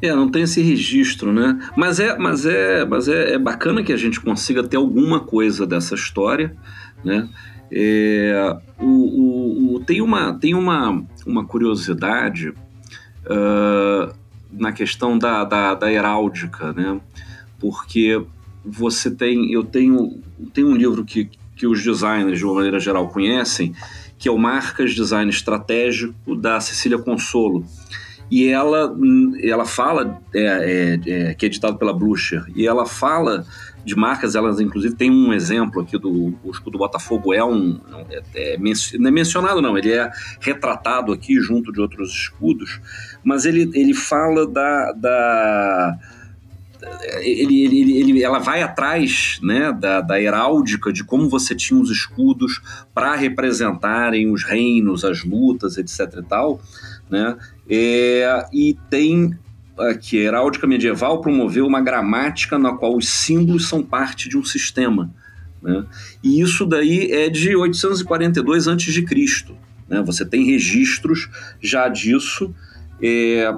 É, 0.00 0.12
não 0.12 0.28
tem 0.28 0.42
esse 0.42 0.60
registro, 0.60 1.32
né? 1.32 1.58
Mas 1.76 2.00
é, 2.00 2.18
mas 2.18 2.44
é, 2.44 2.84
mas 2.84 3.06
é, 3.06 3.34
é 3.34 3.38
bacana 3.38 3.84
que 3.84 3.92
a 3.92 3.96
gente 3.96 4.20
consiga 4.20 4.62
ter 4.64 4.76
alguma 4.76 5.20
coisa 5.20 5.64
dessa 5.64 5.94
história, 5.94 6.56
né? 7.04 7.28
É, 7.70 8.56
o, 8.78 8.84
o, 8.84 9.74
o, 9.76 9.80
tem 9.80 10.02
uma, 10.02 10.34
tem 10.34 10.54
uma, 10.54 11.02
uma 11.24 11.46
curiosidade 11.46 12.48
uh, 12.50 14.14
na 14.52 14.72
questão 14.72 15.18
da, 15.18 15.44
da, 15.44 15.74
da 15.74 15.92
heráldica, 15.92 16.72
né? 16.72 17.00
Porque 17.58 18.22
você 18.64 19.10
tem, 19.10 19.52
eu 19.52 19.64
tenho, 19.64 20.20
tenho 20.52 20.68
um 20.68 20.76
livro 20.76 21.04
que, 21.04 21.30
que 21.56 21.66
os 21.66 21.82
designers 21.82 22.38
de 22.38 22.44
uma 22.44 22.54
maneira 22.54 22.78
geral 22.78 23.08
conhecem, 23.08 23.74
que 24.18 24.28
é 24.28 24.32
o 24.32 24.38
Marcas 24.38 24.94
Design 24.94 25.30
Estratégico 25.30 26.36
da 26.36 26.60
Cecília 26.60 26.98
Consolo. 26.98 27.64
e 28.30 28.46
ela, 28.48 28.94
ela 29.42 29.64
fala, 29.64 30.20
é, 30.34 30.40
é, 30.40 31.00
é, 31.30 31.34
que 31.34 31.44
é 31.44 31.48
editado 31.48 31.76
pela 31.76 31.92
Blucher, 31.92 32.44
e 32.54 32.66
ela 32.66 32.86
fala 32.86 33.44
de 33.84 33.96
marcas, 33.96 34.34
elas 34.34 34.60
inclusive 34.60 34.94
tem 34.94 35.10
um 35.10 35.32
exemplo 35.32 35.82
aqui 35.82 35.98
do 35.98 36.34
o 36.42 36.50
escudo 36.50 36.78
Botafogo 36.78 37.34
é 37.34 37.44
um 37.44 37.80
é, 38.10 38.22
é, 38.34 38.58
não 38.98 39.08
é 39.08 39.10
mencionado 39.10 39.60
não, 39.60 39.76
ele 39.76 39.92
é 39.92 40.10
retratado 40.40 41.12
aqui 41.12 41.40
junto 41.40 41.72
de 41.72 41.80
outros 41.80 42.10
escudos, 42.10 42.80
mas 43.24 43.44
ele, 43.44 43.70
ele 43.74 43.94
fala 43.94 44.46
da, 44.46 44.92
da 44.92 45.98
ele, 47.20 47.64
ele, 47.64 47.98
ele, 47.98 48.22
ela 48.22 48.38
vai 48.38 48.62
atrás 48.62 49.38
né, 49.42 49.72
da, 49.72 50.00
da 50.00 50.20
heráldica, 50.20 50.92
de 50.92 51.04
como 51.04 51.28
você 51.28 51.54
tinha 51.54 51.80
os 51.80 51.90
escudos 51.90 52.60
para 52.92 53.14
representarem 53.14 54.30
os 54.30 54.42
reinos, 54.42 55.04
as 55.04 55.24
lutas, 55.24 55.76
etc 55.78 56.18
e 56.18 56.22
tal, 56.22 56.60
né? 57.08 57.36
É, 57.68 58.46
e 58.52 58.76
tem 58.90 59.38
que 60.00 60.18
a 60.18 60.22
heráldica 60.22 60.66
medieval 60.66 61.20
promoveu 61.20 61.66
uma 61.66 61.80
gramática 61.80 62.58
na 62.58 62.72
qual 62.72 62.96
os 62.96 63.08
símbolos 63.08 63.68
são 63.68 63.82
parte 63.82 64.28
de 64.28 64.36
um 64.36 64.44
sistema. 64.44 65.12
Né? 65.62 65.84
E 66.22 66.40
isso 66.40 66.66
daí 66.66 67.10
é 67.10 67.28
de 67.28 67.54
842 67.54 68.68
a.C. 68.68 69.04
Né? 69.88 70.02
Você 70.02 70.24
tem 70.24 70.44
registros 70.44 71.28
já 71.60 71.88
disso. 71.88 72.54
É, 73.00 73.54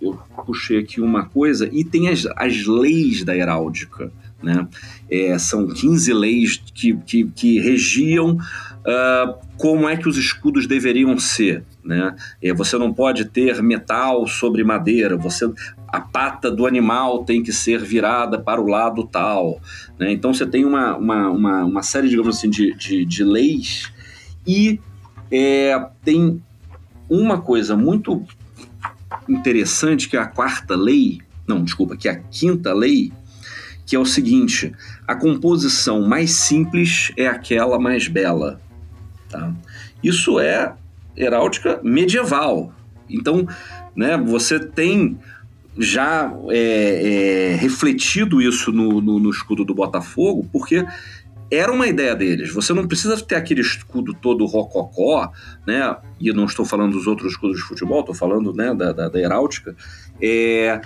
eu 0.00 0.18
puxei 0.44 0.78
aqui 0.78 1.00
uma 1.00 1.24
coisa, 1.24 1.68
e 1.72 1.84
tem 1.84 2.08
as, 2.08 2.26
as 2.36 2.66
leis 2.66 3.24
da 3.24 3.36
heráldica. 3.36 4.12
Né? 4.42 4.66
É, 5.10 5.38
são 5.38 5.66
15 5.66 6.12
leis 6.12 6.62
que, 6.74 6.94
que, 7.06 7.24
que 7.24 7.60
regiam 7.60 8.32
uh, 8.36 9.34
como 9.56 9.88
é 9.88 9.96
que 9.96 10.08
os 10.08 10.18
escudos 10.18 10.66
deveriam 10.66 11.18
ser. 11.18 11.64
Né? 11.84 12.16
É, 12.42 12.52
você 12.54 12.78
não 12.78 12.92
pode 12.92 13.26
ter 13.26 13.62
metal 13.62 14.26
sobre 14.26 14.64
madeira, 14.64 15.16
você 15.16 15.50
a 15.86 16.00
pata 16.00 16.50
do 16.50 16.66
animal 16.66 17.24
tem 17.24 17.42
que 17.42 17.52
ser 17.52 17.78
virada 17.80 18.38
para 18.38 18.60
o 18.60 18.66
lado 18.66 19.06
tal. 19.06 19.60
Né? 19.98 20.10
Então 20.12 20.32
você 20.32 20.46
tem 20.46 20.64
uma, 20.64 20.96
uma, 20.96 21.28
uma, 21.28 21.64
uma, 21.64 21.82
série, 21.82 22.08
digamos 22.08 22.38
assim, 22.38 22.48
de, 22.48 22.74
de, 22.74 23.04
de 23.04 23.22
leis 23.22 23.92
e 24.46 24.80
é, 25.30 25.86
tem 26.02 26.42
uma 27.08 27.40
coisa 27.40 27.76
muito 27.76 28.24
interessante 29.28 30.08
que 30.08 30.16
é 30.16 30.20
a 30.20 30.26
quarta 30.26 30.74
lei, 30.74 31.20
não, 31.46 31.62
desculpa, 31.62 31.96
que 31.96 32.08
é 32.08 32.12
a 32.12 32.18
quinta 32.18 32.72
lei, 32.72 33.12
que 33.86 33.94
é 33.94 33.98
o 33.98 34.06
seguinte: 34.06 34.72
a 35.06 35.14
composição 35.14 36.02
mais 36.02 36.32
simples 36.32 37.12
é 37.16 37.26
aquela 37.26 37.78
mais 37.78 38.08
bela. 38.08 38.60
Tá? 39.28 39.52
Isso 40.02 40.40
é 40.40 40.74
heráldica 41.16 41.80
medieval. 41.82 42.72
Então, 43.08 43.46
né, 43.94 44.16
você 44.16 44.58
tem 44.58 45.18
já 45.76 46.32
é, 46.50 47.52
é, 47.52 47.56
refletido 47.56 48.40
isso 48.40 48.70
no, 48.70 49.00
no, 49.00 49.18
no, 49.18 49.30
escudo 49.30 49.64
do 49.64 49.74
Botafogo, 49.74 50.48
porque 50.52 50.86
era 51.50 51.72
uma 51.72 51.86
ideia 51.86 52.14
deles. 52.14 52.52
Você 52.52 52.72
não 52.72 52.86
precisa 52.86 53.20
ter 53.20 53.34
aquele 53.34 53.60
escudo 53.60 54.14
todo 54.14 54.46
rococó, 54.46 55.32
né? 55.66 55.96
E 56.20 56.32
não 56.32 56.44
estou 56.44 56.64
falando 56.64 56.92
dos 56.92 57.06
outros 57.06 57.32
escudos 57.32 57.56
de 57.56 57.64
futebol, 57.64 58.00
estou 58.00 58.14
falando 58.14 58.52
né, 58.52 58.74
da, 58.74 58.92
da, 58.92 59.08
da 59.08 59.20
heráldica, 59.20 59.76
é, 60.20 60.80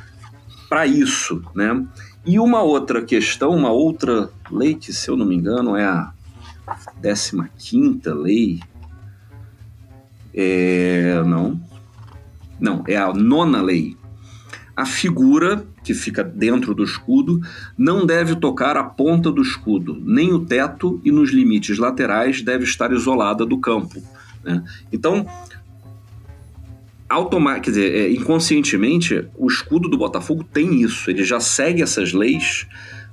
para 0.68 0.86
isso, 0.86 1.42
né? 1.54 1.84
E 2.24 2.38
uma 2.38 2.62
outra 2.62 3.02
questão, 3.02 3.50
uma 3.50 3.70
outra 3.70 4.30
lei 4.50 4.74
que, 4.74 4.92
se 4.92 5.08
eu 5.08 5.16
não 5.16 5.24
me 5.24 5.36
engano, 5.36 5.76
é 5.76 5.84
a 5.84 6.12
15 7.58 8.00
lei, 8.14 8.60
é, 10.40 11.20
não. 11.26 11.60
Não, 12.60 12.84
é 12.86 12.96
a 12.96 13.12
nona 13.12 13.60
lei. 13.60 13.96
A 14.76 14.86
figura 14.86 15.66
que 15.82 15.92
fica 15.92 16.22
dentro 16.22 16.72
do 16.72 16.84
escudo 16.84 17.40
não 17.76 18.06
deve 18.06 18.36
tocar 18.36 18.76
a 18.76 18.84
ponta 18.84 19.32
do 19.32 19.42
escudo, 19.42 20.00
nem 20.00 20.32
o 20.32 20.44
teto 20.44 21.00
e 21.04 21.10
nos 21.10 21.30
limites 21.30 21.78
laterais 21.78 22.40
deve 22.40 22.62
estar 22.62 22.92
isolada 22.92 23.44
do 23.44 23.58
campo. 23.58 24.00
Né? 24.44 24.62
Então, 24.92 25.26
automa 27.08 27.58
quer 27.58 27.70
dizer, 27.70 27.92
é, 27.92 28.12
inconscientemente, 28.12 29.26
o 29.36 29.48
escudo 29.48 29.88
do 29.88 29.98
Botafogo 29.98 30.44
tem 30.44 30.82
isso. 30.82 31.10
Ele 31.10 31.24
já 31.24 31.40
segue 31.40 31.82
essas 31.82 32.12
leis 32.12 32.64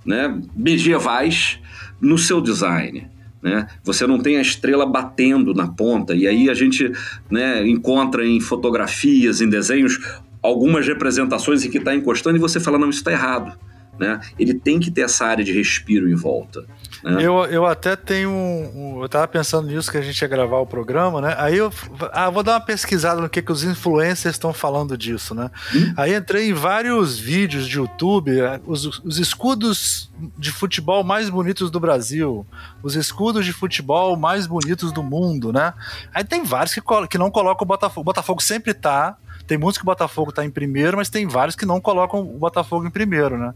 né, 0.06 0.40
medievais 0.56 1.60
no 2.00 2.20
seu 2.20 2.40
design. 2.40 3.15
Né? 3.46 3.68
Você 3.84 4.08
não 4.08 4.18
tem 4.18 4.38
a 4.38 4.42
estrela 4.42 4.88
batendo 4.88 5.54
na 5.54 5.68
ponta, 5.68 6.16
e 6.16 6.28
aí 6.28 6.50
a 6.50 6.56
gente 6.56 6.92
né, 7.30 7.64
encontra 7.68 8.26
em 8.26 8.42
fotografias, 8.42 9.40
em 9.40 9.48
desenhos, 9.48 10.00
algumas 10.42 10.88
representações 10.88 11.64
em 11.64 11.70
que 11.70 11.78
está 11.78 11.94
encostando 11.94 12.38
e 12.38 12.40
você 12.40 12.60
fala, 12.60 12.80
não, 12.80 12.90
isso 12.90 13.02
está 13.02 13.12
errado. 13.12 13.56
Né? 14.00 14.20
Ele 14.38 14.54
tem 14.54 14.80
que 14.80 14.92
ter 14.92 15.02
essa 15.02 15.26
área 15.26 15.44
de 15.44 15.54
respiro 15.54 16.10
em 16.10 16.16
volta. 16.16 16.66
Né? 17.04 17.24
Eu, 17.24 17.46
eu 17.46 17.66
até 17.66 17.96
tenho 17.96 18.30
um, 18.30 19.00
Eu 19.02 19.08
tava 19.08 19.28
pensando 19.28 19.68
nisso 19.68 19.92
que 19.92 19.98
a 19.98 20.02
gente 20.02 20.20
ia 20.20 20.28
gravar 20.28 20.58
o 20.58 20.66
programa, 20.66 21.22
né? 21.22 21.36
Aí 21.38 21.58
eu 21.58 21.72
ah, 22.12 22.30
vou 22.30 22.44
dar 22.44 22.54
uma 22.54 22.62
pesquisada 22.62 23.22
no 23.22 23.30
que, 23.30 23.42
que 23.42 23.52
os 23.52 23.64
influencers 23.64 24.36
estão 24.36 24.54
falando 24.54 24.98
disso, 24.98 25.36
né? 25.36 25.52
Hum? 25.74 25.94
Aí 25.96 26.16
entrei 26.16 26.50
em 26.50 26.54
vários 26.54 27.18
vídeos 27.20 27.68
de 27.68 27.78
YouTube, 27.78 28.40
é, 28.40 28.60
os, 28.66 28.86
os 29.04 29.20
escudos 29.20 30.12
de 30.38 30.52
futebol 30.52 31.04
mais 31.04 31.30
bonitos 31.30 31.70
do 31.70 31.80
Brasil, 31.80 32.46
os 32.82 32.96
escudos 32.96 33.46
de 33.46 33.54
futebol 33.54 34.16
mais 34.18 34.48
bonitos 34.48 34.92
do 34.92 35.04
mundo, 35.04 35.54
né? 35.54 35.74
Aí 36.14 36.24
tem 36.24 36.44
vários 36.44 36.74
que, 36.74 36.82
que 37.10 37.18
não 37.18 37.30
colocam 37.30 37.64
o 37.64 37.68
Botafogo. 37.68 38.02
O 38.02 38.06
Botafogo 38.06 38.42
sempre 38.42 38.74
tá. 38.74 39.18
Tem 39.48 39.58
muitos 39.58 39.78
que 39.78 39.84
o 39.84 39.86
Botafogo 39.86 40.32
tá 40.32 40.46
em 40.46 40.50
primeiro, 40.50 40.98
mas 40.98 41.10
tem 41.10 41.28
vários 41.28 41.56
que 41.56 41.66
não 41.66 41.80
colocam 41.80 42.22
o 42.22 42.38
Botafogo 42.38 42.86
em 42.86 42.92
primeiro, 42.92 43.38
né? 43.38 43.54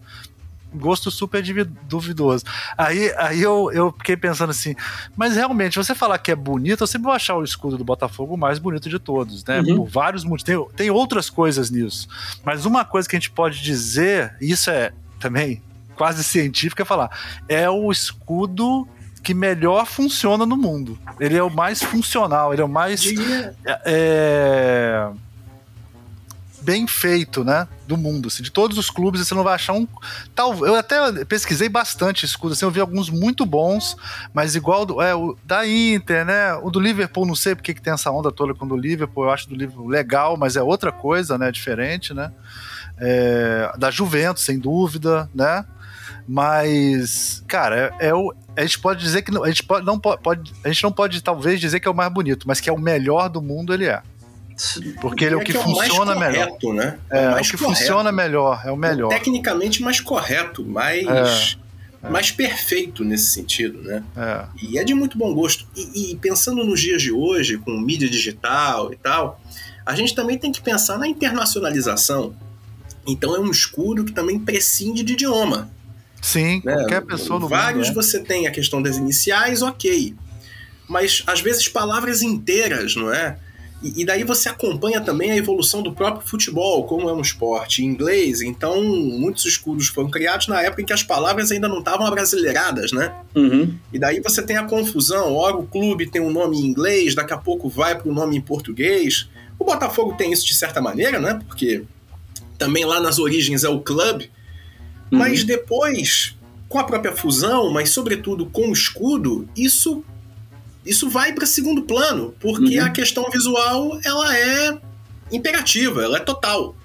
gosto 0.74 1.10
super 1.10 1.44
duvidoso. 1.84 2.46
Aí, 2.78 3.14
aí 3.18 3.42
eu, 3.42 3.72
eu 3.74 3.92
fiquei 3.92 4.16
pensando 4.16 4.52
assim, 4.52 4.76
mas 5.16 5.36
realmente, 5.36 5.78
você 5.78 5.96
falar 5.96 6.18
que 6.20 6.32
é 6.32 6.36
bonito, 6.36 6.84
eu 6.84 6.88
sempre 6.88 7.06
vou 7.06 7.14
achar 7.14 7.36
o 7.36 7.44
escudo 7.44 7.78
do 7.78 7.84
Botafogo 7.84 8.36
o 8.36 8.38
mais 8.38 8.60
bonito 8.60 8.90
de 8.90 9.00
todos, 9.00 9.44
né? 9.46 9.62
Uhum. 9.62 9.78
Por 9.78 9.88
vários 9.88 10.24
motivos. 10.24 10.44
Tem, 10.44 10.76
tem 10.76 10.90
outras 10.92 11.30
coisas 11.30 11.70
nisso. 11.70 12.08
Mas 12.44 12.66
uma 12.66 12.86
coisa 12.86 13.08
que 13.08 13.16
a 13.16 13.20
gente 13.20 13.32
pode 13.32 13.62
dizer, 13.62 14.36
isso 14.40 14.70
é 14.70 14.92
também 15.20 15.62
quase 15.96 16.24
científico, 16.24 16.82
é 16.82 16.86
falar, 16.86 17.10
é 17.48 17.70
o 17.70 17.92
escudo 17.92 18.88
que 19.22 19.34
melhor 19.34 19.86
funciona 19.86 20.46
no 20.46 20.56
mundo. 20.56 20.98
Ele 21.20 21.36
é 21.36 21.44
o 21.44 21.50
mais 21.50 21.84
funcional, 21.84 22.54
ele 22.54 22.62
é 22.62 22.66
o 22.66 22.70
mais. 22.70 23.06
É, 23.66 23.82
é 23.86 25.10
bem 26.62 26.88
feito, 26.88 27.44
né? 27.44 27.68
Do 27.88 27.98
mundo. 27.98 28.28
Assim, 28.28 28.44
de 28.44 28.52
todos 28.52 28.78
os 28.78 28.90
clubes, 28.90 29.26
você 29.26 29.34
não 29.34 29.44
vai 29.44 29.56
achar 29.56 29.74
um. 29.74 29.88
Tal, 30.36 30.66
eu 30.66 30.76
até 30.76 31.26
pesquisei 31.26 31.70
bastante 31.70 32.26
escudo, 32.26 32.54
assim, 32.54 32.66
eu 32.66 32.72
vi 32.72 32.80
alguns 32.80 33.10
muito 33.10 33.46
bons, 33.46 33.96
mas 34.34 34.56
igual 34.56 34.86
do, 34.86 35.02
é, 35.02 35.16
o 35.16 35.38
da 35.44 35.68
Inter, 35.68 36.26
né? 36.26 36.54
O 36.56 36.70
do 36.70 36.80
Liverpool, 36.80 37.26
não 37.26 37.36
sei 37.36 37.56
porque 37.56 37.74
que 37.74 37.82
tem 37.82 37.94
essa 37.94 38.12
onda 38.12 38.32
toda 38.32 38.54
com 38.54 38.66
o 38.66 38.70
do 38.70 38.78
Liverpool, 38.78 39.26
eu 39.26 39.32
acho 39.32 39.50
do 39.50 39.56
Liverpool 39.56 39.88
legal, 39.88 40.38
mas 40.38 40.56
é 40.56 40.62
outra 40.62 40.92
coisa, 40.92 41.38
né? 41.38 41.52
Diferente, 41.52 42.14
né? 42.14 42.32
É, 42.98 43.72
da 43.78 43.90
Juventus, 43.90 44.44
sem 44.44 44.60
dúvida, 44.60 45.30
né? 45.34 45.66
Mas, 46.32 47.44
cara, 47.48 47.96
é, 48.00 48.10
é, 48.10 48.14
o. 48.14 48.32
A 48.56 48.62
gente 48.62 48.78
pode 48.80 49.02
dizer 49.02 49.24
que. 49.24 49.36
A 49.36 49.48
gente 49.48 49.64
pode, 49.64 49.84
não 49.84 50.00
pode, 50.00 50.54
a 50.64 50.68
gente 50.68 50.84
não 50.84 50.92
pode, 50.92 51.24
talvez, 51.24 51.60
dizer 51.60 51.80
que 51.80 51.88
é 51.88 51.92
o 51.92 51.96
mais 51.96 52.14
bonito, 52.14 52.48
mas 52.48 52.60
que 52.60 52.70
é 52.70 52.74
o 52.74 52.78
melhor 52.78 53.30
do 53.30 53.42
mundo, 53.42 53.74
ele 53.74 53.86
é. 53.86 54.04
Porque 55.00 55.26
ele 55.26 55.36
é 55.36 55.38
o 55.38 55.42
que, 55.42 55.52
é 55.52 55.56
que 55.56 55.64
funciona 55.64 56.12
é 56.12 56.16
correto, 56.16 56.74
melhor. 56.74 56.86
Né? 56.86 57.00
É, 57.10 57.24
é 57.24 57.30
o 57.30 57.36
que 57.38 57.58
correto. 57.58 57.58
funciona 57.58 58.12
melhor, 58.12 58.62
é 58.66 58.72
o 58.72 58.76
melhor. 58.76 59.10
Tecnicamente 59.10 59.82
mais 59.82 60.02
correto, 60.02 60.66
mais, 60.66 61.58
é, 62.04 62.08
é. 62.08 62.10
mais 62.10 62.32
perfeito 62.32 63.04
nesse 63.06 63.32
sentido, 63.32 63.82
né? 63.82 64.04
É. 64.18 64.46
E 64.62 64.78
é 64.78 64.84
de 64.84 64.94
muito 64.94 65.18
bom 65.18 65.34
gosto. 65.34 65.66
E, 65.76 66.12
e, 66.12 66.16
pensando 66.18 66.64
nos 66.66 66.82
dias 66.82 67.02
de 67.02 67.12
hoje, 67.12 67.58
com 67.58 67.72
mídia 67.80 68.10
digital 68.10 68.92
e 68.92 68.98
tal, 68.98 69.42
a 69.86 69.96
gente 69.96 70.14
também 70.14 70.38
tem 70.38 70.52
que 70.52 70.62
pensar 70.62 70.98
na 70.98 71.08
internacionalização. 71.08 72.36
Então 73.08 73.36
é 73.36 73.40
um 73.40 73.50
escudo 73.50 74.04
que 74.04 74.12
também 74.12 74.38
prescinde 74.38 75.04
de 75.04 75.14
idioma. 75.14 75.72
Sim, 76.22 76.62
né? 76.66 76.74
qualquer 76.74 77.02
pessoa 77.06 77.40
no 77.40 77.48
Vários 77.48 77.88
mundo, 77.88 77.96
você 77.96 78.20
tem 78.20 78.46
a 78.46 78.52
questão 78.52 78.82
das 78.82 78.98
iniciais, 78.98 79.62
ok. 79.62 80.14
Mas 80.88 81.24
às 81.26 81.40
vezes 81.40 81.70
palavras 81.70 82.22
inteiras, 82.22 82.96
não 82.96 83.14
é? 83.14 83.40
E, 83.82 84.06
daí 84.06 84.26
você 84.26 84.50
acompanha 84.50 85.00
também 85.00 85.32
a 85.32 85.38
evolução 85.38 85.82
do 85.82 85.94
próprio 85.94 86.28
futebol, 86.28 86.84
como 86.84 87.10
é 87.10 87.14
um 87.14 87.22
esporte 87.22 87.82
em 87.82 87.86
inglês. 87.86 88.42
Então, 88.42 88.84
muitos 88.84 89.46
escudos 89.46 89.88
foram 89.88 90.10
criados 90.10 90.48
na 90.48 90.62
época 90.62 90.82
em 90.82 90.86
que 90.86 90.92
as 90.92 91.02
palavras 91.02 91.50
ainda 91.50 91.70
não 91.70 91.80
estavam 91.80 92.06
abrasileiradas, 92.06 92.92
né? 92.92 93.16
Uhum. 93.34 93.74
E 93.94 93.98
daí 93.98 94.20
você 94.20 94.42
tem 94.42 94.58
a 94.58 94.66
confusão. 94.66 95.34
Ora, 95.34 95.56
o 95.56 95.66
clube 95.66 96.10
tem 96.10 96.22
um 96.22 96.30
nome 96.30 96.58
em 96.58 96.66
inglês, 96.66 97.16
daqui 97.16 97.32
a 97.32 97.38
pouco 97.38 97.70
vai 97.70 97.98
para 97.98 98.10
o 98.10 98.14
nome 98.14 98.36
em 98.36 98.42
português. 98.42 99.30
O 99.58 99.64
Botafogo 99.64 100.14
tem 100.18 100.34
isso 100.34 100.46
de 100.46 100.56
certa 100.56 100.82
maneira, 100.82 101.18
né? 101.18 101.40
Porque 101.48 101.84
também 102.58 102.84
lá 102.84 103.00
nas 103.00 103.18
origens 103.18 103.64
é 103.64 103.70
o 103.70 103.80
clube. 103.80 104.30
Uhum. 105.10 105.20
Mas 105.20 105.46
depois, 105.46 106.36
com 106.68 106.80
a 106.80 106.84
própria 106.84 107.16
fusão, 107.16 107.72
mas 107.72 107.92
sobretudo 107.92 108.46
com 108.46 108.70
o 108.70 108.74
escudo, 108.74 109.48
isso 109.56 110.04
isso 110.86 111.10
vai 111.10 111.34
para 111.34 111.46
segundo 111.46 111.84
plano, 111.84 112.34
porque 112.40 112.80
uhum. 112.80 112.86
a 112.86 112.90
questão 112.90 113.30
visual 113.30 114.00
ela 114.04 114.38
é 114.38 114.78
imperativa, 115.32 116.04
ela 116.04 116.18
é 116.18 116.22
total. 116.22 116.76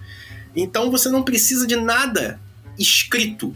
Então 0.54 0.90
você 0.90 1.08
não 1.08 1.22
precisa 1.22 1.66
de 1.66 1.76
nada 1.76 2.40
escrito 2.78 3.54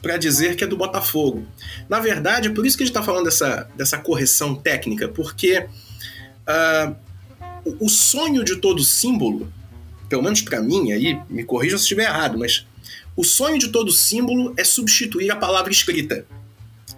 para 0.00 0.16
dizer 0.16 0.56
que 0.56 0.64
é 0.64 0.66
do 0.66 0.76
Botafogo. 0.76 1.46
Na 1.88 2.00
verdade, 2.00 2.48
é 2.48 2.50
por 2.50 2.66
isso 2.66 2.76
que 2.76 2.82
a 2.82 2.86
gente 2.86 2.94
está 2.94 3.02
falando 3.04 3.24
dessa, 3.24 3.68
dessa 3.76 3.98
correção 3.98 4.54
técnica, 4.54 5.08
porque 5.08 5.58
uh, 5.60 6.96
o 7.78 7.88
sonho 7.88 8.42
de 8.44 8.56
todo 8.56 8.82
símbolo, 8.82 9.52
pelo 10.08 10.22
menos 10.22 10.42
para 10.42 10.60
mim, 10.60 10.92
aí 10.92 11.20
me 11.30 11.44
corrija 11.44 11.76
se 11.76 11.84
estiver 11.84 12.04
errado, 12.04 12.36
mas 12.36 12.66
o 13.16 13.22
sonho 13.22 13.58
de 13.58 13.68
todo 13.68 13.92
símbolo 13.92 14.52
é 14.56 14.64
substituir 14.64 15.30
a 15.30 15.36
palavra 15.36 15.70
escrita. 15.70 16.26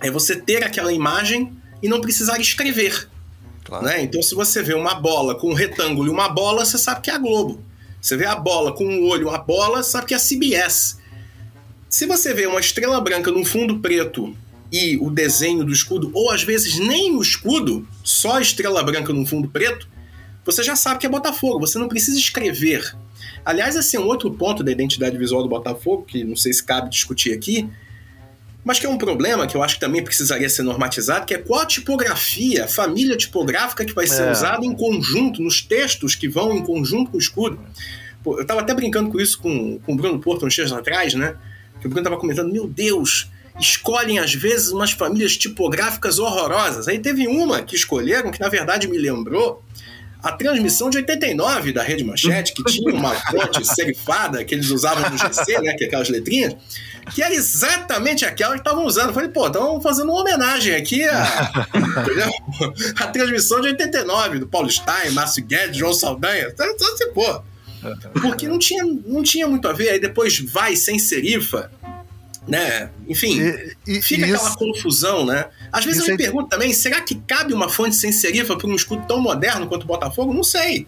É 0.00 0.10
você 0.10 0.36
ter 0.36 0.64
aquela 0.64 0.92
imagem 0.92 1.52
e 1.84 1.88
não 1.88 2.00
precisar 2.00 2.40
escrever. 2.40 3.10
Claro. 3.62 3.84
Né? 3.84 4.02
Então, 4.02 4.22
se 4.22 4.34
você 4.34 4.62
vê 4.62 4.72
uma 4.72 4.94
bola 4.94 5.34
com 5.34 5.50
um 5.50 5.54
retângulo 5.54 6.08
e 6.08 6.10
uma 6.10 6.30
bola, 6.30 6.64
você 6.64 6.78
sabe 6.78 7.02
que 7.02 7.10
é 7.10 7.14
a 7.14 7.18
Globo. 7.18 7.62
Você 8.00 8.16
vê 8.16 8.24
a 8.24 8.34
bola 8.34 8.72
com 8.72 8.86
um 8.86 9.06
olho 9.06 9.22
e 9.22 9.24
uma 9.26 9.36
bola, 9.36 9.82
sabe 9.82 10.06
que 10.06 10.14
é 10.14 10.16
a 10.16 10.20
CBS. 10.20 10.98
Se 11.90 12.06
você 12.06 12.32
vê 12.32 12.46
uma 12.46 12.58
estrela 12.58 12.98
branca 13.02 13.30
num 13.30 13.44
fundo 13.44 13.80
preto 13.80 14.34
e 14.72 14.96
o 14.96 15.10
desenho 15.10 15.62
do 15.62 15.72
escudo, 15.72 16.10
ou 16.14 16.30
às 16.30 16.42
vezes 16.42 16.78
nem 16.78 17.14
o 17.14 17.20
escudo, 17.20 17.86
só 18.02 18.36
a 18.36 18.40
estrela 18.40 18.82
branca 18.82 19.12
num 19.12 19.26
fundo 19.26 19.48
preto, 19.48 19.86
você 20.42 20.62
já 20.62 20.74
sabe 20.76 21.00
que 21.00 21.06
é 21.06 21.08
Botafogo, 21.08 21.60
você 21.60 21.78
não 21.78 21.88
precisa 21.88 22.18
escrever. 22.18 22.96
Aliás, 23.44 23.76
esse 23.76 23.94
é 23.94 24.00
um 24.00 24.06
outro 24.06 24.30
ponto 24.30 24.64
da 24.64 24.72
identidade 24.72 25.18
visual 25.18 25.42
do 25.42 25.50
Botafogo, 25.50 26.04
que 26.04 26.24
não 26.24 26.34
sei 26.34 26.52
se 26.54 26.64
cabe 26.64 26.88
discutir 26.88 27.34
aqui, 27.34 27.68
mas 28.64 28.78
que 28.78 28.86
é 28.86 28.88
um 28.88 28.96
problema 28.96 29.46
que 29.46 29.54
eu 29.54 29.62
acho 29.62 29.74
que 29.74 29.80
também 29.80 30.02
precisaria 30.02 30.48
ser 30.48 30.62
normatizado, 30.62 31.26
que 31.26 31.34
é 31.34 31.38
qual 31.38 31.60
a 31.60 31.66
tipografia, 31.66 32.64
a 32.64 32.68
família 32.68 33.16
tipográfica 33.16 33.84
que 33.84 33.92
vai 33.92 34.06
ser 34.06 34.22
é. 34.22 34.32
usada 34.32 34.64
em 34.64 34.74
conjunto, 34.74 35.42
nos 35.42 35.60
textos 35.60 36.14
que 36.14 36.26
vão 36.26 36.52
em 36.54 36.64
conjunto 36.64 37.10
com 37.10 37.18
o 37.18 37.20
escudo. 37.20 37.60
Pô, 38.22 38.36
eu 38.36 38.42
estava 38.42 38.62
até 38.62 38.72
brincando 38.72 39.10
com 39.10 39.20
isso 39.20 39.38
com, 39.38 39.78
com 39.80 39.92
o 39.92 39.96
Bruno 39.96 40.18
Porto 40.18 40.46
uns 40.46 40.54
dias 40.54 40.72
atrás, 40.72 41.12
né? 41.12 41.36
Que 41.78 41.86
o 41.86 41.90
Bruno 41.90 42.00
estava 42.00 42.18
comentando, 42.18 42.50
meu 42.50 42.66
Deus, 42.66 43.28
escolhem 43.60 44.18
às 44.18 44.32
vezes 44.32 44.70
umas 44.70 44.92
famílias 44.92 45.36
tipográficas 45.36 46.18
horrorosas. 46.18 46.88
Aí 46.88 46.98
teve 46.98 47.28
uma 47.28 47.62
que 47.62 47.76
escolheram 47.76 48.30
que 48.30 48.40
na 48.40 48.48
verdade 48.48 48.88
me 48.88 48.96
lembrou 48.96 49.62
a 50.24 50.32
transmissão 50.32 50.88
de 50.88 50.96
89 50.96 51.70
da 51.70 51.82
Rede 51.82 52.02
Manchete, 52.02 52.54
que 52.54 52.64
tinha 52.64 52.94
uma 52.94 53.14
fonte 53.30 53.62
serifada 53.62 54.42
que 54.42 54.54
eles 54.54 54.70
usavam 54.70 55.10
no 55.10 55.18
GC, 55.18 55.60
né, 55.60 55.74
que 55.74 55.84
é 55.84 55.86
aquelas 55.86 56.08
letrinhas, 56.08 56.56
que 57.14 57.22
era 57.22 57.34
exatamente 57.34 58.24
aquela 58.24 58.54
que 58.54 58.60
estavam 58.60 58.86
usando. 58.86 59.08
Eu 59.08 59.14
falei, 59.14 59.28
pô, 59.28 59.46
estão 59.46 59.78
fazendo 59.82 60.10
uma 60.10 60.22
homenagem 60.22 60.74
aqui 60.74 61.04
à, 61.04 61.24
a 63.00 63.06
transmissão 63.08 63.60
de 63.60 63.68
89 63.68 64.38
do 64.38 64.46
Paulo 64.46 64.70
Stein, 64.70 65.10
Márcio 65.10 65.44
Guedes, 65.44 65.76
João 65.76 65.92
Saldanha. 65.92 66.48
Então, 66.48 66.66
então 66.66 66.94
assim, 66.94 67.12
pô, 67.12 67.42
porque 68.22 68.48
não 68.48 68.58
tinha, 68.58 68.82
não 68.82 69.22
tinha 69.22 69.46
muito 69.46 69.68
a 69.68 69.74
ver. 69.74 69.90
Aí 69.90 70.00
depois 70.00 70.38
vai 70.38 70.74
sem 70.74 70.98
serifa, 70.98 71.70
né? 72.46 72.90
Enfim, 73.08 73.40
e, 73.40 73.76
e, 73.86 74.02
fica 74.02 74.24
aquela 74.24 74.48
isso, 74.48 74.56
confusão, 74.58 75.24
né? 75.24 75.46
Às 75.72 75.84
vezes 75.84 76.02
eu 76.02 76.08
me 76.08 76.14
é... 76.14 76.16
pergunto 76.16 76.48
também, 76.48 76.72
será 76.72 77.00
que 77.00 77.14
cabe 77.14 77.54
uma 77.54 77.68
fonte 77.68 77.96
sem 77.96 78.12
serifa 78.12 78.56
para 78.56 78.68
um 78.68 78.74
escudo 78.74 79.06
tão 79.06 79.20
moderno 79.20 79.66
quanto 79.66 79.84
o 79.84 79.86
Botafogo? 79.86 80.32
Não 80.32 80.44
sei. 80.44 80.86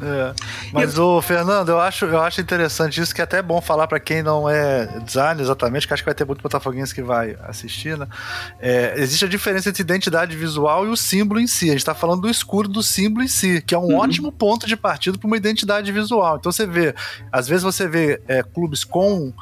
É, 0.00 0.32
mas 0.72 0.96
o 0.96 1.20
Fernando, 1.20 1.70
eu 1.70 1.80
acho, 1.80 2.04
eu 2.04 2.20
acho 2.20 2.40
interessante 2.40 3.00
isso, 3.00 3.12
que 3.12 3.20
é 3.20 3.24
até 3.24 3.42
bom 3.42 3.60
falar 3.60 3.88
para 3.88 3.98
quem 3.98 4.22
não 4.22 4.48
é 4.48 4.86
design 5.04 5.42
exatamente, 5.42 5.88
que 5.88 5.92
acho 5.92 6.02
que 6.04 6.08
vai 6.08 6.14
ter 6.14 6.24
muito 6.24 6.40
botafoguense 6.40 6.94
que 6.94 7.02
vai 7.02 7.36
assistir, 7.42 7.98
né? 7.98 8.06
É, 8.60 8.94
existe 8.96 9.24
a 9.24 9.28
diferença 9.28 9.68
entre 9.68 9.82
identidade 9.82 10.36
visual 10.36 10.86
e 10.86 10.88
o 10.88 10.96
símbolo 10.96 11.40
em 11.40 11.48
si. 11.48 11.66
A 11.66 11.72
gente 11.72 11.78
está 11.78 11.94
falando 11.94 12.22
do 12.22 12.30
escuro 12.30 12.68
do 12.68 12.82
símbolo 12.82 13.24
em 13.24 13.28
si, 13.28 13.60
que 13.60 13.74
é 13.74 13.78
um 13.78 13.86
uhum. 13.86 13.98
ótimo 13.98 14.30
ponto 14.30 14.68
de 14.68 14.76
partida 14.76 15.18
para 15.18 15.26
uma 15.26 15.36
identidade 15.36 15.90
visual. 15.90 16.36
Então 16.36 16.52
você 16.52 16.66
vê, 16.66 16.94
às 17.32 17.48
vezes 17.48 17.64
você 17.64 17.88
vê 17.88 18.20
é, 18.28 18.42
clubes 18.42 18.84
com 18.84 19.32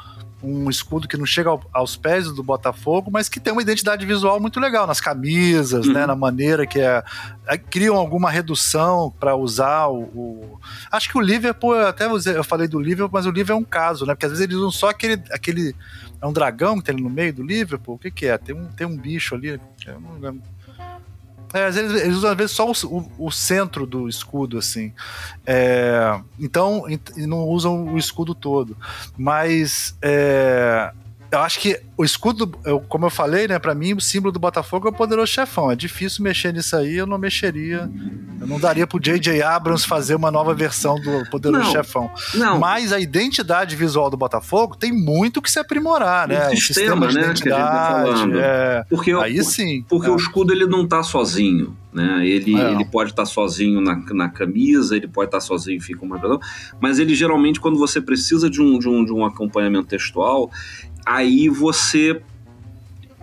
um 0.46 0.70
escudo 0.70 1.08
que 1.08 1.16
não 1.16 1.26
chega 1.26 1.50
ao, 1.50 1.60
aos 1.72 1.96
pés 1.96 2.30
do 2.30 2.42
Botafogo, 2.42 3.10
mas 3.10 3.28
que 3.28 3.40
tem 3.40 3.52
uma 3.52 3.62
identidade 3.62 4.06
visual 4.06 4.38
muito 4.40 4.60
legal 4.60 4.86
nas 4.86 5.00
camisas, 5.00 5.86
né, 5.86 5.92
uhum. 5.92 6.00
né, 6.00 6.06
na 6.06 6.14
maneira 6.14 6.66
que 6.66 6.80
é, 6.80 7.02
é 7.46 7.58
criam 7.58 7.96
alguma 7.96 8.30
redução 8.30 9.12
para 9.18 9.34
usar 9.34 9.88
o, 9.88 10.02
o, 10.02 10.60
acho 10.90 11.10
que 11.10 11.18
o 11.18 11.20
Liverpool 11.20 11.74
até 11.74 12.06
eu 12.06 12.44
falei 12.44 12.68
do 12.68 12.78
Liverpool, 12.78 13.10
mas 13.12 13.26
o 13.26 13.30
Liverpool 13.30 13.56
é 13.56 13.60
um 13.60 13.64
caso, 13.64 14.06
né? 14.06 14.14
Porque 14.14 14.26
às 14.26 14.32
vezes 14.32 14.44
eles 14.44 14.56
usam 14.56 14.70
só 14.70 14.90
aquele 14.90 15.20
aquele 15.30 15.74
é 16.20 16.26
um 16.26 16.32
dragão 16.32 16.78
que 16.78 16.84
tem 16.84 16.94
ali 16.94 17.02
no 17.02 17.10
meio 17.10 17.32
do 17.32 17.42
Liverpool, 17.42 17.96
o 17.96 17.98
que 17.98 18.10
que 18.10 18.26
é? 18.26 18.38
Tem 18.38 18.54
um 18.54 18.66
tem 18.66 18.86
um 18.86 18.96
bicho 18.96 19.34
ali, 19.34 19.60
eu 19.86 20.00
não 20.00 20.18
lembro 20.20 20.42
é, 21.54 21.68
eles, 21.68 22.02
eles, 22.02 22.16
usam 22.16 22.30
às 22.30 22.36
vezes 22.36 22.52
só 22.52 22.70
o, 22.70 22.72
o, 22.84 23.26
o 23.26 23.30
centro 23.30 23.86
do 23.86 24.08
escudo, 24.08 24.58
assim. 24.58 24.92
É, 25.46 26.20
então, 26.38 26.84
não 27.16 27.44
usam 27.44 27.92
o 27.92 27.98
escudo 27.98 28.34
todo. 28.34 28.76
Mas 29.16 29.96
é, 30.02 30.92
eu 31.30 31.40
acho 31.40 31.58
que 31.60 31.80
o 31.96 32.04
escudo, 32.04 32.52
eu, 32.64 32.80
como 32.80 33.06
eu 33.06 33.10
falei, 33.10 33.48
né, 33.48 33.58
para 33.58 33.74
mim 33.74 33.94
o 33.94 34.00
símbolo 34.00 34.30
do 34.30 34.38
Botafogo 34.38 34.86
é 34.86 34.90
o 34.90 34.94
poderoso 34.94 35.32
chefão. 35.32 35.70
É 35.70 35.76
difícil 35.76 36.22
mexer 36.22 36.52
nisso 36.52 36.76
aí, 36.76 36.96
eu 36.96 37.06
não 37.06 37.18
mexeria. 37.18 37.90
Eu 38.40 38.46
não 38.46 38.60
daria 38.60 38.86
pro 38.86 39.00
J.J. 39.00 39.42
Abrams 39.42 39.86
fazer 39.86 40.14
uma 40.14 40.30
nova 40.30 40.54
versão 40.54 40.96
do 41.00 41.28
poderoso 41.30 41.64
não, 41.64 41.72
chefão. 41.72 42.10
Não. 42.34 42.58
Mas 42.58 42.92
a 42.92 43.00
identidade 43.00 43.74
visual 43.74 44.10
do 44.10 44.16
Botafogo 44.16 44.76
tem 44.76 44.92
muito 44.92 45.40
que 45.40 45.50
se 45.50 45.58
aprimorar, 45.58 46.28
né? 46.28 46.48
O 46.48 46.56
sistema, 46.56 47.06
o 47.06 47.08
sistema 47.08 47.08
de 47.08 47.14
né, 47.14 47.20
identidade. 47.22 48.32
Tá 48.32 48.38
é... 48.38 48.84
Porque 48.88 49.12
aí 49.12 49.42
sim. 49.42 49.84
Porque 49.88 50.08
é. 50.08 50.10
o 50.10 50.16
escudo 50.16 50.52
ele 50.52 50.66
não 50.66 50.86
tá 50.86 51.02
sozinho. 51.02 51.76
Né? 51.96 52.28
Ele, 52.28 52.54
é. 52.60 52.72
ele 52.72 52.84
pode 52.84 53.12
estar 53.12 53.22
tá 53.22 53.26
sozinho 53.26 53.80
na, 53.80 53.96
na 54.12 54.28
camisa, 54.28 54.94
ele 54.94 55.08
pode 55.08 55.28
estar 55.28 55.38
tá 55.38 55.40
sozinho 55.40 55.80
fica 55.80 56.04
um 56.04 56.08
marcador, 56.08 56.38
mas 56.78 56.98
ele 56.98 57.14
geralmente, 57.14 57.58
quando 57.58 57.78
você 57.78 58.02
precisa 58.02 58.50
de 58.50 58.60
um, 58.60 58.78
de 58.78 58.86
um, 58.86 59.02
de 59.02 59.14
um 59.14 59.24
acompanhamento 59.24 59.88
textual, 59.88 60.50
aí 61.06 61.48
você 61.48 62.20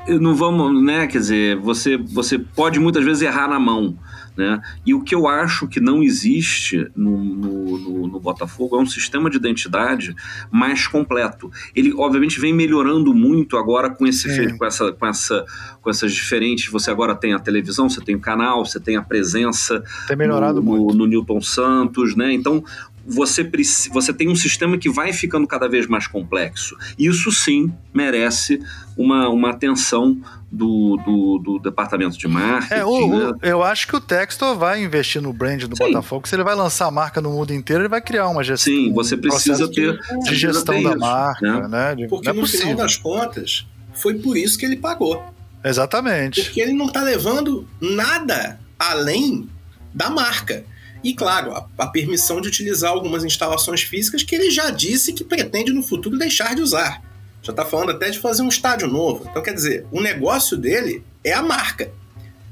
não 0.08 0.36
vamos, 0.36 0.84
né? 0.84 1.08
Quer 1.08 1.20
dizer, 1.20 1.58
você, 1.58 1.98
você 1.98 2.40
pode 2.40 2.80
muitas 2.80 3.04
vezes 3.04 3.22
errar 3.22 3.48
na 3.48 3.60
mão. 3.60 3.98
Né? 4.36 4.60
E 4.84 4.96
o 4.96 5.02
que 5.02 5.14
eu 5.14 5.28
acho 5.28 5.68
que 5.68 5.80
não 5.80 6.02
existe 6.02 6.90
no, 6.96 7.24
no, 7.24 7.78
no, 7.78 8.08
no, 8.08 8.20
Botafogo 8.20 8.76
é 8.76 8.80
um 8.80 8.86
sistema 8.86 9.30
de 9.30 9.38
identidade 9.38 10.16
mais 10.50 10.88
completo. 10.88 11.52
Ele, 11.76 11.94
obviamente, 11.96 12.40
vem 12.40 12.52
melhorando 12.52 13.14
muito 13.14 13.58
agora 13.58 13.92
com, 13.92 14.08
esse, 14.08 14.28
é. 14.32 14.58
com, 14.58 14.66
essa, 14.66 14.92
com, 14.92 15.06
essa, 15.06 15.46
com 15.80 15.88
essas 15.88 16.12
diferentes. 16.12 16.72
Você 16.72 16.90
agora 16.90 17.14
tem 17.14 17.34
a 17.34 17.40
televisão, 17.40 17.88
você 17.88 18.02
tem 18.02 18.16
o 18.16 18.20
canal, 18.20 18.66
você 18.66 18.80
tem 18.80 18.96
a 18.96 19.04
presença 19.04 19.84
tem 20.08 20.18
melhorado 20.18 20.64
no, 20.64 20.78
muito. 20.78 20.98
no 20.98 21.06
Newton 21.06 21.40
Santos, 21.40 22.16
né? 22.16 22.34
Então, 22.34 22.64
você, 23.06 23.50
você 23.92 24.14
tem 24.14 24.30
um 24.30 24.36
sistema 24.36 24.78
que 24.78 24.90
vai 24.90 25.12
ficando 25.12 25.46
cada 25.46 25.68
vez 25.68 25.88
mais 25.88 26.08
complexo. 26.08 26.78
Isso 26.98 27.32
sim 27.32 27.72
merece 27.94 28.62
uma, 28.98 29.30
uma 29.30 29.50
atenção 29.52 30.18
do, 30.52 30.98
do, 31.04 31.40
do 31.40 31.60
departamento 31.60 32.18
de 32.18 32.28
marketing. 32.28 32.74
É, 32.74 32.86
o, 32.86 33.32
né? 33.32 33.34
eu 33.42 33.64
acho 33.64 33.88
que 33.88 33.96
o 33.96 34.00
Textor 34.00 34.58
vai 34.58 34.84
investir 34.84 35.22
no 35.22 35.34
brand 35.34 35.64
do 35.64 35.76
sim. 35.76 35.86
Botafogo. 35.86 36.28
Se 36.28 36.36
ele 36.36 36.44
vai 36.44 36.56
lançar 36.56 36.88
a 36.88 36.92
marca 36.92 37.20
no 37.20 37.32
mundo 37.32 37.54
inteiro, 37.54 37.82
ele 37.82 37.90
vai 37.90 38.02
criar 38.02 38.28
uma 38.30 38.44
gestão. 38.44 38.72
Sim, 38.72 38.94
você 38.94 39.18
precisa 39.18 39.68
ter 39.68 39.98
de, 39.98 40.30
de 40.30 40.36
gestão 40.36 40.82
da 40.82 40.92
isso, 40.92 41.00
marca, 41.00 41.68
né? 41.68 41.96
né? 41.96 42.08
Porque 42.08 42.30
é 42.30 42.34
no 42.34 42.42
possível. 42.42 42.68
final 42.68 42.78
das 42.78 42.98
contas, 42.98 43.68
foi 43.94 44.14
por 44.16 44.38
isso 44.38 44.58
que 44.58 44.66
ele 44.66 44.78
pagou. 44.78 45.24
Exatamente. 45.64 46.44
Porque 46.44 46.62
ele 46.62 46.74
não 46.74 46.86
está 46.86 47.02
levando 47.02 47.68
nada 47.82 48.60
além 48.78 49.50
da 49.94 50.10
marca. 50.10 50.64
E, 51.04 51.14
claro, 51.14 51.54
a, 51.54 51.68
a, 51.78 51.88
permissão 51.88 52.40
de 52.40 52.48
utilizar 52.48 52.92
algumas 52.92 53.24
instalações 53.26 53.82
físicas 53.82 54.24
que 54.24 54.34
ele 54.34 54.50
já 54.50 54.70
disse 54.70 55.12
que 55.12 55.24
pretende 55.24 55.74
no 55.74 55.84
futuro 55.84 56.18
deixar 56.18 56.56
de 56.56 56.62
usar. 56.62 57.04
Já 57.42 57.52
está 57.52 57.66
falando 57.66 57.92
até 57.92 58.10
de 58.10 58.20
fazer 58.20 58.42
um 58.42 58.48
estádio 58.48 58.88
novo. 58.88 59.28
Então, 59.30 59.44
quer 59.44 59.54
dizer, 59.54 59.86
o 59.92 60.00
negócio 60.00 60.56
dele 60.56 61.04
é 61.24 61.34
a 61.34 61.42
marca. 61.42 61.92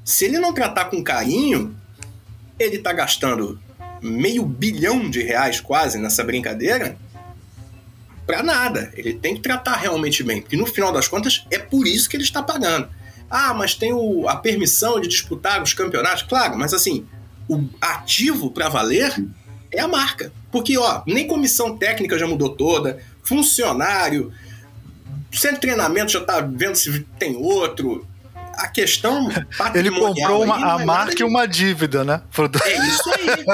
Se 0.04 0.26
ele 0.26 0.38
não 0.38 0.54
tratar 0.54 0.86
com 0.86 1.02
carinho, 1.02 1.74
ele 2.60 2.76
está 2.76 2.92
gastando 2.92 3.58
meio 4.02 4.44
bilhão 4.44 5.10
de 5.10 5.22
reais 5.22 5.62
quase 5.62 5.98
nessa 5.98 6.24
brincadeira 6.24 6.98
para 8.26 8.44
nada. 8.44 8.92
Ele 8.96 9.14
tem 9.14 9.36
que 9.36 9.42
tratar 9.42 9.76
realmente 9.78 10.24
bem, 10.24 10.42
porque 10.42 10.58
no 10.58 10.66
final 10.66 10.92
das 10.92 11.08
contas 11.08 11.46
é 11.50 11.58
por 11.58 11.88
isso 11.88 12.10
que 12.10 12.18
ele 12.18 12.24
está 12.24 12.44
pagando. 12.44 12.90
Ah, 13.30 13.54
mas 13.54 13.76
tem 13.76 13.94
o, 13.94 14.28
a 14.28 14.36
permissão 14.36 15.00
de 15.00 15.08
disputar 15.08 15.64
os 15.64 15.74
campeonatos. 15.74 16.24
Claro, 16.24 16.58
mas 16.58 16.74
assim, 16.74 17.06
o 17.52 17.70
ativo 17.82 18.50
para 18.50 18.70
valer 18.70 19.14
é 19.70 19.82
a 19.82 19.88
marca. 19.88 20.32
Porque, 20.50 20.78
ó, 20.78 21.02
nem 21.06 21.28
comissão 21.28 21.78
técnica 21.78 22.18
já 22.18 22.26
mudou 22.26 22.50
toda, 22.56 23.00
funcionário, 23.24 24.32
centro 25.32 25.56
de 25.56 25.62
treinamento 25.62 26.12
já 26.14 26.22
tá 26.22 26.40
vendo 26.42 26.76
se 26.76 27.06
tem 27.20 27.36
outro. 27.36 28.08
A 28.54 28.68
questão 28.68 29.30
Ele 29.74 29.90
comprou 29.90 30.44
uma, 30.44 30.76
a 30.76 30.82
é 30.82 30.86
marca 30.86 31.22
e 31.22 31.24
uma 31.24 31.48
dívida, 31.48 32.04
né? 32.04 32.22
É 32.66 32.88
isso 32.88 33.10
aí. 33.10 33.46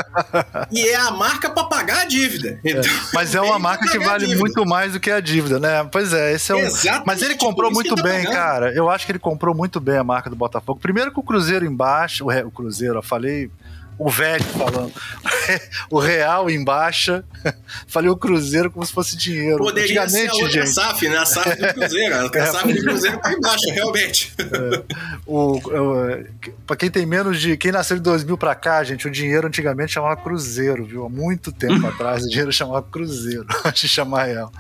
e 0.74 0.88
é 0.90 0.96
a 0.96 1.12
marca 1.12 1.50
para 1.50 1.64
pagar 1.66 2.02
a 2.02 2.06
dívida. 2.06 2.60
É, 2.64 2.72
então, 2.72 2.82
é. 2.82 3.00
Mas 3.14 3.34
é 3.34 3.40
uma 3.42 3.58
marca 3.58 3.90
que 3.90 4.00
vale 4.00 4.36
muito 4.36 4.66
mais 4.66 4.94
do 4.94 5.00
que 5.00 5.10
a 5.10 5.20
dívida, 5.20 5.60
né? 5.60 5.88
Pois 5.92 6.14
é, 6.14 6.34
esse 6.34 6.52
é 6.52 6.56
um. 6.56 6.60
Exatamente, 6.60 7.04
mas 7.06 7.22
ele 7.22 7.36
comprou 7.36 7.72
muito 7.72 7.96
tá 7.96 8.04
bem, 8.04 8.26
cara. 8.26 8.74
Eu 8.74 8.90
acho 8.90 9.06
que 9.06 9.12
ele 9.12 9.20
comprou 9.20 9.56
muito 9.56 9.80
bem 9.80 9.98
a 9.98 10.04
marca 10.04 10.30
do 10.30 10.36
Botafogo. 10.36 10.80
Primeiro 10.80 11.12
com 11.12 11.22
o 11.22 11.24
Cruzeiro 11.24 11.66
embaixo, 11.66 12.26
o 12.46 12.52
Cruzeiro, 12.52 12.98
eu 12.98 13.04
falei 13.04 13.50
o 13.98 14.10
velho 14.10 14.44
falando. 14.44 14.94
o 15.90 16.00
real 16.00 16.50
em 16.50 16.64
baixa. 16.64 17.24
Falei 17.88 18.10
o 18.10 18.18
Cruzeiro 18.18 18.70
como 18.70 18.86
se 18.86 18.94
fosse 18.94 19.18
dinheiro. 19.18 19.58
Poderia 19.58 20.08
ser 20.08 20.30
a 20.30 20.34
outra 20.34 20.50
gente. 20.50 20.70
SAF, 20.70 21.10
né? 21.10 21.18
A 21.18 21.26
SAF 21.26 21.56
do 21.56 21.74
Cruzeiro. 21.74 22.16
A 22.16 22.46
SAF 22.52 22.74
do 22.74 22.82
Cruzeiro 22.82 23.18
tá 23.20 23.34
embaixo, 23.34 23.72
realmente. 23.72 24.36
É, 24.40 24.84
o, 25.26 25.58
o, 25.58 26.26
pra 26.66 26.76
quem 26.76 26.90
tem 26.90 27.06
menos 27.06 27.40
de. 27.40 27.58
Quem 27.58 27.72
nasceu 27.72 27.98
de 27.98 28.04
2000 28.04 28.38
pra 28.38 28.54
cá, 28.54 28.84
gente, 28.84 29.08
o 29.08 29.12
dinheiro 29.12 29.48
antigamente 29.48 29.94
chamava 29.94 30.16
Cruzeiro, 30.16 30.86
viu? 30.86 31.06
Há 31.06 31.10
muito 31.10 31.52
tempo 31.52 31.86
atrás 31.88 32.24
o 32.24 32.30
dinheiro 32.30 32.52
chamava 32.52 32.84
Cruzeiro, 32.84 33.48
antes 33.66 33.82
de 33.82 33.88
chamar 33.88 34.26
real. 34.26 34.52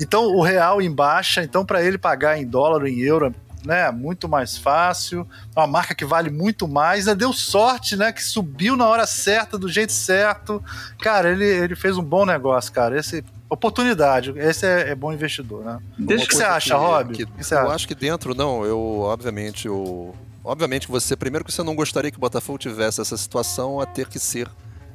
Então 0.00 0.24
o 0.24 0.42
real 0.42 0.80
em 0.80 0.90
baixa, 0.90 1.42
então 1.42 1.64
para 1.64 1.82
ele 1.82 1.98
pagar 1.98 2.38
em 2.38 2.46
dólar 2.46 2.86
em 2.86 3.00
euro 3.00 3.34
né, 3.66 3.90
muito 3.90 4.28
mais 4.28 4.56
fácil, 4.56 5.26
uma 5.54 5.66
marca 5.66 5.94
que 5.94 6.04
vale 6.04 6.30
muito 6.30 6.66
mais, 6.68 7.06
né, 7.06 7.14
deu 7.14 7.32
sorte, 7.32 7.96
né, 7.96 8.12
que 8.12 8.22
subiu 8.22 8.76
na 8.76 8.86
hora 8.86 9.06
certa, 9.06 9.58
do 9.58 9.68
jeito 9.68 9.92
certo. 9.92 10.62
Cara, 11.00 11.30
ele, 11.30 11.44
ele 11.44 11.74
fez 11.76 11.98
um 11.98 12.02
bom 12.02 12.24
negócio, 12.24 12.72
cara. 12.72 12.98
Esse 12.98 13.24
oportunidade, 13.50 14.32
esse 14.36 14.66
é, 14.66 14.90
é 14.90 14.94
bom 14.94 15.12
investidor, 15.12 15.64
né? 15.64 15.78
Deixa 15.98 16.24
o 16.24 16.28
que 16.28 16.34
você 16.36 16.42
acha, 16.44 16.70
que, 16.74 16.80
Rob? 16.80 17.14
que- 17.14 17.26
que 17.26 17.44
você 17.44 17.54
eu 17.54 17.58
acha? 17.60 17.74
acho 17.74 17.88
que 17.88 17.94
dentro, 17.94 18.34
não, 18.34 18.64
eu, 18.64 19.00
obviamente, 19.00 19.66
eu, 19.66 20.14
obviamente 20.44 20.88
você, 20.88 21.16
primeiro 21.16 21.44
que 21.44 21.52
você 21.52 21.62
não 21.62 21.74
gostaria 21.76 22.10
que 22.10 22.16
o 22.16 22.20
Botafogo 22.20 22.58
tivesse 22.58 23.00
essa 23.00 23.16
situação 23.16 23.80
a 23.80 23.86
ter 23.86 24.08
que 24.08 24.18
ser 24.18 24.48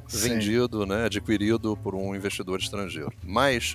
Sim. 0.06 0.28
vendido, 0.28 0.84
né, 0.86 1.06
adquirido 1.06 1.76
por 1.82 1.94
um 1.94 2.14
investidor 2.14 2.58
estrangeiro. 2.60 3.12
Mas, 3.24 3.74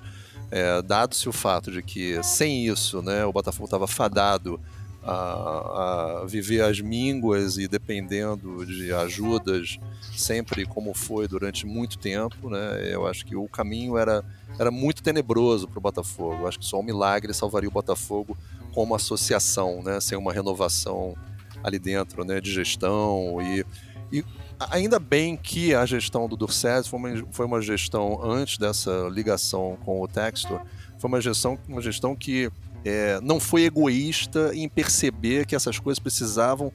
é, 0.51 0.81
dado-se 0.83 1.27
o 1.27 1.33
fato 1.33 1.71
de 1.71 1.81
que 1.81 2.21
sem 2.23 2.67
isso, 2.67 3.01
né, 3.01 3.25
o 3.25 3.33
Botafogo 3.33 3.65
estava 3.65 3.87
fadado 3.87 4.59
a, 5.07 6.21
a 6.21 6.25
viver 6.25 6.61
as 6.61 6.81
mínguas 6.81 7.57
e 7.57 7.67
dependendo 7.67 8.65
de 8.65 8.91
ajudas 8.93 9.79
sempre 10.15 10.65
como 10.65 10.93
foi 10.93 11.27
durante 11.27 11.65
muito 11.65 11.97
tempo, 11.97 12.49
né, 12.49 12.93
eu 12.93 13.07
acho 13.07 13.25
que 13.25 13.35
o 13.35 13.47
caminho 13.47 13.97
era, 13.97 14.23
era 14.59 14.69
muito 14.69 15.01
tenebroso 15.01 15.67
para 15.67 15.79
o 15.79 15.81
Botafogo. 15.81 16.41
Eu 16.41 16.47
acho 16.47 16.59
que 16.59 16.65
só 16.65 16.79
um 16.79 16.83
milagre 16.83 17.33
salvaria 17.33 17.69
o 17.69 17.71
Botafogo 17.71 18.37
como 18.73 18.93
associação, 18.93 19.81
né, 19.81 19.99
sem 20.01 20.17
uma 20.17 20.33
renovação 20.33 21.15
ali 21.63 21.79
dentro, 21.79 22.25
né, 22.25 22.41
de 22.41 22.51
gestão 22.51 23.37
e, 23.41 23.65
e 24.11 24.25
ainda 24.59 24.99
bem 24.99 25.37
que 25.37 25.73
a 25.73 25.85
gestão 25.85 26.27
do 26.27 26.35
Durcés 26.35 26.87
foi 26.87 26.99
uma, 26.99 27.27
foi 27.31 27.45
uma 27.45 27.61
gestão 27.61 28.19
antes 28.23 28.57
dessa 28.57 29.07
ligação 29.09 29.77
com 29.85 30.01
o 30.01 30.07
Textor, 30.07 30.61
foi 30.99 31.07
uma 31.07 31.21
gestão, 31.21 31.57
uma 31.67 31.81
gestão 31.81 32.15
que 32.15 32.51
é, 32.87 33.19
não 33.21 33.39
foi 33.39 33.63
egoísta 33.63 34.51
em 34.53 34.67
perceber 34.69 35.45
que 35.45 35.55
essas 35.55 35.79
coisas 35.79 35.99
precisavam 35.99 36.71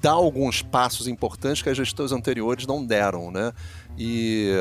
dar 0.00 0.12
alguns 0.12 0.62
passos 0.62 1.08
importantes 1.08 1.62
que 1.62 1.68
as 1.68 1.76
gestões 1.76 2.12
anteriores 2.12 2.66
não 2.66 2.84
deram, 2.84 3.30
né? 3.30 3.52
E 3.98 4.52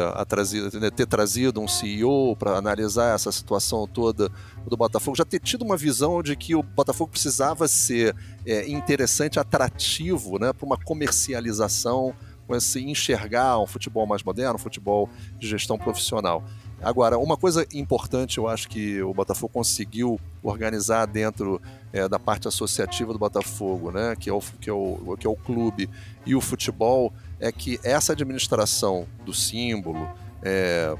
né, 0.79 0.89
ter 0.89 1.05
trazido 1.05 1.59
um 1.61 1.67
CEO 1.67 2.35
para 2.37 2.57
analisar 2.57 3.13
essa 3.13 3.31
situação 3.31 3.85
toda 3.85 4.31
do 4.65 4.77
Botafogo, 4.77 5.17
já 5.17 5.25
ter 5.25 5.39
tido 5.39 5.63
uma 5.63 5.75
visão 5.77 6.23
de 6.23 6.35
que 6.35 6.55
o 6.55 6.63
Botafogo 6.63 7.11
precisava 7.11 7.67
ser 7.67 8.15
é, 8.45 8.67
interessante, 8.67 9.37
atrativo, 9.37 10.39
né, 10.39 10.53
para 10.53 10.65
uma 10.65 10.77
comercialização, 10.77 12.13
com 12.47 12.55
esse 12.55 12.79
enxergar 12.79 13.59
um 13.59 13.67
futebol 13.67 14.07
mais 14.07 14.23
moderno, 14.23 14.55
um 14.55 14.59
futebol 14.59 15.09
de 15.37 15.47
gestão 15.47 15.77
profissional. 15.77 16.43
Agora, 16.85 17.17
uma 17.17 17.35
coisa 17.35 17.65
importante, 17.73 18.37
eu 18.37 18.47
acho 18.47 18.69
que 18.69 19.01
o 19.01 19.11
Botafogo 19.11 19.51
conseguiu 19.51 20.19
organizar 20.43 21.07
dentro 21.07 21.59
é, 21.91 22.07
da 22.07 22.19
parte 22.19 22.47
associativa 22.47 23.11
do 23.11 23.17
Botafogo, 23.17 23.91
né, 23.91 24.15
que 24.15 24.29
é, 24.29 24.33
o, 24.33 24.39
que, 24.61 24.69
é 24.69 24.73
o, 24.73 25.17
que 25.19 25.25
é 25.25 25.29
o 25.29 25.35
clube 25.35 25.89
e 26.27 26.35
o 26.35 26.41
futebol, 26.41 27.11
é 27.39 27.51
que 27.51 27.79
essa 27.83 28.13
administração 28.13 29.07
do 29.25 29.33
símbolo, 29.33 30.07
é, 30.43 30.95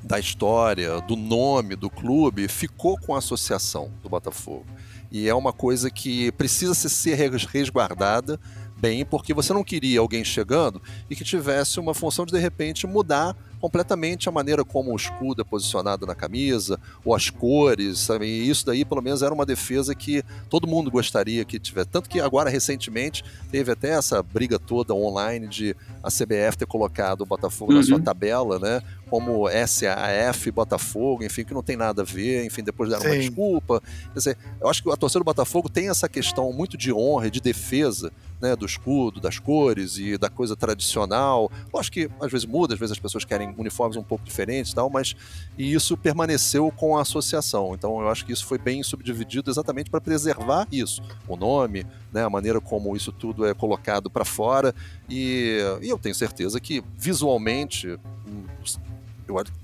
da 0.00 0.20
história, 0.20 1.00
do 1.00 1.16
nome 1.16 1.74
do 1.74 1.90
clube, 1.90 2.46
ficou 2.46 2.96
com 2.96 3.12
a 3.12 3.18
associação 3.18 3.90
do 4.04 4.08
Botafogo. 4.08 4.64
E 5.10 5.28
é 5.28 5.34
uma 5.34 5.52
coisa 5.52 5.90
que 5.90 6.30
precisa 6.32 6.72
ser 6.72 7.16
resguardada 7.52 8.38
bem, 8.80 9.04
porque 9.04 9.34
você 9.34 9.52
não 9.52 9.62
queria 9.62 10.00
alguém 10.00 10.24
chegando 10.24 10.80
e 11.08 11.14
que 11.16 11.24
tivesse 11.24 11.78
uma 11.78 11.94
função 11.94 12.24
de, 12.24 12.32
de 12.32 12.38
repente, 12.38 12.86
mudar 12.86 13.36
completamente 13.60 14.26
a 14.26 14.32
maneira 14.32 14.64
como 14.64 14.90
o 14.90 14.96
escudo 14.96 15.42
é 15.42 15.44
posicionado 15.44 16.06
na 16.06 16.14
camisa, 16.14 16.80
ou 17.04 17.14
as 17.14 17.28
cores, 17.28 17.98
sabe? 17.98 18.24
E 18.26 18.48
isso 18.48 18.64
daí, 18.64 18.86
pelo 18.86 19.02
menos, 19.02 19.20
era 19.22 19.34
uma 19.34 19.44
defesa 19.44 19.94
que 19.94 20.22
todo 20.48 20.66
mundo 20.66 20.90
gostaria 20.90 21.44
que 21.44 21.58
tivesse. 21.58 21.88
Tanto 21.90 22.08
que 22.08 22.18
agora, 22.20 22.48
recentemente, 22.48 23.22
teve 23.50 23.70
até 23.70 23.90
essa 23.90 24.22
briga 24.22 24.58
toda 24.58 24.94
online 24.94 25.46
de 25.46 25.76
a 26.02 26.08
CBF 26.10 26.56
ter 26.56 26.66
colocado 26.66 27.20
o 27.20 27.26
Botafogo 27.26 27.72
na 27.72 27.80
Uhum. 27.80 27.84
sua 27.84 28.00
tabela, 28.00 28.58
né? 28.58 28.80
Como 29.10 29.46
SAF, 29.50 30.50
Botafogo, 30.50 31.22
enfim, 31.22 31.44
que 31.44 31.52
não 31.52 31.62
tem 31.62 31.76
nada 31.76 32.00
a 32.00 32.04
ver, 32.04 32.46
enfim, 32.46 32.62
depois 32.62 32.88
deram 32.88 33.04
uma 33.04 33.12
Sim. 33.14 33.20
desculpa. 33.20 33.82
Quer 34.12 34.18
dizer, 34.18 34.38
eu 34.58 34.68
acho 34.68 34.82
que 34.82 34.90
a 34.90 34.96
torcida 34.96 35.20
do 35.20 35.24
Botafogo 35.24 35.68
tem 35.68 35.90
essa 35.90 36.08
questão 36.08 36.50
muito 36.52 36.78
de 36.78 36.90
honra 36.92 37.26
e 37.26 37.30
de 37.30 37.40
defesa 37.42 38.10
né, 38.40 38.56
do 38.56 38.64
escudo, 38.64 39.20
das 39.20 39.38
cores 39.38 39.98
e 39.98 40.16
da 40.16 40.28
coisa 40.28 40.56
tradicional. 40.56 41.50
Lógico 41.72 41.94
que 41.94 42.10
às 42.20 42.30
vezes 42.30 42.46
muda, 42.46 42.74
às 42.74 42.80
vezes 42.80 42.92
as 42.92 42.98
pessoas 42.98 43.24
querem 43.24 43.54
uniformes 43.56 43.96
um 43.96 44.02
pouco 44.02 44.24
diferentes 44.24 44.72
tal, 44.72 44.88
mas 44.88 45.14
e 45.58 45.72
isso 45.72 45.96
permaneceu 45.96 46.70
com 46.70 46.96
a 46.96 47.02
associação. 47.02 47.74
Então 47.74 48.00
eu 48.00 48.08
acho 48.08 48.24
que 48.24 48.32
isso 48.32 48.46
foi 48.46 48.58
bem 48.58 48.82
subdividido 48.82 49.50
exatamente 49.50 49.90
para 49.90 50.00
preservar 50.00 50.66
isso. 50.70 51.02
O 51.28 51.36
nome, 51.36 51.86
né, 52.12 52.24
a 52.24 52.30
maneira 52.30 52.60
como 52.60 52.96
isso 52.96 53.12
tudo 53.12 53.46
é 53.46 53.54
colocado 53.54 54.10
para 54.10 54.24
fora. 54.24 54.74
E, 55.08 55.58
e 55.82 55.88
eu 55.88 55.98
tenho 55.98 56.14
certeza 56.14 56.60
que 56.60 56.82
visualmente 56.96 57.98
hum, 58.26 58.44
acho 58.62 58.78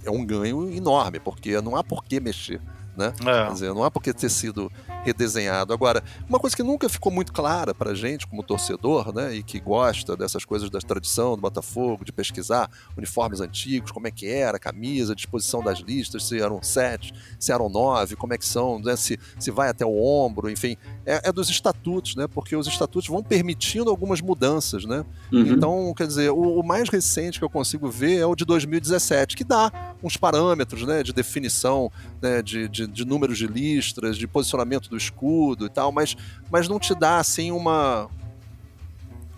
é 0.05 0.11
um 0.11 0.25
ganho 0.25 0.71
enorme, 0.71 1.19
porque 1.19 1.61
não 1.61 1.75
há 1.75 1.83
por 1.83 2.05
que 2.05 2.21
mexer. 2.21 2.61
Né? 2.97 3.13
Quer 3.19 3.29
É. 3.29 3.53
dizer, 3.53 3.75
não 3.75 3.85
há 3.85 3.91
por 3.91 4.03
que 4.03 4.13
ter 4.13 4.31
sido 4.31 4.73
redesenhado. 5.05 5.73
Agora, 5.73 6.03
uma 6.29 6.39
coisa 6.39 6.57
que 6.57 6.63
nunca 6.63 6.89
ficou 6.89 7.13
muito 7.13 7.33
clara 7.33 7.75
pra 7.75 7.95
gente 7.95 8.27
como 8.27 8.43
torcedor, 8.43 9.15
né, 9.15 9.35
e 9.35 9.43
que 9.43 9.61
gosta 9.61 10.17
dessas 10.17 10.45
coisas 10.45 10.71
da 10.71 10.79
tradição 10.81 11.37
do 11.37 11.43
Botafogo, 11.43 12.05
de 12.05 12.13
pesquisar 12.13 12.71
uniformes 12.97 13.41
antigos, 13.41 13.91
como 13.93 14.07
é 14.07 14.11
que 14.11 14.27
era, 14.27 14.57
a 14.57 14.61
camisa, 14.61 15.13
a 15.13 15.17
disposição 15.17 15.63
das 15.63 15.79
listas, 15.81 16.25
se 16.27 16.41
eram 16.41 16.61
sete, 16.63 17.13
se 17.39 17.53
eram 17.53 17.69
nove, 17.69 18.17
como 18.17 18.33
é 18.35 18.39
que 18.39 18.47
são, 18.47 18.79
né, 18.81 18.97
se, 18.97 19.19
se 19.39 19.51
vai 19.51 19.69
até 19.69 19.85
o 19.85 20.03
ombro, 20.03 20.51
enfim, 20.51 20.77
é, 21.05 21.29
é 21.29 21.33
dos 21.33 21.49
estatutos, 21.51 22.17
né, 22.17 22.27
porque 22.27 22.57
os 22.57 22.67
estatutos 22.67 23.09
vão 23.09 23.23
permitindo 23.23 23.91
algumas 23.91 24.21
mudanças, 24.21 24.85
né, 24.85 25.05
Uhum. 25.33 25.41
então, 25.53 25.95
quer 25.97 26.07
dizer, 26.07 26.31
o, 26.31 26.61
o 26.61 26.67
mais 26.67 26.89
recente 26.89 27.39
que 27.39 27.45
eu 27.45 27.51
consigo 27.51 27.89
ver 27.91 28.19
é 28.21 28.27
o 28.27 28.35
de 28.35 28.45
2017, 28.45 29.37
que 29.37 29.45
dá 29.45 29.71
uns 30.03 30.17
parâmetros 30.17 30.83
né, 30.85 31.03
de 31.03 31.13
definição 31.13 31.91
né, 32.23 32.43
de, 32.43 32.69
de, 32.69 32.86
de 32.87 33.05
números 33.05 33.39
de 33.39 33.47
listras, 33.47 34.17
de 34.17 34.27
posicionamento 34.27 34.89
do 34.89 34.97
escudo 34.97 35.67
e 35.67 35.69
tal, 35.69 35.91
mas, 35.93 36.17
mas 36.51 36.69
não 36.69 36.79
te 36.79 36.95
dá 36.95 37.19
assim 37.19 37.51
uma 37.51 38.09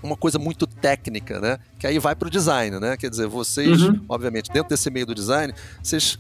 uma 0.03 0.17
coisa 0.17 0.39
muito 0.39 0.65
técnica, 0.67 1.41
né? 1.41 1.59
Que 1.79 1.87
aí 1.87 1.99
vai 1.99 2.15
para 2.15 2.29
o 2.29 2.31
design, 2.31 2.79
né? 2.79 2.97
Quer 2.97 3.11
dizer, 3.11 3.27
vocês, 3.27 3.81
Uhum. 3.83 4.01
obviamente, 4.09 4.49
dentro 4.53 4.69
desse 4.69 4.89
meio 4.91 5.05
do 5.07 5.15
design, 5.15 5.53
vocês 5.83 6.17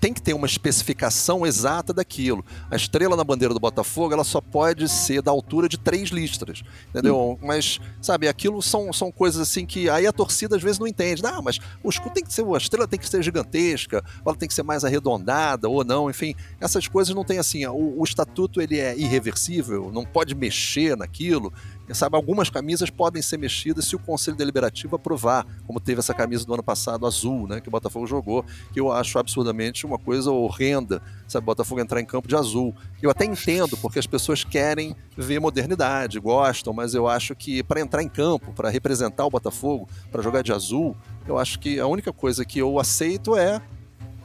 têm 0.00 0.14
que 0.14 0.22
ter 0.22 0.32
uma 0.32 0.46
especificação 0.46 1.46
exata 1.46 1.92
daquilo. 1.92 2.44
A 2.70 2.76
estrela 2.76 3.14
na 3.14 3.22
bandeira 3.22 3.52
do 3.52 3.60
Botafogo, 3.60 4.14
ela 4.14 4.24
só 4.24 4.40
pode 4.40 4.88
ser 4.88 5.20
da 5.20 5.30
altura 5.30 5.68
de 5.68 5.78
três 5.78 6.08
listras, 6.08 6.62
entendeu? 6.88 7.38
Mas, 7.42 7.78
sabe, 8.00 8.26
aquilo 8.26 8.62
são, 8.62 8.92
são 8.92 9.12
coisas 9.12 9.40
assim 9.40 9.66
que 9.66 9.90
aí 9.90 10.06
a 10.06 10.12
torcida 10.12 10.56
às 10.56 10.62
vezes 10.62 10.78
não 10.78 10.86
entende. 10.86 11.22
Ah, 11.24 11.42
mas 11.42 11.58
o 11.84 11.90
escudo 11.90 12.14
tem 12.14 12.24
que 12.24 12.32
ser, 12.32 12.44
a 12.44 12.56
estrela 12.56 12.88
tem 12.88 12.98
que 12.98 13.08
ser 13.08 13.22
gigantesca, 13.22 14.02
ou 14.24 14.30
ela 14.30 14.38
tem 14.38 14.48
que 14.48 14.54
ser 14.54 14.62
mais 14.62 14.84
arredondada, 14.84 15.68
ou 15.68 15.84
não, 15.84 16.08
enfim, 16.08 16.34
essas 16.58 16.88
coisas 16.88 17.14
não 17.14 17.24
tem 17.24 17.38
assim, 17.38 17.66
o, 17.66 18.00
o 18.00 18.04
estatuto 18.04 18.60
ele 18.60 18.78
é 18.78 18.96
irreversível, 18.96 19.90
não 19.92 20.04
pode 20.04 20.34
mexer 20.34 20.96
naquilo, 20.96 21.52
sabe, 21.94 22.16
algumas 22.16 22.50
camisas 22.50 22.90
podem 22.90 23.22
ser 23.22 23.38
mexidas 23.38 23.86
se 23.86 23.96
o 23.96 23.98
Conselho 23.98 24.36
Deliberativo 24.36 24.96
aprovar, 24.96 25.46
como 25.66 25.80
teve 25.80 26.00
essa 26.00 26.14
camisa 26.14 26.44
do 26.44 26.54
ano 26.54 26.62
passado 26.62 27.06
azul, 27.06 27.46
né, 27.46 27.60
que 27.60 27.68
o 27.68 27.70
Botafogo 27.70 28.06
jogou, 28.06 28.44
que 28.72 28.80
eu 28.80 28.92
acho 28.92 29.18
absurdamente 29.18 29.86
uma 29.86 29.98
coisa 29.98 30.30
horrenda, 30.30 31.02
sabe, 31.26 31.44
o 31.44 31.46
Botafogo 31.46 31.80
entrar 31.80 32.00
em 32.00 32.04
campo 32.04 32.28
de 32.28 32.36
azul. 32.36 32.74
Eu 33.02 33.10
até 33.10 33.24
entendo, 33.24 33.76
porque 33.76 33.98
as 33.98 34.06
pessoas 34.06 34.44
querem 34.44 34.94
ver 35.16 35.40
modernidade, 35.40 36.18
gostam, 36.18 36.72
mas 36.72 36.94
eu 36.94 37.08
acho 37.08 37.34
que 37.34 37.62
para 37.62 37.80
entrar 37.80 38.02
em 38.02 38.08
campo, 38.08 38.52
para 38.52 38.70
representar 38.70 39.24
o 39.24 39.30
Botafogo, 39.30 39.88
para 40.10 40.22
jogar 40.22 40.42
de 40.42 40.52
azul, 40.52 40.96
eu 41.26 41.38
acho 41.38 41.58
que 41.58 41.78
a 41.78 41.86
única 41.86 42.12
coisa 42.12 42.44
que 42.44 42.58
eu 42.58 42.78
aceito 42.78 43.36
é 43.36 43.60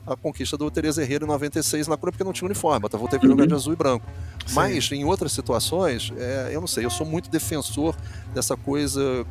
a 0.05 0.15
conquista 0.15 0.57
do 0.57 0.69
Tereza 0.69 1.01
Herrera 1.01 1.25
em 1.25 1.27
96 1.27 1.87
na 1.87 1.97
cura 1.97 2.11
porque 2.11 2.23
não 2.23 2.33
tinha 2.33 2.45
uniforme. 2.45 2.81
Botafogo 2.81 3.09
teve 3.09 3.21
que 3.21 3.27
jogar 3.27 3.47
de 3.47 3.53
azul 3.53 3.73
e 3.73 3.75
branco. 3.75 4.05
Mas 4.51 4.91
em 4.91 5.03
outras 5.03 5.31
situações, 5.31 6.11
é, 6.17 6.49
eu 6.51 6.61
não 6.61 6.67
sei, 6.67 6.85
eu 6.85 6.89
sou 6.89 7.05
muito 7.05 7.29
defensor 7.29 7.95
dessa 8.33 8.55
coisa 8.55 9.25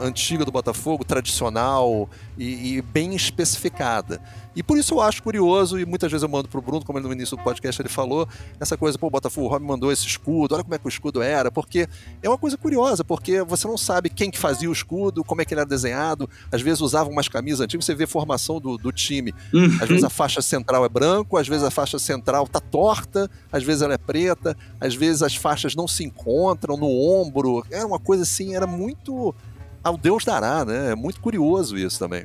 antiga 0.00 0.44
do 0.44 0.52
Botafogo, 0.52 1.04
tradicional 1.04 2.08
e, 2.36 2.76
e, 2.76 2.82
bem 2.82 3.14
especificada. 3.14 4.20
E 4.54 4.62
por 4.62 4.76
isso 4.76 4.94
eu 4.94 5.00
acho 5.00 5.22
curioso, 5.22 5.78
e 5.78 5.84
muitas 5.86 6.10
vezes 6.10 6.22
eu 6.22 6.28
mando 6.28 6.48
pro 6.48 6.60
Bruno, 6.60 6.84
como 6.84 6.98
ele 6.98 7.06
no 7.06 7.12
início 7.12 7.36
do 7.36 7.42
podcast 7.44 7.80
ele 7.80 7.88
falou, 7.88 8.28
essa 8.58 8.76
coisa, 8.76 8.98
pô, 8.98 9.06
o 9.06 9.10
Botafogo, 9.10 9.46
o 9.46 9.50
Rob 9.50 9.64
mandou 9.64 9.92
esse 9.92 10.04
escudo, 10.04 10.54
olha 10.54 10.64
como 10.64 10.74
é 10.74 10.78
que 10.78 10.86
o 10.86 10.88
escudo 10.88 11.22
era, 11.22 11.48
porque 11.50 11.88
é 12.20 12.28
uma 12.28 12.38
coisa 12.38 12.56
curiosa, 12.56 13.04
porque 13.04 13.42
você 13.42 13.68
não 13.68 13.78
sabe 13.78 14.10
quem 14.10 14.30
que 14.32 14.38
fazia 14.38 14.68
o 14.68 14.72
escudo, 14.72 15.22
como 15.22 15.40
é 15.40 15.44
que 15.44 15.54
ele 15.54 15.60
era 15.60 15.68
desenhado, 15.68 16.28
às 16.50 16.60
vezes 16.60 16.80
usavam 16.80 17.12
umas 17.12 17.28
camisas 17.28 17.60
antigas, 17.60 17.84
você 17.84 17.94
vê 17.94 18.02
a 18.04 18.08
formação 18.08 18.60
do, 18.60 18.76
do 18.76 18.90
time, 18.90 19.32
Uhum. 19.52 19.78
às 19.80 19.88
vezes 19.88 20.04
a 20.04 20.10
faixa 20.10 20.42
central 20.42 20.84
é 20.84 20.88
branco, 20.88 21.36
às 21.36 21.46
vezes 21.46 21.62
a 21.62 21.70
faixa 21.70 21.98
central 21.98 22.48
tá 22.48 22.58
torta, 22.58 23.30
às 23.52 23.62
vezes 23.62 23.82
ela 23.82 23.94
é 23.94 23.98
preta, 23.98 24.56
às 24.80 24.94
vezes 24.94 25.22
as 25.22 25.36
faixas 25.36 25.74
não 25.76 25.86
se 25.86 26.02
encontram 26.04 26.76
no 26.76 26.88
ombro. 26.88 27.64
Era 27.70 27.86
uma 27.86 27.98
coisa 27.98 28.22
assim, 28.24 28.54
era 28.54 28.66
muito 28.66 29.34
ao 29.88 29.96
Deus 29.96 30.24
dará, 30.24 30.64
né? 30.64 30.92
É 30.92 30.94
muito 30.94 31.20
curioso 31.20 31.76
isso 31.76 31.98
também. 31.98 32.24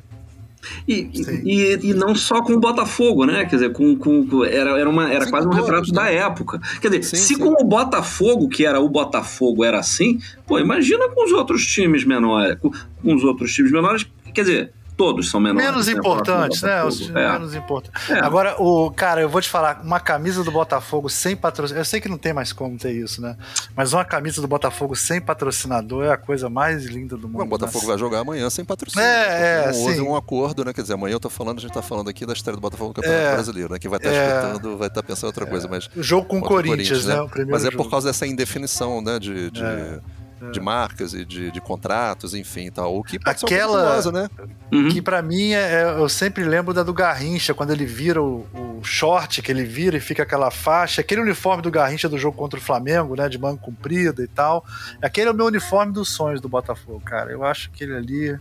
E, 0.88 1.10
e, 1.44 1.90
e, 1.90 1.94
não 1.94 2.14
só 2.14 2.42
com 2.42 2.54
o 2.54 2.60
Botafogo, 2.60 3.26
né? 3.26 3.44
Quer 3.44 3.56
dizer, 3.56 3.72
com, 3.72 3.96
com, 3.96 4.26
com 4.26 4.44
era, 4.44 4.78
era, 4.78 4.88
uma, 4.88 5.12
era 5.12 5.24
Sim, 5.24 5.30
quase 5.30 5.46
um 5.46 5.50
todos, 5.50 5.66
retrato 5.66 5.88
né? 5.88 5.94
da 5.94 6.10
época. 6.10 6.60
Quer 6.80 6.88
dizer, 6.88 7.02
Sim, 7.02 7.16
se 7.16 7.34
sim. 7.34 7.38
com 7.38 7.50
o 7.60 7.64
Botafogo, 7.64 8.48
que 8.48 8.64
era 8.64 8.80
o 8.80 8.88
Botafogo, 8.88 9.64
era 9.64 9.78
assim, 9.78 10.18
pô, 10.46 10.58
imagina 10.58 11.08
com 11.10 11.24
os 11.24 11.32
outros 11.32 11.66
times 11.66 12.04
menores. 12.04 12.56
Com, 12.60 12.70
com 12.70 13.14
os 13.14 13.24
outros 13.24 13.52
times 13.52 13.72
menores, 13.72 14.06
quer 14.32 14.42
dizer, 14.42 14.72
todos 14.96 15.30
são 15.30 15.40
menores. 15.40 15.66
Menos 15.68 15.86
né? 15.86 15.92
importantes, 15.92 16.62
né? 16.62 16.84
Os. 16.84 17.08
É. 17.10 17.12
menos 17.12 17.54
importantes. 17.54 18.10
É. 18.10 18.20
Agora, 18.20 18.60
o 18.60 18.90
cara, 18.90 19.20
eu 19.20 19.28
vou 19.28 19.40
te 19.40 19.48
falar, 19.48 19.80
uma 19.82 20.00
camisa 20.00 20.42
do 20.44 20.50
Botafogo 20.50 21.08
sem 21.08 21.36
patrocinador. 21.36 21.80
Eu 21.80 21.84
sei 21.84 22.00
que 22.00 22.08
não 22.08 22.18
tem 22.18 22.32
mais 22.32 22.52
como 22.52 22.78
ter 22.78 22.92
isso, 22.92 23.20
né? 23.20 23.36
Mas 23.76 23.92
uma 23.92 24.04
camisa 24.04 24.40
do 24.40 24.48
Botafogo 24.48 24.94
sem 24.94 25.20
patrocinador 25.20 26.04
é 26.04 26.10
a 26.10 26.16
coisa 26.16 26.48
mais 26.48 26.84
linda 26.84 27.16
do 27.16 27.28
mundo. 27.28 27.42
O 27.42 27.46
Botafogo 27.46 27.84
né? 27.84 27.88
vai 27.88 27.98
jogar 27.98 28.20
amanhã 28.20 28.48
sem 28.50 28.64
patrocínio. 28.64 29.04
É, 29.04 29.64
é, 29.66 29.72
Não 29.72 29.80
houve 29.80 29.94
sim. 29.94 30.00
um 30.00 30.16
acordo, 30.16 30.64
né? 30.64 30.72
Quer 30.72 30.82
dizer, 30.82 30.94
amanhã 30.94 31.14
eu 31.14 31.20
tô 31.20 31.30
falando, 31.30 31.58
a 31.58 31.60
gente 31.60 31.72
tá 31.72 31.82
falando 31.82 32.08
aqui 32.08 32.24
da 32.24 32.32
história 32.32 32.56
do 32.56 32.60
Botafogo 32.60 32.88
no 32.88 32.94
Campeonato 32.94 33.22
É. 33.24 33.32
Brasileiro, 33.34 33.72
né? 33.72 33.78
Quem 33.78 33.90
vai 33.90 33.98
estar 33.98 34.10
É. 34.10 34.28
escutando 34.28 34.76
vai 34.76 34.88
estar 34.88 35.02
pensando 35.02 35.26
outra 35.26 35.46
coisa, 35.46 35.68
mas. 35.68 35.88
O 35.96 36.02
jogo 36.02 36.26
com 36.26 36.36
o 36.36 36.40
o 36.40 36.42
Corinthians, 36.42 37.04
né? 37.06 37.20
O 37.20 37.28
primeiro 37.28 37.52
Mas 37.52 37.62
é 37.64 37.70
jogo. 37.70 37.82
por 37.82 37.90
causa 37.90 38.08
dessa 38.08 38.26
indefinição, 38.26 39.00
né? 39.00 39.18
De, 39.18 39.50
de, 39.50 39.62
É, 40.48 40.50
de 40.50 40.60
marcas 40.60 41.14
e 41.14 41.24
de, 41.24 41.50
de 41.50 41.60
contratos, 41.60 42.34
enfim, 42.34 42.70
tal. 42.70 42.96
O 42.98 43.02
que 43.02 43.18
pode 43.18 43.40
ser 43.40 43.46
Aquela- 43.46 43.80
curiosa, 43.84 44.12
né? 44.12 44.28
Uhum. 44.72 44.88
Que 44.88 45.00
pra 45.02 45.22
mim, 45.22 45.52
é, 45.52 45.84
eu 45.98 46.08
sempre 46.08 46.44
lembro 46.44 46.72
da 46.74 46.82
do 46.82 46.92
Garrincha, 46.92 47.54
quando 47.54 47.70
ele 47.70 47.86
vira 47.86 48.22
o, 48.22 48.46
o 48.54 48.80
short, 48.82 49.40
que 49.42 49.50
ele 49.52 49.64
vira 49.64 49.96
e 49.96 50.00
fica 50.00 50.22
aquela 50.22 50.50
faixa, 50.50 51.00
aquele 51.00 51.20
uniforme 51.20 51.62
do 51.62 51.70
Garrincha 51.70 52.08
do 52.08 52.18
jogo 52.18 52.36
contra 52.36 52.58
o 52.58 52.62
Flamengo, 52.62 53.14
né, 53.16 53.28
de 53.28 53.38
manga 53.38 53.60
comprida 53.60 54.22
e 54.22 54.28
tal. 54.28 54.64
Aquele 55.02 55.28
é 55.28 55.32
o 55.32 55.34
meu 55.34 55.46
uniforme 55.46 55.92
dos 55.92 56.08
sonhos 56.10 56.40
do 56.40 56.48
Botafogo, 56.48 57.00
cara. 57.00 57.30
Eu 57.30 57.44
acho 57.44 57.70
que 57.70 57.84
ele 57.84 57.94
ali... 57.94 58.38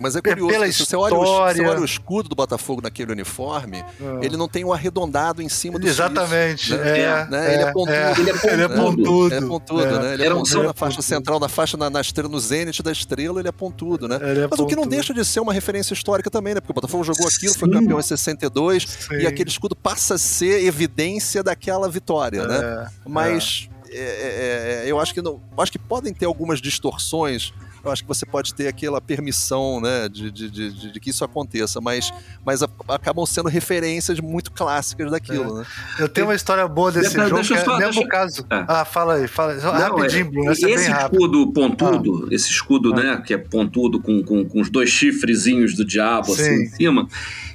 Mas 0.00 0.14
é 0.16 0.22
curioso, 0.22 0.52
pela 0.52 0.70
se 0.72 0.84
você 0.86 0.96
olha, 0.96 1.14
o, 1.14 1.22
história- 1.24 1.62
você 1.62 1.68
olha 1.68 1.80
o 1.80 1.84
escudo 1.84 2.28
do 2.28 2.34
Botafogo 2.36 2.80
naquele 2.82 3.12
uniforme, 3.12 3.84
ah, 4.00 4.18
ele 4.22 4.36
não 4.36 4.48
tem 4.48 4.64
o 4.64 4.72
arredondado 4.72 5.42
em 5.42 5.48
cima 5.48 5.78
do 5.78 5.86
Exatamente. 5.86 6.68
suíço, 6.68 6.82
né? 6.84 6.98
É, 7.00 7.26
Né? 7.28 7.54
Ele 7.54 7.62
é 7.62 7.72
pontudo. 7.72 7.92
Ele 7.92 8.30
é 8.30 8.32
pontudo. 8.34 8.48
Ele 8.52 8.62
é 8.62 8.68
pontudo. 8.68 9.34
É 9.34 9.40
pontudo, 9.40 9.82
É. 9.82 9.98
né? 10.02 10.14
Ele 10.14 10.24
é 10.26 10.34
um 10.34 10.38
pontudo 10.38 10.62
na 10.62 10.74
faixa 10.74 10.96
pontudo. 10.96 11.02
central, 11.02 11.40
na 11.40 11.48
faixa 11.48 11.76
na, 11.76 11.90
na 11.90 12.00
estrela, 12.00 12.28
no 12.28 12.38
zênite 12.40 12.82
da 12.82 12.92
estrela, 12.92 13.40
ele 13.40 13.48
é 13.48 13.52
pontudo, 13.52 14.06
né? 14.08 14.16
Ele 14.22 14.40
é 14.40 14.48
Mas 14.50 14.60
o 14.60 14.66
que 14.66 14.74
não 14.76 14.82
pontudo. 14.84 14.96
deixa 14.96 15.12
de 15.14 15.24
ser 15.24 15.40
uma 15.40 15.52
referência 15.52 15.92
histórica 15.94 16.30
também, 16.30 16.54
né? 16.54 16.60
Porque 16.60 16.72
o 16.72 16.74
Botafogo 16.74 17.02
jogou 17.04 17.26
aquilo, 17.26 17.54
foi 17.54 17.68
Sim. 17.68 17.74
campeão 17.74 17.98
em 17.98 18.02
62, 18.02 18.82
Sim. 18.84 19.14
e 19.16 19.26
aquele 19.26 19.50
escudo 19.50 19.74
passa 19.76 20.14
a 20.14 20.18
ser 20.18 20.64
evidência 20.64 21.42
daquela 21.42 21.88
vitória, 21.88 22.46
né? 22.46 22.58
É, 22.58 22.86
Mas 23.08 23.68
é, 23.90 23.98
é, 23.98 24.82
é, 24.86 24.90
eu 24.90 25.00
acho 25.00 25.14
que 25.14 25.22
não, 25.22 25.40
eu 25.56 25.62
acho 25.62 25.72
que 25.72 25.78
podem 25.78 26.12
ter 26.12 26.26
algumas 26.26 26.60
distorções. 26.60 27.52
Eu 27.84 27.90
acho 27.92 28.02
que 28.02 28.08
você 28.08 28.26
pode 28.26 28.52
ter 28.54 28.66
aquela 28.68 29.00
permissão, 29.00 29.80
né, 29.80 30.08
de, 30.08 30.30
de, 30.30 30.50
de, 30.50 30.72
de- 30.72 30.92
de 30.92 31.00
que 31.00 31.10
isso 31.10 31.24
aconteça, 31.24 31.80
mas, 31.80 32.12
mas 32.44 32.62
a- 32.62 32.68
acabam 32.88 33.24
sendo 33.24 33.48
referências 33.48 34.18
muito 34.20 34.50
clássicas 34.52 35.10
daquilo, 35.10 35.58
né? 35.58 35.66
Eu 35.98 36.08
tenho 36.08 36.26
uma 36.26 36.34
história 36.34 36.66
boa 36.66 36.90
desse 36.90 37.10
Deixa- 37.14 37.24
jogo, 37.28 37.34
deixa 37.36 37.54
eu 37.54 37.64
que 37.64 37.70
é 37.70 37.76
mesmo 37.78 37.92
deixa- 37.94 38.08
caso. 38.08 38.46
É. 38.50 38.64
Ah, 38.66 38.84
fala 38.84 39.14
aí, 39.14 39.28
fala 39.28 39.52
aí. 39.52 39.60
Não, 39.62 39.70
rapidinho, 39.72 40.20
é, 40.26 40.30
Bruno, 40.30 40.50
é 40.50 40.52
esse 40.52 40.64
bem 40.66 40.88
rápido. 40.88 41.14
escudo 41.14 41.52
pontudo, 41.52 42.28
esse 42.34 42.50
escudo, 42.50 42.94
né, 42.94 43.22
que 43.24 43.32
é 43.34 43.38
pontudo 43.38 44.00
com, 44.00 44.22
com, 44.22 44.44
com 44.44 44.60
os 44.60 44.68
dois 44.70 44.90
chifrezinhos 44.90 45.74
do 45.76 45.84
diabo 45.84 46.32
assim 46.32 46.44
Sim. 46.56 46.62
em 46.62 46.66
cima, 46.68 47.08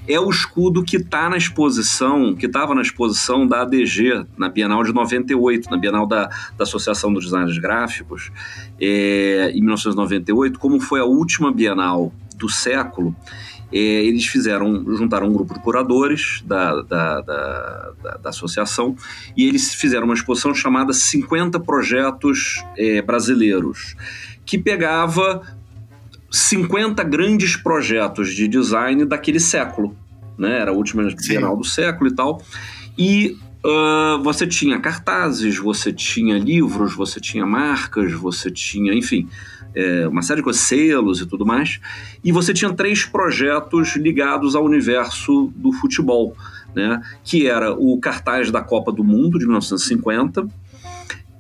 é 0.08 0.20
o 0.20 0.30
escudo 0.30 0.84
que 0.84 1.00
tá 1.02 1.30
na 1.30 1.38
exposição, 1.38 2.36
que 2.36 2.46
estava 2.46 2.76
na 2.76 2.82
exposição 2.82 3.48
da 3.48 3.62
ADG, 3.62 4.26
na 4.38 4.50
Bienal 4.50 4.84
de 4.84 4.94
98, 4.94 5.70
na 5.70 5.78
Bienal 5.78 6.06
da, 6.06 6.28
da 6.58 6.64
Associação 6.64 7.14
dos 7.14 7.26
Designers 7.26 7.58
Gráficos, 7.58 8.32
é, 8.80 9.52
em 9.54 9.62
1998, 9.62 10.60
como 10.60 10.80
foi 10.80 11.00
a 11.00 11.06
última 11.06 11.52
Bienal 11.52 12.14
do 12.36 12.50
século, 12.50 13.16
é, 13.72 13.78
eles 13.78 14.26
fizeram, 14.28 14.84
juntaram 14.96 15.28
um 15.28 15.34
grupo 15.34 15.54
de 15.54 15.60
curadores 15.62 16.44
da, 16.46 16.82
da, 16.82 17.22
da, 17.22 17.92
da- 18.04 18.18
da 18.18 18.30
associação 18.30 18.96
e 19.36 19.48
eles 19.48 19.74
fizeram 19.74 20.06
uma 20.06 20.14
exposição 20.14 20.54
chamada 20.54 20.94
50 20.94 21.60
Projetos 21.62 22.64
é, 22.78 23.02
Brasileiros, 23.02 23.96
que 24.46 24.58
pegava 24.60 25.42
50 26.34 27.03
grandes 27.03 27.55
projetos 27.55 28.34
de 28.34 28.47
design 28.47 29.05
daquele 29.05 29.39
século. 29.39 29.95
Né? 30.35 30.60
Era 30.61 30.72
a 30.72 30.73
última 30.73 31.03
Bienal 31.27 31.55
do 31.55 31.64
século 31.64 32.10
e 32.10 32.15
tal. 32.15 32.41
E 32.97 33.38
ah, 33.64 34.19
você 34.23 34.47
tinha 34.47 34.80
cartazes, 34.80 35.57
você 35.60 35.93
tinha 35.93 36.39
livros, 36.39 36.95
você 36.95 37.19
tinha 37.19 37.45
marcas, 37.45 38.11
você 38.14 38.49
tinha, 38.49 38.95
enfim, 38.95 39.30
é, 39.76 40.07
uma 40.07 40.23
série 40.23 40.39
de 40.39 40.43
coisas, 40.43 40.64
selos 40.64 41.22
e 41.22 41.27
tudo 41.27 41.45
mais. 41.45 41.80
E 42.23 42.31
você 42.31 42.51
tinha 42.51 42.73
três 42.73 43.05
projetos 43.05 43.95
ligados 43.95 44.55
ao 44.55 44.65
universo 44.65 45.53
do 45.55 45.72
futebol, 45.72 46.35
né? 46.76 46.99
Que 47.23 47.45
era 47.45 47.72
o 47.73 47.99
cartaz 47.99 48.49
da 48.49 48.60
Copa 48.61 48.91
do 48.91 49.03
Mundo 49.03 49.38
de 49.38 49.45
1950, 49.45 50.47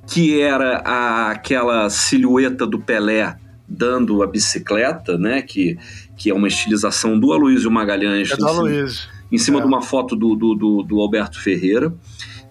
que 0.05 0.39
era 0.39 0.83
a- 0.85 1.31
aquela 1.31 1.89
silhueta 1.89 2.67
do 2.67 2.77
Pelé 2.79 3.37
dando 3.73 4.21
a 4.23 4.27
bicicleta, 4.27 5.17
né? 5.17 5.41
Que, 5.41 5.77
que 6.15 6.29
é 6.29 6.33
uma 6.33 6.47
estilização 6.47 7.19
do 7.19 7.33
Aloysio 7.33 7.71
Magalhães 7.71 8.31
É 8.31 8.35
do 8.35 8.43
em 8.45 8.47
cima- 8.47 8.59
Aloysio. 8.59 9.03
em 9.31 9.37
cima 9.37 9.57
É. 9.59 9.61
de 9.61 9.67
uma 9.67 9.81
foto 9.81 10.15
do, 10.15 10.35
do, 10.35 10.53
do, 10.55 10.83
do 10.83 10.99
Alberto 11.01 11.41
Ferreira. 11.41 11.93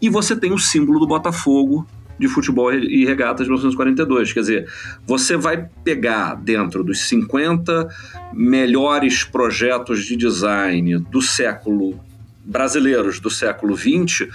E 0.00 0.08
você 0.08 0.34
tem 0.34 0.52
o 0.52 0.58
símbolo 0.58 0.98
do 0.98 1.06
Botafogo 1.06 1.86
de 2.18 2.28
futebol 2.28 2.72
e 2.74 3.04
regatas 3.04 3.46
de 3.46 3.50
1942. 3.50 4.32
Quer 4.32 4.40
dizer, 4.40 4.68
você 5.06 5.36
vai 5.36 5.68
pegar 5.84 6.34
dentro 6.34 6.82
dos 6.84 7.00
50 7.08 7.88
melhores 8.32 9.24
projetos 9.24 10.04
de 10.04 10.16
design 10.16 10.98
do 11.10 11.22
século 11.22 11.98
brasileiros 12.44 13.20
do 13.20 13.30
século 13.30 13.74
20 13.76 14.28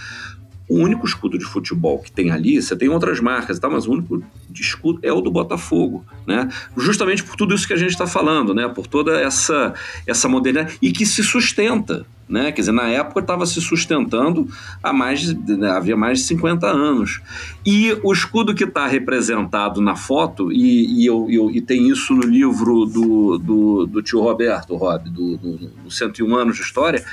o 0.70 0.76
único 0.80 1.06
escudo 1.06 1.38
de 1.38 1.46
futebol 1.46 2.00
que 2.00 2.12
tem 2.12 2.30
ali, 2.30 2.62
você 2.62 2.76
tem 2.76 2.90
outras 2.90 3.20
marcas 3.22 3.58
tal, 3.58 3.72
mas 3.72 3.88
o 3.88 3.92
único 3.94 4.22
escudo 4.54 5.00
é 5.02 5.14
o 5.14 5.22
do 5.22 5.32
Botafogo, 5.32 6.04
né? 6.26 6.50
Justamente 6.76 7.24
por 7.24 7.36
tudo 7.38 7.56
isso 7.56 7.66
que 7.66 7.74
a 7.74 7.78
gente 7.78 7.92
está 7.92 8.06
falando, 8.06 8.54
né? 8.54 8.68
Por 8.68 8.86
toda 8.88 9.20
essa 9.20 9.74
essa 10.06 10.28
modernidade 10.28 10.78
e 10.82 10.92
que 10.92 11.06
se 11.06 11.24
sustenta, 11.24 12.06
né? 12.28 12.52
Quer 12.52 12.60
dizer, 12.62 12.74
na 12.74 12.90
época 12.90 13.22
estava 13.22 13.46
se 13.46 13.62
sustentando 13.62 14.50
há 14.84 14.92
mais 14.92 15.22
de, 15.22 15.56
né, 15.56 15.70
havia 15.72 15.96
mais 15.96 16.20
de 16.20 16.26
50 16.26 16.68
anos. 16.68 17.22
E 17.66 17.98
o 18.04 18.12
escudo 18.12 18.54
que 18.54 18.66
está 18.66 18.86
representado 18.88 19.80
na 19.82 19.96
foto, 19.96 20.52
e, 20.52 21.02
e, 21.02 21.06
eu, 21.06 21.28
eu- 21.30 21.50
e 21.50 21.62
tem 21.62 21.88
isso 21.90 22.14
no 22.14 22.24
livro 22.24 22.86
do, 22.86 23.38
do, 23.38 23.86
do 23.86 24.02
tio 24.02 24.20
Roberto, 24.22 24.76
Rob, 24.76 25.10
do, 25.10 25.38
do, 25.38 25.58
do 25.86 25.90
101 25.92 26.36
anos 26.36 26.58
de 26.58 26.62
história, 26.64 27.06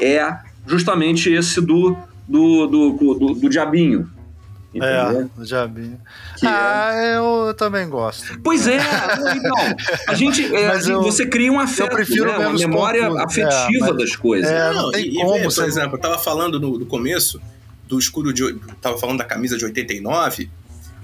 é 0.00 0.38
justamente 0.66 1.30
esse 1.30 1.60
do, 1.60 1.94
do, 2.28 2.66
do, 2.66 2.92
do, 3.18 3.34
do 3.34 3.48
diabinho. 3.48 4.10
Entendeu? 4.74 4.88
É, 4.88 5.40
o 5.40 5.44
Diabinho. 5.44 6.00
Que 6.36 6.46
é- 6.46 6.50
ah, 6.50 6.92
eu 7.14 7.54
também 7.54 7.88
gosto. 7.88 8.40
Pois 8.42 8.66
é, 8.66 8.78
então, 9.36 9.54
a 10.08 10.14
gente, 10.14 10.44
é, 10.52 10.66
Mas 10.74 10.88
eu- 10.88 11.00
você 11.00 11.24
cria 11.26 11.52
um 11.52 11.60
afeto, 11.60 11.90
prefiro 11.94 12.26
né, 12.26 12.38
uma 12.38 12.52
memória 12.58 13.02
pontudo. 13.06 13.22
afetiva 13.22 13.86
É, 13.86 13.90
mas- 13.90 13.96
das 13.98 14.16
coisas. 14.16 14.50
É, 14.50 14.72
Não, 14.72 14.82
não 14.82 14.90
tem 14.90 15.04
e, 15.04 15.08
e 15.10 15.14
como 15.20 15.34
vê, 15.34 15.44
por 15.48 15.64
exemplo, 15.64 15.96
eu 15.96 16.00
tava 16.00 16.18
falando 16.18 16.58
no, 16.58 16.76
no 16.76 16.86
começo 16.86 17.40
do 17.86 17.96
escudo 18.00 18.32
de. 18.32 18.52
Tava 18.82 18.98
falando 18.98 19.18
da 19.18 19.24
camisa 19.24 19.56
de 19.56 19.64
89. 19.64 20.50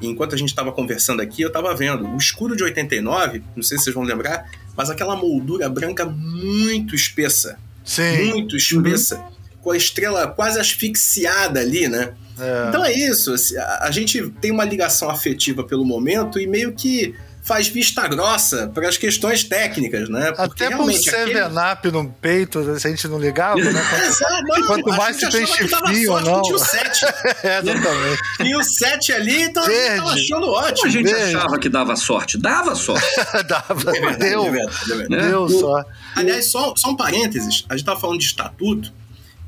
E 0.02 0.08
enquanto 0.08 0.34
a 0.34 0.38
gente 0.38 0.52
tava 0.52 0.72
conversando 0.72 1.22
aqui, 1.22 1.42
eu 1.42 1.52
tava 1.52 1.72
vendo. 1.72 2.08
O 2.08 2.16
escudo 2.16 2.56
de 2.56 2.64
89, 2.64 3.40
não 3.54 3.62
sei 3.62 3.78
se 3.78 3.84
vocês 3.84 3.94
vão 3.94 4.02
lembrar, 4.02 4.50
mas 4.76 4.90
aquela 4.90 5.14
moldura 5.14 5.68
branca 5.68 6.04
muito 6.06 6.92
espessa. 6.96 7.56
Sim. 7.84 8.30
Muito 8.30 8.56
espessa. 8.56 9.22
Com 9.60 9.72
a 9.72 9.76
estrela 9.76 10.26
quase 10.26 10.58
asfixiada 10.58 11.60
ali, 11.60 11.88
né? 11.88 12.14
é. 12.40 12.68
Então 12.68 12.84
é 12.84 12.92
isso. 12.92 13.34
A, 13.80 13.90
gente 13.90 14.28
tem 14.40 14.50
uma 14.50 14.64
ligação 14.64 15.10
afetiva 15.10 15.62
pelo 15.64 15.84
momento 15.84 16.40
e 16.40 16.46
meio 16.46 16.72
que 16.72 17.14
faz 17.42 17.68
vista 17.68 18.06
grossa 18.06 18.70
para 18.72 18.88
as 18.88 18.96
questões 18.96 19.42
técnicas, 19.42 20.08
né? 20.08 20.32
Porque 20.32 20.64
Até 20.64 20.76
para 20.76 20.84
um 20.84 20.88
7-up 20.88 21.78
aquele... 21.78 21.92
no 21.92 22.10
peito, 22.10 22.78
se 22.78 22.86
a 22.86 22.90
gente 22.90 23.08
não 23.08 23.18
ligava, 23.18 23.58
né? 23.58 23.82
Quanto, 24.46 24.66
quanto 24.66 24.88
mais 24.90 25.16
se 25.16 25.28
tem 25.30 25.46
chifrinho 25.46 26.12
ou 26.12 26.20
não. 26.20 26.42
Tinha 26.42 26.56
o 26.56 26.58
7. 26.58 27.04
é, 27.42 27.58
exatamente. 27.58 28.22
E 28.44 28.56
o 28.56 28.62
7 28.62 29.12
ali, 29.12 29.42
então 29.42 29.64
Verde. 29.64 29.96
tava 29.96 30.12
achando 30.12 30.48
ótimo. 30.48 30.86
A 30.86 30.90
gente 30.90 31.10
Verde. 31.10 31.36
achava 31.36 31.58
que 31.58 31.68
dava 31.68 31.96
sorte. 31.96 32.38
Dava 32.38 32.74
sorte. 32.74 33.06
dava. 33.48 33.96
É 33.96 34.00
verdade, 34.00 34.18
deu. 34.18 34.46
É 34.46 34.50
verdade, 34.50 34.92
é 34.92 34.96
verdade. 34.96 35.26
Deu 35.28 35.48
só. 35.48 35.84
Aliás, 36.14 36.50
só, 36.50 36.74
só 36.76 36.90
um 36.90 36.96
parênteses. 36.96 37.64
A 37.68 37.76
gente 37.76 37.86
tava 37.86 37.98
falando 37.98 38.18
de 38.18 38.26
estatuto 38.26 38.92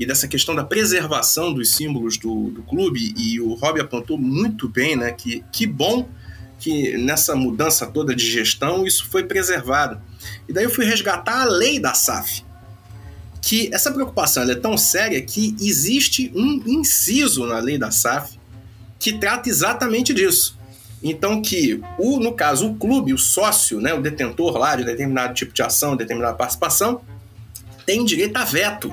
e 0.02 0.06
dessa 0.06 0.26
questão 0.26 0.52
da 0.52 0.64
preservação 0.64 1.54
dos 1.54 1.76
símbolos 1.76 2.18
do, 2.18 2.50
do 2.50 2.62
clube, 2.64 3.14
e 3.16 3.40
o 3.40 3.54
Rob 3.54 3.80
apontou 3.80 4.18
muito 4.18 4.68
bem, 4.68 4.96
né? 4.96 5.12
Que, 5.12 5.44
que 5.52 5.64
bom 5.64 6.08
que 6.58 6.96
nessa 6.98 7.36
mudança 7.36 7.86
toda 7.86 8.14
de 8.14 8.28
gestão 8.28 8.84
isso 8.84 9.08
foi 9.08 9.22
preservado. 9.22 10.02
E 10.48 10.52
daí 10.52 10.64
eu 10.64 10.70
fui 10.70 10.84
resgatar 10.84 11.42
a 11.42 11.44
lei 11.44 11.78
da 11.78 11.94
SAF, 11.94 12.44
que 13.40 13.72
essa 13.72 13.92
preocupação 13.92 14.42
é 14.42 14.54
tão 14.56 14.76
séria 14.76 15.22
que 15.22 15.54
existe 15.60 16.32
um 16.34 16.60
inciso 16.66 17.46
na 17.46 17.60
lei 17.60 17.78
da 17.78 17.92
SAF 17.92 18.36
que 18.98 19.12
trata 19.12 19.48
exatamente 19.48 20.12
disso. 20.12 20.58
Então 21.00 21.40
que 21.40 21.80
o, 21.96 22.18
no 22.18 22.32
caso, 22.32 22.68
o 22.68 22.74
clube, 22.74 23.14
o 23.14 23.18
sócio, 23.18 23.80
né, 23.80 23.94
o 23.94 24.02
detentor 24.02 24.56
lá 24.56 24.74
de 24.74 24.84
determinado 24.84 25.32
tipo 25.32 25.52
de 25.52 25.62
ação, 25.62 25.96
determinada 25.96 26.34
participação, 26.34 27.02
tem 27.86 28.04
direito 28.04 28.36
a 28.36 28.44
veto 28.44 28.92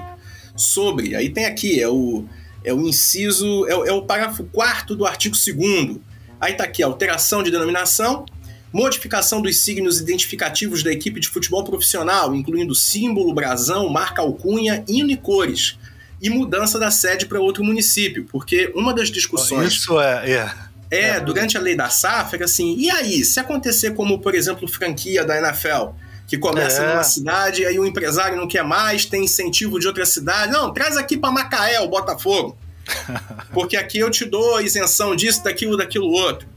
sobre. 0.60 1.16
Aí 1.16 1.30
tem 1.30 1.46
aqui, 1.46 1.82
é 1.82 1.88
o, 1.88 2.26
é 2.64 2.74
o 2.74 2.82
inciso, 2.88 3.66
é, 3.68 3.90
é 3.90 3.94
o 3.94 4.04
parágrafo 4.04 4.44
4 4.44 4.96
do 4.96 5.06
artigo 5.06 5.36
2 5.36 5.98
Aí 6.40 6.54
tá 6.54 6.64
aqui, 6.64 6.82
alteração 6.82 7.44
de 7.44 7.52
denominação, 7.52 8.26
modificação 8.72 9.42
dos 9.42 9.60
signos 9.60 10.00
identificativos 10.00 10.84
da 10.84 10.92
equipe 10.92 11.20
de 11.20 11.28
futebol 11.28 11.64
profissional, 11.64 12.34
incluindo 12.34 12.74
símbolo, 12.74 13.34
brasão, 13.34 13.90
marca 13.90 14.22
alcunha, 14.22 14.84
hino 14.88 15.12
e 15.12 15.18
cores, 15.18 15.78
e 16.22 16.30
mudança 16.30 16.80
da 16.80 16.92
sede 16.92 17.26
para 17.26 17.40
outro 17.40 17.64
município, 17.64 18.26
porque 18.32 18.72
uma 18.76 18.94
das 18.94 19.10
discussões... 19.10 19.74
Isso 19.74 20.00
é... 20.00 20.32
é. 20.32 20.70
É, 20.92 21.02
é, 21.02 21.20
durante 21.20 21.56
a 21.56 21.62
lei 21.62 21.76
da 21.76 21.88
SAF, 21.88 22.34
era 22.34 22.46
assim, 22.46 22.76
e 22.76 22.90
aí, 22.90 23.24
se 23.24 23.40
acontecer 23.40 23.94
como, 23.94 24.18
por 24.18 24.34
exemplo, 24.34 24.68
franquia 24.68 25.24
da 25.24 25.38
NFL, 25.38 25.92
que 26.30 26.38
começa 26.38 26.84
é. 26.84 26.88
numa 26.88 27.04
cidade, 27.04 27.66
aí 27.66 27.80
o 27.80 27.86
empresário 27.86 28.38
não 28.38 28.48
quer 28.48 28.64
mais, 28.64 29.04
tem 29.04 29.24
incentivo 29.24 29.80
de 29.80 29.88
outra 29.88 30.06
cidade, 30.06 30.52
não, 30.52 30.72
traz 30.72 30.96
aqui 30.96 31.18
para 31.18 31.32
Macaé 31.32 31.80
o 31.82 31.90
Botafogo. 31.90 32.56
Porque 33.52 33.76
aqui 33.76 33.98
eu 33.98 34.12
te 34.12 34.26
dou 34.26 34.62
isenção 34.62 35.16
disso, 35.16 35.44
daquilo, 35.44 35.76
daquilo 35.76 36.08
outro. 36.12 36.48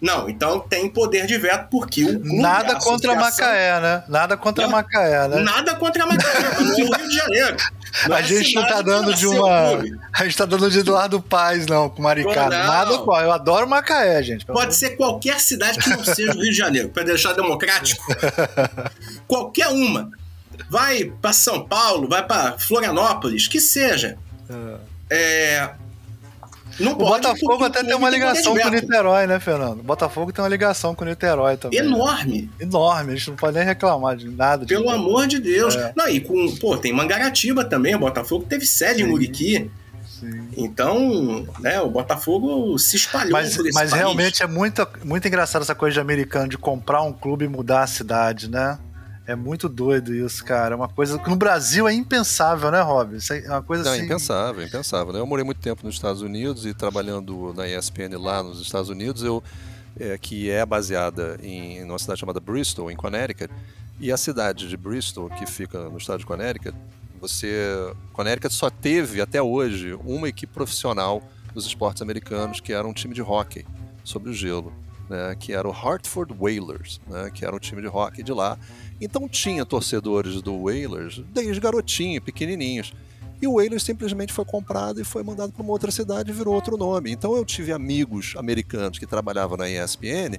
Não, 0.00 0.28
então 0.28 0.60
tem 0.60 0.88
poder 0.88 1.26
de 1.26 1.38
veto 1.38 1.68
porque 1.70 2.02
o 2.02 2.18
clube, 2.18 2.40
Nada 2.40 2.74
contra 2.74 3.14
Macaé, 3.14 3.80
né? 3.80 4.02
Nada 4.08 4.36
contra 4.36 4.64
não, 4.64 4.72
Macaé, 4.72 5.28
né? 5.28 5.40
Nada 5.40 5.76
contra 5.76 6.04
Macaé, 6.04 6.60
no 6.60 6.74
Rio 6.74 7.08
de 7.08 7.16
Janeiro. 7.16 7.56
Não 8.08 8.16
a 8.16 8.20
é 8.20 8.22
gente 8.22 8.54
não 8.54 8.66
tá 8.66 8.80
dando 8.80 9.14
de 9.14 9.26
uma. 9.26 9.82
A 10.12 10.24
gente 10.24 10.36
tá 10.36 10.46
dando 10.46 10.70
de 10.70 10.78
Eduardo 10.78 11.20
Paz, 11.20 11.66
não, 11.66 11.90
com 11.90 12.02
Maricá. 12.02 12.48
Nada 12.48 12.98
qual. 12.98 13.20
Eu 13.20 13.32
adoro 13.32 13.68
Macaé, 13.68 14.22
gente. 14.22 14.46
Pode 14.46 14.74
ser 14.74 14.90
qualquer 14.96 15.38
cidade 15.40 15.78
que 15.78 15.90
não 15.90 16.02
seja 16.04 16.32
o 16.32 16.40
Rio 16.40 16.50
de 16.50 16.56
Janeiro, 16.56 16.88
para 16.88 17.02
deixar 17.02 17.34
democrático. 17.34 18.02
qualquer 19.28 19.68
uma. 19.68 20.10
Vai 20.70 21.04
para 21.04 21.32
São 21.32 21.66
Paulo, 21.66 22.08
vai 22.08 22.26
para 22.26 22.58
Florianópolis, 22.58 23.46
que 23.46 23.60
seja. 23.60 24.16
É. 24.48 24.92
É, 25.14 25.70
não 26.80 26.92
o 26.92 26.96
pode, 26.96 27.22
Botafogo 27.22 27.64
até 27.64 27.84
tem 27.84 27.94
uma 27.94 28.10
ligação 28.10 28.56
com 28.56 28.66
o 28.66 28.70
Niterói, 28.70 29.26
né, 29.26 29.40
Fernando? 29.40 29.80
O 29.80 29.82
Botafogo 29.82 30.32
tem 30.32 30.42
uma 30.42 30.48
ligação 30.48 30.94
com 30.94 31.04
o 31.04 31.08
Niterói 31.08 31.56
também. 31.56 31.78
Enorme. 31.78 32.42
Né? 32.42 32.66
Enorme, 32.66 33.12
a 33.12 33.16
gente 33.16 33.28
não 33.30 33.36
pode 33.36 33.56
nem 33.56 33.64
reclamar 33.64 34.16
de 34.16 34.28
nada. 34.28 34.66
Pelo 34.66 34.90
amor 34.90 35.26
de 35.26 35.38
Deus. 35.38 35.76
É. 35.76 35.92
Não, 35.96 36.08
e 36.08 36.20
com, 36.20 36.54
pô, 36.56 36.76
tem 36.76 36.92
Mangaratiba 36.92 37.64
também, 37.64 37.94
o 37.94 37.98
Botafogo 37.98 38.44
teve 38.48 38.66
sede 38.66 39.00
Sim. 39.00 39.04
em 39.04 39.08
Muriqui. 39.08 39.70
Sim. 40.20 40.48
Então, 40.56 41.46
né, 41.58 41.80
o 41.80 41.90
Botafogo 41.90 42.78
se 42.78 42.96
espalhou 42.96 43.32
mas, 43.32 43.56
por 43.56 43.66
esse 43.66 43.74
Mas 43.74 43.90
país. 43.90 44.02
realmente 44.02 44.42
é 44.42 44.46
muito, 44.46 44.86
muito 45.04 45.26
engraçado 45.26 45.62
essa 45.62 45.74
coisa 45.74 45.94
de 45.94 46.00
americano, 46.00 46.48
de 46.48 46.58
comprar 46.58 47.02
um 47.02 47.12
clube 47.12 47.44
e 47.44 47.48
mudar 47.48 47.82
a 47.82 47.86
cidade, 47.86 48.48
né? 48.48 48.78
É 49.26 49.36
muito 49.36 49.68
doido 49.68 50.14
isso, 50.14 50.44
cara. 50.44 50.74
É 50.74 50.76
uma 50.76 50.88
coisa 50.88 51.18
que 51.18 51.30
no 51.30 51.36
Brasil 51.36 51.86
é 51.86 51.92
impensável, 51.94 52.70
né, 52.70 52.80
Rob? 52.80 53.16
Isso 53.16 53.32
é 53.32 53.48
uma 53.48 53.62
coisa 53.62 53.84
Não, 53.84 53.92
assim. 53.92 54.04
impensável, 54.04 54.64
impensável. 54.64 55.12
Né? 55.12 55.20
Eu 55.20 55.26
morei 55.26 55.44
muito 55.44 55.60
tempo 55.60 55.86
nos 55.86 55.94
Estados 55.94 56.22
Unidos 56.22 56.66
e 56.66 56.74
trabalhando 56.74 57.54
na 57.54 57.68
ESPN 57.68 58.18
lá 58.18 58.42
nos 58.42 58.60
Estados 58.60 58.88
Unidos, 58.88 59.22
eu 59.22 59.42
é, 59.98 60.16
que 60.18 60.50
é 60.50 60.64
baseada 60.64 61.38
em, 61.42 61.78
em 61.78 61.84
uma 61.84 61.98
cidade 61.98 62.20
chamada 62.20 62.40
Bristol, 62.40 62.90
em 62.90 62.96
Connecticut. 62.96 63.52
E 64.00 64.10
a 64.10 64.16
cidade 64.16 64.68
de 64.68 64.76
Bristol, 64.76 65.28
que 65.30 65.46
fica 65.46 65.88
no 65.88 65.98
estado 65.98 66.18
de 66.20 66.26
Connecticut, 66.26 66.76
você. 67.20 67.94
Connecticut 68.12 68.52
só 68.52 68.68
teve 68.68 69.20
até 69.20 69.40
hoje 69.40 69.94
uma 70.04 70.28
equipe 70.28 70.52
profissional 70.52 71.22
dos 71.54 71.66
esportes 71.66 72.02
americanos 72.02 72.60
que 72.60 72.72
era 72.72 72.86
um 72.86 72.92
time 72.92 73.14
de 73.14 73.22
hockey 73.22 73.64
sobre 74.02 74.30
o 74.30 74.32
gelo. 74.32 74.72
Né, 75.08 75.36
que 75.38 75.52
era 75.52 75.68
o 75.68 75.72
Hartford 75.72 76.32
Whalers, 76.38 76.98
né, 77.06 77.28
que 77.34 77.44
era 77.44 77.54
um 77.54 77.58
time 77.58 77.82
de 77.82 77.88
hockey 77.88 78.22
de 78.22 78.32
lá. 78.32 78.56
Então 79.04 79.28
tinha 79.28 79.66
torcedores 79.66 80.40
do 80.40 80.54
Whalers 80.54 81.22
desde 81.32 81.60
garotinho, 81.60 82.22
pequenininhos. 82.22 82.94
E 83.40 83.46
o 83.46 83.54
Whalers 83.54 83.82
simplesmente 83.82 84.32
foi 84.32 84.44
comprado 84.44 85.00
e 85.00 85.04
foi 85.04 85.22
mandado 85.24 85.52
para 85.52 85.62
uma 85.62 85.72
outra 85.72 85.90
cidade 85.90 86.30
e 86.30 86.32
virou 86.32 86.54
outro 86.54 86.76
nome. 86.76 87.10
Então 87.10 87.34
eu 87.36 87.44
tive 87.44 87.72
amigos 87.72 88.34
americanos 88.36 88.98
que 88.98 89.06
trabalhavam 89.06 89.56
na 89.56 89.68
ESPN 89.68 90.38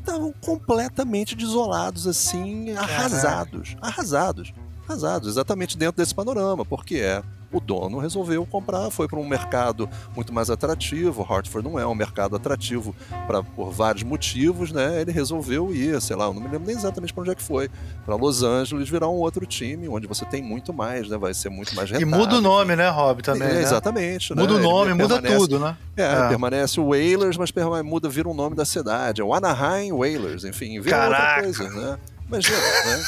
estavam 0.00 0.32
completamente 0.40 1.36
desolados, 1.36 2.06
assim, 2.06 2.72
arrasados. 2.72 3.76
Arrasados. 3.80 4.52
Arrasados, 4.88 5.28
exatamente 5.28 5.78
dentro 5.78 5.98
desse 5.98 6.14
panorama, 6.14 6.64
porque 6.64 6.96
é 6.96 7.22
o 7.52 7.60
dono 7.60 7.98
resolveu 7.98 8.44
comprar, 8.46 8.90
foi 8.90 9.08
para 9.08 9.18
um 9.18 9.26
mercado 9.26 9.88
muito 10.14 10.32
mais 10.32 10.50
atrativo. 10.50 11.22
Hartford 11.22 11.68
não 11.68 11.78
é 11.78 11.86
um 11.86 11.94
mercado 11.94 12.36
atrativo 12.36 12.94
pra, 13.26 13.42
por 13.42 13.70
vários 13.70 14.02
motivos, 14.02 14.72
né? 14.72 15.00
Ele 15.00 15.12
resolveu 15.12 15.74
ir, 15.74 16.00
sei 16.00 16.16
lá, 16.16 16.26
eu 16.26 16.34
não 16.34 16.40
me 16.40 16.48
lembro 16.48 16.66
nem 16.66 16.76
exatamente 16.76 17.12
para 17.12 17.22
onde 17.22 17.30
é 17.30 17.34
que 17.34 17.42
foi, 17.42 17.68
para 18.04 18.14
Los 18.14 18.42
Angeles 18.42 18.88
virar 18.88 19.08
um 19.08 19.16
outro 19.16 19.44
time 19.46 19.88
onde 19.88 20.06
você 20.06 20.24
tem 20.24 20.42
muito 20.42 20.72
mais, 20.72 21.08
né? 21.08 21.18
Vai 21.18 21.34
ser 21.34 21.50
muito 21.50 21.74
mais 21.74 21.90
rentável. 21.90 22.14
E 22.14 22.18
muda 22.18 22.36
o 22.36 22.40
nome, 22.40 22.76
né, 22.76 22.88
Rob, 22.88 23.22
também. 23.22 23.48
É, 23.48 23.54
né? 23.54 23.62
Exatamente. 23.62 24.34
Muda 24.34 24.54
né? 24.54 24.60
o 24.60 24.62
nome, 24.62 24.94
muda 24.94 25.20
tudo, 25.20 25.58
né? 25.58 25.76
É, 25.96 26.02
é, 26.04 26.28
permanece 26.28 26.80
o 26.80 26.88
Whalers, 26.88 27.36
mas 27.36 27.52
muda, 27.84 28.08
vira 28.08 28.28
o 28.28 28.34
nome 28.34 28.54
da 28.54 28.64
cidade. 28.64 29.20
É 29.20 29.24
o 29.24 29.34
Anaheim 29.34 29.92
Whalers, 29.92 30.44
enfim, 30.44 30.80
vira 30.80 30.96
Caraca. 30.96 31.46
outra 31.46 31.64
coisa, 31.64 31.68
né? 31.70 31.98
Imagina, 32.30 32.56
né? 32.58 33.04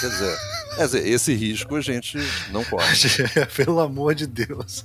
Quer 0.75 0.85
dizer, 0.87 1.07
esse 1.07 1.35
risco 1.35 1.77
a 1.77 1.81
gente 1.81 2.19
não 2.51 2.65
corre. 2.65 2.97
Pelo 3.55 3.79
amor 3.79 4.15
de 4.15 4.27
Deus. 4.27 4.85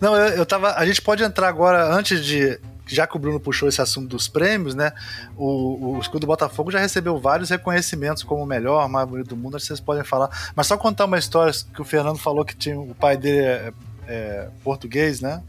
Não, 0.00 0.16
eu, 0.16 0.36
eu 0.38 0.46
tava. 0.46 0.72
A 0.74 0.86
gente 0.86 1.02
pode 1.02 1.22
entrar 1.22 1.48
agora, 1.48 1.92
antes 1.92 2.24
de. 2.24 2.58
Já 2.86 3.06
que 3.06 3.14
o 3.14 3.20
Bruno 3.20 3.38
puxou 3.38 3.68
esse 3.68 3.80
assunto 3.80 4.08
dos 4.08 4.26
prêmios, 4.26 4.74
né? 4.74 4.92
O, 5.36 5.94
o 5.94 6.00
escudo 6.00 6.20
do 6.20 6.26
Botafogo 6.26 6.72
já 6.72 6.80
recebeu 6.80 7.20
vários 7.20 7.50
reconhecimentos 7.50 8.24
como 8.24 8.42
o 8.42 8.46
melhor, 8.46 8.88
mais 8.88 9.08
bonito 9.08 9.28
do 9.28 9.36
mundo, 9.36 9.60
vocês 9.60 9.78
podem 9.78 10.02
falar. 10.02 10.52
Mas 10.56 10.66
só 10.66 10.76
contar 10.76 11.04
uma 11.04 11.18
história 11.18 11.52
que 11.72 11.80
o 11.80 11.84
Fernando 11.84 12.18
falou 12.18 12.44
que 12.44 12.56
tinha, 12.56 12.80
o 12.80 12.92
pai 12.94 13.16
dele 13.16 13.38
é, 13.46 13.72
é 14.08 14.48
português, 14.64 15.20
né? 15.20 15.40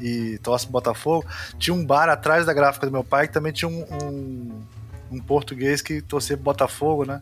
E 0.00 0.38
torce 0.42 0.66
Botafogo. 0.66 1.24
Tinha 1.58 1.74
um 1.74 1.84
bar 1.84 2.08
atrás 2.08 2.44
da 2.44 2.52
gráfica 2.52 2.86
do 2.86 2.92
meu 2.92 3.04
pai 3.04 3.28
que 3.28 3.34
também 3.34 3.52
tinha 3.52 3.68
um, 3.68 3.86
um 4.02 4.62
um 5.10 5.20
português 5.20 5.82
que 5.82 6.00
torcia 6.00 6.36
Botafogo, 6.36 7.04
né? 7.04 7.20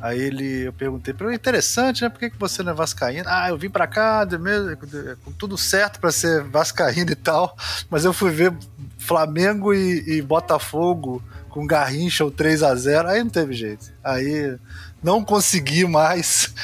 Aí 0.00 0.20
ele, 0.20 0.62
eu 0.66 0.72
perguntei 0.72 1.14
para 1.14 1.26
ele, 1.26 1.36
interessante, 1.36 2.02
né? 2.02 2.08
Por 2.08 2.18
que, 2.18 2.30
que 2.30 2.38
você 2.38 2.62
não 2.62 2.72
é 2.72 2.74
vascaíno? 2.74 3.24
Ah, 3.28 3.48
eu 3.48 3.58
vim 3.58 3.70
para 3.70 3.86
cá 3.86 4.24
de 4.24 4.38
mesmo, 4.38 4.76
com 5.24 5.32
tudo 5.32 5.56
certo 5.56 6.00
para 6.00 6.10
ser 6.10 6.42
vascaíno 6.44 7.10
e 7.10 7.16
tal, 7.16 7.56
mas 7.90 8.04
eu 8.04 8.12
fui 8.12 8.30
ver 8.30 8.52
Flamengo 8.98 9.72
e, 9.74 10.18
e 10.18 10.22
Botafogo 10.22 11.22
com 11.48 11.66
Garrincha 11.66 12.24
o 12.24 12.30
3 12.30 12.62
a 12.62 12.74
0 12.74 13.08
aí 13.08 13.22
não 13.22 13.30
teve 13.30 13.52
jeito. 13.52 13.92
Aí 14.02 14.56
não 15.02 15.24
consegui 15.24 15.84
mais. 15.84 16.54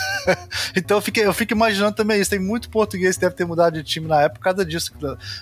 então 0.76 0.98
eu, 0.98 1.00
fiquei, 1.00 1.24
eu 1.24 1.32
fico 1.32 1.52
imaginando 1.52 1.94
também 1.94 2.20
isso. 2.20 2.30
Tem 2.30 2.38
muito 2.38 2.68
português 2.68 3.16
que 3.16 3.22
deve 3.22 3.34
ter 3.34 3.44
mudado 3.44 3.74
de 3.74 3.82
time 3.82 4.06
na 4.06 4.22
época 4.22 4.38
por 4.38 4.44
causa 4.44 4.64
disso. 4.64 4.92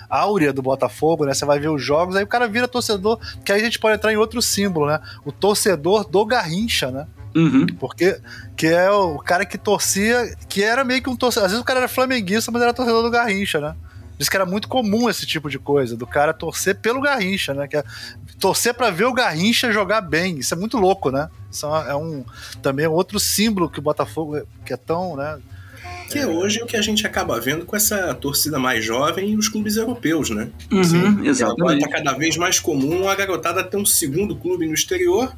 A 0.09 0.19
áurea 0.19 0.53
do 0.53 0.61
Botafogo, 0.61 1.25
né? 1.25 1.33
Você 1.33 1.45
vai 1.45 1.59
ver 1.59 1.69
os 1.69 1.83
jogos, 1.83 2.15
aí 2.15 2.23
o 2.23 2.27
cara 2.27 2.47
vira 2.47 2.67
torcedor, 2.67 3.19
que 3.43 3.51
aí 3.51 3.61
a 3.61 3.63
gente 3.63 3.79
pode 3.79 3.95
entrar 3.95 4.13
em 4.13 4.17
outro 4.17 4.41
símbolo, 4.41 4.87
né? 4.87 4.99
O 5.25 5.31
torcedor 5.31 6.07
do 6.07 6.25
Garrincha, 6.25 6.89
né? 6.89 7.07
Uhum. 7.35 7.67
Porque 7.79 8.19
que 8.55 8.67
é 8.67 8.89
o 8.89 9.19
cara 9.19 9.45
que 9.45 9.57
torcia, 9.57 10.35
que 10.47 10.63
era 10.63 10.83
meio 10.83 11.01
que 11.03 11.09
um 11.09 11.15
torcedor. 11.15 11.45
Às 11.45 11.51
vezes 11.51 11.61
o 11.61 11.65
cara 11.65 11.81
era 11.81 11.87
flamenguista, 11.87 12.51
mas 12.51 12.61
era 12.61 12.73
torcedor 12.73 13.03
do 13.03 13.11
Garrincha, 13.11 13.59
né? 13.59 13.75
Diz 14.17 14.29
que 14.29 14.35
era 14.35 14.45
muito 14.45 14.67
comum 14.67 15.09
esse 15.09 15.25
tipo 15.25 15.49
de 15.49 15.59
coisa, 15.59 15.95
do 15.95 16.07
cara 16.07 16.33
torcer 16.33 16.75
pelo 16.79 17.01
Garrincha, 17.01 17.53
né? 17.53 17.67
Que 17.67 17.77
é 17.77 17.83
torcer 18.39 18.73
para 18.73 18.89
ver 18.89 19.05
o 19.05 19.13
Garrincha 19.13 19.71
jogar 19.71 20.01
bem. 20.01 20.39
Isso 20.39 20.53
é 20.53 20.57
muito 20.57 20.77
louco, 20.77 21.11
né? 21.11 21.29
Isso 21.51 21.65
é 21.67 21.95
um 21.95 22.25
também 22.61 22.85
é 22.85 22.89
outro 22.89 23.19
símbolo 23.19 23.69
que 23.69 23.79
o 23.79 23.81
Botafogo 23.81 24.41
que 24.65 24.73
é 24.73 24.77
tão, 24.77 25.15
né? 25.15 25.37
Que 26.09 26.19
é 26.19 26.25
hoje 26.25 26.61
o 26.63 26.65
que 26.65 26.77
a 26.77 26.81
gente 26.81 27.05
acaba 27.05 27.39
vendo 27.39 27.65
com 27.65 27.75
essa 27.75 28.13
torcida 28.15 28.57
mais 28.57 28.83
jovem 28.83 29.31
e 29.31 29.37
os 29.37 29.49
clubes 29.49 29.75
europeus, 29.75 30.29
né? 30.29 30.49
Uhum, 30.71 30.81
E 30.81 31.29
agora 31.29 31.29
exatamente. 31.29 31.81
tá 31.81 31.89
cada 31.89 32.13
vez 32.13 32.37
mais 32.37 32.59
comum 32.59 33.09
a 33.09 33.13
garotada 33.15 33.63
ter 33.63 33.77
um 33.77 33.85
segundo 33.85 34.35
clube 34.35 34.65
no 34.65 34.73
exterior 34.73 35.33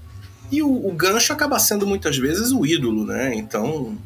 e 0.51 0.61
o, 0.61 0.87
o 0.87 0.91
gancho 0.93 1.33
acaba 1.33 1.59
sendo 1.59 1.85
muitas 1.87 2.17
vezes 2.17 2.51
o 2.51 2.65
ídolo, 2.65 3.03
né? 3.05 3.33
Então 3.35 3.97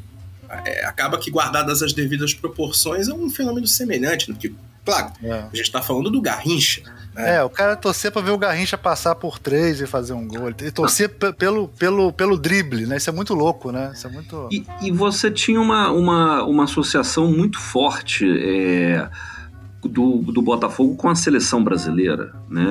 é, 0.65 0.85
acaba 0.85 1.17
que 1.17 1.30
guardadas 1.31 1.81
as 1.81 1.93
devidas 1.93 2.34
proporções 2.34 3.07
é 3.07 3.13
um 3.13 3.30
fenômeno 3.30 3.67
semelhante, 3.67 4.30
né? 4.30 4.35
Porque, 4.35 4.53
claro, 4.85 5.11
É. 5.23 5.31
a 5.51 5.55
gente 5.55 5.71
tá 5.71 5.81
falando 5.81 6.09
do 6.09 6.21
Garrincha, 6.21 6.81
né? 7.13 7.35
É, 7.35 7.43
o 7.43 7.49
cara 7.49 7.75
torcer 7.75 8.11
pra 8.11 8.21
ver 8.21 8.31
o 8.31 8.38
Garrincha 8.38 8.77
passar 8.77 9.13
por 9.15 9.38
três 9.39 9.80
e 9.81 9.85
fazer 9.88 10.13
um 10.13 10.27
gol. 10.27 10.49
Ele 10.49 10.71
torcer 10.71 11.09
pe- 11.09 11.31
pelo, 11.34 11.67
pelo, 11.67 12.11
pelo 12.11 12.38
drible, 12.38 12.85
né? 12.88 12.97
Isso 12.97 13.09
é 13.09 13.13
muito 13.13 13.34
louco, 13.34 13.71
né? 13.71 13.91
Isso 13.93 14.07
é 14.07 14.09
muito. 14.09 14.49
E, 14.51 14.65
e 14.81 14.91
você 14.91 15.30
tinha 15.30 15.61
uma, 15.61 15.91
uma, 15.91 16.43
uma 16.43 16.63
associação 16.63 17.31
muito 17.31 17.59
forte 17.59 18.25
é, 18.25 19.07
do, 19.84 20.17
do 20.23 20.41
Botafogo 20.41 20.95
com 20.95 21.07
a 21.09 21.15
seleção 21.15 21.63
brasileira, 21.63 22.34
né? 22.49 22.63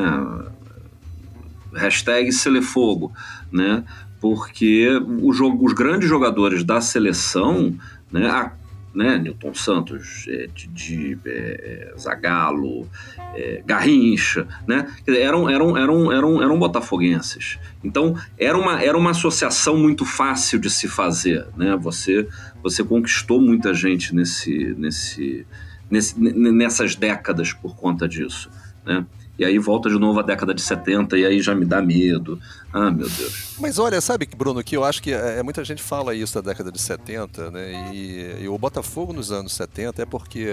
Hashtag 1.74 2.30
Selefogo, 2.32 3.12
né? 3.50 3.82
Porque 4.22 4.88
jogo, 5.32 5.66
os 5.66 5.72
grandes 5.72 6.08
jogadores 6.08 6.62
da 6.62 6.80
seleção, 6.80 7.74
né? 8.08 8.30
A, 8.30 8.52
né? 8.94 9.18
Newton 9.18 9.52
Santos, 9.52 10.26
é, 10.28 10.46
Didi, 10.54 11.18
é, 11.26 11.92
Zagallo, 11.98 12.88
é, 13.34 13.64
Garrincha, 13.66 14.46
né? 14.64 14.86
Eram, 15.08 15.50
eram, 15.50 15.76
eram, 15.76 16.12
eram, 16.12 16.40
eram 16.40 16.56
botafoguenses. 16.56 17.58
Então, 17.82 18.14
era 18.38 18.56
uma, 18.56 18.80
era 18.80 18.96
uma 18.96 19.10
associação 19.10 19.76
muito 19.76 20.04
fácil 20.04 20.60
de 20.60 20.70
se 20.70 20.86
fazer, 20.86 21.44
né? 21.56 21.76
Você, 21.80 22.28
você 22.62 22.84
conquistou 22.84 23.40
muita 23.40 23.74
gente 23.74 24.14
nesse, 24.14 24.72
nesse, 24.78 25.44
nesse, 25.90 26.16
nessas 26.20 26.94
décadas 26.94 27.52
por 27.52 27.74
conta 27.74 28.06
disso, 28.06 28.48
né? 28.86 29.04
E 29.38 29.44
aí 29.44 29.58
volta 29.58 29.88
de 29.88 29.98
novo 29.98 30.20
a 30.20 30.22
década 30.22 30.52
de 30.52 30.60
70 30.60 31.18
e 31.18 31.24
aí 31.24 31.40
já 31.40 31.54
me 31.54 31.64
dá 31.64 31.80
medo. 31.80 32.38
Ah, 32.72 32.90
meu 32.90 33.08
Deus. 33.08 33.56
Mas 33.58 33.78
olha, 33.78 34.00
sabe, 34.00 34.26
que, 34.26 34.36
Bruno, 34.36 34.62
que 34.62 34.76
eu 34.76 34.84
acho 34.84 35.02
que 35.02 35.12
é, 35.12 35.42
muita 35.42 35.64
gente 35.64 35.82
fala 35.82 36.14
isso 36.14 36.34
da 36.34 36.50
década 36.50 36.70
de 36.70 36.80
70, 36.80 37.50
né? 37.50 37.92
E, 37.92 38.42
e 38.42 38.48
o 38.48 38.58
Botafogo 38.58 39.12
nos 39.12 39.32
anos 39.32 39.52
70 39.54 40.02
é 40.02 40.06
porque 40.06 40.46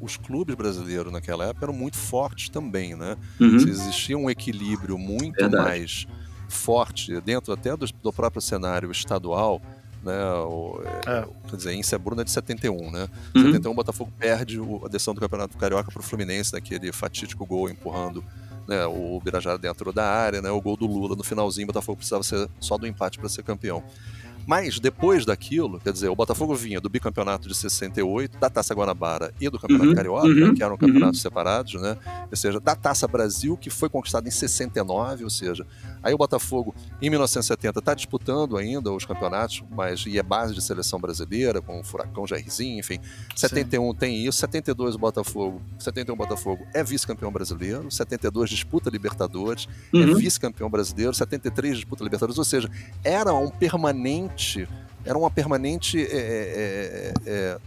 os 0.00 0.16
clubes 0.16 0.54
brasileiros 0.54 1.12
naquela 1.12 1.46
época 1.46 1.66
eram 1.66 1.74
muito 1.74 1.96
fortes 1.96 2.48
também, 2.48 2.94
né? 2.94 3.16
Uhum. 3.38 3.56
Existia 3.56 4.16
um 4.16 4.30
equilíbrio 4.30 4.96
muito 4.96 5.36
Verdade. 5.36 5.62
mais 5.62 6.06
forte 6.48 7.20
dentro 7.20 7.52
até 7.52 7.76
do, 7.76 7.86
do 8.02 8.12
próprio 8.12 8.40
cenário 8.40 8.90
estadual, 8.90 9.60
né? 10.02 10.24
O, 10.46 10.80
É. 11.06 11.24
Quer 11.48 11.56
dizer, 11.56 11.72
em 11.72 11.82
Bruna 11.98 12.22
é 12.22 12.24
de 12.24 12.30
71, 12.30 12.90
né? 12.90 13.08
Uhum. 13.34 13.42
71 13.46 13.70
o 13.72 13.74
Botafogo 13.74 14.12
perde 14.18 14.58
o- 14.60 14.84
a 14.84 14.88
decisão 14.88 15.14
do 15.14 15.20
Campeonato 15.20 15.56
Carioca 15.58 15.90
para 15.90 16.00
o 16.00 16.02
Fluminense, 16.02 16.52
naquele 16.52 16.92
fatídico 16.92 17.44
gol 17.46 17.68
empurrando 17.68 18.24
né, 18.68 18.86
o 18.86 19.20
Birajara 19.24 19.58
dentro 19.58 19.92
da 19.92 20.04
área, 20.06 20.40
né? 20.40 20.48
O 20.50 20.60
gol 20.60 20.76
do 20.76 20.86
Lula 20.86 21.16
no 21.16 21.24
finalzinho, 21.24 21.64
o 21.64 21.66
Botafogo 21.68 21.96
precisava 21.96 22.22
ser 22.22 22.48
só 22.60 22.78
do 22.78 22.86
empate 22.86 23.18
para 23.18 23.28
ser 23.28 23.42
campeão. 23.42 23.82
Mas 24.46 24.80
depois 24.80 25.24
daquilo, 25.24 25.78
quer 25.80 25.92
dizer, 25.92 26.08
o 26.08 26.14
Botafogo 26.16 26.54
vinha 26.54 26.80
do 26.80 26.88
bicampeonato 26.88 27.48
de 27.48 27.54
68, 27.54 28.38
da 28.38 28.50
Taça 28.50 28.74
Guanabara 28.74 29.32
e 29.40 29.48
do 29.48 29.58
Campeonato 29.58 29.88
Uhum, 29.90 29.94
Carioca, 29.94 30.26
uhum, 30.26 30.54
que 30.54 30.62
eram 30.62 30.76
campeonatos 30.76 31.20
separados, 31.20 31.80
né? 31.80 31.96
Ou 32.30 32.36
seja, 32.36 32.58
da 32.60 32.74
Taça 32.74 33.06
Brasil, 33.06 33.56
que 33.56 33.70
foi 33.70 33.88
conquistada 33.88 34.26
em 34.28 34.30
69, 34.30 35.24
ou 35.24 35.30
seja, 35.30 35.66
aí 36.02 36.12
o 36.12 36.18
Botafogo, 36.18 36.74
em 37.00 37.08
1970, 37.10 37.78
está 37.78 37.94
disputando 37.94 38.56
ainda 38.56 38.92
os 38.92 39.04
campeonatos, 39.04 39.62
mas 39.70 40.04
e 40.06 40.18
é 40.18 40.22
base 40.22 40.54
de 40.54 40.62
seleção 40.62 40.98
brasileira, 41.00 41.60
com 41.60 41.80
o 41.80 41.84
Furacão 41.84 42.26
Jairzinho, 42.26 42.78
enfim. 42.80 42.98
71 43.36 43.94
tem 43.94 44.26
isso, 44.26 44.38
72 44.38 44.94
o 44.94 44.98
Botafogo, 44.98 45.60
71 45.78 46.14
o 46.14 46.16
Botafogo 46.16 46.66
é 46.74 46.82
vice-campeão 46.82 47.30
brasileiro, 47.30 47.90
72 47.90 48.50
disputa 48.50 48.90
Libertadores, 48.90 49.68
é 49.92 49.96
Uhum. 49.96 50.16
vice-campeão 50.16 50.68
brasileiro, 50.70 51.12
73 51.14 51.76
disputa 51.76 52.02
Libertadores, 52.02 52.38
ou 52.38 52.44
seja, 52.44 52.70
era 53.04 53.32
um 53.32 53.48
permanente, 53.50 54.29
era 55.04 55.16
uma 55.16 55.30
permanente 55.30 55.98
é, 56.00 56.04
é, 56.04 56.12
é, 56.16 57.12
é, 57.26 57.58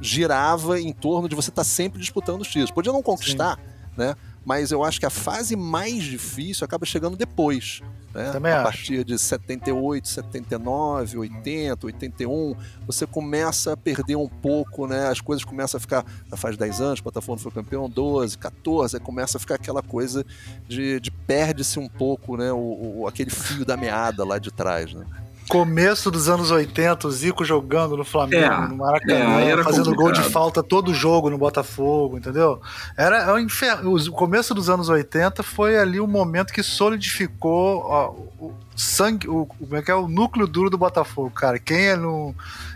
girava 0.00 0.80
em 0.80 0.92
torno 0.92 1.28
de 1.28 1.34
você 1.34 1.50
estar 1.50 1.64
sempre 1.64 2.00
disputando 2.00 2.40
os 2.42 2.48
títulos. 2.48 2.70
Podia 2.70 2.92
não 2.92 3.02
conquistar, 3.02 3.58
né? 3.96 4.14
Mas 4.44 4.70
eu 4.70 4.84
acho 4.84 5.00
que 5.00 5.06
a 5.06 5.10
fase 5.10 5.56
mais 5.56 6.04
difícil 6.04 6.64
acaba 6.64 6.86
chegando 6.86 7.16
depois. 7.16 7.80
Né? 8.14 8.30
Também 8.30 8.52
a 8.52 8.56
acho. 8.56 8.64
partir 8.64 9.04
de 9.04 9.18
78, 9.18 10.06
79, 10.08 11.18
80, 11.18 11.84
81, 11.86 12.54
você 12.86 13.06
começa 13.06 13.72
a 13.72 13.76
perder 13.76 14.14
um 14.16 14.28
pouco, 14.28 14.86
né? 14.86 15.08
As 15.08 15.20
coisas 15.20 15.44
começam 15.44 15.76
a 15.78 15.80
ficar. 15.80 16.04
Já 16.30 16.36
faz 16.36 16.56
10 16.56 16.80
anos, 16.80 17.00
o 17.00 17.02
Botafogo 17.02 17.38
foi 17.40 17.50
campeão, 17.50 17.90
12, 17.90 18.38
14, 18.38 18.96
aí 18.96 19.02
começa 19.02 19.36
a 19.36 19.40
ficar 19.40 19.56
aquela 19.56 19.82
coisa 19.82 20.24
de, 20.68 21.00
de 21.00 21.10
perde-se 21.10 21.78
um 21.80 21.88
pouco, 21.88 22.36
né? 22.36 22.52
O, 22.52 23.00
o- 23.00 23.06
aquele 23.08 23.30
fio 23.30 23.64
da 23.64 23.76
meada 23.76 24.24
lá 24.24 24.38
de 24.38 24.52
trás, 24.52 24.94
né? 24.94 25.04
Começo 25.48 26.10
dos 26.10 26.28
anos 26.28 26.50
80, 26.50 27.06
o 27.06 27.10
Zico 27.10 27.44
jogando 27.44 27.96
no 27.96 28.04
Flamengo, 28.04 28.44
É, 28.44 28.68
no 28.68 28.76
Maracanã, 28.76 29.40
é, 29.40 29.50
era 29.50 29.62
fazendo 29.62 29.94
gol 29.94 30.12
de 30.12 30.18
complicado. 30.18 30.32
falta 30.32 30.62
todo 30.62 30.92
jogo 30.92 31.30
no 31.30 31.38
Botafogo, 31.38 32.18
entendeu? 32.18 32.60
Era 32.96 33.18
é 33.18 33.32
um 33.32 33.38
inferno. 33.38 33.94
O 33.94 34.12
começo 34.12 34.52
dos 34.54 34.68
anos 34.68 34.88
80 34.88 35.42
foi 35.42 35.78
ali 35.78 36.00
o 36.00 36.06
momento 36.06 36.52
que 36.52 36.62
solidificou 36.62 37.84
ó, 37.86 38.10
o 38.40 38.52
sangue, 38.74 39.28
o, 39.28 39.46
como 39.46 39.76
é 39.76 39.82
que 39.82 39.90
é 39.90 39.94
o 39.94 40.08
núcleo 40.08 40.46
duro 40.46 40.68
do 40.68 40.76
Botafogo, 40.76 41.30
cara. 41.30 41.58
Quem 41.58 41.86
é 41.86 41.96
não, 41.96 42.34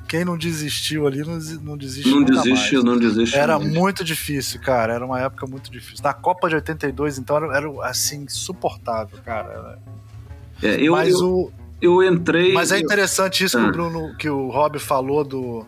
quem 0.08 0.24
não 0.24 0.38
desistiu 0.38 1.06
ali 1.06 1.20
não, 1.20 1.38
não 1.62 1.76
desiste 1.76 2.10
Não 2.10 2.24
desiste, 2.24 2.74
mais. 2.74 2.84
não 2.84 2.98
desiste. 2.98 3.36
Era 3.36 3.58
muito 3.58 4.02
difícil, 4.02 4.60
cara. 4.60 4.94
Era 4.94 5.04
uma 5.04 5.20
época 5.20 5.46
muito 5.46 5.70
difícil. 5.70 6.02
Na 6.02 6.12
Copa 6.12 6.48
de 6.48 6.54
82, 6.54 7.18
então, 7.18 7.36
era, 7.36 7.56
era, 7.56 7.68
assim, 7.86 8.22
insuportável, 8.22 9.18
cara. 9.24 9.78
É, 10.62 10.80
eu, 10.80 10.92
Mas 10.92 11.14
eu, 11.14 11.28
o, 11.28 11.52
eu 11.80 12.02
entrei. 12.02 12.52
mas 12.52 12.72
é 12.72 12.78
interessante 12.78 13.44
isso 13.44 13.56
que 13.58 13.64
Ah. 13.64 13.68
o 13.68 13.72
Bruno, 13.72 14.16
que 14.16 14.28
o 14.30 14.48
Rob 14.50 14.78
falou 14.78 15.24
do 15.24 15.66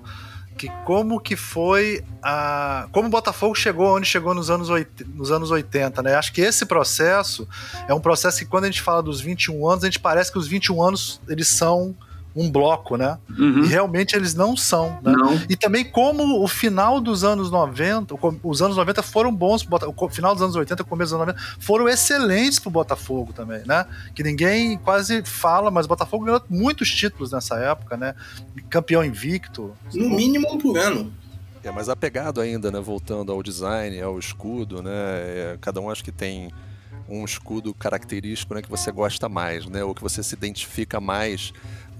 que 0.56 0.68
como 0.84 1.18
que 1.18 1.34
foi 1.34 2.04
a 2.22 2.86
como 2.92 3.08
o 3.08 3.10
Botafogo 3.10 3.54
chegou 3.54 3.96
onde 3.96 4.06
chegou 4.06 4.34
nos 4.34 4.50
anos 4.50 4.68
80, 4.70 5.10
nos 5.14 5.32
anos 5.32 5.50
80, 5.50 6.02
né? 6.02 6.14
Acho 6.14 6.32
que 6.32 6.40
esse 6.40 6.66
processo 6.66 7.48
é 7.88 7.94
um 7.94 8.00
processo 8.00 8.38
que 8.38 8.44
quando 8.44 8.64
a 8.64 8.66
gente 8.68 8.82
fala 8.82 9.02
dos 9.02 9.20
21 9.20 9.66
anos, 9.68 9.82
a 9.82 9.86
gente 9.86 9.98
parece 9.98 10.30
que 10.30 10.38
os 10.38 10.46
21 10.46 10.82
anos 10.82 11.20
eles 11.28 11.48
são 11.48 11.94
um 12.34 12.50
bloco, 12.50 12.96
né? 12.96 13.18
Uhum. 13.28 13.64
E 13.64 13.66
realmente 13.66 14.16
eles 14.16 14.34
não 14.34 14.56
são, 14.56 14.98
né? 15.02 15.12
Não. 15.12 15.34
E 15.48 15.56
também 15.56 15.84
como 15.84 16.42
o 16.42 16.48
final 16.48 17.00
dos 17.00 17.24
anos 17.24 17.50
90, 17.50 18.14
o 18.14 18.18
com- 18.18 18.38
os 18.42 18.62
anos 18.62 18.76
90 18.76 19.02
foram 19.02 19.34
bons, 19.34 19.66
o 19.96 20.08
final 20.08 20.32
dos 20.34 20.42
anos 20.42 20.56
80 20.56 20.82
e 20.82 20.84
começo 20.84 21.12
dos 21.12 21.20
anos 21.20 21.34
90 21.34 21.56
foram 21.60 21.88
excelentes 21.88 22.58
pro 22.58 22.70
Botafogo 22.70 23.32
também, 23.32 23.62
né? 23.66 23.84
Que 24.14 24.22
ninguém 24.22 24.78
quase 24.78 25.22
fala, 25.24 25.70
mas 25.70 25.86
o 25.86 25.88
Botafogo 25.88 26.24
ganhou 26.24 26.42
muitos 26.48 26.90
títulos 26.90 27.32
nessa 27.32 27.56
época, 27.56 27.96
né? 27.96 28.14
Campeão 28.70 29.04
invicto. 29.04 29.72
No 29.92 30.08
mínimo 30.10 30.52
um 30.54 30.58
por 30.58 30.76
ano. 30.78 31.12
É, 31.64 31.70
mas 31.70 31.88
apegado 31.88 32.40
ainda, 32.40 32.70
né? 32.72 32.80
Voltando 32.80 33.30
ao 33.30 33.42
design, 33.42 34.00
ao 34.00 34.18
escudo, 34.18 34.82
né? 34.82 34.90
é, 34.92 35.58
cada 35.60 35.80
um 35.80 35.88
acho 35.90 36.02
que 36.02 36.10
tem 36.10 36.50
um 37.08 37.24
escudo 37.24 37.74
característico 37.74 38.54
né, 38.54 38.62
que 38.62 38.70
você 38.70 38.90
gosta 38.90 39.28
mais, 39.28 39.66
né? 39.66 39.84
Ou 39.84 39.94
que 39.94 40.00
você 40.02 40.22
se 40.22 40.34
identifica 40.34 41.00
mais, 41.00 41.52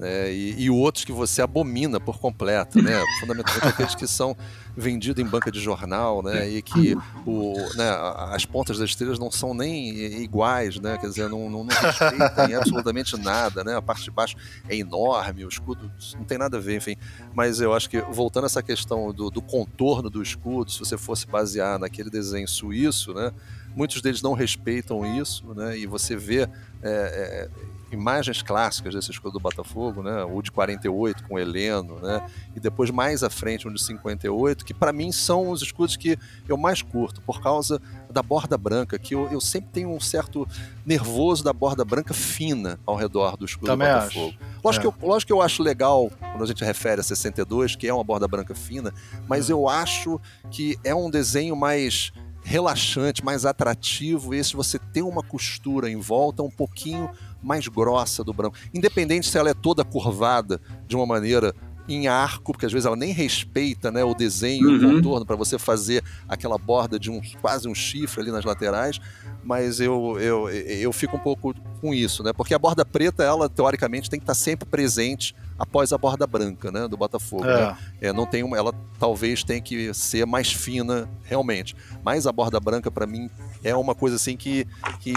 né? 0.03 0.33
E, 0.33 0.65
e 0.65 0.71
outros 0.71 1.05
que 1.05 1.13
você 1.13 1.41
abomina 1.41 2.01
por 2.01 2.19
completo, 2.19 2.83
né? 2.83 3.01
Fundamentalmente 3.21 3.69
aqueles 3.69 3.95
que 3.95 4.09
são 4.09 4.37
vendidos 4.77 5.23
em 5.23 5.27
banca 5.27 5.51
de 5.51 5.61
jornal, 5.61 6.23
né? 6.23 6.49
E 6.49 6.61
que 6.61 6.97
o, 7.25 7.55
né, 7.77 7.89
as 8.33 8.45
pontas 8.45 8.79
das 8.79 8.91
estrelas 8.91 9.19
não 9.19 9.31
são 9.31 9.55
nem 9.55 9.91
iguais, 10.21 10.81
né? 10.81 10.99
Quer 10.99 11.07
dizer, 11.07 11.29
não, 11.29 11.49
não, 11.49 11.63
não 11.63 11.75
respeitam 11.75 12.59
absolutamente 12.59 13.17
nada, 13.17 13.63
né? 13.63 13.77
A 13.77 13.83
parte 13.83 14.03
de 14.03 14.11
baixo 14.11 14.35
é 14.69 14.77
enorme, 14.77 15.45
o 15.45 15.49
escudo 15.49 15.89
não 16.17 16.25
tem 16.25 16.37
nada 16.37 16.57
a 16.57 16.61
ver, 16.61 16.77
enfim. 16.79 16.97
Mas 17.33 17.61
eu 17.61 17.73
acho 17.73 17.89
que, 17.89 18.01
voltando 18.01 18.45
a 18.45 18.47
essa 18.47 18.63
questão 18.63 19.13
do, 19.13 19.31
do 19.31 19.41
contorno 19.41 20.11
do 20.11 20.21
escudo, 20.21 20.73
se 20.73 20.81
você 20.81 20.99
fosse 20.99 21.29
basear 21.29 21.79
naquele 21.79 22.11
desenho 22.11 22.49
suíço, 22.49 23.15
né? 23.15 23.31
Muitos 23.75 24.03
deles 24.03 24.21
não 24.21 24.35
respeitam 24.35 25.07
isso, 25.17 25.47
né? 25.55 25.79
E 25.79 25.87
você 25.87 26.17
vê 26.17 26.43
é, 26.43 26.49
é, 26.83 27.49
imagens 27.93 28.41
clássicas 28.43 28.95
desse 28.95 29.11
escudo 29.11 29.35
do 29.35 29.41
Botafogo, 29.41 30.03
né? 30.03 30.25
O 30.25 30.41
de 30.41 30.51
48 30.51 31.25
com 31.25 31.35
o 31.35 31.39
Heleno, 31.39 31.99
né? 32.01 32.27
E 32.57 32.61
depois 32.61 32.91
mais 32.91 33.23
à 33.23 33.29
frente 33.31 33.69
um 33.69 33.73
de 33.73 33.83
58, 33.83 34.65
que 34.65 34.73
para 34.75 34.93
mim 34.93 35.13
são 35.13 35.51
os 35.51 35.61
escudos 35.63 35.95
que 35.97 36.19
eu 36.49 36.57
mais 36.57 36.81
curto, 36.83 37.21
por 37.21 37.41
causa 37.43 37.81
da 38.11 38.23
borda 38.23 38.57
branca, 38.59 38.99
que 38.99 39.15
eu, 39.15 39.29
eu 39.31 39.41
sempre 39.41 39.71
tenho 39.73 39.91
um 39.91 40.01
certo 40.01 40.47
nervoso 40.85 41.45
da 41.45 41.53
borda 41.53 41.85
branca 41.85 42.13
fina 42.15 42.79
ao 42.87 42.97
redor 42.97 43.37
do 43.37 43.45
escudo 43.45 43.67
Também 43.67 43.89
do 43.89 43.95
acho. 43.95 44.19
Botafogo. 44.19 44.45
Lógico, 44.65 44.87
É. 44.89 44.91
que 44.93 45.05
eu, 45.05 45.09
lógico 45.09 45.27
que 45.29 45.33
eu 45.33 45.43
acho 45.43 45.63
legal 45.63 46.11
quando 46.19 46.43
a 46.43 46.47
gente 46.47 46.65
refere 46.65 47.01
a 47.01 47.05
62, 47.05 47.77
que 47.77 47.87
é 47.87 47.93
uma 47.95 48.05
borda 48.05 48.27
branca 48.29 48.55
fina, 48.55 48.93
mas 49.29 49.49
Hum. 49.49 49.53
eu 49.53 49.69
acho 49.69 50.21
que 50.51 50.79
é 50.85 50.95
um 50.95 51.11
desenho 51.11 51.55
mais 51.57 52.13
relaxante, 52.45 53.25
mais 53.25 53.47
atrativo, 53.47 54.35
esse 54.35 54.57
você 54.57 54.77
tem 54.79 55.03
uma 55.03 55.23
costura 55.23 55.89
em 55.89 55.97
volta 55.97 56.43
um 56.43 56.51
pouquinho 56.51 57.09
mais 57.43 57.67
grossa 57.69 58.23
do 58.25 58.33
branco. 58.33 58.57
Independente 58.73 59.29
se 59.29 59.37
ela 59.39 59.51
é 59.51 59.55
toda 59.55 59.85
curvada 59.85 60.61
de 60.87 60.97
uma 60.97 61.07
maneira 61.07 61.55
em 61.89 62.07
arco, 62.07 62.53
porque 62.53 62.65
às 62.65 62.73
vezes 62.73 62.87
ela 62.87 62.95
nem 62.95 63.13
respeita 63.13 63.91
né, 63.91 64.05
o 64.05 64.15
desenho, 64.15 64.69
Uhum. 64.69 64.77
o 64.77 64.95
contorno, 64.95 65.27
para 65.27 65.35
você 65.35 65.59
fazer 65.59 66.03
aquela 66.29 66.57
borda 66.57 66.97
de 66.97 67.11
um, 67.11 67.21
quase 67.41 67.69
um 67.69 67.75
chifre 67.75 68.21
ali 68.23 68.31
nas 68.31 68.45
laterais, 68.45 69.01
mas 69.43 69.81
eu, 69.81 70.17
eu, 70.21 70.49
eu 70.49 70.93
fico 70.93 71.17
um 71.17 71.21
pouco 71.21 71.53
com 71.81 71.93
isso, 71.93 72.23
né? 72.23 72.33
Porque 72.33 72.55
a 72.55 72.59
borda 72.59 72.85
preta, 72.85 73.25
ela 73.25 73.49
teoricamente 73.49 74.09
tem 74.09 74.21
que 74.21 74.23
estar 74.23 74.35
sempre 74.35 74.65
presente 74.69 75.35
após 75.59 75.93
a 75.93 75.99
borda 75.99 76.25
branca, 76.25 76.71
né, 76.71 76.87
do 76.87 76.97
Botafogo. 76.97 77.45
né? 77.45 77.77
É. 78.01 78.09
É, 78.09 78.13
não 78.13 78.27
tem 78.27 78.45
uma, 78.45 78.57
ela 78.57 78.73
talvez 79.01 79.43
tenha 79.43 79.61
que 79.61 79.93
ser 79.93 80.25
mais 80.25 80.53
fina 80.53 81.09
realmente. 81.25 81.75
Mas 82.05 82.29
a 82.29 82.33
borda 82.33 82.61
branca 82.61 82.93
para 82.93 83.09
mim 83.09 83.29
é 83.65 83.75
uma 83.75 83.95
coisa 83.97 84.15
assim 84.15 84.37
que, 84.37 84.65
que, 85.01 85.13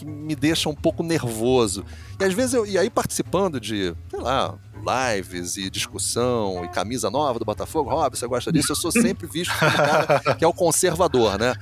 que 0.00 0.04
me 0.06 0.34
deixa 0.34 0.68
um 0.68 0.74
pouco 0.74 1.02
nervoso. 1.02 1.84
E 2.18 2.24
às 2.24 2.32
vezes 2.32 2.54
eu 2.54 2.66
e 2.66 2.78
aí 2.78 2.88
participando 2.88 3.60
de, 3.60 3.94
sei 4.10 4.20
lá, 4.20 4.58
lives 4.80 5.56
e 5.56 5.68
discussão 5.68 6.64
e 6.64 6.68
camisa 6.68 7.10
nova 7.10 7.38
do 7.38 7.44
Botafogo, 7.44 7.90
Rob, 7.90 8.16
você 8.16 8.26
gosta 8.26 8.50
disso? 8.50 8.72
Eu 8.72 8.76
sou 8.76 8.90
sempre 8.90 9.26
visto 9.26 9.52
como 9.58 9.72
cara 9.72 10.34
que 10.34 10.44
é 10.44 10.48
o 10.48 10.52
conservador, 10.52 11.38
né? 11.38 11.54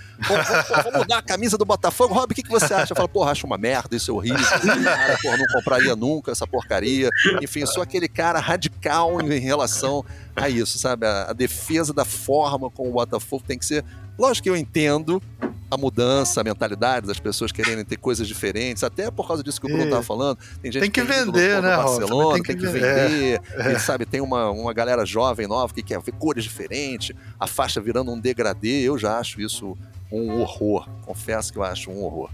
Vamos 0.84 0.98
mudar 1.00 1.18
a 1.18 1.22
camisa 1.22 1.58
do 1.58 1.64
Botafogo, 1.64 2.14
Rob, 2.14 2.30
o 2.30 2.34
que, 2.34 2.42
que 2.42 2.50
você 2.50 2.72
acha? 2.72 2.92
Eu 2.92 2.96
falo, 2.96 3.08
porra, 3.08 3.32
acho 3.32 3.46
uma 3.46 3.58
merda, 3.58 3.96
isso 3.96 4.10
é 4.10 4.14
horrível. 4.14 4.38
Cara, 4.84 5.18
porra, 5.20 5.36
não 5.36 5.46
compraria 5.52 5.96
nunca 5.96 6.30
essa 6.30 6.46
porcaria. 6.46 7.10
Enfim, 7.42 7.60
eu 7.60 7.66
sou 7.66 7.82
aquele 7.82 8.08
cara 8.08 8.38
radical 8.38 9.20
em 9.20 9.38
relação 9.40 10.04
a 10.36 10.48
isso, 10.48 10.78
sabe? 10.78 11.06
A, 11.06 11.30
a 11.30 11.32
defesa 11.32 11.92
da 11.92 12.04
forma 12.04 12.70
como 12.70 12.90
o 12.90 12.92
Botafogo 12.92 13.42
tem 13.46 13.58
que 13.58 13.66
ser. 13.66 13.84
Lógico 14.18 14.44
que 14.44 14.50
eu 14.50 14.56
entendo 14.56 15.22
a 15.70 15.76
mudança, 15.76 16.40
a 16.40 16.44
mentalidade 16.44 17.06
das 17.06 17.20
pessoas 17.20 17.52
querendo 17.52 17.84
ter 17.84 17.98
coisas 17.98 18.26
diferentes, 18.26 18.82
até 18.82 19.10
por 19.10 19.28
causa 19.28 19.42
disso 19.42 19.60
que 19.60 19.66
o 19.66 19.68
Bruno 19.68 19.82
É. 19.84 19.86
estava 19.86 20.02
falando. 20.02 20.38
Tem 20.62 20.72
gente 20.72 20.80
Tem 20.82 20.90
que 20.90 21.00
ídolo 21.00 21.32
vender, 21.32 21.60
né? 21.62 21.76
Barcelona, 21.76 22.34
tem 22.34 22.42
tem 22.42 22.56
que 22.56 22.66
que 22.66 22.72
vender. 22.72 23.40
É. 23.54 23.72
E, 23.74 23.78
sabe, 23.78 24.06
tem 24.06 24.20
uma, 24.22 24.50
uma 24.50 24.72
galera 24.72 25.04
jovem, 25.04 25.46
nova, 25.46 25.72
que 25.74 25.82
quer 25.82 26.00
ver 26.00 26.12
cores 26.12 26.42
diferentes, 26.42 27.14
a 27.38 27.46
faixa 27.46 27.80
virando 27.82 28.10
um 28.10 28.18
degradê. 28.18 28.80
Eu 28.80 28.96
já 28.98 29.18
acho 29.18 29.40
isso 29.42 29.76
um 30.10 30.40
horror. 30.40 30.88
Confesso 31.04 31.52
que 31.52 31.58
eu 31.58 31.62
acho 31.62 31.90
um 31.90 32.02
horror. 32.02 32.30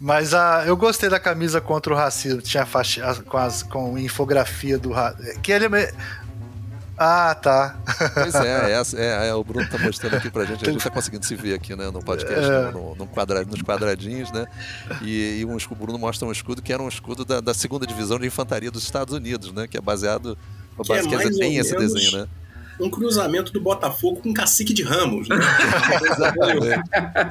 Mas 0.00 0.32
a, 0.34 0.64
eu 0.66 0.76
gostei 0.76 1.08
da 1.08 1.20
camisa 1.20 1.60
contra 1.60 1.92
o 1.92 1.96
racismo. 1.96 2.40
Tinha 2.40 2.64
faixa, 2.66 3.04
as- 3.06 3.18
com, 3.20 3.36
as, 3.36 3.62
com 3.62 3.98
infografia 3.98 4.76
do 4.78 4.90
racismo. 4.90 5.40
Que 5.40 5.52
ele. 5.52 5.66
Ah, 7.02 7.34
tá. 7.34 7.80
Pois 8.12 8.34
é, 8.34 8.72
essa, 8.72 9.00
é, 9.00 9.28
é, 9.30 9.34
o 9.34 9.42
Bruno 9.42 9.66
tá 9.66 9.78
mostrando 9.78 10.16
aqui 10.16 10.30
pra 10.30 10.44
gente, 10.44 10.68
a 10.68 10.70
gente 10.70 10.84
tá 10.84 10.90
conseguindo 10.90 11.24
se 11.24 11.34
ver 11.34 11.54
aqui, 11.54 11.74
né, 11.74 11.90
no 11.90 12.04
podcast, 12.04 12.44
É. 12.44 12.70
no, 12.72 12.94
no 12.94 13.06
quadra, 13.06 13.42
nos 13.42 13.62
quadradinhos, 13.62 14.30
né, 14.30 14.44
e, 15.00 15.38
e 15.40 15.44
um, 15.46 15.56
o 15.56 15.74
Bruno 15.74 15.98
mostra 15.98 16.28
um 16.28 16.32
escudo 16.32 16.60
que 16.60 16.70
era 16.70 16.82
um 16.82 16.88
escudo 16.88 17.24
da, 17.24 17.40
da 17.40 17.54
segunda 17.54 17.86
divisão 17.86 18.18
de 18.18 18.26
infantaria 18.26 18.70
dos 18.70 18.82
Estados 18.82 19.14
Unidos, 19.14 19.50
né, 19.50 19.66
que 19.66 19.78
é 19.78 19.80
baseado, 19.80 20.36
Que 20.84 20.92
é 20.92 20.96
base, 20.96 21.08
quer 21.08 21.16
mais 21.16 21.28
dizer, 21.30 21.40
tem 21.40 21.56
esse 21.56 21.74
desenho, 21.74 22.18
né. 22.18 22.28
Um 22.78 22.90
cruzamento 22.90 23.50
do 23.50 23.62
Botafogo 23.62 24.20
com 24.22 24.32
cacique 24.34 24.74
de 24.74 24.82
Ramos. 24.82 25.26
Né? 25.28 25.36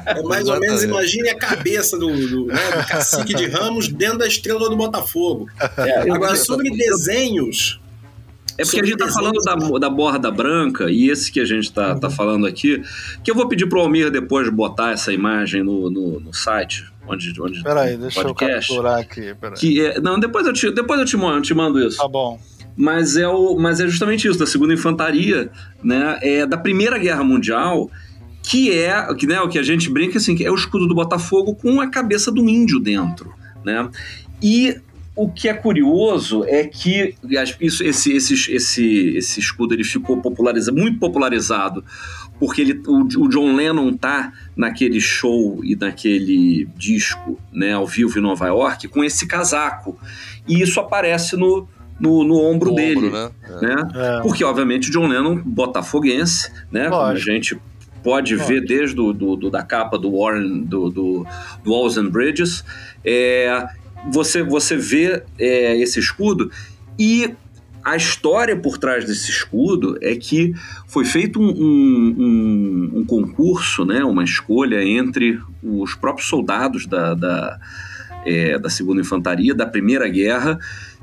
É 0.05 0.21
mais 0.23 0.47
ou 0.47 0.59
menos, 0.59 0.83
imagine 0.83 1.29
a 1.29 1.37
cabeça 1.37 1.97
do, 1.97 2.07
do, 2.27 2.45
né, 2.47 2.71
do 2.71 2.87
cacique 2.87 3.33
de 3.33 3.47
Ramos 3.47 3.87
dentro 3.87 4.19
da 4.19 4.27
estrela 4.27 4.69
do 4.69 4.75
Botafogo. 4.75 5.47
É, 5.77 6.11
Agora, 6.11 6.35
sobre 6.35 6.69
desenhos. 6.71 7.78
É 8.59 8.65
porque 8.65 8.81
a 8.81 8.85
gente 8.85 8.97
tá 8.97 9.07
falando 9.07 9.41
da, 9.41 9.55
da 9.55 9.89
borda 9.89 10.29
branca 10.29 10.91
e 10.91 11.09
esse 11.09 11.31
que 11.31 11.39
a 11.39 11.45
gente 11.45 11.71
tá, 11.71 11.95
tá 11.95 12.09
falando 12.09 12.45
aqui, 12.45 12.81
que 13.23 13.31
eu 13.31 13.35
vou 13.35 13.47
pedir 13.47 13.67
pro 13.67 13.79
Almir 13.79 14.11
depois 14.11 14.49
botar 14.49 14.91
essa 14.91 15.13
imagem 15.13 15.63
no, 15.63 15.89
no, 15.89 16.19
no 16.19 16.33
site, 16.33 16.85
onde, 17.07 17.33
onde 17.41 17.63
Peraí, 17.63 17.95
deixa 17.95 18.21
podcast. 18.21 18.69
eu 18.69 18.75
capturar 18.75 18.99
aqui. 18.99 19.33
Peraí. 19.39 19.57
Que 19.57 19.85
é, 19.85 20.01
não, 20.01 20.19
depois 20.19 20.45
eu 20.45 20.51
te, 20.51 20.69
depois 20.71 20.99
eu 20.99 21.05
te, 21.05 21.15
mando, 21.15 21.41
te 21.41 21.53
mando 21.53 21.79
isso. 21.79 21.97
Tá 21.97 22.07
bom. 22.07 22.37
Mas 22.75 23.15
é, 23.15 23.27
o, 23.27 23.57
mas 23.57 23.79
é 23.79 23.87
justamente 23.87 24.27
isso, 24.27 24.37
da 24.37 24.45
segunda 24.45 24.73
infantaria, 24.73 25.49
né? 25.81 26.19
É 26.21 26.45
da 26.45 26.57
Primeira 26.57 26.97
Guerra 26.97 27.23
Mundial, 27.23 27.89
que 28.43 28.71
é 28.71 29.13
que, 29.13 29.25
né, 29.25 29.39
o 29.41 29.47
que 29.47 29.59
a 29.59 29.63
gente 29.63 29.89
brinca 29.89 30.17
assim, 30.17 30.35
que 30.35 30.45
é 30.45 30.51
o 30.51 30.55
escudo 30.55 30.87
do 30.87 30.95
Botafogo 30.95 31.55
com 31.55 31.79
a 31.79 31.89
cabeça 31.89 32.31
do 32.31 32.47
índio 32.49 32.79
dentro, 32.79 33.33
né? 33.63 33.89
E 34.41 34.79
o 35.23 35.29
que 35.29 35.49
é 35.49 35.53
curioso 35.53 36.43
é 36.45 36.63
que 36.63 37.15
isso, 37.59 37.83
esse, 37.83 38.13
esse, 38.13 38.53
esse, 38.53 39.17
esse 39.17 39.39
escudo 39.39 39.73
ele 39.73 39.83
ficou 39.83 40.21
popularizado, 40.21 40.77
muito 40.77 40.97
popularizado, 40.99 41.83
porque 42.39 42.61
ele, 42.61 42.81
o, 42.87 43.01
o 43.23 43.27
John 43.27 43.53
Lennon 43.55 43.91
tá 43.93 44.31
naquele 44.55 44.99
show 45.01 45.59
e 45.63 45.75
naquele 45.75 46.67
disco, 46.77 47.37
né, 47.51 47.73
ao 47.73 47.85
vivo 47.85 48.17
em 48.17 48.21
Nova 48.21 48.47
York, 48.47 48.87
com 48.87 49.03
esse 49.03 49.27
casaco. 49.27 49.97
E 50.47 50.61
isso 50.61 50.79
aparece 50.79 51.35
no, 51.35 51.67
no, 51.99 52.23
no 52.23 52.35
ombro 52.41 52.69
No 52.69 52.75
dele. 52.77 53.07
ombro, 53.07 53.11
né? 53.11 53.29
É. 53.43 53.61
né? 53.65 53.75
É. 53.95 54.21
Porque, 54.21 54.43
obviamente, 54.43 54.89
o 54.89 54.91
John 54.91 55.07
Lennon, 55.07 55.35
botafoguense, 55.43 56.49
né? 56.71 56.89
Como 56.89 57.01
a 57.01 57.15
gente 57.15 57.59
pode 58.01 58.33
Lógico. 58.35 58.47
ver 58.53 58.65
desde 58.65 58.99
o 59.01 59.11
do, 59.11 59.35
do- 59.35 59.49
da 59.49 59.61
capa 59.61 59.97
do 59.97 60.17
Warren, 60.17 60.61
do, 60.63 60.89
do, 60.89 61.25
do 61.61 61.71
Walls 61.73 61.97
and 61.97 62.09
Bridges, 62.09 62.63
é, 63.03 63.67
você, 64.11 64.43
você 64.43 64.75
vê 64.75 65.23
é, 65.37 65.77
esse 65.77 65.99
escudo 65.99 66.51
e 66.97 67.33
a 67.83 67.95
história 67.95 68.55
por 68.55 68.77
trás 68.77 69.05
desse 69.05 69.31
escudo 69.31 69.97
é 70.01 70.15
que 70.15 70.53
foi 70.87 71.05
feito 71.05 71.39
um, 71.41 71.49
um- 71.49 72.91
um- 72.99 73.05
concurso, 73.05 73.85
né, 73.85 74.03
uma 74.03 74.23
escolha 74.23 74.83
entre 74.83 75.39
os 75.63 75.95
próprios 75.95 76.27
soldados 76.27 76.85
da, 76.85 77.13
da, 77.13 77.59
é, 78.25 78.59
da 78.59 78.69
Segunda 78.69 79.01
Infantaria, 79.01 79.55
da 79.55 79.65
Primeira 79.65 80.07
Guerra, 80.09 80.59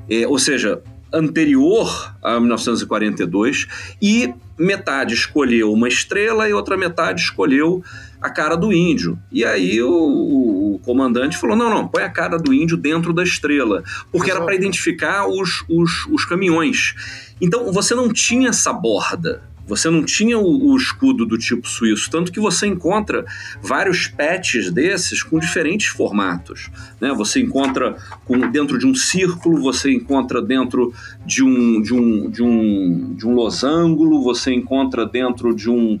é, 0.09 0.27
ou 0.27 0.37
seja, 0.37 0.81
anterior 1.11 2.15
a 2.21 2.39
1942, 2.39 3.67
e 4.01 4.33
metade 4.57 5.13
escolheu 5.13 5.71
uma 5.73 5.87
estrela 5.87 6.47
e 6.47 6.53
outra 6.53 6.77
metade 6.77 7.21
escolheu 7.21 7.83
a 8.21 8.29
cara 8.29 8.55
do 8.55 8.73
índio. 8.73 9.17
E 9.31 9.45
aí 9.45 9.81
o, 9.81 10.75
o 10.75 10.79
comandante 10.83 11.37
falou: 11.37 11.55
não, 11.55 11.69
não, 11.69 11.87
põe 11.87 12.03
a 12.03 12.09
cara 12.09 12.37
do 12.37 12.53
índio 12.53 12.77
dentro 12.77 13.13
da 13.13 13.23
estrela, 13.23 13.83
porque 14.11 14.31
era 14.31 14.41
para 14.41 14.55
identificar 14.55 15.27
os, 15.27 15.63
os, 15.69 16.05
os 16.07 16.25
caminhões. 16.25 16.95
Então 17.41 17.71
você 17.71 17.93
não 17.93 18.11
tinha 18.11 18.49
essa 18.49 18.73
borda. 18.73 19.43
Você 19.67 19.89
não 19.89 20.01
tinha 20.01 20.39
o, 20.39 20.71
o 20.71 20.77
escudo 20.77 21.25
do 21.25 21.37
tipo 21.37 21.67
suíço, 21.67 22.09
tanto 22.09 22.31
que 22.31 22.39
você 22.39 22.65
encontra 22.67 23.25
vários 23.61 24.07
patches 24.07 24.71
desses 24.71 25.21
com 25.21 25.37
diferentes 25.37 25.87
formatos. 25.87 26.69
Né? 27.01 27.13
Você 27.13 27.41
encontra 27.41 27.97
com, 28.23 28.49
dentro 28.49 28.77
de 28.79 28.87
um 28.87 28.95
círculo, 28.95 29.61
você 29.61 29.91
encontra 29.91 30.41
dentro 30.41 30.93
de 31.25 31.43
um, 31.43 31.81
de, 31.81 31.93
um, 31.93 32.29
de, 32.29 32.41
um, 32.41 33.13
de 33.13 33.27
um 33.27 33.33
losango, 33.33 34.23
você 34.23 34.53
encontra 34.53 35.05
dentro 35.05 35.53
de 35.53 35.69
um, 35.69 35.99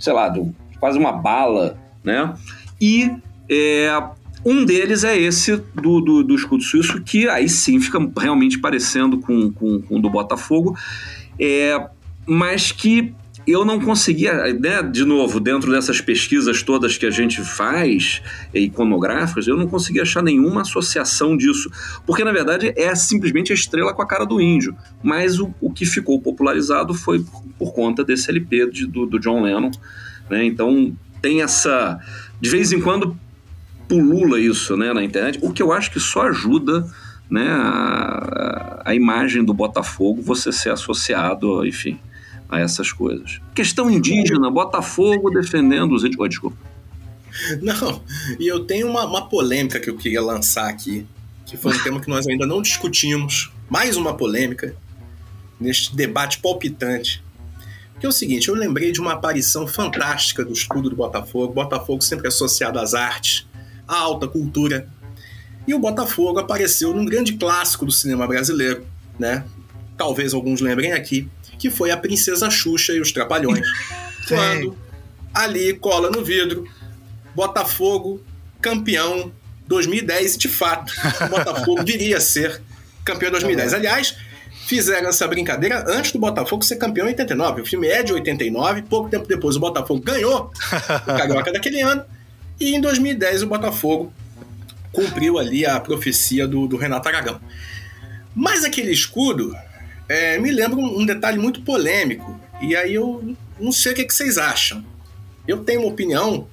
sei 0.00 0.12
lá, 0.12 0.28
de 0.28 0.40
um- 0.40 0.52
quase 0.84 0.98
uma 0.98 1.12
bala, 1.12 1.78
né? 2.04 2.34
E 2.78 3.10
é, 3.48 4.02
um 4.44 4.66
deles 4.66 5.02
é 5.02 5.18
esse 5.18 5.56
do, 5.74 5.98
do, 5.98 6.22
do 6.22 6.34
escudo 6.34 6.62
suíço, 6.62 7.00
que 7.00 7.26
aí 7.26 7.48
sim 7.48 7.80
fica 7.80 7.98
realmente 8.18 8.58
parecendo 8.58 9.16
com, 9.16 9.50
com, 9.50 9.80
com 9.80 9.96
o 9.96 9.98
do 9.98 10.10
Botafogo, 10.10 10.76
é, 11.40 11.88
mas 12.26 12.70
que 12.70 13.14
eu 13.46 13.64
não 13.64 13.80
conseguia, 13.80 14.52
né, 14.52 14.82
de 14.82 15.06
novo, 15.06 15.40
dentro 15.40 15.70
dessas 15.70 16.02
pesquisas 16.02 16.62
todas 16.62 16.98
que 16.98 17.06
a 17.06 17.10
gente 17.10 17.42
faz, 17.42 18.22
eh, 18.52 18.60
iconográficas, 18.60 19.46
eu 19.46 19.56
não 19.56 19.66
conseguia 19.66 20.02
achar 20.02 20.22
nenhuma 20.22 20.62
associação 20.62 21.36
disso. 21.36 21.70
Porque, 22.06 22.24
na 22.24 22.32
verdade, 22.32 22.72
é 22.76 22.94
simplesmente 22.94 23.52
a 23.52 23.54
estrela 23.54 23.92
com 23.92 24.02
a 24.02 24.06
cara 24.06 24.24
do 24.24 24.40
índio. 24.40 24.74
Mas 25.02 25.38
o, 25.38 25.54
o 25.60 25.70
que 25.70 25.84
ficou 25.84 26.20
popularizado 26.20 26.94
foi 26.94 27.24
por 27.58 27.74
conta 27.74 28.02
desse 28.02 28.30
LP 28.30 28.70
de- 28.70 28.86
do, 28.86 29.04
do 29.04 29.18
John 29.18 29.42
Lennon. 29.42 29.70
Né? 30.28 30.44
Então, 30.44 30.96
tem 31.20 31.42
essa. 31.42 31.98
De 32.40 32.50
vez 32.50 32.72
em 32.72 32.80
quando 32.80 33.16
pulula 33.88 34.40
isso 34.40 34.76
né, 34.76 34.92
na 34.92 35.02
internet, 35.02 35.38
o 35.42 35.52
que 35.52 35.62
eu 35.62 35.72
acho 35.72 35.90
que 35.90 36.00
só 36.00 36.28
ajuda 36.28 36.86
né, 37.30 37.46
a, 37.48 38.82
a 38.84 38.94
imagem 38.94 39.44
do 39.44 39.54
Botafogo 39.54 40.22
você 40.22 40.52
ser 40.52 40.70
associado, 40.70 41.66
enfim, 41.66 41.98
a 42.48 42.60
essas 42.60 42.92
coisas. 42.92 43.40
Questão 43.54 43.90
indígena, 43.90 44.50
Botafogo 44.50 45.30
defendendo 45.30 45.94
os 45.94 46.04
índios. 46.04 46.28
Desculpa. 46.28 46.56
Não, 47.60 48.02
e 48.38 48.46
eu 48.46 48.64
tenho 48.64 48.88
uma, 48.88 49.04
uma 49.04 49.28
polêmica 49.28 49.80
que 49.80 49.90
eu 49.90 49.96
queria 49.96 50.22
lançar 50.22 50.68
aqui, 50.68 51.06
que 51.44 51.56
foi 51.56 51.74
um 51.74 51.82
tema 51.82 52.00
que 52.00 52.08
nós 52.08 52.26
ainda 52.26 52.46
não 52.46 52.62
discutimos. 52.62 53.52
Mais 53.68 53.96
uma 53.96 54.14
polêmica 54.14 54.74
neste 55.58 55.94
debate 55.96 56.38
palpitante. 56.38 57.24
Que 58.04 58.06
é 58.06 58.10
o 58.10 58.12
seguinte, 58.12 58.50
eu 58.50 58.54
lembrei 58.54 58.92
de 58.92 59.00
uma 59.00 59.14
aparição 59.14 59.66
fantástica 59.66 60.44
do 60.44 60.52
escudo 60.52 60.90
do 60.90 60.96
Botafogo. 60.96 61.54
Botafogo 61.54 62.02
sempre 62.02 62.28
associado 62.28 62.78
às 62.78 62.92
artes, 62.92 63.46
à 63.88 63.96
alta 63.96 64.28
cultura. 64.28 64.86
E 65.66 65.72
o 65.72 65.78
Botafogo 65.78 66.38
apareceu 66.38 66.92
num 66.92 67.06
grande 67.06 67.32
clássico 67.32 67.86
do 67.86 67.90
cinema 67.90 68.26
brasileiro, 68.26 68.86
né? 69.18 69.46
Talvez 69.96 70.34
alguns 70.34 70.60
lembrem 70.60 70.92
aqui, 70.92 71.30
que 71.58 71.70
foi 71.70 71.90
a 71.90 71.96
Princesa 71.96 72.50
Xuxa 72.50 72.92
e 72.92 73.00
os 73.00 73.10
Trapalhões. 73.10 73.66
Quando 74.28 74.76
ali 75.32 75.72
cola 75.72 76.10
no 76.10 76.22
vidro, 76.22 76.68
Botafogo 77.34 78.22
campeão 78.60 79.32
2010, 79.66 80.34
e 80.34 80.38
de 80.40 80.48
fato, 80.50 80.92
o 81.24 81.28
Botafogo 81.30 81.82
viria 81.88 82.18
a 82.18 82.20
ser 82.20 82.60
campeão 83.02 83.30
2010. 83.30 83.72
Aliás, 83.72 84.14
fizeram 84.64 85.08
essa 85.08 85.28
brincadeira 85.28 85.84
antes 85.86 86.12
do 86.12 86.18
Botafogo 86.18 86.64
ser 86.64 86.76
campeão 86.76 87.06
em 87.06 87.10
89. 87.10 87.62
O 87.62 87.66
filme 87.66 87.86
é 87.86 88.02
de 88.02 88.12
89, 88.12 88.82
pouco 88.82 89.10
tempo 89.10 89.26
depois 89.26 89.56
o 89.56 89.60
Botafogo 89.60 90.00
ganhou 90.00 90.50
o 91.06 91.06
Carioca 91.06 91.52
daquele 91.52 91.80
ano, 91.82 92.04
e 92.58 92.74
em 92.74 92.80
2010 92.80 93.42
o 93.42 93.46
Botafogo 93.46 94.12
cumpriu 94.92 95.38
ali 95.38 95.66
a 95.66 95.78
profecia 95.80 96.46
do, 96.46 96.66
do 96.66 96.76
Renato 96.76 97.08
Aragão. 97.08 97.40
Mas 98.34 98.64
aquele 98.64 98.92
escudo 98.92 99.54
é, 100.08 100.38
me 100.38 100.50
lembra 100.50 100.78
um, 100.78 101.04
detalhe 101.04 101.38
muito 101.38 101.60
polêmico, 101.62 102.40
e 102.60 102.74
aí 102.74 102.94
eu 102.94 103.36
não 103.60 103.72
sei 103.72 103.92
o 103.92 103.94
que, 103.94 104.04
que 104.04 104.14
vocês 104.14 104.38
acham. 104.38 104.84
Eu 105.46 105.58
tenho 105.58 105.80
uma 105.80 105.88
opinião 105.88 106.48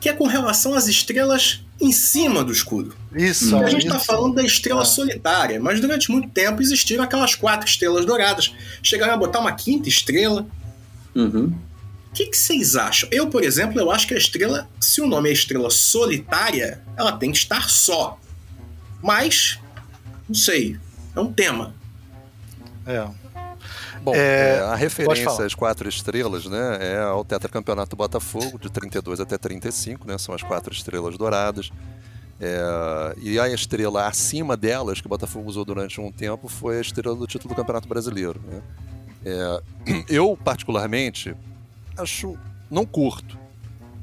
que 0.00 0.08
é 0.08 0.12
com 0.12 0.26
relação 0.26 0.74
às 0.74 0.86
estrelas 0.86 1.64
em 1.80 1.90
cima 1.90 2.44
do 2.44 2.52
escudo. 2.52 2.94
Isso. 3.14 3.56
a 3.56 3.70
gente 3.70 3.86
está 3.86 3.98
falando 3.98 4.34
da 4.34 4.42
estrela 4.42 4.82
ah. 4.82 4.84
solitária, 4.84 5.58
mas 5.60 5.80
durante 5.80 6.10
muito 6.10 6.28
tempo 6.28 6.60
existiram 6.60 7.02
aquelas 7.02 7.34
quatro 7.34 7.68
estrelas 7.68 8.04
douradas. 8.04 8.54
Chegaram 8.82 9.14
a 9.14 9.16
botar 9.16 9.40
uma 9.40 9.52
quinta 9.52 9.88
estrela. 9.88 10.46
Uhum. 11.14 11.54
O 12.10 12.14
que, 12.14 12.26
que, 12.26 12.36
vocês 12.36 12.76
acham? 12.76 13.08
Eu, 13.12 13.28
por 13.28 13.44
exemplo, 13.44 13.78
eu 13.78 13.90
acho 13.90 14.06
que 14.06 14.14
a 14.14 14.18
estrela, 14.18 14.68
se 14.80 15.00
o 15.00 15.06
nome 15.06 15.28
é 15.28 15.32
estrela 15.32 15.70
solitária, 15.70 16.82
ela 16.96 17.12
tem 17.12 17.30
que 17.30 17.38
estar 17.38 17.68
só. 17.70 18.18
Mas, 19.02 19.58
não 20.28 20.34
sei, 20.34 20.78
é 21.14 21.20
um 21.20 21.32
tema. 21.32 21.74
É. 22.86 23.06
Bom, 24.02 24.14
é, 24.14 24.56
é 24.56 24.60
a 24.60 24.74
referência 24.74 25.44
às 25.44 25.54
quatro 25.54 25.88
estrelas, 25.88 26.46
né, 26.46 26.78
é 26.80 26.98
ao 26.98 27.24
tetracampeonato 27.24 27.90
do 27.90 27.96
Botafogo, 27.96 28.58
de 28.58 28.70
32 28.70 29.20
até 29.20 29.36
35, 29.36 30.06
né, 30.06 30.16
são 30.18 30.34
as 30.34 30.42
quatro 30.42 30.72
estrelas 30.72 31.18
douradas. 31.18 31.70
É, 32.40 33.14
e 33.18 33.38
a 33.38 33.48
estrela 33.48 34.06
acima 34.06 34.56
delas, 34.56 35.00
que 35.00 35.06
o 35.06 35.10
Botafogo 35.10 35.48
usou 35.48 35.64
durante 35.64 36.00
um 36.00 36.12
tempo, 36.12 36.48
foi 36.48 36.78
a 36.78 36.80
estrela 36.80 37.16
do 37.16 37.26
título 37.26 37.52
do 37.52 37.56
Campeonato 37.56 37.88
Brasileiro. 37.88 38.40
Né? 38.46 38.62
É, 39.24 40.04
eu, 40.08 40.36
particularmente, 40.36 41.34
acho. 41.96 42.38
não 42.70 42.86
curto, 42.86 43.36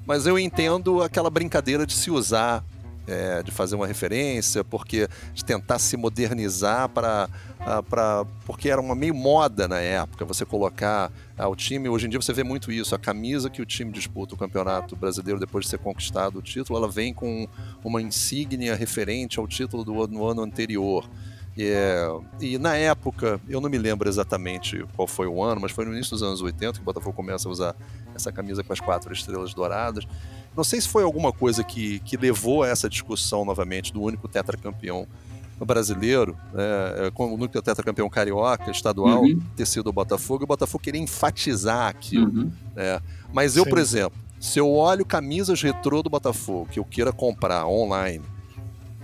mas 0.06 0.28
eu 0.28 0.38
entendo 0.38 1.02
aquela 1.02 1.30
brincadeira 1.30 1.86
de 1.86 1.94
se 1.94 2.12
usar 2.12 2.64
é, 3.08 3.44
de 3.44 3.52
fazer 3.52 3.76
uma 3.76 3.88
referência, 3.88 4.64
porque 4.64 5.08
de 5.34 5.44
tentar 5.44 5.80
se 5.80 5.98
modernizar 5.98 6.90
para 6.90 7.30
para 7.90 8.26
porque 8.46 8.70
era 8.70 8.80
uma 8.80 8.94
meio 8.94 9.16
moda 9.16 9.68
na 9.68 9.80
época 9.80 10.24
você 10.24 10.46
colocar 10.46 11.12
ah, 11.36 11.48
o 11.48 11.56
time 11.56 11.90
hoje 11.90 12.06
em 12.06 12.10
dia 12.10 12.22
você 12.22 12.32
vê 12.32 12.44
muito 12.44 12.72
isso 12.72 12.94
a 12.94 13.00
camisa 13.00 13.50
que 13.50 13.62
o 13.62 13.66
time 13.66 13.92
disputa 13.92 14.36
o 14.36 14.38
campeonato 14.38 14.96
brasileiro 14.96 15.40
depois 15.40 15.66
de 15.66 15.72
ser 15.72 15.80
conquistado 15.80 16.38
o 16.38 16.42
título 16.44 16.78
ela 16.78 16.88
vem 16.88 17.12
com 17.12 17.48
uma 17.84 18.02
insígnia 18.02 18.76
referente 18.76 19.40
ao 19.40 19.48
título 19.48 19.84
do 19.84 20.08
no 20.08 20.28
ano 20.28 20.44
anterior 20.44 21.10
é, 21.58 22.08
e 22.42 22.58
na 22.58 22.76
época, 22.76 23.40
eu 23.48 23.62
não 23.62 23.70
me 23.70 23.78
lembro 23.78 24.10
exatamente 24.10 24.86
qual 24.96 25.08
foi 25.08 25.28
o 25.28 25.42
ano, 25.42 25.62
mas 25.62 25.72
foi 25.72 25.86
no 25.86 25.94
início 25.94 26.12
dos 26.12 26.22
anos 26.22 26.42
80 26.42 26.74
que 26.74 26.82
o 26.82 26.84
Botafogo 26.84 27.16
começa 27.16 27.48
a 27.48 27.52
usar 27.52 27.76
essa 28.14 28.32
camisa 28.32 28.64
com 28.64 28.74
as 28.74 28.80
quatro 28.80 29.14
estrelas 29.14 29.54
douradas. 29.54 30.06
Não 30.56 30.64
sei 30.64 30.82
se 30.82 30.90
foi 30.90 31.04
alguma 31.04 31.32
coisa 31.32 31.64
que, 31.64 32.00
que 32.00 32.18
levou 32.18 32.64
a 32.64 32.68
essa 32.68 32.90
discussão 32.90 33.46
novamente 33.46 33.94
do 33.94 34.02
único 34.02 34.28
tetracampeão 34.28 35.08
brasileiro, 35.64 36.36
né, 36.54 37.08
é, 37.08 37.12
com 37.12 37.28
o 37.28 37.36
único 37.36 37.62
tetracampeão 37.62 38.10
carioca, 38.10 38.70
estadual, 38.72 39.24
uhum. 39.24 39.40
ter 39.56 39.66
sido 39.66 39.88
o 39.88 39.94
Botafogo, 39.94 40.44
e 40.44 40.46
o 40.46 40.48
Botafogo 40.48 40.84
queria 40.84 41.00
enfatizar 41.00 41.88
aquilo. 41.88 42.28
Uhum. 42.28 42.52
Né? 42.76 43.00
Mas 43.34 43.56
eu, 43.56 43.64
Sim. 43.64 43.70
por 43.70 43.80
exemplo, 43.80 44.20
se 44.40 44.60
eu 44.60 44.70
olho 44.70 45.06
camisas 45.06 45.62
retrô 45.62 46.04
do 46.04 46.10
Botafogo 46.10 46.68
que 46.70 46.80
eu 46.80 46.84
queira 46.84 47.14
comprar 47.14 47.66
online, 47.66 48.24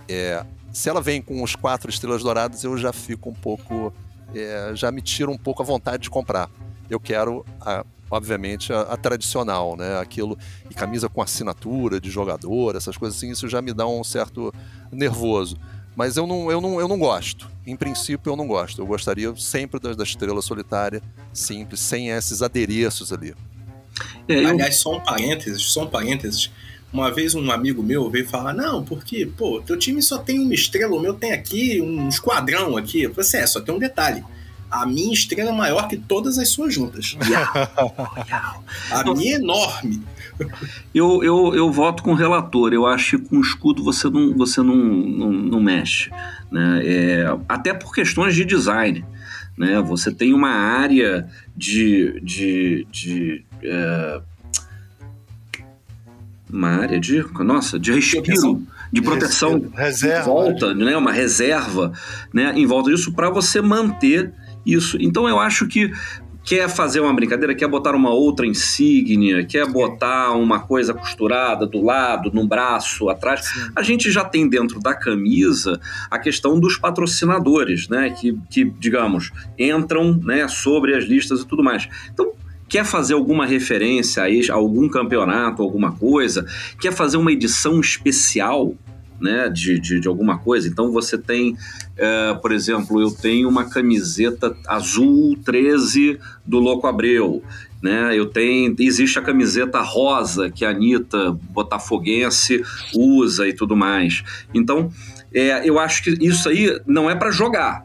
é, 0.10 0.46
se 0.72 0.90
ela 0.90 1.02
vem 1.02 1.22
com 1.22 1.44
os 1.44 1.56
quatro 1.56 1.90
estrelas 1.90 2.24
douradas, 2.24 2.64
eu 2.64 2.78
já 2.78 2.94
fico 2.94 3.30
um 3.30 3.34
pouco. 3.34 3.94
É, 4.34 4.72
já 4.74 4.92
me 4.92 5.02
tira 5.02 5.30
um 5.30 5.38
pouco 5.38 5.62
a 5.62 5.66
vontade 5.66 6.04
de 6.04 6.10
comprar. 6.10 6.50
Eu 6.90 7.00
quero 7.00 7.46
a, 7.60 7.86
obviamente, 8.10 8.72
a, 8.72 8.82
a, 8.82 8.98
tradicional, 8.98 9.76
né? 9.76 10.00
Aquilo. 10.00 10.38
E 10.70 10.74
camisa 10.74 11.10
com 11.10 11.22
assinatura 11.22 12.00
de 12.00 12.10
jogador, 12.10 12.76
essas 12.76 12.98
coisas 12.98 13.18
assim, 13.18 13.32
isso 13.32 13.48
já 13.48 13.62
me 13.62 13.74
dá 13.74 13.88
um 13.88 14.04
certo 14.04 14.54
nervoso. 14.92 15.58
Mas 15.96 16.16
eu 16.16 16.26
não, 16.26 16.50
eu 16.50 16.62
não, 16.62 16.80
eu 16.80 16.88
não 16.88 16.98
gosto. 16.98 17.50
Em 17.68 17.76
princípio, 17.76 18.32
eu 18.32 18.36
não 18.36 18.48
gosto. 18.48 18.82
Eu 18.82 18.86
gostaria 18.86 19.36
sempre 19.36 19.80
da, 19.80 19.94
da 19.94 20.04
estrela 20.04 20.42
solitária, 20.42 21.02
simples, 21.34 21.82
sem 21.82 22.10
esses 22.10 22.42
adereços 22.42 23.12
ali. 23.12 23.36
É, 24.28 24.44
eu... 24.44 24.48
Aliás, 24.48 24.78
só 24.78 24.96
um 24.96 25.00
parênteses, 25.02 25.64
só 25.64 25.84
um 25.84 25.88
parênteses. 25.88 26.50
Uma 26.92 27.12
vez 27.12 27.36
um 27.36 27.50
amigo 27.52 27.82
meu 27.82 28.10
veio 28.10 28.28
falar, 28.28 28.54
não, 28.54 28.84
porque, 28.84 29.26
pô, 29.26 29.62
teu 29.62 29.78
time 29.78 30.02
só 30.02 30.18
tem 30.18 30.40
uma 30.40 30.54
estrela, 30.54 30.96
o 30.96 31.00
meu 31.00 31.14
tem 31.14 31.32
aqui 31.32 31.82
um 31.82 32.10
esquadrão 32.10 32.76
aqui. 32.76 33.04
Eu 33.04 33.12
falei 33.12 33.28
assim, 33.28 33.38
é, 33.38 33.48
só 33.48 33.62
tem 33.62 33.74
um 33.74 33.80
detalhe 33.80 34.24
a 34.72 34.86
minha 34.86 35.14
estrela 35.14 35.50
é 35.50 35.54
maior 35.54 35.88
que 35.90 35.98
todas 35.98 36.38
as 36.38 36.48
suas 36.48 36.74
juntas. 36.74 37.18
a 38.90 39.14
minha 39.14 39.34
é 39.34 39.36
enorme. 39.36 40.02
Eu, 40.96 41.22
eu, 41.22 41.54
eu 41.54 41.70
voto 41.70 42.02
com 42.02 42.12
o 42.12 42.16
relator. 42.16 42.72
Eu 42.72 42.86
acho 42.86 43.20
que 43.20 43.28
com 43.28 43.42
escudo 43.42 43.84
você 43.84 44.10
não, 44.10 44.34
você 44.34 44.62
não, 44.62 44.76
não, 44.76 45.32
não 45.32 45.60
mexe. 45.60 46.10
Né? 46.50 46.82
É, 46.86 47.38
até 47.50 47.74
por 47.74 47.94
questões 47.94 48.34
de 48.34 48.46
design. 48.46 49.06
Né? 49.58 49.82
Você 49.82 50.10
tem 50.10 50.34
uma 50.34 50.52
área 50.52 51.28
de. 51.56 52.20
de, 52.22 52.88
de 52.90 53.46
é, 53.62 54.22
uma 56.52 56.70
área 56.70 57.00
de. 57.00 57.24
Nossa, 57.40 57.80
de 57.80 57.92
respiro 57.92 58.62
de 58.92 59.02
proteção 59.02 59.72
reserva. 59.74 60.26
volta, 60.26 60.74
né? 60.74 60.98
uma 60.98 61.14
reserva 61.14 61.94
né? 62.34 62.52
em 62.56 62.66
volta 62.66 62.92
disso 62.92 63.14
para 63.14 63.30
você 63.30 63.62
manter 63.62 64.34
isso. 64.66 64.98
Então 65.00 65.30
eu 65.30 65.40
acho 65.40 65.66
que 65.68 65.92
quer 66.44 66.68
fazer 66.68 67.00
uma 67.00 67.14
brincadeira, 67.14 67.54
quer 67.54 67.68
botar 67.68 67.96
uma 67.96 68.10
outra 68.10 68.46
insígnia, 68.46 69.46
quer 69.46 69.66
botar 69.68 70.32
uma 70.32 70.60
coisa 70.60 70.94
costurada 70.94 71.66
do 71.66 71.82
lado, 71.82 72.32
no 72.34 72.48
braço, 72.48 73.10
atrás. 73.10 73.46
Sim. 73.46 73.72
A 73.76 73.84
gente 73.84 74.12
já 74.12 74.24
tem 74.24 74.50
dentro 74.50 74.80
da 74.80 74.94
camisa 74.94 75.80
a 76.10 76.18
questão 76.18 76.60
dos 76.60 76.78
patrocinadores, 76.78 77.88
né? 77.88 78.10
Que, 78.10 78.38
que 78.50 78.66
digamos, 78.66 79.32
entram 79.58 80.20
né, 80.24 80.48
sobre 80.48 80.96
as 80.96 81.06
listas 81.06 81.42
e 81.42 81.48
tudo 81.48 81.64
mais. 81.64 81.88
Então, 82.12 82.34
quer 82.72 82.86
fazer 82.86 83.14
alguma 83.14 83.46
referência 83.46 84.24
a 84.24 84.56
algum 84.56 84.88
campeonato, 84.88 85.62
alguma 85.62 85.92
coisa, 85.92 86.46
quer 86.80 86.94
fazer 86.94 87.18
uma 87.18 87.30
edição 87.30 87.82
especial 87.82 88.74
né, 89.20 89.50
de, 89.50 89.78
de, 89.78 90.00
de 90.00 90.08
alguma 90.08 90.40
coisa. 90.40 90.70
Então 90.70 90.90
você 90.90 91.18
tem, 91.18 91.58
é, 91.98 92.34
por 92.36 92.54
exemplo, 92.54 93.02
eu 93.02 93.12
tenho 93.12 93.50
uma 93.50 93.66
camiseta 93.66 94.56
azul 94.66 95.38
13 95.44 96.18
do 96.46 96.60
Louco 96.60 96.88
Abreu. 96.88 97.44
Né, 97.84 98.18
eu 98.18 98.28
tenho, 98.28 98.74
existe 98.80 99.20
a 99.20 99.24
camiseta 99.24 99.82
rosa 99.82 100.50
que 100.50 100.64
a 100.64 100.70
Anitta 100.70 101.38
Botafoguense 101.50 102.64
usa 102.96 103.50
e 103.50 103.54
tudo 103.54 103.76
mais. 103.76 104.24
Então, 104.54 104.90
é, 105.34 105.68
eu 105.68 105.78
acho 105.78 106.04
que 106.04 106.12
isso 106.22 106.48
aí 106.48 106.80
não 106.86 107.10
é 107.10 107.16
para 107.16 107.32
jogar, 107.32 107.84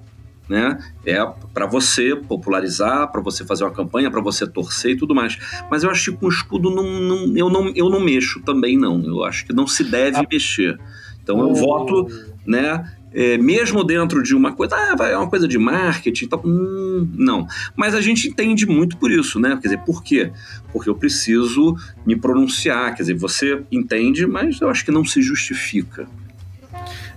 né? 0.48 0.78
É 1.04 1.18
para 1.52 1.66
você 1.66 2.14
popularizar, 2.14 3.10
para 3.10 3.20
você 3.20 3.44
fazer 3.44 3.64
uma 3.64 3.72
campanha, 3.72 4.10
para 4.10 4.20
você 4.20 4.46
torcer 4.46 4.92
e 4.92 4.96
tudo 4.96 5.14
mais. 5.14 5.38
Mas 5.70 5.82
eu 5.82 5.90
acho 5.90 6.12
que 6.12 6.18
com 6.18 6.26
o 6.26 6.28
escudo 6.28 6.70
não, 6.70 6.84
não, 6.84 7.36
eu, 7.36 7.50
não, 7.50 7.68
eu 7.74 7.90
não 7.90 8.00
mexo 8.00 8.40
também, 8.40 8.78
não. 8.78 9.02
Eu 9.04 9.24
acho 9.24 9.44
que 9.44 9.52
não 9.52 9.66
se 9.66 9.84
deve 9.84 10.18
ah. 10.18 10.26
mexer. 10.30 10.78
Então 11.22 11.40
eu 11.40 11.54
voto, 11.54 12.06
né? 12.46 12.92
É, 13.12 13.38
mesmo 13.38 13.82
dentro 13.82 14.22
de 14.22 14.36
uma 14.36 14.52
coisa, 14.52 14.76
ah, 14.76 15.04
é 15.04 15.16
uma 15.16 15.30
coisa 15.30 15.48
de 15.48 15.56
marketing, 15.56 16.26
tal, 16.26 16.42
hum, 16.44 17.08
não. 17.14 17.46
Mas 17.74 17.94
a 17.94 18.00
gente 18.00 18.28
entende 18.28 18.66
muito 18.66 18.98
por 18.98 19.10
isso, 19.10 19.40
né? 19.40 19.56
Quer 19.56 19.68
dizer, 19.68 19.78
por 19.78 20.02
quê? 20.02 20.30
Porque 20.70 20.90
eu 20.90 20.94
preciso 20.94 21.74
me 22.04 22.14
pronunciar. 22.14 22.94
Quer 22.94 23.04
dizer, 23.04 23.14
você 23.14 23.62
entende, 23.72 24.26
mas 24.26 24.60
eu 24.60 24.68
acho 24.68 24.84
que 24.84 24.92
não 24.92 25.04
se 25.04 25.22
justifica. 25.22 26.06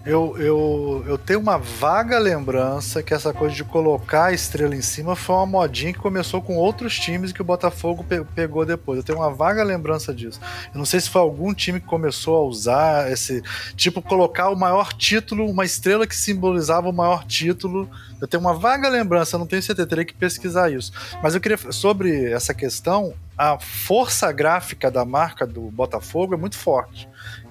Eu, 0.10 0.36
eu, 0.40 1.06
eu 1.06 1.18
tenho 1.20 1.40
uma 1.40 1.60
vaga 1.60 2.18
lembrança 2.18 3.04
que 3.04 3.14
essa 3.14 3.32
coisa 3.32 3.54
de 3.54 3.64
colocar 3.64 4.26
a 4.26 4.34
estrela 4.34 4.76
em 4.76 4.82
cima 4.82 5.16
foi 5.16 5.36
uma 5.36 5.46
modinha 5.46 5.94
que 5.94 6.00
começou 6.00 6.42
com 6.42 6.58
outros 6.58 6.98
times 6.98 7.32
que 7.32 7.44
o 7.44 7.46
Botafogo 7.46 8.04
pe 8.04 8.24
pegou 8.34 8.66
depois. 8.66 8.98
Eu 8.98 9.04
tenho 9.04 9.20
uma 9.20 9.30
vaga 9.30 9.64
lembrança 9.64 10.12
disso. 10.12 10.40
Eu 10.74 10.80
não 10.80 10.86
sei 10.86 11.00
se 11.00 11.12
foi 11.12 11.22
algum 11.22 11.54
time 11.54 11.80
que 11.80 11.86
começou 11.86 12.38
a 12.38 12.42
usar 12.42 13.12
esse. 13.12 13.44
Tipo, 13.76 14.02
colocar 14.02 14.50
o 14.50 14.56
maior 14.56 14.94
título, 14.94 15.48
uma 15.48 15.64
estrela 15.64 16.08
que 16.08 16.16
simbolizava 16.16 16.90
o 16.90 16.94
maior 16.94 17.24
título. 17.24 17.88
Eu 18.20 18.28
tenho 18.28 18.42
uma 18.42 18.56
vaga 18.56 18.90
lembrança, 18.90 19.38
não 19.38 19.46
tenho 19.46 19.62
certeza, 19.62 19.88
teria 19.88 20.06
que 20.06 20.16
pesquisar 20.16 20.72
isso. 20.72 20.92
Mas 21.22 21.36
eu 21.36 21.40
queria. 21.40 21.60
Sobre 21.72 22.32
essa 22.32 22.52
questão, 22.52 23.14
a 23.38 23.58
força 23.58 24.30
gráfica 24.32 24.90
da 24.90 25.06
marca 25.06 25.48
do 25.48 25.62
Botafogo 25.72 26.34
é 26.34 26.38
muito 26.38 26.58
forte. 26.58 27.08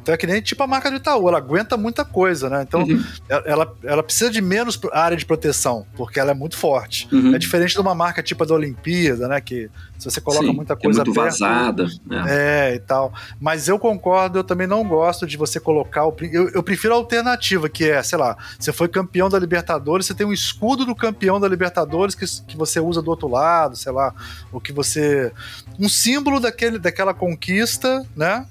Então 0.08 0.14
é 0.14 0.16
que 0.16 0.26
nem 0.26 0.40
tipo 0.40 0.62
a 0.62 0.66
marca 0.66 0.90
do 0.90 0.96
Itaú, 0.96 1.28
ela 1.28 1.36
aguenta 1.36 1.76
muita 1.76 2.02
coisa, 2.02 2.48
né? 2.48 2.64
Então 2.66 2.80
uhum. 2.80 3.04
ela, 3.28 3.70
ela 3.84 4.02
precisa 4.02 4.30
de 4.30 4.40
menos 4.40 4.80
área 4.90 5.14
de 5.14 5.26
proteção, 5.26 5.86
porque 5.98 6.18
ela 6.18 6.30
é 6.30 6.34
muito 6.34 6.56
forte. 6.56 7.06
Uhum. 7.12 7.34
É 7.34 7.38
diferente 7.38 7.74
de 7.74 7.80
uma 7.80 7.94
marca 7.94 8.22
tipo 8.22 8.42
a 8.42 8.46
da 8.46 8.54
Olimpíada, 8.54 9.28
né? 9.28 9.38
Que 9.38 9.68
se 9.98 10.10
você 10.10 10.18
coloca 10.18 10.46
Sim, 10.46 10.54
muita 10.54 10.74
coisa 10.74 11.02
é 11.02 11.04
muito 11.04 11.14
perto, 11.14 11.38
vazada. 11.38 11.86
Né? 12.06 12.24
É, 12.26 12.74
e 12.76 12.78
tal. 12.78 13.12
Mas 13.38 13.68
eu 13.68 13.78
concordo, 13.78 14.38
eu 14.38 14.44
também 14.44 14.66
não 14.66 14.82
gosto 14.82 15.26
de 15.26 15.36
você 15.36 15.60
colocar 15.60 16.06
o. 16.06 16.16
Eu, 16.22 16.48
eu 16.54 16.62
prefiro 16.62 16.94
a 16.94 16.96
alternativa, 16.96 17.68
que 17.68 17.84
é, 17.84 18.02
sei 18.02 18.16
lá, 18.16 18.34
você 18.58 18.72
foi 18.72 18.88
campeão 18.88 19.28
da 19.28 19.38
Libertadores, 19.38 20.06
você 20.06 20.14
tem 20.14 20.26
um 20.26 20.32
escudo 20.32 20.86
do 20.86 20.94
campeão 20.94 21.38
da 21.38 21.46
Libertadores 21.46 22.14
que, 22.14 22.24
que 22.46 22.56
você 22.56 22.80
usa 22.80 23.02
do 23.02 23.10
outro 23.10 23.28
lado, 23.28 23.76
sei 23.76 23.92
lá, 23.92 24.14
ou 24.50 24.58
que 24.58 24.72
você. 24.72 25.30
Um 25.78 25.86
símbolo 25.86 26.40
daquele, 26.40 26.78
daquela 26.78 27.12
conquista, 27.12 28.06
né? 28.16 28.46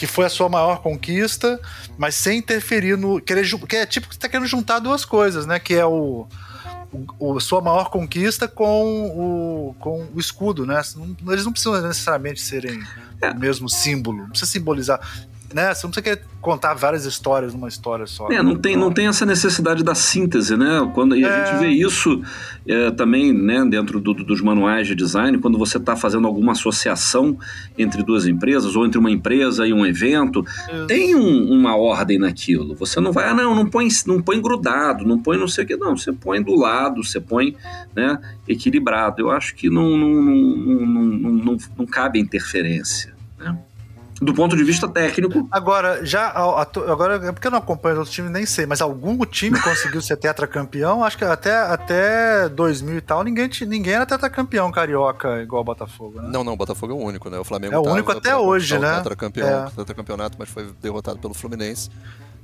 Que 0.00 0.06
foi 0.06 0.24
a 0.24 0.30
sua 0.30 0.48
maior 0.48 0.80
conquista, 0.80 1.60
mas 1.98 2.14
sem 2.14 2.38
interferir 2.38 2.96
no. 2.96 3.20
Querer, 3.20 3.46
que 3.66 3.76
é 3.76 3.84
tipo 3.84 4.08
que 4.08 4.14
você 4.14 4.20
tá 4.20 4.30
querendo 4.30 4.48
juntar 4.48 4.78
duas 4.78 5.04
coisas, 5.04 5.44
né? 5.44 5.58
Que 5.58 5.74
é 5.74 5.84
o, 5.84 6.26
o, 6.90 7.34
o 7.34 7.38
sua 7.38 7.60
maior 7.60 7.90
conquista 7.90 8.48
com 8.48 9.10
o, 9.10 9.74
com 9.78 10.08
o 10.14 10.18
escudo, 10.18 10.64
né? 10.64 10.80
Eles 11.28 11.44
não 11.44 11.52
precisam 11.52 11.78
necessariamente 11.82 12.40
serem 12.40 12.82
é. 13.20 13.30
o 13.30 13.38
mesmo 13.38 13.68
símbolo, 13.68 14.22
não 14.22 14.30
precisa 14.30 14.50
simbolizar 14.50 14.98
né? 15.54 15.74
Você 15.74 15.86
não 15.86 15.90
precisa 15.90 16.02
querer 16.02 16.22
contar 16.40 16.74
várias 16.74 17.04
histórias 17.04 17.52
numa 17.52 17.68
história 17.68 18.06
só. 18.06 18.30
É, 18.30 18.42
não 18.42 18.56
tem, 18.56 18.76
não 18.76 18.90
tem 18.90 19.06
essa 19.06 19.26
necessidade 19.26 19.82
da 19.82 19.94
síntese, 19.94 20.56
né? 20.56 20.90
Quando, 20.94 21.16
e 21.16 21.24
a 21.24 21.28
é... 21.28 21.46
gente 21.46 21.58
vê 21.58 21.68
isso 21.68 22.22
é, 22.66 22.90
também 22.90 23.32
né, 23.32 23.64
dentro 23.68 24.00
do, 24.00 24.14
dos 24.14 24.40
manuais 24.40 24.86
de 24.86 24.94
design, 24.94 25.38
quando 25.38 25.58
você 25.58 25.76
está 25.76 25.96
fazendo 25.96 26.26
alguma 26.26 26.52
associação 26.52 27.38
entre 27.76 28.02
duas 28.02 28.26
empresas, 28.26 28.76
ou 28.76 28.86
entre 28.86 28.98
uma 28.98 29.10
empresa 29.10 29.66
e 29.66 29.72
um 29.72 29.84
evento, 29.84 30.44
isso. 30.72 30.86
tem 30.86 31.14
um, 31.14 31.52
uma 31.52 31.76
ordem 31.76 32.18
naquilo. 32.18 32.74
Você 32.76 33.00
não 33.00 33.12
vai, 33.12 33.28
ah, 33.28 33.34
não, 33.34 33.54
não 33.54 33.66
põe, 33.66 33.88
não 34.06 34.22
põe 34.22 34.40
grudado, 34.40 35.04
não 35.04 35.18
põe 35.18 35.36
não 35.36 35.48
sei 35.48 35.64
o 35.64 35.66
que, 35.66 35.76
não. 35.76 35.96
Você 35.96 36.12
põe 36.12 36.42
do 36.42 36.54
lado, 36.54 37.02
você 37.02 37.20
põe 37.20 37.56
né, 37.94 38.18
equilibrado. 38.48 39.20
Eu 39.20 39.30
acho 39.30 39.54
que 39.54 39.68
não, 39.68 39.96
não, 39.96 40.22
não, 40.22 40.36
não, 40.36 40.86
não, 40.86 41.30
não, 41.32 41.56
não 41.76 41.86
cabe 41.86 42.18
interferência. 42.18 43.14
Né? 43.38 43.56
Do 44.20 44.34
ponto 44.34 44.54
de 44.54 44.62
vista 44.62 44.86
técnico. 44.86 45.48
Agora, 45.50 46.04
já 46.04 46.28
agora 46.28 47.28
é 47.28 47.32
porque 47.32 47.46
eu 47.46 47.50
não 47.50 47.58
acompanho 47.58 47.94
os 47.94 47.98
outros 48.00 48.14
times, 48.14 48.30
nem 48.30 48.44
sei, 48.44 48.66
mas 48.66 48.80
algum 48.80 49.16
time 49.24 49.58
conseguiu 49.60 50.02
ser 50.02 50.16
tetracampeão? 50.16 51.02
Acho 51.02 51.16
que 51.16 51.24
até, 51.24 51.56
até 51.56 52.48
2000 52.50 52.98
e 52.98 53.00
tal, 53.00 53.24
ninguém, 53.24 53.48
ninguém 53.66 53.94
era 53.94 54.04
tetracampeão 54.04 54.70
carioca 54.70 55.42
igual 55.42 55.62
o 55.62 55.64
Botafogo, 55.64 56.20
né? 56.20 56.28
Não, 56.30 56.44
não, 56.44 56.52
o 56.52 56.56
Botafogo 56.56 56.92
é 56.92 56.96
o 56.96 56.98
único, 56.98 57.30
né? 57.30 57.38
O 57.38 57.44
Flamengo 57.44 57.74
é 57.74 57.78
o 57.78 57.82
único 57.82 58.12
até 58.12 58.36
hoje, 58.36 58.78
né? 58.78 58.96
Tetracampeão, 58.96 59.66
é. 59.66 59.70
tetracampeonato, 59.70 60.36
mas 60.38 60.50
foi 60.50 60.70
derrotado 60.82 61.18
pelo 61.18 61.32
Fluminense 61.32 61.88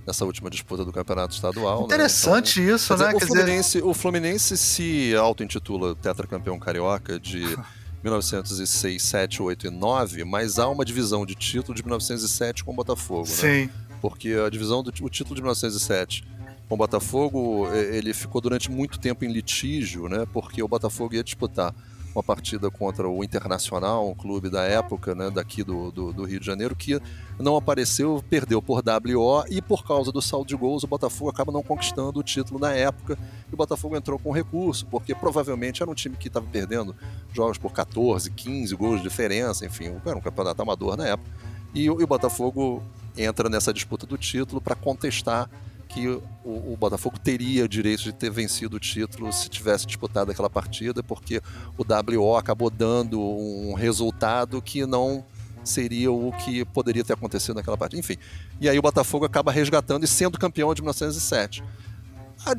nessa 0.06 0.24
última 0.24 0.48
disputa 0.48 0.84
do 0.84 0.92
campeonato 0.92 1.34
estadual. 1.34 1.82
Interessante 1.82 2.60
né? 2.60 2.66
então, 2.66 2.76
isso, 2.76 2.96
né? 2.96 3.12
o, 3.12 3.20
Fluminense, 3.20 3.78
dizer... 3.78 3.84
o 3.84 3.94
Fluminense 3.94 4.56
se 4.56 5.14
auto-intitula 5.16 5.94
tetracampeão 5.96 6.58
carioca 6.58 7.18
de 7.18 7.44
1906, 8.06 9.02
7, 9.02 9.42
8 9.42 9.66
e 9.66 9.70
9, 9.70 10.24
mas 10.24 10.58
há 10.58 10.68
uma 10.68 10.84
divisão 10.84 11.26
de 11.26 11.34
título 11.34 11.74
de 11.74 11.82
1907 11.82 12.64
com 12.64 12.72
o 12.72 12.74
Botafogo, 12.74 13.26
Sim. 13.26 13.66
Né? 13.66 13.70
Porque 14.00 14.34
a 14.34 14.48
divisão 14.48 14.82
do 14.82 14.90
o 15.02 15.08
título 15.08 15.34
de 15.34 15.42
1907 15.42 16.24
com 16.68 16.74
o 16.74 16.78
Botafogo, 16.78 17.68
ele 17.72 18.12
ficou 18.12 18.40
durante 18.40 18.70
muito 18.70 18.98
tempo 18.98 19.24
em 19.24 19.32
litígio, 19.32 20.08
né? 20.08 20.26
Porque 20.32 20.62
o 20.62 20.68
Botafogo 20.68 21.14
ia 21.14 21.22
disputar 21.22 21.72
uma 22.16 22.22
partida 22.22 22.70
contra 22.70 23.06
o 23.06 23.22
Internacional, 23.22 24.08
um 24.08 24.14
clube 24.14 24.48
da 24.48 24.62
época, 24.62 25.14
né, 25.14 25.30
daqui 25.30 25.62
do, 25.62 25.90
do, 25.90 26.12
do, 26.14 26.24
Rio 26.24 26.40
de 26.40 26.46
Janeiro, 26.46 26.74
que 26.74 26.98
não 27.38 27.56
apareceu, 27.56 28.24
perdeu 28.30 28.62
por 28.62 28.82
WO 28.82 29.44
e 29.50 29.60
por 29.60 29.84
causa 29.84 30.10
do 30.10 30.22
saldo 30.22 30.46
de 30.46 30.56
gols, 30.56 30.82
o 30.82 30.86
Botafogo 30.86 31.30
acaba 31.30 31.52
não 31.52 31.62
conquistando 31.62 32.18
o 32.18 32.22
título 32.22 32.58
na 32.58 32.72
época. 32.72 33.18
E 33.50 33.54
o 33.54 33.56
Botafogo 33.56 33.96
entrou 33.96 34.18
com 34.18 34.32
recurso, 34.32 34.86
porque 34.86 35.14
provavelmente 35.14 35.82
era 35.82 35.90
um 35.90 35.94
time 35.94 36.16
que 36.16 36.28
estava 36.28 36.46
perdendo 36.46 36.96
jogos 37.34 37.58
por 37.58 37.72
14, 37.72 38.30
15 38.30 38.74
gols 38.74 39.02
de 39.02 39.08
diferença, 39.08 39.66
enfim, 39.66 39.94
era 40.04 40.16
um 40.16 40.20
campeonato 40.20 40.62
amador 40.62 40.96
na 40.96 41.06
época. 41.06 41.30
E, 41.74 41.84
e 41.84 41.90
o 41.90 42.06
Botafogo 42.06 42.82
entra 43.14 43.50
nessa 43.50 43.74
disputa 43.74 44.06
do 44.06 44.16
título 44.16 44.58
para 44.58 44.74
contestar 44.74 45.50
que 45.88 46.08
o, 46.08 46.22
o, 46.44 46.76
Botafogo 46.78 47.18
teria 47.18 47.64
o 47.64 47.68
direito 47.68 48.02
de 48.02 48.12
ter 48.12 48.30
vencido 48.30 48.76
o 48.76 48.80
título 48.80 49.32
se 49.32 49.48
tivesse 49.48 49.86
disputado 49.86 50.30
aquela 50.30 50.50
partida, 50.50 51.02
porque 51.02 51.40
o 51.78 51.82
WO 51.82 52.36
acabou 52.36 52.70
dando 52.70 53.20
um 53.20 53.74
resultado 53.74 54.60
que 54.60 54.84
não 54.84 55.24
seria 55.64 56.12
o 56.12 56.32
que 56.32 56.64
poderia 56.64 57.04
ter 57.04 57.12
acontecido 57.12 57.56
naquela 57.56 57.76
partida. 57.76 58.00
Enfim, 58.00 58.16
e 58.60 58.68
aí 58.68 58.78
o 58.78 58.82
Botafogo 58.82 59.24
acaba 59.24 59.50
resgatando 59.50 60.04
e 60.04 60.08
sendo 60.08 60.38
campeão 60.38 60.72
de 60.74 60.82
1907. 60.82 61.62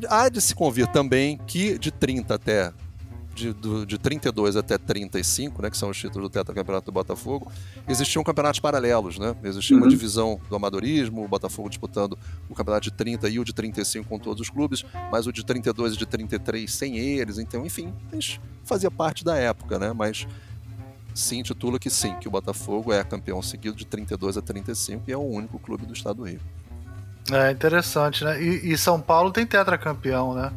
Há 0.08 0.28
de 0.28 0.40
se 0.40 0.54
convir 0.54 0.86
também 0.88 1.38
que 1.46 1.78
de 1.78 1.90
30 1.90 2.34
até 2.34 2.72
de, 3.38 3.52
do, 3.52 3.86
de 3.86 3.98
32 3.98 4.56
até 4.56 4.76
35, 4.76 5.62
né, 5.62 5.70
que 5.70 5.76
são 5.76 5.90
os 5.90 5.96
títulos 5.96 6.28
do 6.28 6.32
tetracampeonato 6.32 6.86
do 6.86 6.92
Botafogo, 6.92 7.50
existiam 7.88 8.22
campeonatos 8.24 8.60
paralelos, 8.60 9.18
né? 9.18 9.34
Existia 9.42 9.76
uhum. 9.76 9.82
uma 9.82 9.88
divisão 9.88 10.40
do 10.48 10.56
amadorismo, 10.56 11.24
o 11.24 11.28
Botafogo 11.28 11.68
disputando 11.68 12.18
o 12.48 12.54
campeonato 12.54 12.84
de 12.84 12.92
30 12.92 13.28
e 13.28 13.38
o 13.38 13.44
de 13.44 13.52
35 13.52 14.08
com 14.08 14.18
todos 14.18 14.40
os 14.40 14.50
clubes, 14.50 14.84
mas 15.10 15.26
o 15.26 15.32
de 15.32 15.44
32 15.44 15.94
e 15.94 15.96
de 15.96 16.06
33 16.06 16.72
sem 16.72 16.98
eles, 16.98 17.38
então, 17.38 17.64
enfim, 17.64 17.94
fazia 18.64 18.90
parte 18.90 19.24
da 19.24 19.36
época, 19.36 19.78
né? 19.78 19.92
Mas 19.92 20.26
se 21.14 21.36
intitula 21.36 21.78
que 21.78 21.90
sim, 21.90 22.14
que 22.16 22.28
o 22.28 22.30
Botafogo 22.30 22.92
é 22.92 23.02
campeão 23.02 23.42
seguido 23.42 23.76
de 23.76 23.86
32 23.86 24.36
a 24.36 24.42
35 24.42 25.04
e 25.08 25.12
é 25.12 25.16
o 25.16 25.22
único 25.22 25.58
clube 25.58 25.86
do 25.86 25.92
estado 25.92 26.16
do 26.18 26.24
Rio. 26.24 26.40
É 27.30 27.50
interessante, 27.50 28.24
né? 28.24 28.40
E, 28.42 28.72
e 28.72 28.78
São 28.78 29.00
Paulo 29.00 29.30
tem 29.30 29.46
tetracampeão, 29.46 30.34
né? 30.34 30.52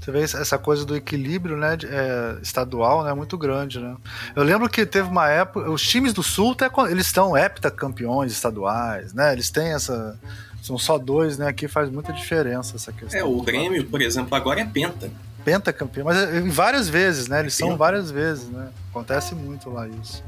Você 0.00 0.10
vê 0.10 0.22
essa 0.22 0.58
coisa 0.58 0.84
do 0.84 0.96
equilíbrio 0.96 1.56
né, 1.56 1.76
é, 1.84 2.36
estadual 2.42 3.04
né, 3.04 3.12
muito 3.12 3.36
grande. 3.36 3.78
Né? 3.78 3.96
Eu 4.34 4.42
lembro 4.42 4.68
que 4.68 4.84
teve 4.86 5.08
uma 5.08 5.28
época. 5.28 5.70
Os 5.70 5.82
times 5.82 6.12
do 6.12 6.22
Sul 6.22 6.56
eles 6.88 7.06
estão 7.06 7.36
heptacampeões 7.36 8.32
estaduais, 8.32 9.12
né? 9.12 9.32
Eles 9.32 9.50
têm 9.50 9.72
essa. 9.72 10.18
São 10.62 10.76
só 10.76 10.98
dois, 10.98 11.38
né? 11.38 11.48
Aqui 11.48 11.66
faz 11.68 11.90
muita 11.90 12.12
diferença 12.12 12.76
essa 12.76 12.92
questão. 12.92 13.18
É, 13.18 13.24
o 13.24 13.40
Grêmio, 13.40 13.86
por 13.86 14.02
exemplo, 14.02 14.34
agora 14.34 14.60
é 14.60 14.64
penta. 14.64 15.10
Pentacampeão, 15.44 16.04
mas 16.04 16.18
é, 16.18 16.40
várias 16.42 16.88
vezes, 16.88 17.28
né? 17.28 17.40
Eles 17.40 17.54
são 17.54 17.76
várias 17.76 18.10
vezes, 18.10 18.48
né? 18.48 18.68
Acontece 18.90 19.34
muito 19.34 19.70
lá 19.70 19.88
isso. 19.88 20.22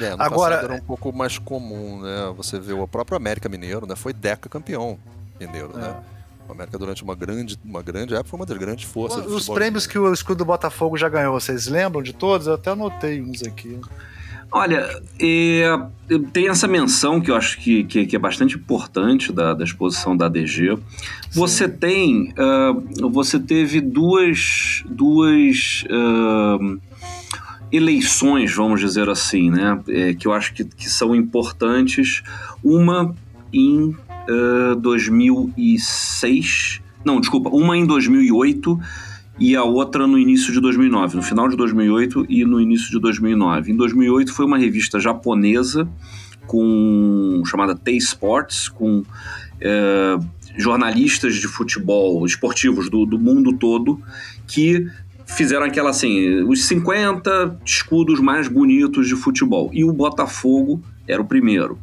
É, 0.00 0.14
no 0.14 0.22
Agora 0.22 0.56
era 0.56 0.74
um 0.74 0.80
pouco 0.80 1.12
mais 1.12 1.38
comum, 1.38 2.02
né? 2.02 2.32
Você 2.36 2.58
vê 2.58 2.72
o 2.72 2.86
próprio 2.86 3.16
América 3.16 3.48
Mineiro, 3.48 3.86
né? 3.86 3.96
Foi 3.96 4.12
deca 4.12 4.48
campeão 4.48 4.98
mineiro, 5.40 5.76
né? 5.76 5.86
é. 5.86 5.88
né? 5.88 6.17
O 6.48 6.52
América 6.52 6.78
durante 6.78 7.02
uma 7.02 7.14
grande, 7.14 7.58
uma 7.62 7.82
grande 7.82 8.14
época 8.14 8.30
foi 8.30 8.40
uma 8.40 8.46
das 8.46 8.56
grandes 8.56 8.84
forças. 8.84 9.26
Os 9.26 9.48
prêmios 9.48 9.86
que 9.86 9.98
o 9.98 10.12
escudo 10.12 10.38
do 10.38 10.44
Botafogo 10.46 10.96
já 10.96 11.08
ganhou, 11.08 11.38
vocês 11.38 11.66
lembram 11.66 12.02
de 12.02 12.14
todos? 12.14 12.46
Eu 12.46 12.54
até 12.54 12.70
anotei 12.70 13.20
uns 13.20 13.42
aqui. 13.42 13.78
Olha, 14.50 15.02
é, 15.20 15.78
tem 16.32 16.48
essa 16.48 16.66
menção 16.66 17.20
que 17.20 17.30
eu 17.30 17.36
acho 17.36 17.58
que, 17.58 17.84
que, 17.84 18.06
que 18.06 18.16
é 18.16 18.18
bastante 18.18 18.56
importante 18.56 19.30
da, 19.30 19.52
da, 19.52 19.62
exposição 19.62 20.16
da 20.16 20.24
ADG. 20.24 20.78
Você 21.32 21.68
tem, 21.68 22.32
uh, 22.32 23.10
você 23.10 23.38
teve 23.38 23.78
duas, 23.82 24.82
duas 24.88 25.84
uh, 25.90 26.80
eleições, 27.70 28.54
vamos 28.54 28.80
dizer 28.80 29.10
assim, 29.10 29.50
né? 29.50 29.78
É, 29.86 30.14
que 30.14 30.26
eu 30.26 30.32
acho 30.32 30.54
que, 30.54 30.64
que 30.64 30.88
são 30.88 31.14
importantes. 31.14 32.22
Uma 32.64 33.14
em 33.52 33.94
2006. 34.80 36.80
Não, 37.04 37.20
desculpa, 37.20 37.50
uma 37.50 37.76
em 37.76 37.86
2008 37.86 38.78
e 39.40 39.54
a 39.54 39.62
outra 39.62 40.06
no 40.06 40.18
início 40.18 40.52
de 40.52 40.60
2009, 40.60 41.16
no 41.16 41.22
final 41.22 41.48
de 41.48 41.56
2008 41.56 42.26
e 42.28 42.44
no 42.44 42.60
início 42.60 42.90
de 42.90 42.98
2009. 42.98 43.72
Em 43.72 43.76
2008 43.76 44.32
foi 44.32 44.44
uma 44.44 44.58
revista 44.58 44.98
japonesa 44.98 45.88
com 46.46 47.42
chamada 47.46 47.76
T-Sports, 47.76 48.68
com 48.68 49.04
é, 49.60 50.18
jornalistas 50.56 51.36
de 51.36 51.46
futebol 51.46 52.26
esportivos 52.26 52.90
do, 52.90 53.06
do 53.06 53.18
mundo 53.18 53.52
todo 53.52 54.00
que 54.46 54.86
fizeram 55.26 55.66
aquela 55.66 55.90
assim, 55.90 56.42
os 56.42 56.64
50 56.64 57.60
escudos 57.64 58.18
mais 58.18 58.48
bonitos 58.48 59.06
de 59.06 59.14
futebol. 59.14 59.70
E 59.72 59.84
o 59.84 59.92
Botafogo 59.92 60.82
era 61.06 61.22
o 61.22 61.24
primeiro 61.24 61.78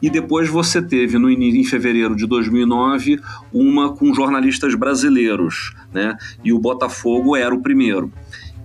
e 0.00 0.10
depois 0.10 0.48
você 0.48 0.80
teve 0.80 1.18
no 1.18 1.30
em 1.30 1.64
fevereiro 1.64 2.14
de 2.14 2.26
2009 2.26 3.20
uma 3.52 3.92
com 3.94 4.14
jornalistas 4.14 4.74
brasileiros, 4.74 5.72
né? 5.92 6.16
E 6.44 6.52
o 6.52 6.58
Botafogo 6.58 7.36
era 7.36 7.54
o 7.54 7.62
primeiro. 7.62 8.12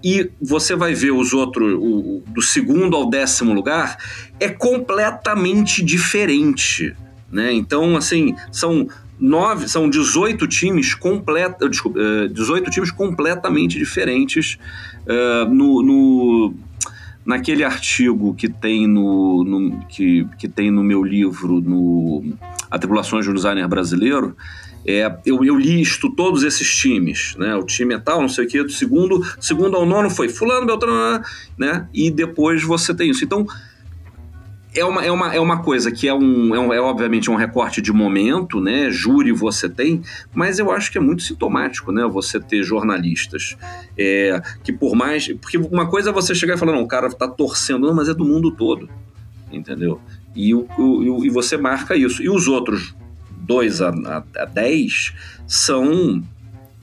E 0.03 0.29
você 0.41 0.75
vai 0.75 0.93
ver 0.93 1.11
os 1.11 1.33
outros, 1.33 1.73
o, 1.79 2.21
do 2.27 2.41
segundo 2.41 2.95
ao 2.95 3.09
décimo 3.09 3.53
lugar, 3.53 3.97
é 4.39 4.49
completamente 4.49 5.81
diferente, 5.81 6.93
né? 7.31 7.53
Então, 7.53 7.95
assim, 7.95 8.35
são 8.51 8.87
nove, 9.17 9.69
são 9.69 9.89
18 9.89 10.45
times 10.47 10.93
completa, 10.93 11.69
desculpa, 11.69 11.99
18 12.29 12.69
times 12.69 12.91
completamente 12.91 13.79
diferentes 13.79 14.57
uh, 15.07 15.49
no, 15.49 15.81
no 15.81 16.53
naquele 17.25 17.63
artigo 17.63 18.33
que 18.33 18.49
tem 18.49 18.87
no, 18.87 19.43
no 19.43 19.85
que, 19.87 20.27
que 20.37 20.47
tem 20.47 20.69
no 20.69 20.83
meu 20.83 21.03
livro, 21.03 21.61
no 21.61 22.23
Atribulações 22.69 23.25
do 23.25 23.33
Designer 23.33 23.67
Brasileiro, 23.67 24.35
é, 24.85 25.09
eu, 25.25 25.43
eu 25.43 25.57
listo 25.57 26.09
todos 26.09 26.43
esses 26.43 26.75
times, 26.75 27.35
né? 27.37 27.55
O 27.55 27.63
time 27.63 27.95
é 27.95 27.99
tal, 27.99 28.21
não 28.21 28.27
sei 28.27 28.45
o 28.45 28.47
quê, 28.47 28.63
do 28.63 28.71
segundo, 28.71 29.23
segundo 29.39 29.77
ao 29.77 29.85
nono 29.85 30.09
foi 30.09 30.27
fulano, 30.27 30.65
beltrano, 30.65 31.23
né? 31.57 31.87
E 31.93 32.11
depois 32.11 32.63
você 32.63 32.93
tem 32.93 33.09
isso. 33.09 33.23
Então, 33.23 33.47
é 34.75 34.83
uma, 34.83 35.05
é 35.05 35.11
uma, 35.11 35.35
é 35.35 35.39
uma 35.39 35.61
coisa 35.61 35.91
que 35.91 36.07
é, 36.07 36.13
um, 36.13 36.55
é, 36.55 36.59
um, 36.59 36.73
é 36.73 36.81
obviamente 36.81 37.29
um 37.29 37.35
recorte 37.35 37.81
de 37.81 37.91
momento, 37.91 38.59
né? 38.59 38.89
Júri 38.89 39.31
você 39.31 39.69
tem, 39.69 40.01
mas 40.33 40.59
eu 40.59 40.71
acho 40.71 40.91
que 40.91 40.97
é 40.97 41.01
muito 41.01 41.23
sintomático, 41.23 41.91
né? 41.91 42.05
Você 42.07 42.39
ter 42.39 42.63
jornalistas 42.63 43.55
é, 43.97 44.41
que 44.63 44.73
por 44.73 44.95
mais... 44.95 45.27
Porque 45.33 45.57
uma 45.57 45.87
coisa 45.87 46.09
é 46.09 46.13
você 46.13 46.33
chegar 46.33 46.55
e 46.55 46.57
falar, 46.57 46.73
não, 46.73 46.81
o 46.81 46.87
cara 46.87 47.09
tá 47.09 47.27
torcendo, 47.27 47.87
não, 47.87 47.93
mas 47.93 48.09
é 48.09 48.13
do 48.13 48.25
mundo 48.25 48.51
todo, 48.51 48.89
entendeu? 49.51 50.01
E, 50.35 50.53
o, 50.53 50.67
o, 50.77 51.25
e 51.25 51.29
você 51.29 51.57
marca 51.57 51.95
isso. 51.95 52.23
E 52.23 52.29
os 52.29 52.47
outros 52.47 52.95
2 53.31 53.81
a, 53.81 53.89
a, 53.89 54.23
a 54.41 54.45
10 54.45 55.13
são 55.45 56.23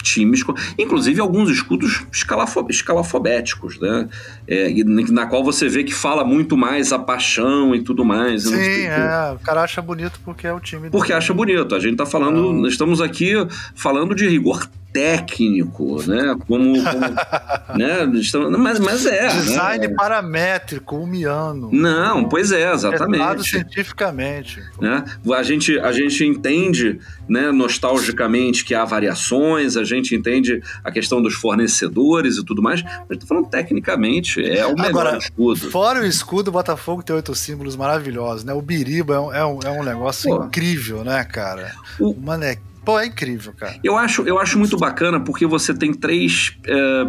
times, 0.02 0.44
inclusive 0.78 1.20
alguns 1.20 1.50
escudos 1.50 2.04
escalafo, 2.12 2.66
escalafobéticos, 2.68 3.78
né? 3.78 4.08
É, 4.46 4.72
na 5.10 5.26
qual 5.26 5.44
você 5.44 5.68
vê 5.68 5.84
que 5.84 5.94
fala 5.94 6.24
muito 6.24 6.56
mais 6.56 6.92
a 6.92 6.98
paixão 6.98 7.74
e 7.74 7.82
tudo 7.82 8.04
mais. 8.04 8.44
Sim, 8.44 8.54
é, 8.54 9.32
o 9.34 9.38
cara 9.38 9.62
acha 9.62 9.80
bonito 9.80 10.20
porque 10.24 10.46
é 10.46 10.52
o 10.52 10.60
time. 10.60 10.90
Porque 10.90 11.12
acha 11.12 11.32
bonito. 11.32 11.74
A 11.74 11.80
gente 11.80 11.96
tá 11.96 12.06
falando, 12.06 12.64
ah. 12.64 12.68
estamos 12.68 13.00
aqui 13.00 13.32
falando 13.74 14.14
de 14.14 14.28
rigor 14.28 14.68
técnico, 14.92 16.02
né? 16.06 16.36
Como, 16.46 16.82
como 16.82 17.00
né? 17.76 18.58
Mas, 18.58 18.80
mas 18.80 19.06
é. 19.06 19.22
Né? 19.22 19.28
Design 19.28 19.88
né? 19.88 19.94
paramétrico, 19.94 20.96
umiano. 20.96 21.70
Não, 21.72 22.28
pois 22.28 22.52
é, 22.52 22.72
exatamente. 22.72 23.48
cientificamente. 23.48 24.62
Né? 24.80 25.04
A, 25.34 25.42
gente, 25.42 25.78
a 25.78 25.92
gente 25.92 26.24
entende, 26.24 26.98
né, 27.28 27.50
nostalgicamente, 27.50 28.64
que 28.64 28.74
há 28.74 28.84
variações, 28.84 29.76
a 29.76 29.84
gente 29.84 30.14
entende 30.14 30.62
a 30.82 30.90
questão 30.90 31.22
dos 31.22 31.34
fornecedores 31.34 32.36
e 32.36 32.44
tudo 32.44 32.62
mais, 32.62 32.82
mas 33.08 33.18
tô 33.18 33.26
falando 33.26 33.48
tecnicamente, 33.48 34.40
é 34.44 34.66
o 34.66 34.74
melhor 34.74 34.88
Agora, 34.90 35.18
escudo. 35.18 35.70
Fora 35.70 36.00
o 36.00 36.06
escudo, 36.06 36.48
o 36.48 36.52
Botafogo 36.52 37.02
tem 37.02 37.14
oito 37.14 37.34
símbolos 37.34 37.76
maravilhosos, 37.76 38.44
né? 38.44 38.52
O 38.52 38.62
Biriba 38.62 39.14
é 39.14 39.20
um, 39.20 39.32
é 39.32 39.46
um, 39.46 39.58
é 39.64 39.70
um 39.70 39.84
negócio 39.84 40.30
Pô. 40.30 40.44
incrível, 40.44 41.04
né, 41.04 41.24
cara? 41.24 41.72
O, 41.98 42.10
o 42.10 42.20
manequim 42.20 42.69
Pô, 42.84 42.98
é 42.98 43.06
incrível, 43.06 43.52
cara. 43.52 43.78
Eu 43.84 43.96
acho, 43.96 44.22
eu 44.22 44.38
acho 44.38 44.58
muito 44.58 44.76
bacana 44.76 45.20
porque 45.20 45.46
você 45.46 45.74
tem 45.74 45.92
três 45.92 46.56
é, 46.66 47.06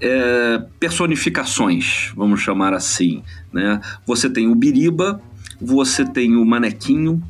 é, 0.00 0.62
personificações, 0.78 2.12
vamos 2.14 2.40
chamar 2.40 2.74
assim. 2.74 3.22
Né? 3.52 3.80
Você 4.06 4.28
tem 4.28 4.48
o 4.48 4.54
Biriba, 4.54 5.20
você 5.60 6.04
tem 6.04 6.36
o 6.36 6.44
Manequinho 6.44 7.22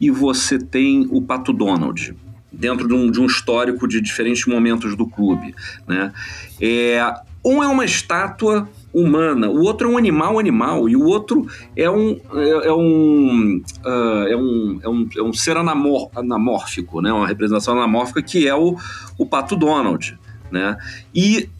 e 0.00 0.10
você 0.10 0.58
tem 0.58 1.06
o 1.10 1.20
Pato 1.22 1.52
Donald 1.52 2.14
dentro 2.52 2.88
de 2.88 2.94
um, 2.94 3.10
de 3.10 3.20
um 3.20 3.26
histórico 3.26 3.86
de 3.86 4.00
diferentes 4.00 4.46
momentos 4.46 4.96
do 4.96 5.06
clube. 5.06 5.54
Né? 5.86 6.12
É, 6.60 7.14
um 7.44 7.62
é 7.62 7.68
uma 7.68 7.84
estátua 7.84 8.68
humana, 8.96 9.50
o 9.50 9.60
outro 9.62 9.90
é 9.90 9.92
um 9.92 9.98
animal 9.98 10.38
animal, 10.38 10.88
e 10.88 10.96
o 10.96 11.04
outro 11.04 11.46
é 11.76 11.90
um, 11.90 12.18
é, 12.34 12.68
é 12.68 12.72
um, 12.72 13.60
uh, 13.84 14.26
é, 14.26 14.34
um, 14.34 14.80
é, 14.82 14.88
um, 14.88 15.08
é 15.18 15.22
um 15.22 15.32
ser 15.34 15.58
anamor, 15.58 16.08
anamórfico, 16.16 17.02
né? 17.02 17.12
uma 17.12 17.26
representação 17.26 17.74
anamórfica 17.74 18.22
que 18.22 18.48
é 18.48 18.54
o, 18.54 18.74
o 19.18 19.26
Pato 19.26 19.54
Donald. 19.54 20.18
Né? 20.50 20.78
E 21.14 21.50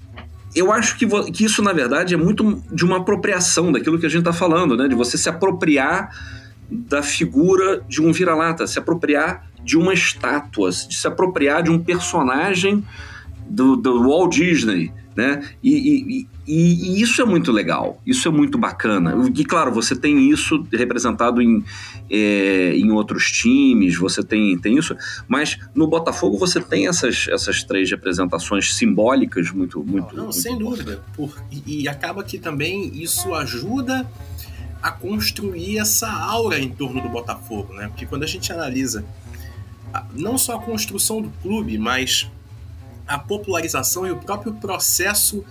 eu 0.55 0.73
acho 0.73 0.97
que, 0.97 1.07
que 1.31 1.45
isso, 1.45 1.63
na 1.63 1.75
verdade, 1.75 2.15
é 2.15 2.17
muito 2.17 2.63
de 2.73 2.87
uma 2.87 2.97
apropriação 2.97 3.71
daquilo 3.71 3.99
que 3.99 4.07
a 4.07 4.09
gente 4.09 4.21
está 4.21 4.33
falando, 4.33 4.75
né? 4.75 4.89
de 4.89 4.95
você 4.95 5.19
se 5.19 5.29
apropriar 5.29 6.11
da 6.71 7.03
figura 7.03 7.85
de 7.87 8.01
um 8.01 8.13
vira-lata, 8.13 8.67
se 8.67 8.79
apropriar 8.79 9.47
de 9.63 9.77
uma 9.77 9.93
estátua, 9.93 10.71
de 10.71 10.95
se 10.95 11.07
apropriar 11.07 11.63
de 11.63 11.71
um 11.71 11.79
personagem 11.79 12.83
do, 13.47 13.77
do 13.77 14.09
Walt 14.09 14.33
Disney, 14.33 14.91
né? 15.17 15.43
E, 15.63 15.73
e, 15.73 16.29
e, 16.47 16.99
e, 16.99 17.01
isso 17.01 17.23
é 17.23 17.25
muito 17.25 17.51
legal, 17.51 18.01
isso 18.07 18.29
é 18.29 18.31
muito 18.31 18.59
bacana. 18.59 19.15
E 19.35 19.45
claro, 19.45 19.73
você 19.73 19.97
tem 19.97 20.31
isso 20.31 20.67
representado 20.71 21.41
em, 21.41 21.65
é, 22.11 22.77
em 22.77 22.91
outros 22.93 23.33
times, 23.33 23.97
você 23.97 24.23
tem, 24.23 24.59
tem 24.59 24.77
isso, 24.77 24.95
mas 25.27 25.59
no 25.75 25.87
Botafogo 25.87 26.37
você 26.37 26.61
tem 26.61 26.87
essas, 26.87 27.27
essas 27.29 27.65
três 27.65 27.91
representações 27.91 28.75
simbólicas 28.75 29.51
muito. 29.51 29.83
muito 29.83 30.15
Não, 30.15 30.25
muito 30.25 30.37
sem 30.37 30.59
dúvida. 30.59 31.03
Por, 31.15 31.35
e, 31.51 31.83
e 31.83 31.89
acaba 31.89 32.23
que 32.23 32.39
também 32.39 32.93
isso 32.95 33.33
ajuda 33.33 34.07
a 34.83 34.91
construir 34.91 35.79
essa 35.79 36.13
aura 36.13 36.59
em 36.61 36.69
torno 36.69 37.01
do 37.01 37.09
Botafogo, 37.09 37.73
né? 37.73 37.89
Porque 37.89 38.05
quando 38.05 38.25
a 38.25 38.27
gente 38.27 38.53
analisa 38.53 39.05
não 40.13 40.37
só 40.37 40.57
a 40.57 40.61
construção 40.61 41.23
do 41.23 41.31
clube, 41.43 41.79
mas 41.79 42.31
a 43.07 43.19
popularização 43.19 44.07
e 44.07 44.11
o 44.11 44.19
próprio 44.19 44.55
processo 44.55 45.45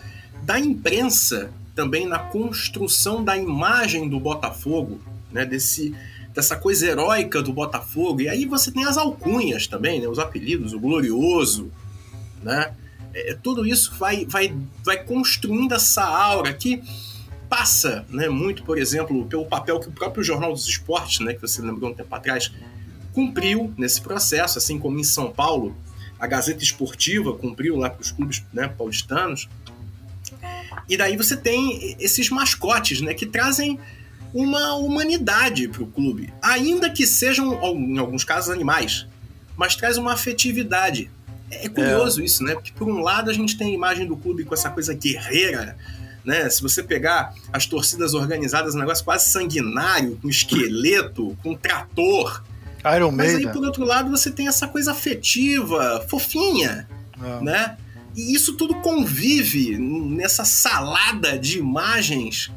da 0.44 0.60
imprensa 0.60 1.52
também 1.74 2.08
na 2.08 2.20
construção 2.20 3.24
da 3.24 3.38
imagem 3.38 4.08
do 4.08 4.20
Botafogo, 4.20 5.00
né, 5.32 5.46
desse, 5.46 5.94
dessa 6.34 6.56
coisa 6.56 6.88
heróica 6.88 7.42
do 7.42 7.52
Botafogo. 7.52 8.22
E 8.22 8.30
aí 8.30 8.46
você 8.46 8.72
tem 8.72 8.86
as 8.86 8.98
alcunhas 8.98 9.68
também, 9.68 10.00
né, 10.00 10.08
os 10.08 10.20
apelidos, 10.20 10.74
o 10.74 10.80
glorioso, 10.80 11.72
né? 12.42 12.74
É, 13.14 13.34
tudo 13.42 13.66
isso 13.66 13.94
vai, 13.98 14.26
vai, 14.26 14.54
vai 14.84 15.02
construindo 15.04 15.74
essa 15.74 16.04
aura 16.04 16.54
que 16.54 16.84
passa 17.50 18.06
né, 18.10 18.28
muito, 18.28 18.64
por 18.64 18.78
exemplo, 18.78 19.26
pelo 19.26 19.46
papel 19.46 19.80
que 19.80 19.88
o 19.88 19.92
próprio 19.92 20.24
Jornal 20.24 20.52
dos 20.52 20.68
Esportes, 20.68 21.20
né, 21.20 21.34
que 21.34 21.42
você 21.42 21.62
lembrou 21.62 21.92
um 21.92 21.94
tempo 21.94 22.14
atrás, 22.14 22.52
cumpriu 23.14 23.74
nesse 23.78 24.02
processo, 24.02 24.58
assim 24.58 24.78
como 24.78 25.00
em 25.00 25.04
São 25.04 25.32
Paulo 25.32 25.74
a 26.20 26.28
Gazeta 26.28 26.64
Esportiva 26.64 27.34
cumpriu 27.34 27.76
lá 27.76 27.90
para 27.90 28.02
os 28.02 28.12
clubes 28.12 28.44
né, 28.54 28.68
paulistanos. 28.68 29.50
E 30.88 30.98
daí 30.98 31.18
você 31.18 31.36
tem 31.36 31.96
esses 32.00 32.30
mascotes, 32.30 33.02
né, 33.02 33.14
que 33.14 33.26
trazem 33.26 33.80
uma 34.34 34.76
humanidade 34.76 35.68
para 35.68 35.84
o 35.84 35.88
clube, 35.88 36.34
ainda 36.42 36.90
que 36.90 37.08
sejam, 37.08 37.54
em 37.74 37.98
alguns 37.98 38.26
casos, 38.26 38.50
animais, 38.50 39.08
mas 39.56 39.76
traz 39.76 39.98
uma 39.98 40.14
afetividade. 40.14 41.10
É 41.50 41.70
curioso 41.70 42.22
é. 42.22 42.26
isso, 42.26 42.44
né? 42.44 42.54
Porque 42.54 42.74
por 42.74 42.90
um 42.90 43.00
lado 43.00 43.30
a 43.30 43.34
gente 43.34 43.58
tem 43.58 43.72
a 43.72 43.74
imagem 43.74 44.06
do 44.06 44.18
clube 44.18 44.44
com 44.44 44.54
essa 44.54 44.70
coisa 44.70 44.94
guerreira, 44.94 45.78
né? 46.26 46.50
Se 46.50 46.62
você 46.62 46.84
pegar 46.84 47.34
as 47.54 47.66
torcidas 47.66 48.14
organizadas, 48.14 48.76
um 48.76 48.80
negócio 48.80 49.06
quase 49.06 49.30
sanguinário, 49.30 50.18
com 50.22 50.28
esqueleto, 50.28 51.38
com 51.42 51.56
trator, 51.56 52.44
Iron 52.96 53.12
Mas 53.12 53.36
aí, 53.36 53.48
por 53.52 53.64
outro 53.64 53.84
lado, 53.84 54.12
você 54.12 54.30
tem 54.30 54.48
essa 54.48 54.68
coisa 54.68 54.92
afetiva, 54.92 56.06
fofinha, 56.08 56.88
é. 57.22 57.44
né? 57.44 57.78
E 58.16 58.34
isso 58.34 58.56
tudo 58.56 58.76
convive 58.76 59.78
nessa 59.78 60.46
salada 60.46 61.38
de 61.38 61.58
imagens. 61.58 62.52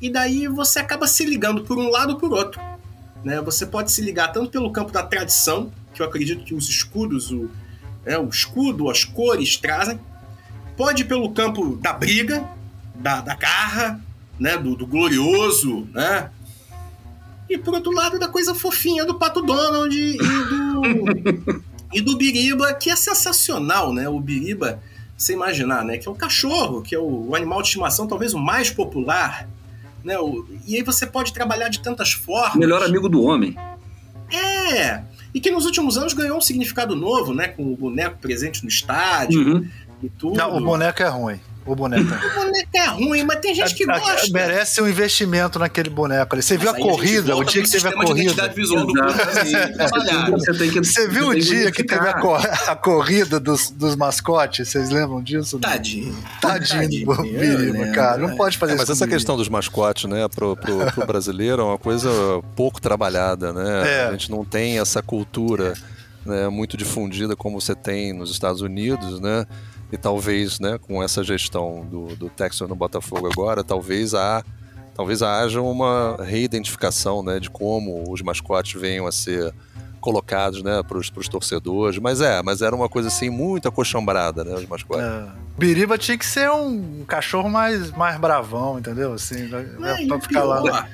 E 0.00 0.10
daí 0.10 0.46
você 0.46 0.78
acaba 0.78 1.06
se 1.06 1.24
ligando 1.24 1.64
por 1.64 1.78
um 1.78 1.88
lado 1.88 2.12
ou 2.12 2.18
por 2.18 2.32
outro. 2.32 2.60
Né? 3.24 3.40
Você 3.40 3.66
pode 3.66 3.90
se 3.90 4.02
ligar 4.02 4.28
tanto 4.32 4.50
pelo 4.50 4.70
campo 4.70 4.92
da 4.92 5.02
tradição, 5.02 5.72
que 5.92 6.00
eu 6.00 6.06
acredito 6.06 6.44
que 6.44 6.54
os 6.54 6.68
escudos, 6.68 7.32
o, 7.32 7.50
é, 8.04 8.18
o 8.18 8.28
escudo, 8.28 8.88
as 8.88 9.04
cores 9.04 9.56
trazem. 9.56 9.98
Pode 10.76 11.02
ir 11.02 11.06
pelo 11.06 11.32
campo 11.32 11.76
da 11.76 11.92
briga, 11.92 12.48
da, 12.94 13.20
da 13.20 13.34
garra, 13.34 14.00
né? 14.38 14.56
do, 14.56 14.76
do 14.76 14.86
glorioso, 14.86 15.88
né? 15.92 16.30
E 17.48 17.58
por 17.58 17.74
outro 17.74 17.92
lado, 17.92 18.18
da 18.18 18.28
coisa 18.28 18.54
fofinha 18.54 19.04
do 19.04 19.14
Pato 19.14 19.42
Donald 19.42 19.94
e 19.94 20.16
do, 20.16 21.62
e 21.92 22.00
do 22.00 22.16
Biriba, 22.16 22.72
que 22.74 22.90
é 22.90 22.96
sensacional, 22.96 23.92
né? 23.92 24.08
O 24.08 24.18
Biriba, 24.18 24.80
você 25.16 25.34
imaginar, 25.34 25.84
né? 25.84 25.98
Que 25.98 26.08
é 26.08 26.10
o 26.10 26.14
cachorro, 26.14 26.82
que 26.82 26.94
é 26.94 26.98
o, 26.98 27.28
o 27.28 27.36
animal 27.36 27.60
de 27.60 27.68
estimação 27.68 28.06
talvez 28.06 28.32
o 28.34 28.38
mais 28.38 28.70
popular. 28.70 29.48
Né? 30.02 30.18
O, 30.18 30.46
e 30.66 30.76
aí 30.76 30.82
você 30.82 31.06
pode 31.06 31.32
trabalhar 31.32 31.68
de 31.68 31.80
tantas 31.80 32.12
formas. 32.12 32.56
Melhor 32.56 32.82
amigo 32.82 33.08
do 33.08 33.22
homem. 33.22 33.56
É! 34.30 35.02
E 35.34 35.40
que 35.40 35.50
nos 35.50 35.66
últimos 35.66 35.98
anos 35.98 36.12
ganhou 36.12 36.38
um 36.38 36.40
significado 36.40 36.96
novo, 36.96 37.34
né? 37.34 37.48
Com 37.48 37.72
o 37.72 37.76
boneco 37.76 38.18
presente 38.18 38.62
no 38.62 38.68
estádio 38.68 39.40
uhum. 39.40 39.68
e 40.02 40.08
tudo. 40.08 40.36
Não, 40.36 40.56
o 40.56 40.60
boneco 40.60 41.02
é 41.02 41.08
ruim. 41.08 41.40
O 41.66 41.74
boneco. 41.74 42.04
o 42.12 42.34
boneco 42.34 42.68
é 42.74 42.86
ruim, 42.86 43.24
mas 43.24 43.40
tem 43.40 43.54
gente 43.54 43.74
que 43.74 43.88
a, 43.90 43.98
gosta. 43.98 44.30
Merece 44.30 44.82
um 44.82 44.88
investimento 44.88 45.58
naquele 45.58 45.88
boneco 45.88 46.34
ali. 46.34 46.42
Você 46.42 46.56
viu 46.56 46.70
a 46.70 46.74
corrida, 46.74 47.36
o 47.36 47.44
dia 47.44 47.62
que 47.62 47.70
teve 47.70 47.88
a 47.88 47.92
corrida. 47.92 48.48
Visual 48.48 48.86
do 48.86 48.92
você, 50.30 50.54
tem 50.54 50.70
que, 50.70 50.78
você 50.78 51.08
viu 51.08 51.28
o 51.28 51.34
dia 51.34 51.72
que 51.72 51.82
teve 51.82 52.06
a, 52.06 52.14
cor, 52.14 52.40
a 52.68 52.76
corrida 52.76 53.40
dos, 53.40 53.70
dos 53.70 53.96
mascotes? 53.96 54.68
Vocês 54.68 54.90
lembram 54.90 55.22
disso? 55.22 55.58
Tadinho. 55.58 56.14
Tadinho, 56.40 56.82
Tadinho 56.82 57.06
do 57.06 57.22
Birima, 57.22 57.86
cara. 57.92 58.18
Não 58.18 58.36
pode 58.36 58.58
fazer 58.58 58.72
é, 58.72 58.76
mas 58.76 58.84
isso. 58.84 58.92
Mas 58.92 59.02
essa 59.02 59.08
questão 59.08 59.36
dos 59.36 59.48
mascotes, 59.48 60.04
né, 60.04 60.28
pro, 60.28 60.56
pro, 60.56 60.92
pro 60.92 61.06
brasileiro 61.06 61.62
é 61.62 61.64
uma 61.64 61.78
coisa 61.78 62.10
pouco 62.54 62.80
trabalhada, 62.80 63.52
né? 63.52 64.02
É. 64.02 64.06
A 64.06 64.12
gente 64.12 64.30
não 64.30 64.44
tem 64.44 64.78
essa 64.78 65.02
cultura 65.02 65.74
né, 66.24 66.48
muito 66.48 66.76
difundida 66.76 67.36
como 67.36 67.60
você 67.60 67.74
tem 67.74 68.12
nos 68.12 68.30
Estados 68.30 68.60
Unidos, 68.60 69.20
né? 69.20 69.46
E 69.94 69.96
talvez, 69.96 70.58
né, 70.58 70.76
com 70.76 71.00
essa 71.00 71.22
gestão 71.22 71.86
do, 71.88 72.16
do 72.16 72.28
Texas 72.28 72.68
no 72.68 72.74
Botafogo 72.74 73.28
agora, 73.30 73.62
talvez 73.62 74.12
há 74.12 74.42
talvez 74.92 75.22
haja 75.22 75.60
uma 75.60 76.16
reidentificação, 76.20 77.22
né, 77.22 77.38
de 77.38 77.48
como 77.48 78.04
os 78.10 78.20
mascotes 78.20 78.80
venham 78.80 79.06
a 79.06 79.12
ser 79.12 79.54
colocados, 80.00 80.64
né, 80.64 80.82
para 80.82 80.98
os 80.98 81.28
torcedores. 81.28 81.98
Mas 82.00 82.20
é, 82.20 82.42
mas 82.42 82.60
era 82.60 82.74
uma 82.74 82.88
coisa 82.88 83.06
assim 83.06 83.30
muito 83.30 83.68
acochambrada, 83.68 84.42
né, 84.42 84.54
os 84.56 84.66
mascotes. 84.66 85.04
É. 85.04 85.26
Biriba 85.56 85.96
tinha 85.96 86.18
que 86.18 86.26
ser 86.26 86.50
um 86.50 87.04
cachorro 87.06 87.48
mais, 87.48 87.92
mais 87.92 88.18
bravão, 88.18 88.80
entendeu? 88.80 89.12
Assim, 89.12 89.48
é, 89.54 90.06
pra 90.08 90.20
ficar 90.20 90.42
lá 90.42 90.88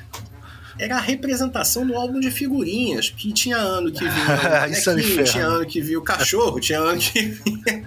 era 0.81 0.97
a 0.97 1.01
representação 1.01 1.87
do 1.87 1.95
álbum 1.95 2.19
de 2.19 2.31
figurinhas, 2.31 3.11
que 3.11 3.33
tinha 3.33 3.59
ano 3.59 3.93
que 3.93 4.01
vinha 4.01 4.67
o 4.67 4.71
Isso 4.71 5.25
tinha 5.25 5.47
ano 5.47 5.67
que 5.67 5.81
vinha 5.83 5.99
o 5.99 6.03
cachorro, 6.03 6.59
tinha 6.59 6.79
ano 6.79 6.99
que 6.99 7.21
vinha. 7.21 7.85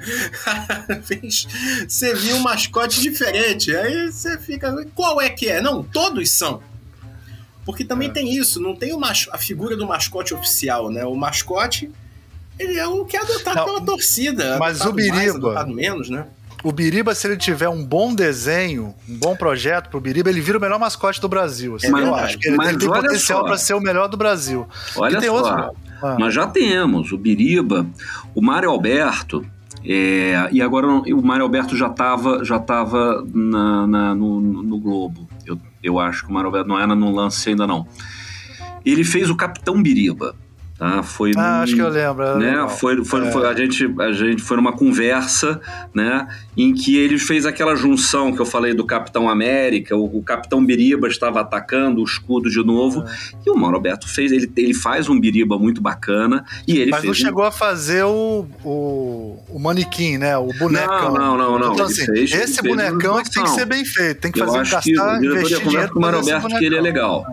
você 1.88 2.14
viu 2.14 2.36
um 2.36 2.40
mascote 2.42 3.02
diferente. 3.02 3.76
Aí 3.76 4.12
você 4.12 4.38
fica. 4.38 4.72
Qual 4.94 5.20
é 5.20 5.30
que 5.30 5.50
é? 5.50 5.60
Não, 5.60 5.84
todos 5.84 6.30
são. 6.30 6.62
Porque 7.66 7.84
também 7.84 8.10
é. 8.10 8.12
tem 8.12 8.32
isso, 8.32 8.62
não 8.62 8.76
tem 8.76 8.92
a 9.32 9.38
figura 9.38 9.76
do 9.76 9.88
mascote 9.88 10.34
oficial, 10.34 10.92
né? 10.92 11.04
O 11.06 11.16
mascote, 11.16 11.90
ele 12.60 12.78
é 12.78 12.86
o 12.86 13.06
que 13.06 13.18
é 13.18 13.22
adotado 13.22 13.58
não, 13.58 13.66
pela 13.66 13.82
torcida. 13.82 14.58
Mas 14.60 14.82
o 14.82 14.92
Biriba. 14.92 15.54
Mais, 15.54 15.76
menos, 15.76 16.10
né? 16.10 16.28
O 16.64 16.72
Biriba, 16.72 17.14
se 17.14 17.28
ele 17.28 17.36
tiver 17.36 17.68
um 17.68 17.84
bom 17.84 18.16
desenho, 18.16 18.96
um 19.08 19.18
bom 19.18 19.36
projeto 19.36 19.90
pro 19.90 20.00
Biriba, 20.00 20.30
ele 20.30 20.40
vira 20.40 20.58
o 20.58 20.62
melhor 20.62 20.80
mascote 20.80 21.20
do 21.20 21.28
Brasil. 21.28 21.76
Assim, 21.76 21.92
mas, 21.92 22.06
eu 22.06 22.16
acho 22.16 22.40
que 22.40 22.48
ele, 22.48 22.58
ele 22.64 22.78
tem 22.78 22.90
potencial 22.90 23.44
para 23.44 23.58
ser 23.58 23.74
o 23.74 23.82
melhor 23.82 24.08
do 24.08 24.16
Brasil. 24.16 24.66
Olha 24.96 25.22
só, 25.22 25.34
outro... 25.34 25.76
ah. 26.02 26.16
nós 26.18 26.34
já 26.34 26.48
temos 26.48 27.12
o 27.12 27.18
Biriba, 27.18 27.86
o 28.34 28.42
Mário 28.42 28.70
Alberto, 28.70 29.46
é, 29.86 30.48
e 30.54 30.62
agora 30.62 30.88
o 30.88 31.22
Mário 31.22 31.44
Alberto 31.44 31.76
já 31.76 31.88
estava 31.88 32.44
já 32.46 32.58
tava 32.58 33.22
na, 33.34 33.86
na 33.86 34.16
no, 34.16 34.40
no, 34.40 34.80
Globo. 34.80 35.28
Eu, 35.46 35.60
eu 35.84 36.00
acho 36.00 36.24
que 36.24 36.32
o 36.32 36.34
Mário 36.34 36.48
Alberto 36.48 36.70
não 36.70 36.80
era 36.80 36.96
no 36.96 37.12
lance 37.12 37.50
ainda 37.50 37.68
não. 37.68 37.86
Ele 38.86 39.04
fez 39.04 39.30
o 39.30 39.36
Capitão 39.36 39.82
Biriba. 39.84 40.36
Tá? 40.84 41.02
Foi 41.02 41.32
ah, 41.38 41.62
acho 41.62 41.76
que 41.76 41.82
eu 41.82 41.88
lembro. 41.88 42.38
Né? 42.38 42.68
Foi, 42.68 43.06
foi, 43.06 43.26
é. 43.26 43.32
foi, 43.32 43.48
a, 43.48 43.54
gente, 43.54 43.90
a 44.02 44.12
gente 44.12 44.42
foi 44.42 44.58
numa 44.58 44.74
conversa 44.74 45.62
né? 45.94 46.28
em 46.58 46.74
que 46.74 46.98
ele 46.98 47.18
fez 47.18 47.46
aquela 47.46 47.74
junção 47.74 48.34
que 48.34 48.42
eu 48.42 48.46
falei 48.46 48.74
do 48.74 48.86
Capitão 48.86 49.30
América, 49.30 49.96
o, 49.96 50.18
o 50.18 50.22
Capitão 50.22 50.66
Biriba 50.66 51.08
estava 51.08 51.40
atacando 51.40 52.02
o 52.02 52.04
escudo 52.04 52.50
de 52.50 52.62
novo, 52.62 53.02
é. 53.02 53.38
e 53.46 53.50
o 53.50 53.56
Mauro 53.56 53.78
Alberto 53.78 54.10
fez, 54.10 54.34
ele, 54.34 54.52
ele 54.58 54.74
faz 54.74 55.08
um 55.08 55.18
Biriba 55.18 55.58
muito 55.58 55.82
bacana, 55.82 56.44
e 56.68 56.78
ele 56.78 56.92
Mas 56.92 57.06
não 57.06 57.14
chegou 57.14 57.46
a 57.46 57.52
fazer 57.52 58.04
o, 58.04 58.46
o, 58.62 59.42
o 59.48 59.60
manequim, 59.60 60.18
né? 60.18 60.38
O 60.38 60.50
bonecão. 60.60 61.14
Não, 61.14 61.38
não, 61.38 61.52
não. 61.52 61.60
não. 61.60 61.74
Então, 61.76 61.86
assim, 61.86 62.06
fez, 62.08 62.34
esse 62.34 62.62
bonecão 62.62 63.18
é 63.18 63.24
que 63.24 63.32
tem 63.32 63.44
que 63.44 63.52
ser 63.52 63.66
bem 63.66 63.86
feito, 63.86 64.20
tem 64.20 64.32
que 64.34 64.42
eu 64.42 64.48
fazer 64.48 64.70
gastar, 64.70 64.82
que 64.82 65.00
o 65.00 65.20
diretor 65.22 65.74
ia 65.74 65.88
com 65.88 66.00
o 66.00 66.02
Mário 66.02 66.20
Alberto 66.20 66.48
que 66.50 66.66
ele 66.66 66.76
é 66.76 66.82
legal. 66.82 67.26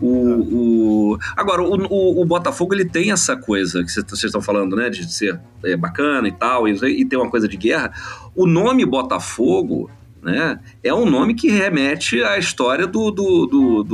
O, 0.00 1.12
o... 1.12 1.18
Agora, 1.36 1.62
o, 1.62 1.74
o, 1.86 2.22
o, 2.22 2.24
Botafogo 2.24 2.74
ele 2.74 2.84
tem 2.84 3.10
essa 3.10 3.36
coisa 3.36 3.82
que 3.82 3.90
vocês 3.90 4.24
estão 4.24 4.42
falando, 4.42 4.76
né? 4.76 4.90
De 4.90 5.10
ser 5.10 5.40
é, 5.64 5.76
bacana 5.76 6.28
e 6.28 6.32
tal, 6.32 6.68
e, 6.68 6.74
e 7.00 7.04
ter 7.04 7.16
uma 7.16 7.30
coisa 7.30 7.48
de 7.48 7.56
guerra. 7.56 7.92
O 8.34 8.46
nome 8.46 8.84
Botafogo 8.84 9.90
né, 10.22 10.58
é 10.82 10.92
um 10.92 11.08
nome 11.08 11.34
que 11.34 11.48
remete 11.48 12.22
à 12.22 12.36
história 12.36 12.86
do, 12.86 13.10
do, 13.10 13.46
do, 13.46 13.84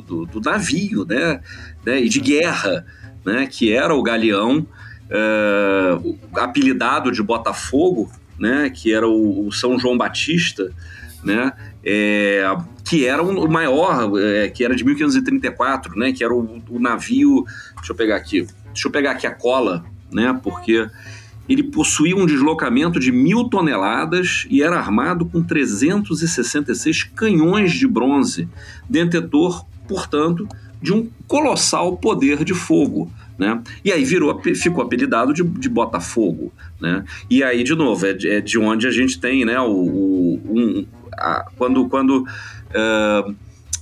do, 0.00 0.26
do 0.26 0.40
navio, 0.40 1.04
né, 1.04 1.40
né? 1.84 2.00
E 2.00 2.08
de 2.08 2.18
guerra, 2.18 2.86
né? 3.24 3.46
Que 3.46 3.72
era 3.72 3.94
o 3.94 4.02
galeão, 4.02 4.66
uh, 5.10 6.18
apelidado 6.34 7.12
de 7.12 7.22
Botafogo, 7.22 8.10
né? 8.38 8.70
Que 8.70 8.92
era 8.92 9.06
o, 9.06 9.46
o 9.46 9.52
São 9.52 9.78
João 9.78 9.96
Batista, 9.96 10.72
né? 11.22 11.52
É, 11.84 12.44
que 12.84 13.06
era 13.06 13.22
o 13.22 13.50
maior, 13.50 14.12
é, 14.18 14.48
que 14.48 14.64
era 14.64 14.74
de 14.74 14.84
1534, 14.84 15.98
né? 15.98 16.12
Que 16.12 16.22
era 16.22 16.32
o, 16.32 16.62
o, 16.68 16.78
navio. 16.78 17.44
Deixa 17.76 17.92
eu 17.92 17.96
pegar 17.96 18.16
aqui. 18.16 18.46
Deixa 18.66 18.88
eu 18.88 18.92
pegar 18.92 19.12
aqui 19.12 19.26
a 19.26 19.34
cola, 19.34 19.84
né? 20.12 20.38
Porque 20.42 20.88
ele 21.48 21.62
possuía 21.62 22.16
um 22.16 22.26
deslocamento 22.26 23.00
de 23.00 23.10
mil 23.10 23.44
toneladas 23.44 24.46
e 24.48 24.62
era 24.62 24.78
armado 24.78 25.26
com 25.26 25.42
366 25.42 27.04
canhões 27.04 27.72
de 27.72 27.86
bronze, 27.86 28.48
detentor, 28.88 29.66
portanto, 29.88 30.48
de 30.80 30.92
um 30.92 31.08
colossal 31.26 31.96
poder 31.96 32.44
de 32.44 32.54
fogo. 32.54 33.10
Né? 33.38 33.60
E 33.84 33.90
aí 33.90 34.04
virou, 34.04 34.40
ficou 34.54 34.84
apelidado 34.84 35.32
de, 35.32 35.42
de 35.42 35.68
Botafogo. 35.68 36.52
Né? 36.80 37.04
E 37.28 37.42
aí, 37.42 37.64
de 37.64 37.74
novo, 37.74 38.06
é, 38.06 38.10
é 38.10 38.40
de 38.40 38.58
onde 38.58 38.86
a 38.86 38.90
gente 38.90 39.18
tem 39.18 39.44
né, 39.44 39.58
o, 39.60 39.70
o 39.70 40.40
um, 40.48 40.86
quando, 41.56 41.88
quando 41.88 42.24
uh, 42.24 43.34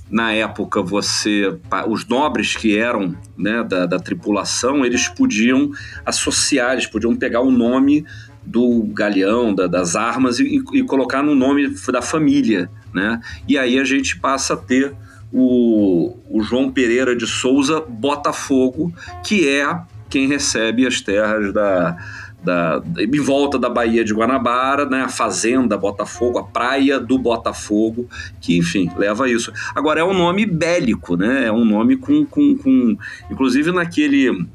na 0.09 0.33
época 0.33 0.81
você 0.81 1.57
os 1.87 2.05
nobres 2.05 2.55
que 2.55 2.77
eram 2.77 3.15
né, 3.37 3.63
da, 3.63 3.85
da, 3.85 3.99
tripulação 3.99 4.85
eles 4.85 5.07
podiam 5.07 5.71
associar 6.05 6.73
eles 6.73 6.85
podiam 6.85 7.15
pegar 7.15 7.41
o 7.41 7.49
nome 7.49 8.05
do 8.45 8.83
galeão 8.93 9.55
da, 9.55 9.67
das 9.67 9.95
armas 9.95 10.39
e, 10.39 10.61
e, 10.73 10.83
colocar 10.83 11.23
no 11.23 11.33
nome 11.33 11.73
da 11.91 12.01
família 12.01 12.69
né? 12.93 13.21
E 13.47 13.57
aí 13.57 13.79
a 13.79 13.85
gente 13.85 14.19
passa 14.19 14.55
a 14.55 14.57
ter 14.57 14.93
o, 15.31 16.17
o 16.29 16.41
João 16.41 16.69
Pereira 16.69 17.15
de 17.15 17.25
Souza 17.25 17.79
Botafogo 17.79 18.93
que 19.23 19.47
é 19.47 19.79
quem 20.09 20.27
recebe 20.27 20.85
as 20.85 20.99
terras 20.99 21.53
da 21.53 21.97
da, 22.43 22.81
em 22.97 23.19
volta 23.19 23.59
da 23.59 23.69
Baía 23.69 24.03
de 24.03 24.13
Guanabara, 24.13 24.85
né, 24.85 25.01
a 25.01 25.09
fazenda 25.09 25.77
Botafogo, 25.77 26.39
a 26.39 26.43
praia 26.43 26.99
do 26.99 27.17
Botafogo, 27.17 28.09
que 28.39 28.57
enfim 28.57 28.89
leva 28.97 29.25
a 29.25 29.29
isso. 29.29 29.53
Agora 29.75 30.01
é 30.01 30.03
um 30.03 30.13
nome 30.13 30.45
bélico, 30.45 31.15
né? 31.15 31.45
É 31.45 31.51
um 31.51 31.63
nome 31.63 31.97
com, 31.97 32.25
com, 32.25 32.57
com 32.57 32.97
inclusive 33.29 33.71
naquele 33.71 34.45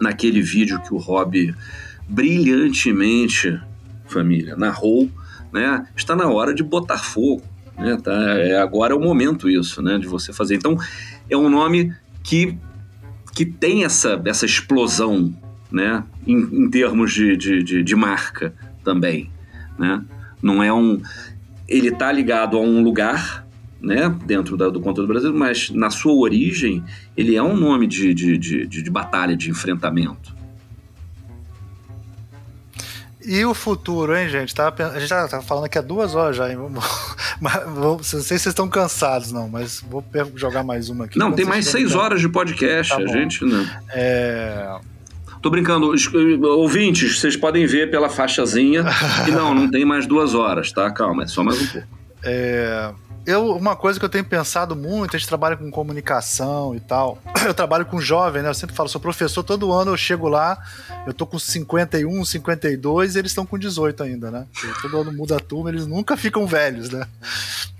naquele 0.00 0.40
vídeo 0.40 0.80
que 0.80 0.94
o 0.94 0.96
Rob 0.96 1.52
brilhantemente, 2.08 3.60
família, 4.06 4.54
narrou, 4.56 5.10
né? 5.52 5.86
Está 5.96 6.14
na 6.14 6.28
hora 6.28 6.54
de 6.54 6.62
botar 6.62 6.98
fogo, 6.98 7.42
né? 7.76 7.98
Tá, 8.02 8.12
é, 8.38 8.60
agora 8.60 8.92
é 8.92 8.96
o 8.96 9.00
momento 9.00 9.50
isso, 9.50 9.82
né? 9.82 9.98
De 9.98 10.06
você 10.06 10.32
fazer. 10.32 10.54
Então 10.54 10.78
é 11.28 11.36
um 11.36 11.48
nome 11.48 11.92
que 12.22 12.56
que 13.34 13.44
tem 13.44 13.84
essa, 13.84 14.20
essa 14.24 14.44
explosão 14.44 15.32
né? 15.70 16.04
Em, 16.26 16.36
em 16.36 16.70
termos 16.70 17.12
de, 17.12 17.36
de, 17.36 17.62
de, 17.62 17.82
de, 17.82 17.96
marca 17.96 18.54
também, 18.82 19.30
né? 19.78 20.02
Não 20.42 20.62
é 20.62 20.72
um... 20.72 21.00
Ele 21.66 21.88
está 21.88 22.10
ligado 22.10 22.56
a 22.56 22.60
um 22.60 22.82
lugar, 22.82 23.46
né? 23.80 24.14
Dentro 24.24 24.56
da, 24.56 24.68
do 24.68 24.80
conteúdo 24.80 25.08
brasileiro, 25.08 25.38
mas 25.38 25.70
na 25.70 25.90
sua 25.90 26.14
origem 26.14 26.82
ele 27.16 27.36
é 27.36 27.42
um 27.42 27.56
nome 27.56 27.86
de, 27.86 28.14
de, 28.14 28.38
de, 28.38 28.66
de 28.66 28.90
batalha, 28.90 29.36
de 29.36 29.50
enfrentamento. 29.50 30.38
E 33.28 33.44
o 33.44 33.52
futuro, 33.52 34.16
hein, 34.16 34.26
gente? 34.26 34.54
Tá, 34.54 34.72
a 34.74 34.98
gente 34.98 35.06
já 35.06 35.28
tá 35.28 35.42
falando 35.42 35.66
aqui 35.66 35.76
há 35.76 35.82
duas 35.82 36.14
horas 36.14 36.34
já, 36.34 36.50
hein? 36.50 36.56
Não 37.76 38.02
sei 38.02 38.20
se 38.20 38.26
vocês 38.26 38.46
estão 38.46 38.66
cansados, 38.70 39.30
não, 39.30 39.46
mas 39.48 39.84
vou 39.86 40.02
jogar 40.34 40.64
mais 40.64 40.88
uma 40.88 41.04
aqui. 41.04 41.18
Não, 41.18 41.32
tem 41.32 41.44
mais 41.44 41.66
seis 41.66 41.94
horas 41.94 42.22
de 42.22 42.28
podcast. 42.28 42.96
Tá 42.96 43.02
a 43.02 43.06
gente, 43.06 43.44
né? 43.44 43.82
É... 43.90 44.80
Tô 45.40 45.50
brincando, 45.50 45.90
os, 45.90 46.12
ouvintes, 46.42 47.18
vocês 47.18 47.36
podem 47.36 47.66
ver 47.66 47.90
pela 47.90 48.08
faixazinha 48.08 48.84
que 49.24 49.30
não, 49.30 49.54
não 49.54 49.70
tem 49.70 49.84
mais 49.84 50.06
duas 50.06 50.34
horas, 50.34 50.72
tá? 50.72 50.90
Calma, 50.90 51.24
é 51.24 51.26
só 51.26 51.42
mais 51.44 51.60
um 51.60 51.66
pouco. 51.66 51.88
É, 52.22 52.92
eu, 53.28 53.54
uma 53.54 53.76
coisa 53.76 53.98
que 53.98 54.04
eu 54.06 54.08
tenho 54.08 54.24
pensado 54.24 54.74
muito, 54.74 55.14
a 55.14 55.18
gente 55.18 55.28
trabalha 55.28 55.54
com 55.54 55.70
comunicação 55.70 56.74
e 56.74 56.80
tal. 56.80 57.18
Eu 57.44 57.52
trabalho 57.52 57.84
com 57.84 58.00
jovem, 58.00 58.42
né? 58.42 58.48
Eu 58.48 58.54
sempre 58.54 58.74
falo, 58.74 58.88
sou 58.88 59.00
professor, 59.00 59.42
todo 59.42 59.70
ano 59.70 59.92
eu 59.92 59.96
chego 59.96 60.28
lá, 60.28 60.58
eu 61.06 61.12
tô 61.12 61.26
com 61.26 61.38
51, 61.38 62.24
52 62.24 63.14
e 63.14 63.18
eles 63.18 63.30
estão 63.30 63.44
com 63.44 63.58
18 63.58 64.02
ainda, 64.02 64.30
né? 64.30 64.46
todo 64.80 64.98
ano 64.98 65.12
muda 65.12 65.36
a 65.36 65.40
turma, 65.40 65.68
eles 65.68 65.86
nunca 65.86 66.16
ficam 66.16 66.46
velhos, 66.46 66.90
né? 66.90 67.06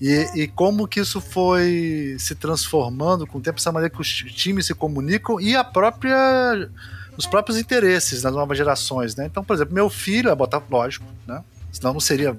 E, 0.01 0.29
e 0.35 0.49
como 0.49 0.87
que 0.87 1.01
isso 1.01 1.21
foi 1.21 2.17
se 2.19 2.35
transformando 2.35 3.27
com 3.27 3.39
o 3.39 3.41
tempo, 3.41 3.59
essa 3.59 3.73
maneira 3.73 3.95
que 3.95 4.01
os 4.01 4.09
times 4.09 4.67
se 4.67 4.75
comunicam 4.75 5.41
e 5.41 5.57
a 5.57 5.65
própria 5.65 6.69
os 7.19 7.27
próprios 7.27 7.59
interesses 7.59 8.23
das 8.23 8.33
novas 8.33 8.57
gerações, 8.57 9.17
né? 9.17 9.27
Então, 9.27 9.43
por 9.43 9.55
exemplo, 9.55 9.75
meu 9.75 9.91
filho 9.91 10.31
é 10.31 10.35
botafogo, 10.37 10.77
lógico, 10.77 11.05
né? 11.27 11.43
Senão 11.73 11.93
não 11.93 12.01
seria, 12.01 12.39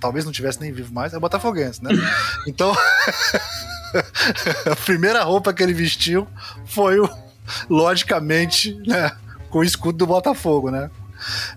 talvez 0.00 0.24
não 0.24 0.32
tivesse 0.32 0.60
nem 0.60 0.72
vivo 0.72 0.92
mais, 0.92 1.14
é 1.14 1.18
botafoguense, 1.20 1.82
né? 1.82 1.90
Então, 2.44 2.74
a 4.70 4.76
primeira 4.84 5.22
roupa 5.22 5.52
que 5.52 5.62
ele 5.62 5.72
vestiu 5.72 6.26
foi 6.66 6.98
o, 6.98 7.08
logicamente, 7.70 8.74
né, 8.84 9.12
com 9.50 9.60
o 9.60 9.64
escudo 9.64 9.98
do 9.98 10.06
Botafogo, 10.06 10.70
né? 10.70 10.90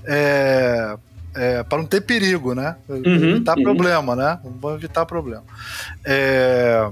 É, 0.06 0.98
é, 1.34 1.64
para 1.64 1.80
não 1.80 1.86
ter 1.86 2.02
perigo, 2.02 2.54
né? 2.54 2.76
Uhum, 2.88 3.32
evitar 3.32 3.58
uhum. 3.58 3.64
problema, 3.64 4.16
né? 4.16 4.40
Vamos 4.44 4.78
evitar 4.78 5.06
problema. 5.08 5.44
É, 6.06 6.90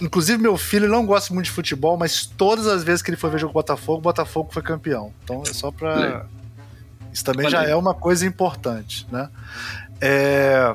Inclusive, 0.00 0.40
meu 0.40 0.56
filho 0.56 0.88
não 0.88 1.04
gosta 1.04 1.32
muito 1.34 1.46
de 1.46 1.52
futebol, 1.52 1.96
mas 1.96 2.24
todas 2.26 2.66
as 2.66 2.82
vezes 2.82 3.02
que 3.02 3.10
ele 3.10 3.16
foi 3.16 3.30
ver 3.30 3.38
jogo 3.38 3.52
Botafogo, 3.52 3.98
o 3.98 4.02
Botafogo 4.02 4.50
foi 4.52 4.62
campeão. 4.62 5.12
Então 5.22 5.42
é 5.46 5.52
só 5.52 5.70
pra. 5.70 6.26
Isso 7.12 7.24
também 7.24 7.50
já 7.50 7.64
é 7.64 7.74
uma 7.74 7.92
coisa 7.92 8.26
importante, 8.26 9.06
né? 9.10 9.28
É, 10.00 10.74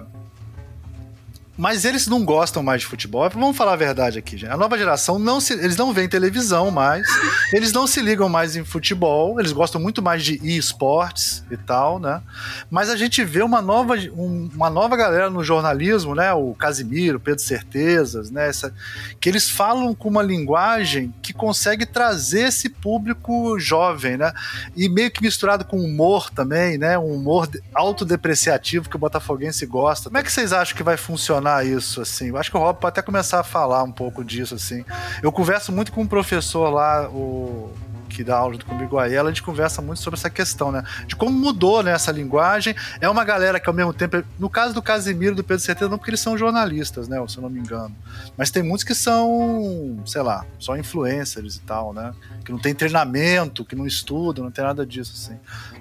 mas 1.58 1.86
eles 1.86 2.06
não 2.08 2.26
gostam 2.26 2.62
mais 2.62 2.82
de 2.82 2.88
futebol. 2.88 3.30
Vamos 3.30 3.56
falar 3.56 3.74
a 3.74 3.78
verdade 3.78 4.20
aqui, 4.20 4.38
gente. 4.38 4.52
A 4.52 4.58
nova 4.58 4.78
geração 4.78 5.18
não 5.18 5.40
se, 5.40 5.54
eles 5.54 5.78
não 5.78 5.94
veem 5.94 6.10
televisão 6.10 6.70
mais, 6.70 7.08
eles 7.54 7.72
não 7.72 7.88
se 7.88 8.02
ligam 8.02 8.28
mais 8.28 8.56
em 8.56 8.66
futebol, 8.66 9.40
eles 9.40 9.52
gostam 9.52 9.80
muito 9.80 10.02
mais 10.02 10.24
de 10.24 10.36
esportes 10.44 11.44
e 11.50 11.56
tal, 11.56 12.00
né? 12.00 12.22
Mas 12.70 12.90
a 12.90 12.98
gente 12.98 13.24
vê 13.24 13.42
uma 13.42 13.62
nova, 13.62 13.96
um, 13.96 14.50
uma 14.54 14.70
nova 14.70 14.98
galera 14.98 15.30
no 15.30 15.44
jornalismo, 15.44 16.14
né? 16.14 16.34
O 16.34 16.54
Casimiro, 16.54 17.20
Pedro 17.20 17.42
Certezas, 17.42 18.30
né? 18.30 18.50
Essa, 18.50 18.74
que 19.20 19.30
eles 19.30 19.50
falam 19.50 19.96
com 19.96 20.10
uma 20.10 20.22
linguagem 20.22 21.14
que 21.22 21.34
consegue 21.34 21.86
trazer 21.86 22.48
esse 22.48 22.70
público 22.70 23.58
jovem, 23.58 24.18
né? 24.18 24.34
E 24.76 24.90
meio 24.90 25.10
que 25.10 25.22
misturado 25.22 25.64
com 25.64 25.78
humor 25.78 26.30
também, 26.30 26.78
né? 26.78 26.98
Um 27.00 27.14
humor 27.14 27.50
autodepreciativo 27.74 28.90
que 28.90 28.96
o 28.98 29.00
botafoguense 29.00 29.66
gosta. 29.66 30.10
Como 30.10 30.18
é 30.18 30.24
que 30.24 30.32
vocês 30.32 30.52
acham 30.52 30.76
que 30.76 30.84
vai 30.84 30.98
funcionar? 30.98 31.45
Isso, 31.64 32.02
assim. 32.02 32.30
Eu 32.30 32.38
acho 32.38 32.50
que 32.50 32.58
o 32.58 32.60
Rob 32.60 32.80
pode 32.80 32.94
até 32.94 33.02
começar 33.02 33.40
a 33.40 33.44
falar 33.44 33.84
um 33.84 33.92
pouco 33.92 34.24
disso, 34.24 34.56
assim. 34.56 34.86
Eu 35.22 35.32
converso 35.32 35.72
muito 35.72 35.92
com 35.92 36.02
um 36.02 36.08
professor 36.08 36.70
lá, 36.70 37.10
o 37.10 37.72
que 38.16 38.24
dá 38.24 38.38
aula 38.38 38.58
comigo 38.60 38.98
aí, 38.98 39.14
ela 39.14 39.30
a 39.30 39.32
gente 39.32 39.44
conversa 39.44 39.82
muito 39.82 40.02
sobre 40.02 40.18
essa 40.18 40.30
questão, 40.30 40.72
né? 40.72 40.84
De 41.06 41.16
como 41.16 41.38
mudou 41.38 41.84
né, 41.84 41.92
essa 41.92 42.12
linguagem. 42.12 42.74
É 43.02 43.10
uma 43.10 43.26
galera 43.26 43.60
que 43.60 43.68
ao 43.68 43.76
mesmo 43.76 43.94
tempo. 43.94 44.24
No 44.40 44.50
caso 44.50 44.74
do 44.74 44.82
Casimiro 44.82 45.36
do 45.36 45.44
Pedro 45.44 45.62
Certeza, 45.62 45.90
não 45.90 45.98
porque 45.98 46.12
eles 46.12 46.22
são 46.22 46.38
jornalistas, 46.38 47.10
né? 47.10 47.24
Se 47.28 47.38
eu 47.38 47.42
não 47.42 47.50
me 47.50 47.60
engano. 47.60 47.94
Mas 48.38 48.50
tem 48.50 48.64
muitos 48.64 48.86
que 48.86 48.96
são, 48.96 50.02
sei 50.06 50.22
lá, 50.22 50.46
só 50.58 50.78
influencers 50.78 51.58
e 51.58 51.62
tal, 51.62 51.94
né? 51.94 52.14
Que 52.46 52.52
não 52.52 52.60
tem 52.60 52.74
treinamento, 52.74 53.66
que 53.66 53.76
não 53.76 53.86
estudam, 53.86 54.46
não 54.46 54.52
tem 54.52 54.64
nada 54.64 54.86
disso, 54.86 55.14
assim. 55.16 55.38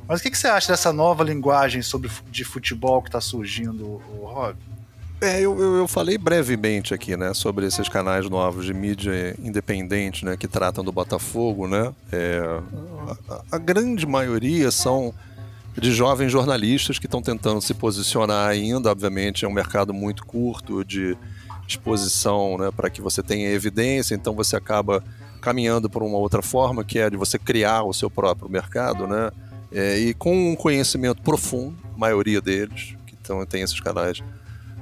Mas 0.09 0.21
o 0.21 0.23
que, 0.23 0.31
que 0.31 0.39
você 0.39 0.49
acha 0.49 0.73
dessa 0.73 0.93
nova 0.93 1.23
linguagem 1.23 1.83
sobre 1.83 2.11
de 2.31 2.45
futebol 2.45 3.01
que 3.01 3.09
está 3.09 3.21
surgindo, 3.21 4.03
Rob? 4.23 4.57
É, 5.25 5.41
eu, 5.41 5.59
eu, 5.59 5.77
eu, 5.77 5.89
falei 5.89 6.19
brevemente 6.19 6.93
aqui, 6.93 7.17
né, 7.17 7.33
sobre 7.33 7.65
esses 7.65 7.89
canais 7.89 8.29
novos 8.29 8.67
de 8.67 8.75
mídia 8.75 9.35
independente, 9.43 10.23
né, 10.23 10.37
que 10.37 10.47
tratam 10.47 10.85
do 10.85 10.93
Botafogo, 10.93 11.67
né. 11.67 11.95
É, 12.13 12.43
a, 13.31 13.43
a, 13.53 13.59
grande 13.59 14.07
maioria 14.07 14.71
são 14.71 15.15
de 15.75 15.91
jovens 15.93 16.31
jornalistas 16.31 16.99
que 16.99 17.07
estão 17.07 17.23
tentando 17.23 17.63
se 17.63 17.73
posicionar 17.73 18.51
ainda. 18.51 18.91
Obviamente, 18.91 19.47
é 19.47 19.49
um 19.49 19.53
mercado 19.53 19.95
muito 19.95 20.27
curto 20.27 20.85
de 20.85 21.17
exposição, 21.67 22.59
né, 22.59 22.71
para 22.71 22.91
que 22.91 23.01
você 23.01 23.23
tenha 23.23 23.49
evidência. 23.49 24.15
Então, 24.15 24.35
você 24.35 24.57
acaba 24.57 25.03
caminhando 25.41 25.89
por 25.89 26.03
uma 26.03 26.19
outra 26.19 26.43
forma, 26.43 26.85
que 26.85 26.99
é 26.99 27.09
de 27.09 27.17
você 27.17 27.39
criar 27.39 27.83
o 27.85 27.95
seu 27.95 28.11
próprio 28.11 28.51
mercado, 28.51 29.07
né, 29.07 29.31
é, 29.73 29.99
e 29.99 30.13
com 30.13 30.53
um 30.53 30.55
conhecimento 30.55 31.23
profundo, 31.23 31.75
a 31.95 31.99
maioria 31.99 32.43
deles 32.43 32.95
que 33.07 33.15
estão 33.15 33.45
tem 33.47 33.63
esses 33.63 33.81
canais 33.81 34.23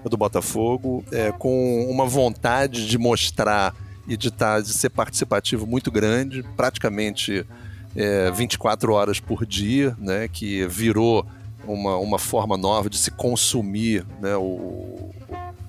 do 0.08 0.16
Botafogo, 0.16 1.04
é, 1.12 1.32
com 1.32 1.86
uma 1.90 2.06
vontade 2.06 2.86
de 2.86 2.98
mostrar 2.98 3.74
e 4.06 4.16
de, 4.16 4.30
tá, 4.30 4.60
de 4.60 4.72
ser 4.72 4.90
participativo 4.90 5.66
muito 5.66 5.90
grande, 5.90 6.42
praticamente 6.56 7.46
é, 7.94 8.30
24 8.30 8.92
horas 8.92 9.20
por 9.20 9.46
dia, 9.46 9.96
né, 9.98 10.28
que 10.28 10.66
virou 10.66 11.26
uma, 11.64 11.96
uma 11.96 12.18
forma 12.18 12.56
nova 12.56 12.90
de 12.90 12.98
se 12.98 13.10
consumir 13.10 14.04
né, 14.20 14.36
o, 14.36 15.12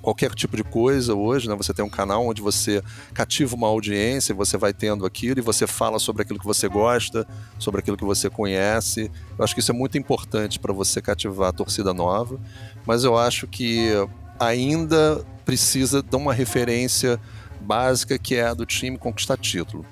qualquer 0.04 0.36
tipo 0.36 0.58
de 0.58 0.64
coisa 0.66 1.16
hoje, 1.16 1.48
né? 1.48 1.56
Você 1.56 1.74
tem 1.74 1.84
um 1.84 1.90
canal 1.90 2.28
onde 2.28 2.42
você 2.42 2.84
cativa 3.14 3.56
uma 3.56 3.68
audiência, 3.68 4.36
você 4.36 4.58
vai 4.58 4.74
tendo 4.74 5.06
aquilo 5.06 5.40
e 5.40 5.42
você 5.42 5.66
fala 5.66 5.98
sobre 5.98 6.24
aquilo 6.24 6.38
que 6.38 6.46
você 6.46 6.68
gosta, 6.68 7.26
sobre 7.58 7.80
aquilo 7.80 7.96
que 7.96 8.04
você 8.04 8.30
conhece. 8.30 9.10
Eu 9.38 9.46
acho 9.46 9.54
que 9.54 9.62
isso 9.62 9.72
é 9.72 9.74
muito 9.74 9.98
importante 9.98 10.60
para 10.60 10.74
você 10.74 11.02
cativar 11.02 11.50
a 11.50 11.54
torcida 11.54 11.94
nova, 11.94 12.38
mas 12.86 13.06
eu 13.06 13.18
acho 13.18 13.48
que 13.48 13.92
ainda 14.40 15.24
precisa 15.46 16.02
de 16.02 16.16
uma 16.16 16.34
referência 16.34 17.20
básica 17.62 18.18
que 18.18 18.36
é 18.36 18.46
a 18.46 18.54
do 18.54 18.66
time 18.66 18.98
conquistar 18.98 19.38
título. 19.38 19.86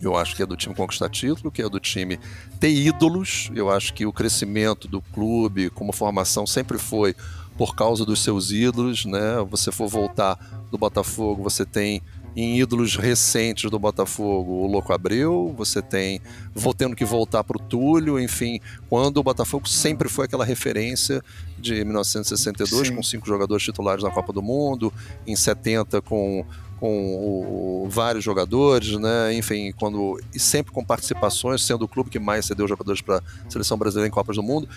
Eu 0.00 0.16
acho 0.16 0.36
que 0.36 0.42
é 0.42 0.46
do 0.46 0.56
time 0.56 0.74
conquistar 0.74 1.08
título, 1.08 1.50
que 1.50 1.62
é 1.62 1.68
do 1.68 1.80
time 1.80 2.18
ter 2.60 2.70
ídolos. 2.70 3.50
Eu 3.54 3.70
acho 3.70 3.94
que 3.94 4.04
o 4.04 4.12
crescimento 4.12 4.86
do 4.86 5.00
clube 5.00 5.70
como 5.70 5.92
formação 5.92 6.46
sempre 6.46 6.78
foi 6.78 7.16
por 7.56 7.74
causa 7.74 8.04
dos 8.04 8.22
seus 8.22 8.50
ídolos, 8.50 9.04
né? 9.04 9.36
Você 9.50 9.72
for 9.72 9.88
voltar 9.88 10.38
do 10.70 10.76
Botafogo, 10.76 11.42
você 11.42 11.64
tem 11.64 12.02
em 12.36 12.58
ídolos 12.58 12.96
recentes 12.96 13.70
do 13.70 13.78
Botafogo, 13.78 14.52
o 14.52 14.66
Louco 14.66 14.92
Abreu, 14.92 15.54
você 15.56 15.80
tem 15.80 16.20
vou 16.54 16.74
tendo 16.74 16.96
que 16.96 17.04
voltar 17.04 17.44
para 17.44 17.56
o 17.56 17.60
Túlio, 17.60 18.18
enfim, 18.18 18.60
quando 18.88 19.18
o 19.18 19.22
Botafogo 19.22 19.68
sempre 19.68 20.08
foi 20.08 20.24
aquela 20.24 20.44
referência 20.44 21.22
de 21.58 21.84
1962 21.84 22.88
Sim. 22.88 22.96
com 22.96 23.02
cinco 23.02 23.26
jogadores 23.26 23.64
titulares 23.64 24.02
na 24.02 24.10
Copa 24.10 24.32
do 24.32 24.42
Mundo, 24.42 24.92
em 25.26 25.36
70 25.36 26.00
com 26.02 26.44
com 26.84 27.84
o, 27.84 27.88
vários 27.88 28.22
jogadores, 28.22 28.98
né? 28.98 29.32
Enfim, 29.32 29.72
quando 29.72 30.20
e 30.34 30.38
sempre 30.38 30.72
com 30.72 30.84
participações, 30.84 31.62
sendo 31.62 31.86
o 31.86 31.88
clube 31.88 32.10
que 32.10 32.18
mais 32.18 32.44
cedeu 32.44 32.68
jogadores 32.68 33.00
para 33.00 33.18
a 33.18 33.50
seleção 33.50 33.78
brasileira 33.78 34.08
em 34.08 34.10
Copas 34.10 34.36
do 34.36 34.42
Mundo. 34.42 34.68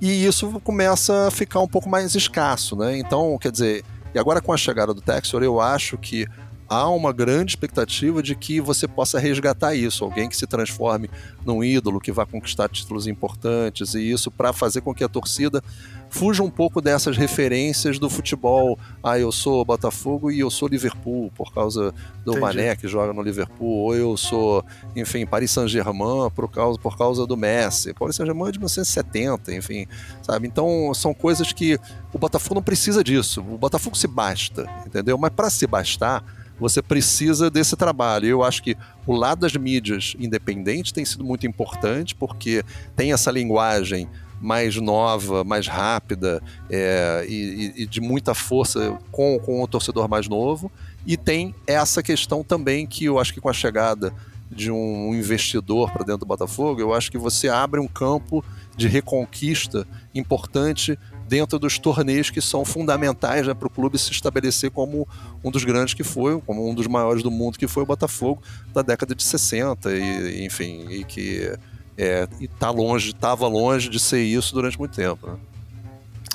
E 0.00 0.24
isso 0.24 0.60
começa 0.60 1.26
a 1.26 1.30
ficar 1.30 1.60
um 1.60 1.66
pouco 1.66 1.88
mais 1.88 2.14
escasso, 2.14 2.76
né? 2.76 2.96
Então, 2.98 3.36
quer 3.38 3.50
dizer, 3.50 3.84
e 4.14 4.18
agora 4.18 4.40
com 4.40 4.52
a 4.52 4.56
chegada 4.56 4.94
do 4.94 5.00
Texor, 5.00 5.42
eu 5.42 5.60
acho 5.60 5.98
que 5.98 6.26
há 6.68 6.88
uma 6.88 7.12
grande 7.12 7.52
expectativa 7.52 8.22
de 8.22 8.34
que 8.34 8.60
você 8.60 8.86
possa 8.86 9.18
resgatar 9.18 9.74
isso, 9.74 10.04
alguém 10.04 10.28
que 10.28 10.36
se 10.36 10.46
transforme 10.46 11.10
num 11.44 11.62
ídolo, 11.62 12.00
que 12.00 12.12
vá 12.12 12.26
conquistar 12.26 12.68
títulos 12.68 13.06
importantes, 13.06 13.94
e 13.94 14.10
isso 14.10 14.30
para 14.30 14.52
fazer 14.52 14.80
com 14.80 14.94
que 14.94 15.04
a 15.04 15.08
torcida 15.08 15.62
fuja 16.08 16.42
um 16.42 16.50
pouco 16.50 16.80
dessas 16.80 17.16
referências 17.16 17.98
do 17.98 18.08
futebol. 18.08 18.78
Ah, 19.02 19.18
eu 19.18 19.30
sou 19.32 19.64
Botafogo 19.64 20.30
e 20.30 20.40
eu 20.40 20.50
sou 20.50 20.68
Liverpool, 20.68 21.30
por 21.34 21.52
causa 21.52 21.92
do 22.24 22.32
Entendi. 22.32 22.40
Mané 22.40 22.76
que 22.76 22.88
joga 22.88 23.12
no 23.12 23.22
Liverpool, 23.22 23.84
ou 23.84 23.94
eu 23.94 24.16
sou, 24.16 24.64
enfim, 24.94 25.26
Paris 25.26 25.50
Saint-Germain 25.50 26.30
por 26.34 26.50
causa, 26.50 26.78
por 26.78 26.96
causa 26.96 27.26
do 27.26 27.36
Messi. 27.36 27.92
Paris 27.92 28.16
Saint-Germain 28.16 28.48
é 28.48 28.52
de 28.52 28.58
1970, 28.58 29.54
enfim, 29.54 29.86
sabe? 30.22 30.46
Então 30.46 30.92
são 30.94 31.12
coisas 31.12 31.52
que 31.52 31.78
o 32.12 32.18
Botafogo 32.18 32.56
não 32.56 32.62
precisa 32.62 33.02
disso. 33.02 33.40
O 33.40 33.58
Botafogo 33.58 33.96
se 33.96 34.06
basta, 34.06 34.68
entendeu? 34.86 35.18
Mas 35.18 35.30
para 35.30 35.50
se 35.50 35.66
bastar, 35.66 36.24
você 36.58 36.80
precisa 36.80 37.50
desse 37.50 37.76
trabalho. 37.76 38.26
Eu 38.26 38.42
acho 38.42 38.62
que 38.62 38.76
o 39.06 39.12
lado 39.12 39.40
das 39.40 39.54
mídias 39.54 40.14
independentes 40.18 40.92
tem 40.92 41.04
sido 41.04 41.24
muito 41.24 41.46
importante, 41.46 42.14
porque 42.14 42.64
tem 42.94 43.12
essa 43.12 43.30
linguagem 43.30 44.08
mais 44.40 44.76
nova, 44.76 45.44
mais 45.44 45.66
rápida 45.66 46.42
é, 46.70 47.24
e, 47.28 47.72
e, 47.82 47.86
de 47.86 48.00
muita 48.00 48.34
força 48.34 48.98
com, 49.10 49.38
com 49.38 49.62
o 49.62 49.66
torcedor 49.66 50.08
mais 50.08 50.28
novo. 50.28 50.70
E 51.06 51.16
tem 51.16 51.54
essa 51.66 52.02
questão 52.02 52.42
também 52.42 52.86
que 52.86 53.04
eu 53.04 53.18
acho 53.18 53.32
que 53.32 53.40
com 53.40 53.48
a 53.48 53.54
chegada 53.54 54.12
de 54.50 54.70
um 54.70 55.14
investidor 55.14 55.90
para 55.90 56.04
dentro 56.04 56.20
do 56.20 56.26
Botafogo, 56.26 56.80
eu 56.80 56.94
acho 56.94 57.10
que 57.10 57.18
você 57.18 57.48
abre 57.48 57.80
um 57.80 57.88
campo 57.88 58.44
de 58.76 58.86
reconquista 58.88 59.86
importante 60.14 60.98
dentro 61.28 61.58
dos 61.58 61.78
torneios 61.78 62.30
que 62.30 62.40
são 62.40 62.64
fundamentais 62.64 63.46
né, 63.46 63.54
para 63.54 63.66
o 63.66 63.70
clube 63.70 63.98
se 63.98 64.10
estabelecer 64.12 64.70
como 64.70 65.06
um 65.42 65.50
dos 65.50 65.64
grandes 65.64 65.94
que 65.94 66.04
foi, 66.04 66.40
como 66.40 66.68
um 66.68 66.74
dos 66.74 66.86
maiores 66.86 67.22
do 67.22 67.30
mundo 67.30 67.58
que 67.58 67.66
foi 67.66 67.82
o 67.82 67.86
Botafogo 67.86 68.42
da 68.72 68.82
década 68.82 69.14
de 69.14 69.22
60 69.22 69.92
e 69.92 70.44
enfim, 70.44 70.86
e 70.90 71.04
que 71.04 71.52
é, 71.98 72.28
está 72.40 72.70
longe, 72.70 73.10
estava 73.10 73.46
longe 73.46 73.88
de 73.88 73.98
ser 73.98 74.22
isso 74.22 74.54
durante 74.54 74.78
muito 74.78 74.94
tempo. 74.94 75.26
Né? 75.26 75.36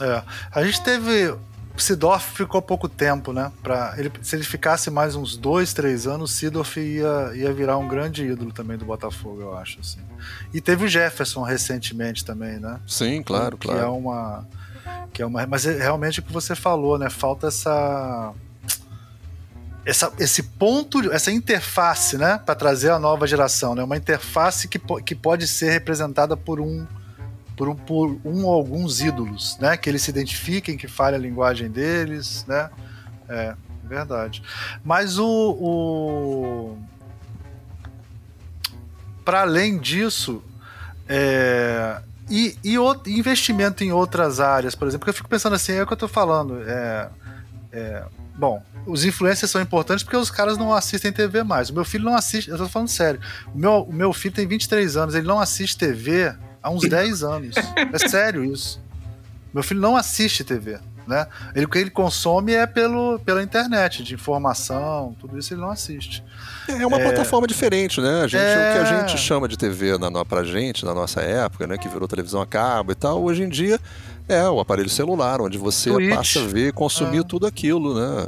É, 0.02 0.24
a 0.52 0.64
gente 0.64 0.82
teve 0.84 1.36
Sidorf 1.78 2.36
ficou 2.36 2.62
pouco 2.62 2.88
tempo, 2.88 3.34
né? 3.34 3.52
Pra 3.64 3.96
ele, 3.98 4.12
se 4.22 4.36
ele 4.36 4.44
ficasse 4.44 4.90
mais 4.92 5.16
uns 5.16 5.36
dois, 5.36 5.74
três 5.74 6.06
anos, 6.06 6.32
Sidorf 6.32 6.80
ia, 6.80 7.32
ia 7.34 7.52
virar 7.54 7.78
um 7.78 7.88
grande 7.88 8.26
ídolo 8.26 8.52
também 8.52 8.78
do 8.78 8.86
Botafogo, 8.86 9.42
eu 9.42 9.58
acho. 9.58 9.80
Assim. 9.80 10.00
E 10.54 10.62
teve 10.62 10.86
o 10.86 10.88
Jefferson 10.88 11.42
recentemente 11.42 12.24
também, 12.24 12.60
né? 12.60 12.80
Sim, 12.86 13.24
claro, 13.24 13.58
que 13.58 13.68
claro. 13.68 13.82
É 13.82 13.90
uma, 13.90 14.48
que 15.14 15.22
é 15.22 15.26
uma, 15.26 15.46
mas 15.46 15.66
é 15.66 15.78
realmente 15.78 16.20
o 16.20 16.24
que 16.24 16.32
você 16.32 16.56
falou, 16.56 16.98
né? 16.98 17.10
Falta 17.10 17.48
essa 17.48 18.34
essa, 19.86 20.12
esse 20.20 20.44
ponto, 20.44 21.12
essa 21.12 21.32
interface, 21.32 22.18
né, 22.18 22.40
para 22.46 22.54
trazer 22.56 22.92
a 22.92 23.00
nova 23.00 23.26
geração, 23.26 23.74
né, 23.74 23.84
uma 23.84 23.98
interface 23.98 24.68
que, 24.68 24.80
que 25.04 25.16
pode 25.16 25.48
ser 25.48 25.72
representada 25.72 26.38
por 26.38 26.60
um, 26.60 26.86
por 27.56 27.68
um, 27.68 27.76
por 27.76 28.20
um 28.24 28.46
ou 28.46 28.54
alguns 28.54 29.02
ídolos, 29.02 29.58
né, 29.60 29.76
que 29.76 29.90
eles 29.90 30.04
se 30.04 30.12
identifiquem, 30.12 30.78
que 30.78 30.88
fale 30.88 31.16
a 31.16 31.20
linguagem 31.20 31.70
deles, 31.70 32.46
né, 32.48 32.70
é 33.28 33.56
verdade. 33.84 34.44
Mas 34.84 35.18
o, 35.18 35.28
o... 35.28 36.78
para 39.26 39.42
além 39.42 39.80
disso, 39.80 40.44
é, 41.10 42.02
e, 42.32 42.58
e 42.64 42.80
o, 42.80 42.96
investimento 43.06 43.84
em 43.84 43.92
outras 43.92 44.40
áreas, 44.40 44.74
por 44.74 44.88
exemplo, 44.88 45.02
porque 45.02 45.10
eu 45.10 45.16
fico 45.16 45.30
pensando 45.30 45.54
assim, 45.56 45.74
é 45.74 45.84
o 45.84 45.86
que 45.86 45.94
eu 45.94 45.96
estou 45.96 46.10
falando, 46.10 46.64
é, 46.66 47.10
é 47.72 48.04
Bom, 48.36 48.64
os 48.86 49.06
influencers 49.06 49.52
são 49.52 49.62
importantes 49.62 50.04
porque 50.04 50.18
os 50.18 50.32
caras 50.32 50.58
não 50.58 50.74
assistem 50.74 51.12
TV 51.12 51.44
mais. 51.44 51.70
O 51.70 51.74
meu 51.74 51.86
filho 51.86 52.06
não 52.06 52.16
assiste, 52.16 52.50
eu 52.50 52.58
tô 52.58 52.68
falando 52.68 52.88
sério. 52.88 53.20
O 53.54 53.58
meu, 53.58 53.82
o 53.84 53.94
meu 53.94 54.14
filho 54.14 54.34
tem 54.34 54.48
23 54.48 54.98
anos, 54.98 55.16
ele 55.16 55.28
não 55.28 55.40
assiste 55.40 55.78
TV 55.78 56.34
há 56.64 56.70
uns 56.70 56.88
10 56.88 57.24
anos. 57.24 57.56
É 57.94 58.08
sério 58.08 58.44
isso. 58.44 58.82
Meu 59.54 59.62
filho 59.62 59.82
não 59.82 59.98
assiste 59.98 60.44
TV. 60.44 60.80
Né? 61.08 61.26
Ele, 61.56 61.66
o 61.66 61.70
que 61.70 61.80
ele 61.80 61.90
consome 61.90 62.54
é 62.54 62.68
pelo, 62.68 63.20
pela 63.20 63.42
internet, 63.42 64.04
de 64.04 64.14
informação, 64.14 65.16
tudo 65.20 65.38
isso 65.38 65.54
ele 65.54 65.62
não 65.62 65.72
assiste. 65.72 66.24
É 66.68 66.86
uma 66.86 67.00
é... 67.00 67.04
plataforma 67.04 67.48
diferente, 67.48 68.00
né? 68.00 68.22
A 68.22 68.28
gente, 68.28 68.42
é... 68.42 68.70
O 68.70 68.74
que 68.74 68.80
a 68.80 69.00
gente 69.00 69.18
chama 69.18 69.48
de 69.48 69.58
TV 69.58 69.98
na, 69.98 70.24
pra 70.24 70.44
gente, 70.44 70.86
na 70.86 70.94
nossa 70.94 71.22
época, 71.22 71.66
né? 71.66 71.78
Que 71.78 71.90
virou 71.90 72.08
televisão 72.08 72.42
a 72.42 72.46
cabo 72.46 72.92
e 72.92 72.96
tal, 72.96 73.24
hoje 73.24 73.44
em 73.44 73.50
dia 73.50 73.80
é 74.28 74.48
o 74.48 74.60
aparelho 74.60 74.90
celular, 74.90 75.42
onde 75.42 75.58
você 75.58 75.92
Twitch. 75.92 76.16
passa 76.16 76.42
a 76.42 76.48
ver 76.48 76.70
e 76.70 76.72
consumir 76.72 77.20
é. 77.20 77.24
tudo 77.24 77.46
aquilo, 77.46 77.94
né? 77.94 78.28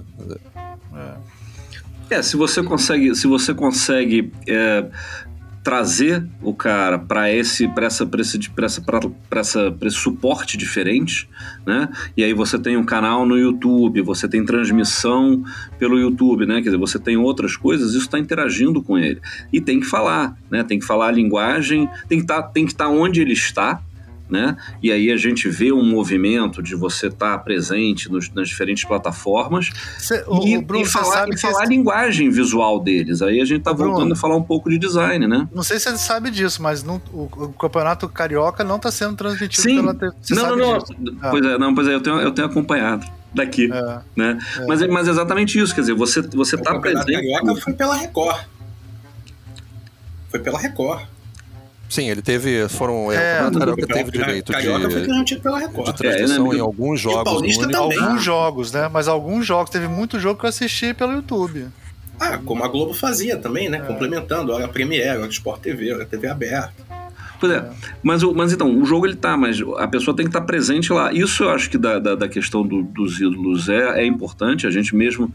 É. 2.09 2.15
é, 2.15 2.21
se 2.21 2.35
você 2.35 2.61
consegue, 2.61 3.15
se 3.15 3.27
você 3.27 3.53
consegue 3.53 4.31
é, 4.47 4.85
trazer 5.63 6.27
o 6.41 6.53
cara 6.53 6.99
para 6.99 7.31
esse 7.31 7.67
para 7.69 7.85
essa 7.85 8.05
para 8.05 8.21
esse 8.21 8.49
para 8.49 8.65
essa 8.65 8.81
para 8.81 9.39
essa 9.39 9.71
pra 9.71 9.87
esse 9.87 9.97
suporte 9.97 10.57
diferente, 10.57 11.29
né? 11.65 11.87
E 12.17 12.23
aí 12.23 12.33
você 12.33 12.59
tem 12.59 12.75
um 12.75 12.83
canal 12.83 13.25
no 13.25 13.37
YouTube, 13.37 14.01
você 14.01 14.27
tem 14.27 14.43
transmissão 14.43 15.41
pelo 15.79 15.97
YouTube, 15.97 16.45
né? 16.45 16.55
Quer 16.55 16.69
dizer, 16.69 16.77
você 16.77 16.99
tem 16.99 17.15
outras 17.15 17.55
coisas, 17.55 17.91
isso 17.91 18.05
está 18.05 18.19
interagindo 18.19 18.83
com 18.83 18.97
ele 18.97 19.21
e 19.53 19.61
tem 19.61 19.79
que 19.79 19.85
falar, 19.85 20.37
né? 20.51 20.63
Tem 20.63 20.77
que 20.77 20.85
falar 20.85 21.07
a 21.07 21.11
linguagem, 21.11 21.89
tem 22.09 22.19
que 22.19 22.25
tá, 22.25 22.51
estar 22.53 22.85
tá 22.85 22.89
onde 22.89 23.21
ele 23.21 23.33
está, 23.33 23.81
né? 24.29 24.55
E 24.81 24.91
aí 24.91 25.11
a 25.11 25.17
gente 25.17 25.49
vê 25.49 25.71
um 25.71 25.83
movimento 25.83 26.63
de 26.63 26.75
você 26.75 27.07
estar 27.07 27.37
tá 27.37 27.37
presente 27.37 28.11
nos, 28.11 28.31
nas 28.33 28.49
diferentes 28.49 28.83
plataformas 28.85 29.69
Cê, 29.99 30.23
o, 30.27 30.47
e, 30.47 30.57
o 30.57 30.61
Bruno, 30.61 30.85
e 30.85 30.87
falar, 30.87 31.29
e 31.29 31.37
falar 31.37 31.63
a 31.63 31.65
linguagem 31.65 32.29
visual 32.29 32.79
deles. 32.79 33.21
Aí 33.21 33.41
a 33.41 33.45
gente 33.45 33.59
está 33.59 33.73
voltando 33.73 34.13
a 34.13 34.15
falar 34.15 34.35
um 34.35 34.43
pouco 34.43 34.69
de 34.69 34.77
design, 34.77 35.27
né? 35.27 35.47
Não 35.53 35.63
sei 35.63 35.79
se 35.79 35.89
você 35.89 35.97
sabe 35.97 36.31
disso, 36.31 36.61
mas 36.63 36.83
não, 36.83 37.01
o, 37.11 37.23
o, 37.23 37.53
campeonato 37.53 38.07
carioca 38.07 38.63
não 38.63 38.77
está 38.77 38.91
sendo 38.91 39.15
transmitido 39.15 39.61
Sim. 39.61 39.75
pela 39.75 39.93
TV. 39.93 40.13
Não, 40.31 40.55
não, 40.55 40.57
não. 40.57 40.77
Ah. 41.21 41.29
Pois 41.29 41.45
é, 41.45 41.57
não, 41.57 41.75
pois 41.75 41.87
é, 41.87 41.93
eu 41.93 42.01
tenho, 42.01 42.19
eu 42.19 42.31
tenho 42.31 42.47
acompanhado 42.47 43.05
daqui, 43.33 43.69
é, 43.71 43.99
né? 44.15 44.37
É. 44.57 44.65
Mas, 44.65 44.87
mas 44.87 45.07
exatamente 45.07 45.59
isso, 45.59 45.73
quer 45.73 45.81
dizer, 45.81 45.93
você 45.93 46.21
você 46.21 46.55
está 46.55 46.79
presente. 46.79 47.11
O 47.11 47.13
carioca 47.13 47.61
foi 47.61 47.73
pela 47.73 47.95
Record. 47.95 48.45
Foi 50.29 50.39
pela 50.39 50.59
Record. 50.59 51.12
Sim, 51.93 52.09
ele 52.09 52.23
teve. 52.23 52.67
Foram. 52.69 53.11
É, 53.11 53.37
é 53.37 53.47
o 53.47 53.51
Carioca 53.51 53.85
teve 53.85 54.09
direito 54.09 54.51
Carioca 54.51 54.87
de, 54.87 54.93
foi 54.95 55.39
pela 55.39 55.59
Record. 55.59 55.85
de 55.85 55.93
transmissão 55.95 56.51
é, 56.51 56.55
em 56.55 56.59
alguns 56.59 56.99
jogos. 56.99 57.43
E 57.43 57.75
alguns 57.75 58.23
jogos, 58.23 58.71
né? 58.71 58.89
Mas 58.91 59.07
alguns 59.07 59.45
jogos. 59.45 59.69
Teve 59.69 59.87
muito 59.87 60.19
jogo 60.19 60.39
que 60.39 60.45
eu 60.47 60.49
assisti 60.49 60.91
pelo 60.95 61.13
YouTube. 61.13 61.67
Ah, 62.19 62.39
como 62.39 62.63
a 62.63 62.67
Globo 62.67 62.95
fazia 62.95 63.37
também, 63.37 63.69
né? 63.69 63.77
É. 63.77 63.81
Complementando. 63.81 64.51
Hora 64.51 64.67
Premiere, 64.67 65.19
hora 65.19 65.29
Sport 65.29 65.61
TV, 65.61 65.93
hora 65.93 66.03
TV 66.03 66.27
aberta. 66.27 66.73
Pois 67.39 67.53
é. 67.53 67.69
Mas, 68.01 68.23
mas 68.23 68.51
então, 68.51 68.75
o 68.75 68.85
jogo 68.85 69.05
ele 69.05 69.15
tá, 69.15 69.37
mas 69.37 69.61
a 69.77 69.87
pessoa 69.87 70.17
tem 70.17 70.25
que 70.25 70.29
estar 70.29 70.41
tá 70.41 70.47
presente 70.47 70.91
lá. 70.91 71.13
Isso 71.13 71.43
eu 71.43 71.51
acho 71.51 71.69
que 71.69 71.77
da, 71.77 71.99
da, 71.99 72.15
da 72.15 72.27
questão 72.27 72.65
do, 72.65 72.81
dos 72.81 73.21
ídolos 73.21 73.69
é, 73.69 74.01
é 74.01 74.05
importante. 74.07 74.65
A 74.65 74.71
gente 74.71 74.95
mesmo 74.95 75.31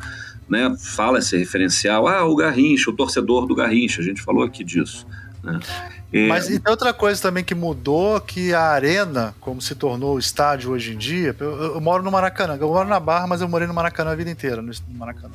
né, 0.48 0.74
fala 0.76 1.20
esse 1.20 1.36
referencial. 1.36 2.08
Ah, 2.08 2.24
o 2.24 2.34
Garrincha, 2.34 2.90
o 2.90 2.96
torcedor 2.96 3.46
do 3.46 3.54
Garrincha. 3.54 4.00
A 4.00 4.04
gente 4.04 4.20
falou 4.20 4.42
aqui 4.42 4.64
disso. 4.64 5.06
Né? 5.40 5.60
Mas 6.12 6.48
e 6.48 6.58
tem 6.58 6.70
outra 6.70 6.94
coisa 6.94 7.20
também 7.20 7.44
que 7.44 7.54
mudou, 7.54 8.18
que 8.20 8.54
a 8.54 8.62
arena, 8.62 9.34
como 9.40 9.60
se 9.60 9.74
tornou 9.74 10.16
o 10.16 10.18
estádio 10.18 10.70
hoje 10.70 10.94
em 10.94 10.96
dia, 10.98 11.36
eu, 11.38 11.74
eu, 11.74 11.80
moro 11.80 12.02
no 12.02 12.10
Maracanã, 12.10 12.56
eu 12.58 12.68
moro 12.68 12.88
na 12.88 12.98
Barra, 12.98 13.26
mas 13.26 13.42
eu 13.42 13.48
morei 13.48 13.68
no 13.68 13.74
Maracanã 13.74 14.12
a 14.12 14.14
vida 14.14 14.30
inteira, 14.30 14.62
no, 14.62 14.72
no 14.72 14.98
Maracanã. 14.98 15.34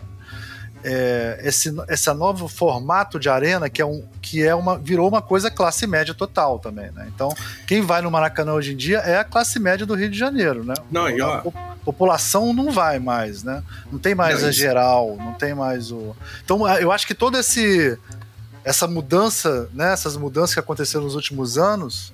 É, 0.84 1.40
esse, 1.44 1.74
esse 1.88 2.14
novo 2.14 2.48
formato 2.50 3.18
de 3.18 3.30
arena 3.30 3.70
que 3.70 3.82
é 3.82 3.86
um 3.86 4.04
que 4.22 4.44
é 4.44 4.54
uma 4.54 4.78
virou 4.78 5.08
uma 5.08 5.22
coisa 5.22 5.50
classe 5.50 5.88
média 5.88 6.14
total 6.14 6.60
também, 6.60 6.92
né? 6.92 7.10
Então 7.16 7.34
quem 7.66 7.82
vai 7.82 8.02
no 8.02 8.12
Maracanã 8.12 8.52
hoje 8.52 8.74
em 8.74 8.76
dia 8.76 8.98
é 8.98 9.18
a 9.18 9.24
classe 9.24 9.60
média 9.60 9.86
do 9.86 9.94
Rio 9.94 10.10
de 10.10 10.18
Janeiro, 10.20 10.62
né? 10.66 10.74
Não, 10.92 11.10
e 11.10 11.22
ó, 11.22 11.36
a 11.36 11.86
população 11.86 12.52
não 12.52 12.70
vai 12.70 13.00
mais, 13.00 13.44
né? 13.44 13.64
Não 13.90 13.98
tem 13.98 14.14
mais 14.14 14.42
não, 14.42 14.50
a 14.50 14.52
geral, 14.52 15.16
não 15.18 15.34
tem 15.34 15.54
mais 15.54 15.90
o. 15.90 16.14
Então 16.44 16.68
eu 16.78 16.92
acho 16.92 17.08
que 17.08 17.14
todo 17.14 17.38
esse 17.38 17.98
essa 18.64 18.88
mudança, 18.88 19.70
né, 19.74 19.92
essas 19.92 20.16
mudanças 20.16 20.54
que 20.54 20.60
aconteceram 20.60 21.04
nos 21.04 21.16
últimos 21.16 21.58
anos, 21.58 22.14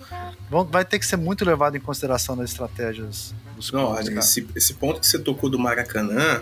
vão, 0.50 0.66
vai 0.66 0.84
ter 0.84 0.98
que 1.00 1.06
ser 1.06 1.18
muito 1.18 1.46
levado 1.46 1.78
em 1.78 1.80
consideração 1.80 2.36
nas 2.36 2.50
estratégias 2.50 3.34
dos 3.56 3.72
Não, 3.72 3.88
clubes, 3.88 4.08
olha, 4.08 4.20
esse, 4.20 4.48
esse, 4.56 4.74
ponto 4.74 5.00
que 5.00 5.08
você 5.08 5.20
tocou 5.20 5.50
do 5.50 5.60
Maracanã, 5.60 6.42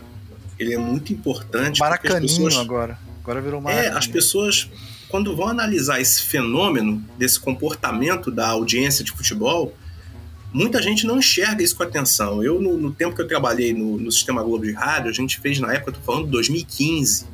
ele 0.57 0.73
é 0.73 0.77
muito 0.77 1.11
importante. 1.11 1.79
Maracaninho 1.79 2.45
pessoas, 2.45 2.57
agora. 2.57 2.97
Agora 3.21 3.41
virou 3.41 3.59
Maracanã. 3.59 3.95
É, 3.95 3.97
as 3.97 4.07
pessoas, 4.07 4.69
quando 5.09 5.35
vão 5.35 5.47
analisar 5.49 5.99
esse 5.99 6.21
fenômeno, 6.21 7.03
desse 7.17 7.39
comportamento 7.39 8.31
da 8.31 8.47
audiência 8.47 9.03
de 9.03 9.11
futebol, 9.11 9.75
muita 10.53 10.81
gente 10.81 11.05
não 11.05 11.19
enxerga 11.19 11.61
isso 11.61 11.75
com 11.75 11.83
atenção. 11.83 12.41
Eu, 12.41 12.61
no, 12.61 12.77
no 12.77 12.93
tempo 12.93 13.13
que 13.13 13.21
eu 13.21 13.27
trabalhei 13.27 13.73
no, 13.73 13.97
no 13.97 14.11
Sistema 14.11 14.41
Globo 14.41 14.65
de 14.65 14.71
Rádio, 14.71 15.09
a 15.09 15.13
gente 15.13 15.37
fez 15.39 15.59
na 15.59 15.73
época, 15.73 15.91
tô 15.91 15.99
falando 15.99 16.25
de 16.25 16.31
2015, 16.31 17.27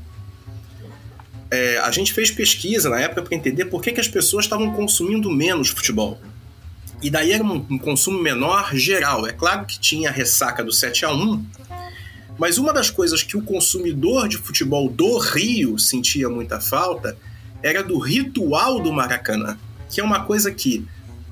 é, 1.54 1.78
a 1.78 1.92
gente 1.92 2.12
fez 2.12 2.32
pesquisa 2.32 2.90
na 2.90 3.00
época 3.00 3.22
para 3.22 3.36
entender 3.36 3.66
por 3.66 3.80
que, 3.80 3.92
que 3.92 4.02
as 4.02 4.08
pessoas 4.08 4.46
estavam 4.46 4.74
consumindo 4.74 5.30
menos 5.30 5.70
futebol. 5.70 6.20
E 7.00 7.12
daí 7.12 7.32
era 7.32 7.44
um, 7.44 7.64
um, 7.70 7.78
consumo 7.78 8.20
menor 8.20 8.76
geral. 8.76 9.28
É 9.28 9.34
claro 9.34 9.64
que 9.68 9.80
tinha 9.80 10.10
a 10.10 10.12
ressaca 10.12 10.64
do 10.64 10.72
7 10.72 11.06
a 11.06 11.14
1 11.14 11.46
mas 12.40 12.58
uma 12.58 12.74
das 12.74 12.90
coisas 12.90 13.22
que 13.22 13.38
o 13.38 13.44
consumidor 13.44 14.28
de 14.28 14.38
futebol 14.38 14.90
do 14.90 15.20
Rio 15.20 15.78
sentia 15.78 16.28
muita 16.28 16.60
falta 16.60 17.16
era 17.62 17.84
do 17.84 18.00
ritual 18.00 18.82
do 18.82 18.92
Maracanã, 18.92 19.56
que 19.88 20.02
é 20.02 20.04
uma 20.04 20.26
coisa 20.26 20.52
que, 20.52 20.84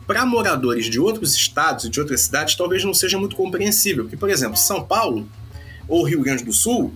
para 0.05 0.23
moradores 0.23 0.85
de 0.85 0.99
outros 0.99 1.33
estados 1.33 1.85
e 1.85 1.89
de 1.89 1.99
outras 1.99 2.21
cidades, 2.21 2.53
talvez 2.53 2.83
não 2.83 2.93
seja 2.93 3.17
muito 3.17 3.35
compreensível. 3.35 4.03
Porque, 4.03 4.15
por 4.15 4.29
exemplo, 4.29 4.55
São 4.55 4.83
Paulo 4.83 5.27
ou 5.87 6.03
Rio 6.03 6.21
Grande 6.21 6.43
do 6.43 6.53
Sul 6.53 6.93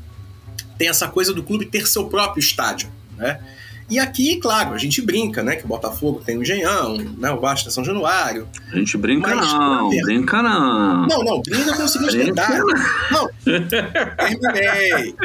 tem 0.78 0.88
essa 0.88 1.08
coisa 1.08 1.34
do 1.34 1.42
clube 1.42 1.66
ter 1.66 1.88
seu 1.88 2.06
próprio 2.06 2.40
estádio 2.40 2.94
né? 3.18 3.40
E 3.88 4.00
aqui, 4.00 4.38
claro, 4.38 4.74
a 4.74 4.78
gente 4.80 5.00
brinca, 5.00 5.44
né? 5.44 5.56
Que 5.56 5.64
o 5.64 5.68
Botafogo 5.68 6.22
tem 6.26 6.38
o 6.38 6.42
Engenhão, 6.42 6.98
né? 6.98 7.30
o 7.32 7.40
Vasco 7.40 7.66
tem 7.66 7.74
São 7.74 7.86
Januário. 7.86 8.48
A 8.72 8.78
gente 8.78 8.98
brinca 8.98 9.36
mas, 9.36 9.54
não, 9.54 9.90
brinca 9.90 10.42
não. 10.42 11.08
Não, 11.08 11.24
não, 11.24 11.42
brinca 11.42 11.76
com 11.76 11.84
o 11.84 11.88
seguinte 11.88 12.18
detalhe. 12.18 12.64
Não, 13.12 13.30
terminei. 13.44 15.16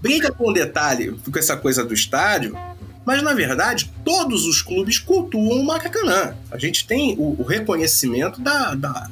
Brinca 0.00 0.32
com 0.32 0.50
o 0.50 0.52
detalhe, 0.52 1.12
com 1.12 1.38
essa 1.38 1.56
coisa 1.56 1.84
do 1.84 1.94
estádio, 1.94 2.58
mas 3.06 3.22
na 3.22 3.32
verdade 3.32 3.92
todos 4.04 4.44
os 4.44 4.60
clubes 4.60 4.98
cultuam 4.98 5.60
o 5.60 5.64
Maracanã. 5.64 6.34
A 6.50 6.58
gente 6.58 6.84
tem 6.84 7.14
o, 7.16 7.40
o 7.40 7.44
reconhecimento 7.44 8.40
da, 8.40 8.74
da, 8.74 9.08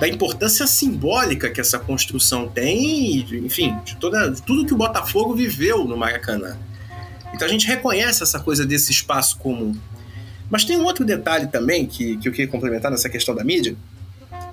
da, 0.00 0.08
importância 0.08 0.66
simbólica 0.66 1.50
que 1.50 1.60
essa 1.60 1.78
construção 1.78 2.48
tem, 2.48 3.26
enfim, 3.44 3.76
de 3.84 3.96
toda, 3.96 4.30
de 4.30 4.40
tudo 4.40 4.64
que 4.64 4.72
o 4.72 4.76
Botafogo 4.76 5.34
viveu 5.34 5.84
no 5.84 5.98
Maracanã. 5.98 6.56
Então 7.34 7.48
a 7.48 7.50
gente 7.50 7.66
reconhece 7.66 8.22
essa 8.22 8.38
coisa 8.38 8.64
desse 8.64 8.92
espaço 8.92 9.36
comum. 9.38 9.76
Mas 10.48 10.64
tem 10.64 10.76
um 10.76 10.84
outro 10.84 11.04
detalhe 11.04 11.48
também 11.48 11.84
que, 11.84 12.16
que 12.18 12.28
eu 12.28 12.32
queria 12.32 12.48
complementar 12.48 12.90
nessa 12.90 13.08
questão 13.08 13.34
da 13.34 13.42
mídia, 13.42 13.76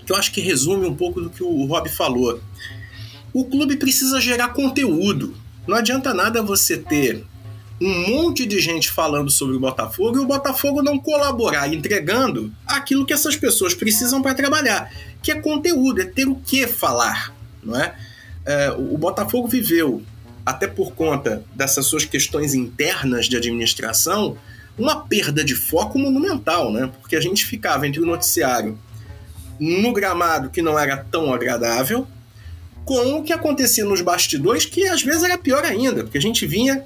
que 0.05 0.11
eu 0.11 0.15
acho 0.15 0.31
que 0.31 0.41
resume 0.41 0.87
um 0.87 0.95
pouco 0.95 1.21
do 1.21 1.29
que 1.29 1.43
o 1.43 1.65
Rob 1.65 1.87
falou. 1.89 2.41
O 3.31 3.45
clube 3.45 3.77
precisa 3.77 4.19
gerar 4.19 4.49
conteúdo. 4.49 5.35
Não 5.67 5.77
adianta 5.77 6.13
nada 6.13 6.41
você 6.41 6.75
ter 6.75 7.23
um 7.79 8.09
monte 8.09 8.45
de 8.45 8.59
gente 8.59 8.89
falando 8.89 9.29
sobre 9.29 9.55
o 9.55 9.59
Botafogo 9.59 10.17
e 10.17 10.21
o 10.21 10.25
Botafogo 10.25 10.81
não 10.81 10.99
colaborar 10.99 11.71
entregando 11.71 12.51
aquilo 12.65 13.05
que 13.05 13.13
essas 13.13 13.35
pessoas 13.35 13.75
precisam 13.75 14.21
para 14.21 14.33
trabalhar, 14.33 14.91
que 15.21 15.31
é 15.31 15.39
conteúdo, 15.39 16.01
é 16.01 16.05
ter 16.05 16.27
o 16.27 16.35
que 16.35 16.67
falar, 16.67 17.33
não 17.63 17.79
é? 17.79 17.95
é 18.45 18.71
o 18.71 18.97
Botafogo 18.97 19.47
viveu 19.47 20.03
até 20.45 20.67
por 20.67 20.93
conta 20.93 21.43
dessas 21.53 21.85
suas 21.85 22.05
questões 22.05 22.53
internas 22.53 23.27
de 23.27 23.37
administração, 23.37 24.37
uma 24.77 25.05
perda 25.05 25.43
de 25.43 25.55
foco 25.55 25.99
monumental, 25.99 26.71
né? 26.71 26.91
Porque 27.01 27.15
a 27.15 27.21
gente 27.21 27.45
ficava 27.45 27.87
entre 27.87 28.01
o 28.01 28.05
noticiário 28.05 28.77
no 29.59 29.93
gramado 29.93 30.49
que 30.49 30.61
não 30.61 30.77
era 30.77 30.97
tão 30.97 31.33
agradável, 31.33 32.07
com 32.83 33.19
o 33.19 33.23
que 33.23 33.31
acontecia 33.31 33.85
nos 33.85 34.01
bastidores, 34.01 34.65
que 34.65 34.87
às 34.87 35.03
vezes 35.03 35.23
era 35.23 35.37
pior 35.37 35.63
ainda, 35.63 36.03
porque 36.03 36.17
a 36.17 36.21
gente 36.21 36.47
vinha 36.47 36.83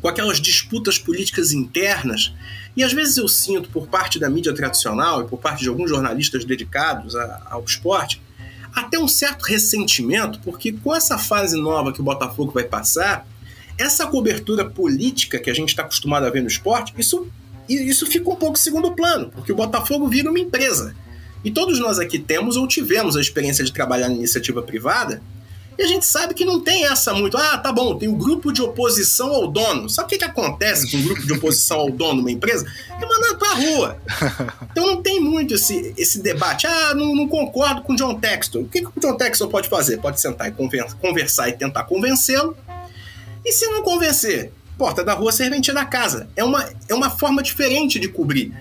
com 0.00 0.08
aquelas 0.08 0.40
disputas 0.40 0.98
políticas 0.98 1.52
internas, 1.52 2.34
e 2.76 2.82
às 2.82 2.92
vezes 2.92 3.18
eu 3.18 3.28
sinto 3.28 3.68
por 3.68 3.86
parte 3.86 4.18
da 4.18 4.28
mídia 4.28 4.52
tradicional 4.52 5.22
e 5.22 5.28
por 5.28 5.38
parte 5.38 5.62
de 5.62 5.68
alguns 5.68 5.88
jornalistas 5.88 6.44
dedicados 6.44 7.14
ao 7.14 7.62
esporte, 7.64 8.20
até 8.74 8.98
um 8.98 9.08
certo 9.08 9.42
ressentimento, 9.42 10.40
porque 10.40 10.72
com 10.72 10.94
essa 10.94 11.18
fase 11.18 11.60
nova 11.60 11.92
que 11.92 12.00
o 12.00 12.04
Botafogo 12.04 12.52
vai 12.52 12.64
passar, 12.64 13.26
essa 13.78 14.06
cobertura 14.06 14.68
política 14.68 15.38
que 15.38 15.50
a 15.50 15.54
gente 15.54 15.70
está 15.70 15.82
acostumado 15.82 16.26
a 16.26 16.30
ver 16.30 16.42
no 16.42 16.48
esporte, 16.48 16.92
isso, 16.96 17.26
isso 17.68 18.06
fica 18.06 18.30
um 18.30 18.36
pouco 18.36 18.58
segundo 18.58 18.92
plano, 18.92 19.30
porque 19.30 19.52
o 19.52 19.56
Botafogo 19.56 20.08
vira 20.08 20.30
uma 20.30 20.38
empresa. 20.38 20.94
E 21.44 21.50
todos 21.50 21.80
nós 21.80 21.98
aqui 21.98 22.18
temos 22.18 22.56
ou 22.56 22.68
tivemos 22.68 23.16
a 23.16 23.20
experiência 23.20 23.64
de 23.64 23.72
trabalhar 23.72 24.08
na 24.08 24.14
iniciativa 24.14 24.62
privada, 24.62 25.22
E 25.78 25.82
a 25.82 25.86
gente 25.86 26.04
sabe 26.04 26.34
que 26.34 26.44
não 26.44 26.60
tem 26.60 26.84
essa 26.84 27.14
muito. 27.14 27.36
Ah, 27.36 27.56
tá 27.58 27.72
bom, 27.72 27.96
tem 27.96 28.08
o 28.08 28.12
um 28.12 28.18
grupo 28.18 28.52
de 28.52 28.60
oposição 28.60 29.30
ao 29.32 29.48
dono. 29.48 29.88
Sabe 29.88 30.06
o 30.06 30.08
que, 30.10 30.18
que 30.18 30.24
acontece 30.24 30.90
com 30.90 30.96
o 30.96 31.00
um 31.00 31.04
grupo 31.04 31.26
de 31.26 31.32
oposição 31.32 31.78
ao 31.78 31.90
dono 31.90 32.16
de 32.16 32.20
uma 32.20 32.30
empresa? 32.30 32.66
É 32.90 33.06
mandado 33.06 33.38
pra 33.38 33.54
rua. 33.54 33.96
Então 34.70 34.86
não 34.86 35.02
tem 35.02 35.20
muito 35.20 35.54
esse, 35.54 35.94
esse 35.96 36.22
debate. 36.22 36.66
Ah, 36.66 36.94
não, 36.94 37.14
não 37.14 37.28
concordo 37.28 37.82
com 37.82 37.92
o 37.92 37.96
John 37.96 38.18
Textor. 38.18 38.62
O 38.62 38.68
que, 38.68 38.80
que 38.80 38.86
o 38.86 39.00
John 39.00 39.16
Textor 39.16 39.48
pode 39.48 39.68
fazer? 39.68 39.98
Pode 39.98 40.20
sentar 40.20 40.48
e 40.48 40.52
conversar 40.52 41.48
e 41.48 41.52
tentar 41.52 41.84
convencê-lo. 41.84 42.56
E 43.44 43.52
se 43.52 43.66
não 43.66 43.82
convencer? 43.82 44.52
Porta 44.78 45.04
da 45.04 45.14
rua, 45.14 45.30
serventia 45.30 45.74
da 45.74 45.84
casa. 45.84 46.28
É 46.34 46.42
uma, 46.42 46.68
é 46.88 46.94
uma 46.94 47.10
forma 47.10 47.42
diferente 47.42 47.98
de 47.98 48.08
cobrir. 48.08 48.52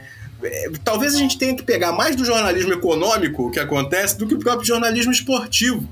É, 0.44 0.70
talvez 0.84 1.16
a 1.16 1.18
gente 1.18 1.38
tenha 1.38 1.56
que 1.56 1.64
pegar 1.64 1.92
mais 1.92 2.16
do 2.16 2.26
jornalismo 2.26 2.74
econômico 2.74 3.52
que 3.52 3.60
acontece 3.60 4.18
do 4.18 4.28
que 4.28 4.34
o 4.34 4.40
próprio 4.40 4.68
jornalismo 4.68 5.12
esportivo 5.12 5.88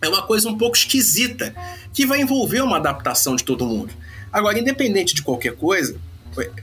é 0.00 0.08
uma 0.08 0.22
coisa 0.22 0.48
um 0.48 0.56
pouco 0.56 0.76
esquisita, 0.76 1.54
que 1.92 2.06
vai 2.06 2.20
envolver 2.20 2.60
uma 2.60 2.76
adaptação 2.76 3.36
de 3.36 3.44
todo 3.44 3.66
mundo. 3.66 3.92
Agora, 4.32 4.58
independente 4.58 5.14
de 5.14 5.22
qualquer 5.22 5.54
coisa, 5.54 5.98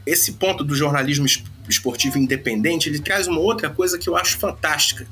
esse 0.05 0.33
ponto 0.33 0.63
do 0.63 0.75
jornalismo 0.75 1.25
esportivo 1.67 2.17
independente, 2.17 2.89
ele 2.89 2.99
traz 2.99 3.27
uma 3.27 3.39
outra 3.39 3.69
coisa 3.69 3.97
que 3.97 4.07
eu 4.07 4.15
acho 4.15 4.37
fantástica, 4.37 5.07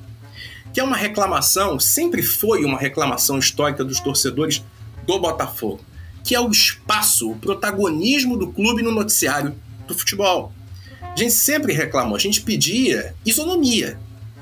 que 0.74 0.80
é 0.80 0.84
uma 0.84 0.96
reclamação, 0.96 1.80
sempre 1.80 2.22
foi 2.22 2.64
uma 2.64 2.78
reclamação 2.78 3.38
histórica 3.38 3.84
dos 3.84 4.00
torcedores 4.00 4.64
do 5.06 5.20
Botafogo, 5.20 5.84
que 6.24 6.36
é 6.36 6.40
o 6.40 6.50
espaço, 6.50 7.32
o 7.32 7.36
protagonismo 7.36 8.38
do 8.38 8.52
clube 8.52 8.82
no 8.82 8.92
noticiário 8.92 9.56
do 9.88 9.98
futebol. 9.98 10.54
A 11.02 11.16
gente 11.16 11.34
sempre 11.34 11.74
reclamou, 11.74 12.16
a 12.16 12.20
gente 12.20 12.42
pedia 12.42 13.14
isonomia. 13.26 14.00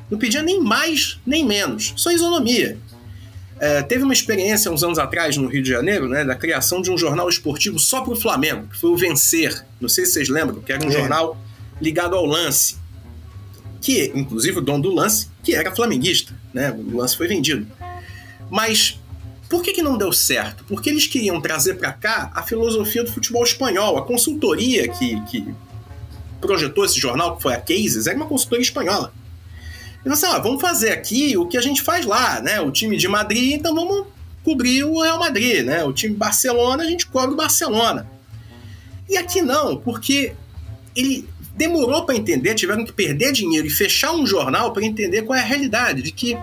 Não 0.09 0.19
pedia 0.19 0.41
nem 0.41 0.61
mais 0.61 1.19
nem 1.25 1.45
menos, 1.45 1.93
só 1.95 2.11
isonomia. 2.11 2.77
É, 3.59 3.81
teve 3.83 4.03
uma 4.03 4.13
experiência 4.13 4.71
uns 4.71 4.83
anos 4.83 4.97
atrás 4.97 5.35
no 5.35 5.47
Rio 5.47 5.61
de 5.61 5.69
Janeiro, 5.69 6.07
né, 6.07 6.23
da 6.23 6.35
criação 6.35 6.81
de 6.81 6.89
um 6.89 6.97
jornal 6.97 7.27
esportivo 7.27 7.77
só 7.77 8.01
para 8.01 8.13
o 8.13 8.15
Flamengo, 8.15 8.67
que 8.67 8.77
foi 8.77 8.89
o 8.89 8.95
Vencer. 8.95 9.65
Não 9.81 9.89
sei 9.89 10.05
se 10.05 10.13
vocês 10.13 10.29
lembram, 10.29 10.61
que 10.61 10.71
era 10.71 10.83
um 10.83 10.89
é. 10.89 10.91
jornal 10.91 11.37
ligado 11.81 12.15
ao 12.15 12.25
lance. 12.25 12.77
Que, 13.81 14.11
inclusive, 14.15 14.59
o 14.59 14.61
dono 14.61 14.83
do 14.83 14.93
lance, 14.93 15.27
que 15.43 15.55
era 15.55 15.73
flamenguista, 15.73 16.33
né? 16.53 16.71
O 16.71 16.97
lance 16.97 17.15
foi 17.15 17.27
vendido. 17.27 17.67
Mas 18.49 18.99
por 19.49 19.63
que, 19.63 19.73
que 19.73 19.81
não 19.81 19.97
deu 19.97 20.13
certo? 20.13 20.63
Porque 20.65 20.89
eles 20.89 21.07
queriam 21.07 21.41
trazer 21.41 21.75
para 21.75 21.91
cá 21.91 22.31
a 22.35 22.43
filosofia 22.43 23.03
do 23.03 23.11
futebol 23.11 23.43
espanhol, 23.43 23.97
a 23.97 24.05
consultoria 24.05 24.87
que, 24.87 25.19
que 25.21 25.53
projetou 26.39 26.85
esse 26.85 26.99
jornal, 26.99 27.35
que 27.35 27.41
foi 27.41 27.53
a 27.53 27.59
Cases, 27.59 28.05
era 28.05 28.15
uma 28.15 28.27
consultoria 28.27 28.63
espanhola. 28.63 29.11
E 30.09 30.11
assim, 30.11 30.25
ó, 30.25 30.39
vamos 30.39 30.59
fazer 30.59 30.89
aqui 30.89 31.37
o 31.37 31.45
que 31.45 31.55
a 31.55 31.61
gente 31.61 31.83
faz 31.83 32.03
lá, 32.03 32.41
né? 32.41 32.59
O 32.59 32.71
time 32.71 32.97
de 32.97 33.07
Madrid, 33.07 33.53
então 33.53 33.75
vamos 33.75 34.07
cobrir 34.43 34.83
o 34.83 35.03
Real 35.03 35.19
Madrid, 35.19 35.63
né? 35.63 35.83
O 35.83 35.93
time 35.93 36.15
Barcelona, 36.15 36.81
a 36.81 36.87
gente 36.87 37.05
cobre 37.05 37.35
o 37.35 37.37
Barcelona. 37.37 38.09
E 39.07 39.15
aqui 39.15 39.43
não, 39.43 39.77
porque 39.77 40.33
ele 40.95 41.29
demorou 41.55 42.05
para 42.05 42.15
entender, 42.15 42.55
tiveram 42.55 42.83
que 42.83 42.91
perder 42.91 43.31
dinheiro 43.31 43.67
e 43.67 43.69
fechar 43.69 44.11
um 44.11 44.25
jornal 44.25 44.73
para 44.73 44.83
entender 44.83 45.21
qual 45.21 45.37
é 45.37 45.43
a 45.43 45.45
realidade, 45.45 46.01
de 46.01 46.11
que 46.11 46.35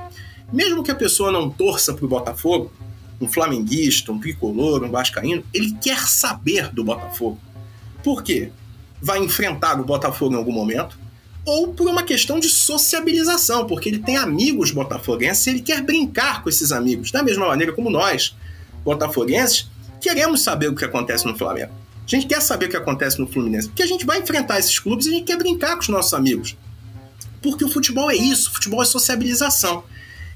mesmo 0.52 0.84
que 0.84 0.92
a 0.92 0.94
pessoa 0.94 1.32
não 1.32 1.50
torça 1.50 1.92
para 1.92 2.04
o 2.04 2.08
Botafogo, 2.08 2.72
um 3.20 3.26
flamenguista, 3.26 4.12
um 4.12 4.20
tricolor, 4.20 4.84
um 4.84 4.90
vascaíno, 4.92 5.42
ele 5.52 5.76
quer 5.82 5.98
saber 6.06 6.72
do 6.72 6.84
Botafogo. 6.84 7.40
Por 8.04 8.22
quê? 8.22 8.52
Vai 9.02 9.18
enfrentar 9.18 9.80
o 9.80 9.84
Botafogo 9.84 10.34
em 10.34 10.38
algum 10.38 10.52
momento, 10.52 10.96
ou 11.46 11.72
por 11.72 11.88
uma 11.88 12.02
questão 12.02 12.40
de 12.40 12.48
sociabilização, 12.48 13.66
porque 13.66 13.88
ele 13.88 14.00
tem 14.00 14.16
amigos 14.16 14.72
botafoguenses 14.72 15.46
e 15.46 15.50
ele 15.50 15.62
quer 15.62 15.80
brincar 15.80 16.42
com 16.42 16.48
esses 16.48 16.72
amigos, 16.72 17.12
da 17.12 17.22
mesma 17.22 17.46
maneira 17.46 17.72
como 17.72 17.88
nós, 17.88 18.34
botafoguenses, 18.84 19.70
queremos 20.00 20.42
saber 20.42 20.68
o 20.68 20.74
que 20.74 20.84
acontece 20.84 21.24
no 21.24 21.38
Flamengo. 21.38 21.72
A 22.04 22.08
gente 22.08 22.26
quer 22.26 22.42
saber 22.42 22.66
o 22.66 22.68
que 22.68 22.76
acontece 22.76 23.20
no 23.20 23.28
Fluminense, 23.28 23.68
porque 23.68 23.82
a 23.82 23.86
gente 23.86 24.04
vai 24.04 24.18
enfrentar 24.18 24.58
esses 24.58 24.78
clubes 24.78 25.06
e 25.06 25.10
a 25.10 25.12
gente 25.12 25.24
quer 25.24 25.38
brincar 25.38 25.74
com 25.76 25.82
os 25.82 25.88
nossos 25.88 26.14
amigos. 26.14 26.56
Porque 27.40 27.64
o 27.64 27.68
futebol 27.68 28.10
é 28.10 28.16
isso, 28.16 28.50
o 28.50 28.54
futebol 28.54 28.82
é 28.82 28.84
sociabilização. 28.84 29.84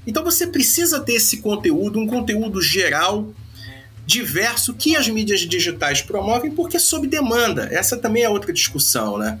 Então 0.07 0.23
você 0.23 0.47
precisa 0.47 1.01
ter 1.01 1.13
esse 1.13 1.37
conteúdo, 1.37 1.99
um 1.99 2.07
conteúdo 2.07 2.61
geral, 2.61 3.33
diverso, 4.05 4.73
que 4.73 4.95
as 4.95 5.09
mídias 5.09 5.41
digitais 5.41 6.01
promovem, 6.01 6.51
porque 6.51 6.77
é 6.77 6.79
sob 6.79 7.05
demanda. 7.05 7.67
Essa 7.71 7.97
também 7.97 8.23
é 8.23 8.29
outra 8.29 8.51
discussão, 8.51 9.17
né? 9.17 9.39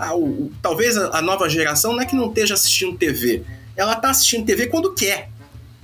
A, 0.00 0.16
o, 0.16 0.50
talvez 0.62 0.96
a, 0.96 1.18
a, 1.18 1.22
nova 1.22 1.48
geração 1.48 1.92
não 1.92 2.00
é 2.00 2.06
que 2.06 2.16
não 2.16 2.28
esteja 2.28 2.54
assistindo 2.54 2.96
TV, 2.96 3.42
ela 3.76 3.92
está 3.92 4.10
assistindo 4.10 4.46
TV 4.46 4.66
quando 4.66 4.94
quer. 4.94 5.28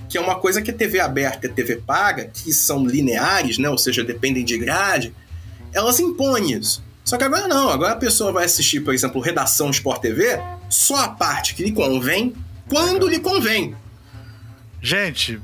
Que 0.09 0.17
é 0.17 0.21
uma 0.21 0.35
coisa 0.35 0.61
que 0.61 0.71
a 0.71 0.73
TV 0.73 1.01
aberta 1.01 1.47
e 1.47 1.49
TV 1.49 1.77
paga, 1.77 2.31
que 2.33 2.53
são 2.53 2.85
lineares, 2.85 3.57
né? 3.57 3.69
ou 3.69 3.77
seja, 3.77 4.05
dependem 4.05 4.45
de 4.45 4.57
grade, 4.57 5.13
elas 5.73 5.99
impõem 5.99 6.53
isso. 6.53 6.81
Só 7.03 7.17
que 7.17 7.23
agora 7.23 7.47
não, 7.47 7.69
agora 7.69 7.93
a 7.93 7.97
pessoa 7.97 8.31
vai 8.31 8.45
assistir, 8.45 8.81
por 8.81 8.93
exemplo, 8.93 9.21
Redação 9.21 9.69
Sport 9.69 10.01
TV, 10.01 10.39
só 10.69 10.95
a 11.03 11.09
parte 11.09 11.55
que 11.55 11.63
lhe 11.63 11.71
convém, 11.71 12.33
quando 12.69 13.07
lhe 13.07 13.19
convém. 13.19 13.75
Gente, 14.81 15.41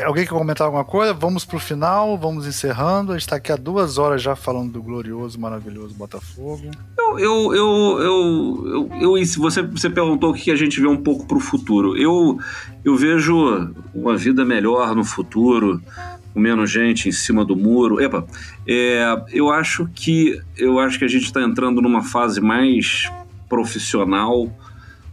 alguém 0.00 0.24
quer 0.24 0.32
comentar 0.32 0.66
alguma 0.66 0.84
coisa? 0.84 1.12
Vamos 1.12 1.44
pro 1.44 1.58
final, 1.58 2.16
vamos 2.16 2.46
encerrando. 2.46 3.12
A 3.12 3.18
gente 3.18 3.28
tá 3.28 3.36
aqui 3.36 3.52
há 3.52 3.56
duas 3.56 3.98
horas 3.98 4.22
já 4.22 4.34
falando 4.34 4.72
do 4.72 4.82
glorioso, 4.82 5.38
maravilhoso 5.38 5.94
Botafogo. 5.94 6.70
Eu, 7.18 7.54
eu, 7.54 8.00
eu, 8.00 8.90
eu, 9.00 9.18
eu, 9.18 9.24
você, 9.38 9.62
você 9.62 9.90
perguntou 9.90 10.30
o 10.30 10.34
que 10.34 10.50
a 10.50 10.56
gente 10.56 10.80
vê 10.80 10.86
um 10.86 10.96
pouco 10.96 11.26
pro 11.26 11.40
futuro. 11.40 11.96
Eu, 11.96 12.38
eu 12.84 12.96
vejo 12.96 13.72
uma 13.94 14.16
vida 14.16 14.44
melhor 14.44 14.94
no 14.94 15.04
futuro, 15.04 15.80
com 16.32 16.40
menos 16.40 16.70
gente 16.70 17.08
em 17.08 17.12
cima 17.12 17.44
do 17.44 17.56
muro. 17.56 18.00
Epa, 18.00 18.26
é, 18.66 19.04
eu 19.32 19.50
acho 19.50 19.88
que 19.94 20.40
eu 20.56 20.78
acho 20.78 20.98
que 20.98 21.04
a 21.04 21.08
gente 21.08 21.24
está 21.24 21.42
entrando 21.42 21.80
numa 21.80 22.02
fase 22.02 22.40
mais 22.40 23.10
profissional 23.48 24.50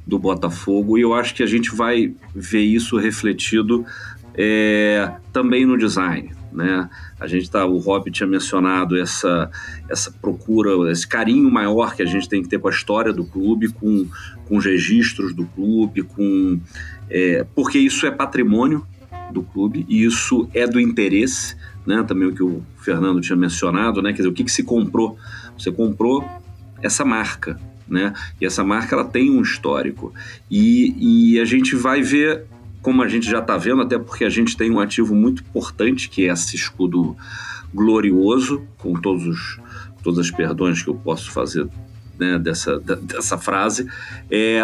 do 0.08 0.18
Botafogo 0.18 0.98
e 0.98 1.02
eu 1.02 1.14
acho 1.14 1.36
que 1.36 1.44
a 1.44 1.46
gente 1.46 1.76
vai 1.76 2.14
ver 2.34 2.62
isso 2.62 2.98
refletido 2.98 3.86
é, 4.34 5.12
também 5.32 5.66
no 5.66 5.78
design. 5.78 6.39
Né? 6.52 6.90
A 7.20 7.28
gente 7.28 7.50
tá, 7.50 7.66
o 7.66 7.78
Rob 7.78 8.10
tinha 8.12 8.28
mencionado 8.28 8.98
essa, 8.98 9.50
essa 9.88 10.12
procura, 10.12 10.92
esse 10.92 11.08
carinho 11.08 11.50
maior 11.50 11.96
que 11.96 12.02
a 12.02 12.06
gente 12.06 12.28
tem 12.28 12.42
que 12.42 12.50
ter 12.50 12.60
com 12.60 12.68
a 12.68 12.72
história 12.72 13.14
do 13.14 13.24
clube, 13.24 13.70
com, 13.70 14.08
com 14.48 14.58
os 14.58 14.66
registros 14.66 15.34
do 15.34 15.46
clube, 15.46 16.02
com 16.02 16.60
é, 17.10 17.46
porque 17.56 17.78
isso 17.78 18.06
é 18.06 18.12
patrimônio 18.12 18.86
do 19.32 19.44
clube 19.44 19.86
e 19.88 20.04
isso 20.04 20.50
é 20.54 20.66
do 20.66 20.80
interesse, 20.80 21.56
né? 21.86 22.04
Também 22.04 22.28
o 22.28 22.34
que 22.34 22.44
o 22.44 22.64
Fernando 22.78 23.22
tinha 23.22 23.36
mencionado, 23.36 24.02
né? 24.02 24.12
Quer 24.12 24.18
dizer, 24.18 24.30
o 24.30 24.34
que, 24.34 24.44
que 24.44 24.52
se 24.52 24.64
comprou? 24.64 25.18
Você 25.58 25.72
comprou 25.72 26.28
essa 26.82 27.06
marca, 27.06 27.60
né? 27.88 28.14
E 28.40 28.46
essa 28.46 28.64
marca 28.64 28.96
ela 28.96 29.06
tem 29.06 29.30
um 29.30 29.42
histórico 29.42 30.14
e, 30.50 31.34
e 31.36 31.40
a 31.40 31.46
gente 31.46 31.76
vai 31.76 32.02
ver 32.02 32.46
como 32.82 33.04
a 33.04 33.08
gente 33.08 33.30
já 33.30 33.40
está 33.40 33.58
vendo, 33.58 33.82
até 33.82 33.98
porque 33.98 34.24
a 34.24 34.30
gente 34.30 34.56
tem 34.56 34.72
um 34.72 34.80
ativo 34.80 35.14
muito 35.14 35.42
importante, 35.42 36.10
que 36.10 36.28
é 36.28 36.34
esse 36.34 36.56
escudo 36.56 37.16
glorioso, 37.74 38.64
com 38.78 38.94
todos 38.94 39.26
os, 39.26 39.60
todas 40.04 40.20
as 40.20 40.32
perdões 40.32 40.82
que 40.82 40.90
eu 40.90 40.96
posso 40.96 41.32
fazer 41.32 41.68
né, 42.18 42.38
dessa, 42.40 42.80
dessa 42.80 43.38
frase, 43.38 43.88
é, 44.30 44.62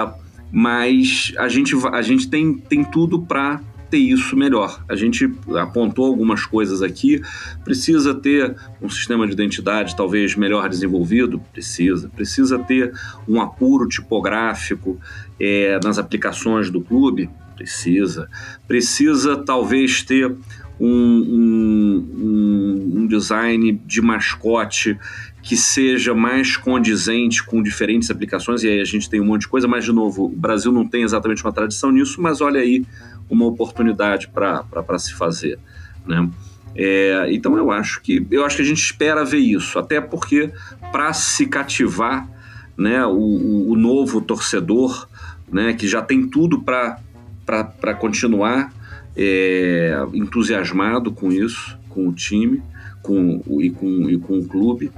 mas 0.51 1.33
a 1.37 1.47
gente, 1.47 1.75
a 1.91 2.01
gente 2.01 2.29
tem, 2.29 2.53
tem 2.53 2.83
tudo 2.83 3.21
para 3.21 3.61
ter 3.89 3.97
isso 3.97 4.35
melhor. 4.35 4.83
A 4.89 4.95
gente 4.95 5.31
apontou 5.57 6.05
algumas 6.05 6.45
coisas 6.45 6.81
aqui. 6.81 7.21
Precisa 7.63 8.13
ter 8.13 8.55
um 8.81 8.89
sistema 8.89 9.27
de 9.27 9.33
identidade 9.33 9.95
talvez 9.95 10.35
melhor 10.35 10.67
desenvolvido? 10.67 11.39
Precisa. 11.51 12.09
Precisa 12.09 12.59
ter 12.59 12.93
um 13.27 13.39
apuro 13.39 13.87
tipográfico 13.87 14.99
é, 15.39 15.79
nas 15.83 15.97
aplicações 15.97 16.69
do 16.69 16.81
clube? 16.81 17.29
Precisa. 17.56 18.30
Precisa 18.68 19.38
talvez 19.38 20.03
ter 20.03 20.36
um, 20.80 20.88
um, 22.18 22.91
um, 22.98 23.07
design 23.07 23.72
de 23.86 24.02
mascote 24.02 24.98
que 25.41 25.56
seja 25.56 26.14
mais 26.14 26.57
condizente 26.57 27.44
com 27.44 27.61
diferentes 27.61 28.10
aplicações, 28.10 28.64
e 28.64 28.68
aí 28.68 28.82
a 28.82 28.86
gente 28.86 29.10
tem 29.10 29.22
um 29.22 29.26
monte 29.26 29.41
de 29.41 29.48
coisa, 29.48 29.68
mas 29.68 29.86
de 29.86 29.91
novo, 29.91 30.26
o 30.26 30.30
Brasil 30.30 30.72
não 30.72 30.88
tem 30.88 31.03
exatamente 31.03 31.44
uma 31.44 31.53
tradição 31.53 31.91
nisso, 31.91 32.22
mas 32.22 32.41
olha 32.41 32.60
aí 32.60 32.84
uma 33.30 33.45
oportunidade 33.45 34.27
para 34.27 34.99
se 34.99 35.14
fazer. 35.14 35.60
Né? 36.06 36.30
É, 36.76 37.27
então 37.32 37.57
eu 37.57 37.72
acho 37.72 38.02
que 38.02 38.26
eu 38.30 38.44
acho 38.44 38.57
que 38.57 38.61
a 38.61 38.65
gente 38.65 38.82
espera 38.82 39.23
ver 39.23 39.38
isso, 39.38 39.80
até 39.80 40.02
porque 40.02 40.52
para 40.91 41.14
se 41.14 41.45
cativar 41.45 42.27
né, 42.77 43.06
o, 43.06 43.69
o 43.69 43.76
novo 43.76 44.19
torcedor, 44.19 45.07
né, 45.49 45.73
que 45.73 45.88
já 45.88 46.02
tem 46.02 46.27
tudo 46.27 46.61
para 46.61 46.99
para 47.45 47.93
continuar 47.93 48.73
é, 49.15 49.95
entusiasmado 50.13 51.11
com 51.11 51.31
isso, 51.31 51.77
com 51.89 52.07
o 52.07 52.13
time 52.13 52.61
com, 53.05 53.41
e, 53.61 53.69
com, 53.69 54.09
e 54.09 54.17
com 54.17 54.39
o 54.39 54.47
clube. 54.47 54.91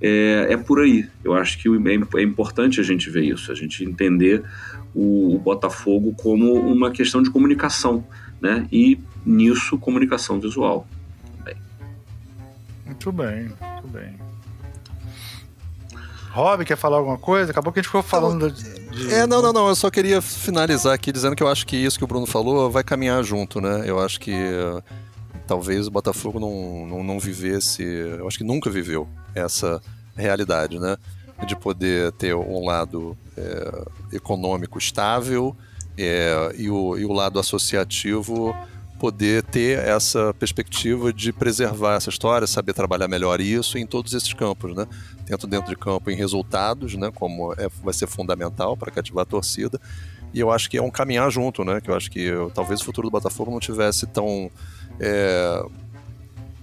É, 0.00 0.48
é 0.50 0.56
por 0.56 0.80
aí. 0.80 1.08
Eu 1.24 1.34
acho 1.34 1.58
que 1.58 1.68
é, 1.68 2.20
é 2.20 2.22
importante 2.22 2.80
a 2.80 2.84
gente 2.84 3.08
ver 3.08 3.24
isso, 3.24 3.50
a 3.50 3.54
gente 3.54 3.82
entender 3.82 4.44
o, 4.94 5.34
o 5.34 5.38
Botafogo 5.38 6.14
como 6.14 6.52
uma 6.52 6.90
questão 6.90 7.22
de 7.22 7.30
comunicação, 7.30 8.04
né? 8.40 8.66
E 8.70 9.00
nisso 9.24 9.78
comunicação 9.78 10.38
visual. 10.38 10.86
Bem. 11.42 11.56
Muito 12.84 13.10
bem, 13.10 13.42
muito 13.44 13.88
bem. 13.88 14.14
Rob, 16.30 16.66
quer 16.66 16.76
falar 16.76 16.98
alguma 16.98 17.16
coisa? 17.16 17.50
Acabou 17.50 17.72
que 17.72 17.78
a 17.78 17.82
gente 17.82 17.88
ficou 17.88 18.02
falando 18.02 18.52
É, 19.10 19.26
não, 19.26 19.42
não, 19.42 19.52
não. 19.52 19.68
Eu 19.68 19.76
só 19.76 19.90
queria 19.90 20.20
finalizar 20.22 20.94
aqui 20.94 21.12
dizendo 21.12 21.36
que 21.36 21.42
eu 21.42 21.48
acho 21.48 21.66
que 21.66 21.76
isso 21.76 21.98
que 21.98 22.04
o 22.04 22.06
Bruno 22.06 22.26
falou 22.26 22.70
vai 22.70 22.82
caminhar 22.82 23.22
junto, 23.22 23.60
né? 23.60 23.82
Eu 23.84 24.00
acho 24.00 24.18
que 24.18 24.32
uh, 24.32 24.82
talvez 25.46 25.86
o 25.86 25.90
Botafogo 25.90 26.40
não, 26.40 26.86
não, 26.86 27.04
não 27.04 27.20
vivesse, 27.20 27.82
eu 27.82 28.26
acho 28.26 28.38
que 28.38 28.44
nunca 28.44 28.70
viveu 28.70 29.08
essa 29.34 29.80
realidade, 30.16 30.78
né? 30.78 30.96
De 31.46 31.54
poder 31.54 32.12
ter 32.12 32.34
um 32.34 32.64
lado 32.64 33.16
é, 33.36 34.16
econômico 34.16 34.78
estável 34.78 35.54
é, 35.98 36.54
e, 36.56 36.70
o, 36.70 36.96
e 36.96 37.04
o 37.04 37.12
lado 37.12 37.38
associativo 37.38 38.56
poder 38.98 39.42
ter 39.42 39.78
essa 39.78 40.34
perspectiva 40.34 41.12
de 41.12 41.32
preservar 41.32 41.96
essa 41.96 42.10
história, 42.10 42.46
saber 42.46 42.72
trabalhar 42.72 43.08
melhor 43.08 43.40
isso 43.40 43.78
em 43.78 43.86
todos 43.86 44.12
esses 44.14 44.32
campos, 44.32 44.74
né? 44.74 44.86
Tanto 45.26 45.46
dentro 45.46 45.68
de 45.68 45.76
campo 45.76 46.10
em 46.10 46.16
resultados, 46.16 46.94
né? 46.94 47.10
Como 47.14 47.52
é, 47.54 47.68
vai 47.82 47.94
ser 47.94 48.06
fundamental 48.06 48.76
para 48.76 48.90
cativar 48.90 49.22
a 49.22 49.26
torcida. 49.26 49.80
E 50.32 50.40
eu 50.40 50.50
acho 50.50 50.68
que 50.68 50.76
é 50.76 50.82
um 50.82 50.90
caminhar 50.90 51.30
junto, 51.30 51.64
né? 51.64 51.80
Que 51.80 51.90
eu 51.90 51.96
acho 51.96 52.10
que 52.10 52.30
talvez 52.54 52.80
o 52.80 52.84
futuro 52.84 53.08
do 53.08 53.12
Botafogo 53.12 53.50
não 53.50 53.60
tivesse 53.60 54.06
tão 54.06 54.50
é, 55.00 55.64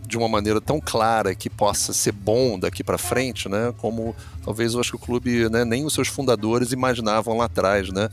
de 0.08 0.18
uma 0.18 0.28
maneira 0.28 0.62
tão 0.62 0.80
clara 0.80 1.34
que 1.34 1.50
possa 1.50 1.94
ser 1.94 2.12
bom 2.12 2.60
daqui 2.60 2.84
para 2.84 2.98
frente, 2.98 3.50
né? 3.50 3.74
Como 3.78 4.16
talvez 4.44 4.74
eu 4.74 4.80
acho 4.80 4.92
que 4.92 4.96
o 4.96 5.00
clube, 5.00 5.50
né, 5.50 5.66
nem 5.66 5.86
os 5.86 5.94
seus 5.94 6.08
fundadores 6.08 6.72
imaginavam 6.72 7.38
lá 7.38 7.46
atrás, 7.46 7.90
né? 7.90 8.10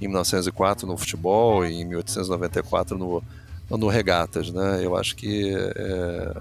Em 0.00 0.08
1904 0.08 0.86
no 0.86 0.96
futebol, 0.96 1.64
em 1.64 1.84
1894 1.84 2.96
no 2.96 3.22
no 3.76 3.88
regatas, 3.88 4.50
né? 4.50 4.80
Eu 4.82 4.96
acho 4.96 5.16
que 5.16 5.54
é, 5.54 6.34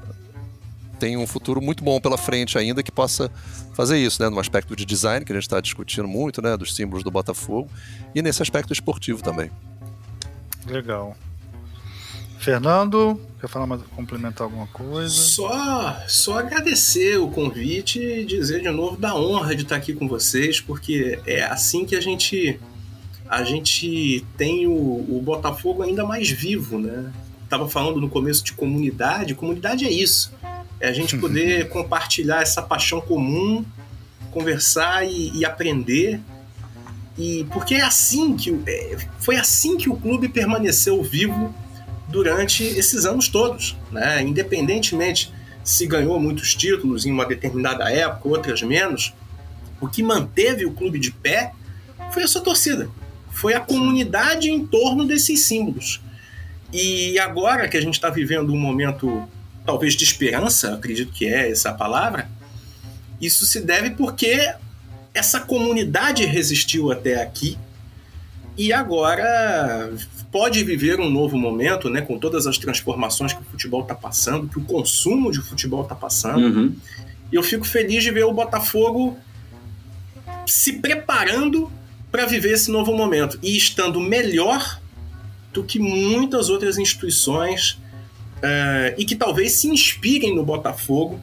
tem 1.00 1.18
um 1.18 1.26
futuro 1.26 1.62
muito 1.62 1.84
bom 1.84 2.00
pela 2.00 2.18
frente 2.18 2.58
ainda 2.58 2.84
que 2.84 2.92
possa 2.92 3.32
fazer 3.74 3.98
isso, 3.98 4.22
né? 4.22 4.30
No 4.30 4.40
aspecto 4.40 4.76
de 4.76 4.86
design 4.86 5.26
que 5.26 5.32
a 5.32 5.36
gente 5.36 5.44
está 5.44 5.60
discutindo 5.60 6.08
muito, 6.08 6.42
né? 6.42 6.56
Dos 6.56 6.76
símbolos 6.76 7.04
do 7.04 7.12
Botafogo 7.12 7.70
e 8.14 8.22
nesse 8.22 8.42
aspecto 8.42 8.72
esportivo 8.72 9.24
também. 9.24 9.50
Legal. 10.68 11.18
Fernando, 12.38 13.22
quer 13.40 13.48
falar 13.48 13.68
mais, 13.68 13.82
complementar 13.96 14.46
alguma 14.46 14.66
coisa? 14.68 15.14
Só, 15.14 15.96
só 16.08 16.40
agradecer 16.40 17.18
o 17.18 17.30
convite 17.30 18.00
e 18.00 18.26
dizer 18.26 18.62
de 18.62 18.70
novo 18.72 18.98
da 18.98 19.16
honra 19.16 19.56
de 19.56 19.62
estar 19.62 19.76
aqui 19.76 19.94
com 19.94 20.08
vocês, 20.08 20.60
porque 20.60 21.20
é 21.28 21.44
assim 21.44 21.86
que 21.86 21.96
a 21.96 22.02
gente 22.02 22.60
a 23.32 23.46
gente 23.46 24.26
tem 24.36 24.68
o, 24.68 24.74
o 24.74 25.22
Botafogo 25.24 25.84
ainda 25.84 26.06
mais 26.06 26.30
vivo, 26.30 26.78
né? 26.78 27.14
Tava 27.48 27.70
falando 27.70 28.02
no 28.02 28.10
começo 28.10 28.44
de 28.44 28.52
comunidade, 28.52 29.34
comunidade 29.36 29.86
é 29.86 29.90
isso. 29.90 30.34
É 30.82 30.90
a 30.90 30.92
gente 30.92 31.16
poder 31.18 31.70
compartilhar 31.70 32.42
essa 32.42 32.62
paixão 32.62 33.00
comum, 33.00 33.64
conversar 34.32 35.08
e, 35.08 35.32
e 35.34 35.46
aprender. 35.46 36.20
E 37.18 37.46
porque 37.54 37.76
é 37.76 37.84
assim 37.84 38.36
que 38.36 38.54
é, 38.68 38.98
foi 39.20 39.38
assim 39.38 39.78
que 39.78 39.90
o 39.90 39.96
clube 39.96 40.28
permaneceu 40.28 41.02
vivo 41.02 41.56
durante 42.10 42.66
esses 42.66 43.06
anos 43.06 43.30
todos, 43.30 43.78
né? 43.94 44.22
Independentemente 44.22 45.32
se 45.64 45.88
ganhou 45.88 46.20
muitos 46.20 46.54
títulos 46.54 47.06
em 47.06 47.12
uma 47.12 47.26
determinada 47.26 47.90
época, 47.90 48.28
outras 48.28 48.62
menos, 48.62 49.14
o 49.80 49.88
que 49.88 50.04
manteve 50.04 50.66
o 50.66 50.74
clube 50.74 51.00
de 51.00 51.12
pé 51.12 51.54
foi 52.12 52.24
a 52.24 52.28
sua 52.28 52.42
torcida 52.42 52.90
foi 53.42 53.56
a 53.56 53.60
comunidade 53.60 54.52
em 54.52 54.64
torno 54.68 55.04
desses 55.04 55.40
símbolos. 55.40 56.00
E 56.72 57.18
agora 57.18 57.68
que 57.68 57.76
a 57.76 57.82
gente 57.82 57.96
está 57.96 58.08
vivendo 58.08 58.54
um 58.54 58.60
momento, 58.60 59.28
talvez 59.66 59.96
de 59.96 60.04
esperança, 60.04 60.76
acredito 60.76 61.12
que 61.12 61.26
é 61.26 61.50
essa 61.50 61.72
a 61.72 61.74
palavra, 61.74 62.30
isso 63.20 63.48
se 63.48 63.60
deve 63.60 63.90
porque 63.90 64.54
essa 65.12 65.40
comunidade 65.40 66.24
resistiu 66.24 66.92
até 66.92 67.20
aqui 67.20 67.58
e 68.56 68.72
agora 68.72 69.92
pode 70.32 70.64
viver 70.64 71.00
um 71.00 71.10
novo 71.10 71.36
momento, 71.36 71.90
né, 71.90 72.02
com 72.02 72.20
todas 72.20 72.46
as 72.46 72.60
transformações 72.60 73.34
que 73.34 73.42
o 73.42 73.46
futebol 73.46 73.82
está 73.82 73.96
passando, 73.96 74.48
que 74.48 74.60
o 74.60 74.64
consumo 74.64 75.32
de 75.32 75.42
futebol 75.42 75.82
está 75.82 75.96
passando. 75.96 76.46
Uhum. 76.46 76.76
E 77.32 77.36
eu 77.36 77.42
fico 77.42 77.66
feliz 77.66 78.04
de 78.04 78.12
ver 78.12 78.24
o 78.24 78.34
Botafogo 78.34 79.18
se 80.46 80.74
preparando 80.74 81.72
para 82.12 82.26
viver 82.26 82.54
esse 82.54 82.70
novo 82.70 82.94
momento 82.94 83.40
e 83.42 83.56
estando 83.56 84.00
melhor 84.00 84.80
do 85.54 85.64
que 85.64 85.80
muitas 85.80 86.50
outras 86.50 86.78
instituições 86.78 87.72
uh, 88.38 88.94
e 88.98 89.06
que 89.06 89.16
talvez 89.16 89.54
se 89.54 89.68
inspirem 89.68 90.36
no 90.36 90.44
Botafogo 90.44 91.20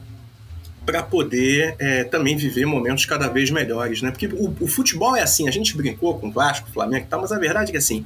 para 0.85 1.03
poder 1.03 1.75
é, 1.77 2.03
também 2.03 2.35
viver 2.35 2.65
momentos 2.65 3.05
cada 3.05 3.27
vez 3.27 3.51
melhores, 3.51 4.01
né? 4.01 4.09
Porque 4.09 4.25
o, 4.25 4.55
o, 4.59 4.67
futebol 4.67 5.15
é 5.15 5.21
assim, 5.21 5.47
a 5.47 5.51
gente 5.51 5.77
brincou 5.77 6.17
com 6.17 6.29
o 6.29 6.31
Vasco, 6.31 6.67
Flamengo 6.71 7.05
e 7.05 7.07
tal, 7.07 7.21
mas 7.21 7.31
a 7.31 7.37
verdade 7.37 7.69
é 7.69 7.71
que 7.73 7.77
assim, 7.77 8.03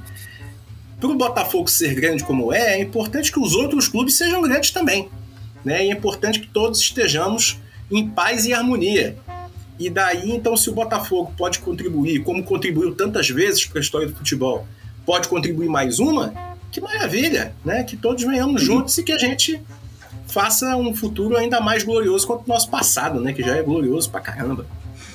para 1.00 1.08
o 1.08 1.14
Botafogo 1.14 1.70
ser 1.70 1.94
grande 1.94 2.22
como 2.24 2.52
é, 2.52 2.74
é 2.74 2.82
importante 2.82 3.32
que 3.32 3.40
os 3.40 3.54
outros 3.54 3.88
clubes 3.88 4.18
sejam 4.18 4.42
grandes 4.42 4.70
também, 4.70 5.08
né? 5.64 5.86
E 5.86 5.88
é 5.88 5.92
importante 5.92 6.40
que 6.40 6.46
todos 6.46 6.78
estejamos 6.78 7.58
em 7.90 8.06
paz 8.06 8.44
e 8.44 8.52
harmonia. 8.52 9.16
E 9.78 9.90
daí, 9.90 10.30
então, 10.30 10.56
se 10.56 10.70
o 10.70 10.72
Botafogo 10.72 11.32
pode 11.36 11.58
contribuir, 11.58 12.22
como 12.22 12.44
contribuiu 12.44 12.94
tantas 12.94 13.28
vezes 13.28 13.66
para 13.66 13.78
a 13.78 13.82
história 13.82 14.06
do 14.06 14.14
futebol, 14.14 14.66
pode 15.04 15.28
contribuir 15.28 15.68
mais 15.68 15.98
uma, 15.98 16.32
que 16.70 16.80
maravilha, 16.80 17.54
né? 17.64 17.84
Que 17.84 17.96
todos 17.96 18.22
venhamos 18.24 18.62
juntos 18.62 18.96
e 18.98 19.02
que 19.02 19.12
a 19.12 19.18
gente 19.18 19.60
faça 20.26 20.76
um 20.76 20.94
futuro 20.94 21.36
ainda 21.36 21.60
mais 21.60 21.82
glorioso 21.84 22.26
quanto 22.26 22.44
o 22.44 22.48
nosso 22.48 22.68
passado, 22.70 23.20
né? 23.20 23.32
Que 23.32 23.42
já 23.42 23.56
é 23.56 23.62
glorioso 23.62 24.10
pra 24.10 24.20
caramba. 24.20 24.66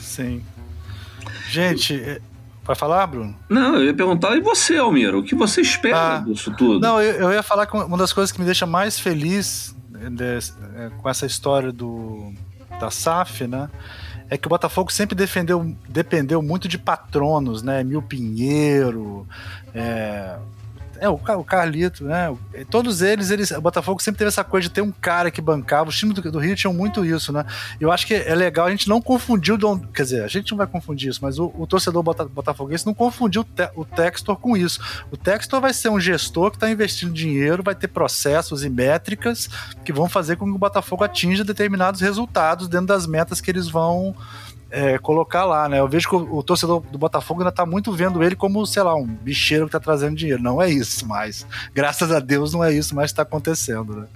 Sim. 0.02 0.44
Gente, 1.50 1.96
é, 1.96 2.22
vai 2.64 2.76
falar, 2.76 3.08
Bruno? 3.08 3.36
Não, 3.50 3.76
eu 3.76 3.86
ia 3.86 3.94
perguntar, 3.94 4.36
e 4.36 4.42
você, 4.42 4.78
Almiro? 4.78 5.20
O 5.20 5.24
que 5.24 5.36
você 5.36 5.62
espera 5.62 6.18
ah, 6.18 6.20
disso 6.20 6.54
tudo? 6.58 6.80
Não, 6.80 7.02
eu, 7.02 7.14
eu, 7.14 7.32
ia 7.32 7.44
falar 7.44 7.66
que 7.66 7.76
uma 7.76 7.98
das 7.98 8.14
coisas 8.14 8.32
que 8.32 8.40
me 8.40 8.46
deixa 8.46 8.66
mais 8.66 9.00
feliz 9.00 9.76
de, 9.90 10.24
é, 10.76 10.92
com 11.02 11.10
essa 11.10 11.26
história 11.26 11.72
do, 11.72 12.32
da 12.80 12.92
SAF, 12.92 13.48
né? 13.48 13.70
É 14.30 14.38
que 14.38 14.48
o 14.48 14.50
Botafogo 14.50 14.92
sempre 14.92 15.16
defendeu, 15.16 15.76
dependeu 15.88 16.42
muito 16.42 16.68
de 16.68 16.78
patronos, 16.78 17.64
né? 17.64 17.84
Mil 17.84 18.02
Pinheiro, 18.02 19.28
é, 19.74 20.38
é, 21.00 21.10
o, 21.10 21.14
o 21.14 21.44
Carlito, 21.44 22.04
né? 22.04 22.36
Todos 22.70 23.02
eles, 23.02 23.30
eles, 23.32 23.52
o 23.52 23.62
Botafogo 23.62 24.02
sempre 24.02 24.20
teve 24.20 24.30
essa 24.30 24.44
coisa 24.44 24.68
de 24.68 24.74
ter 24.74 24.82
um 24.82 24.92
cara 24.92 25.32
que 25.32 25.42
bancava. 25.42 25.90
Os 25.90 25.98
times 25.98 26.16
do, 26.16 26.32
do 26.32 26.40
Rio 26.40 26.56
tinham 26.56 26.74
muito 26.74 27.06
isso, 27.06 27.32
né? 27.32 27.46
Eu 27.80 27.92
acho 27.92 28.06
que 28.06 28.14
é 28.14 28.36
legal 28.36 28.68
a 28.68 28.72
gente 28.72 28.88
não 28.88 29.02
confundir 29.02 29.54
o. 29.54 29.80
Quer 29.80 30.04
dizer, 30.04 30.24
a 30.24 30.28
gente 30.28 30.52
não 30.52 30.58
vai 30.58 30.68
confundir 30.68 31.10
isso, 31.10 31.20
mas 31.22 31.40
o, 31.40 31.54
o 31.58 31.66
torcedor 31.66 32.04
bota, 32.04 32.26
botafoguense 32.26 32.86
não 32.86 32.94
confundiu 32.94 33.44
te, 33.44 33.70
o 33.76 33.86
Textor 33.86 34.36
com 34.38 34.56
isso. 34.56 34.80
O 35.12 35.18
Textor 35.18 35.62
vai 35.62 35.74
ser 35.74 35.90
um 35.90 36.00
gestor 36.00 36.52
que 36.52 36.58
está 36.58 36.70
investindo 36.70 37.14
dinheiro, 37.14 37.64
vai 37.64 37.76
ter 37.76 37.88
processos 37.88 38.64
e 38.64 38.70
métricas 38.70 39.50
que 39.84 39.94
vão 39.94 40.10
fazer 40.10 40.36
com 40.36 40.46
que 40.46 40.52
o 40.52 40.58
Botafogo 40.58 41.04
atinja 41.04 41.44
determinados 41.44 42.02
resultados 42.02 42.68
dentro 42.68 42.88
das 42.88 43.06
metas 43.06 43.42
que 43.42 43.50
eles 43.50 43.68
vão 43.68 44.16
é, 44.72 44.98
colocar 44.98 45.46
lá, 45.46 45.68
né? 45.68 45.80
Eu 45.80 45.88
vejo 45.88 46.08
que 46.08 46.16
o, 46.16 46.38
o, 46.38 46.44
torcedor 46.44 46.82
do 46.82 46.98
Botafogo 46.98 47.42
ainda 47.42 47.52
tá 47.52 47.66
muito 47.66 47.92
vendo 47.92 48.24
ele 48.24 48.36
como, 48.36 48.66
sei 48.66 48.84
lá, 48.84 48.96
um 48.96 49.06
bicheiro 49.06 49.66
que 49.66 49.72
tá 49.72 49.80
trazendo 49.80 50.16
dinheiro. 50.16 50.42
Não 50.42 50.62
é 50.62 50.70
isso 50.70 51.08
mais. 51.08 51.46
Graças 51.74 52.12
a 52.12 52.20
Deus 52.20 52.54
não 52.54 52.64
é 52.64 52.74
isso 52.74 52.96
mais 52.96 53.12
que 53.12 53.16
tá 53.16 53.24
acontecendo, 53.24 53.96
né? 53.96 54.08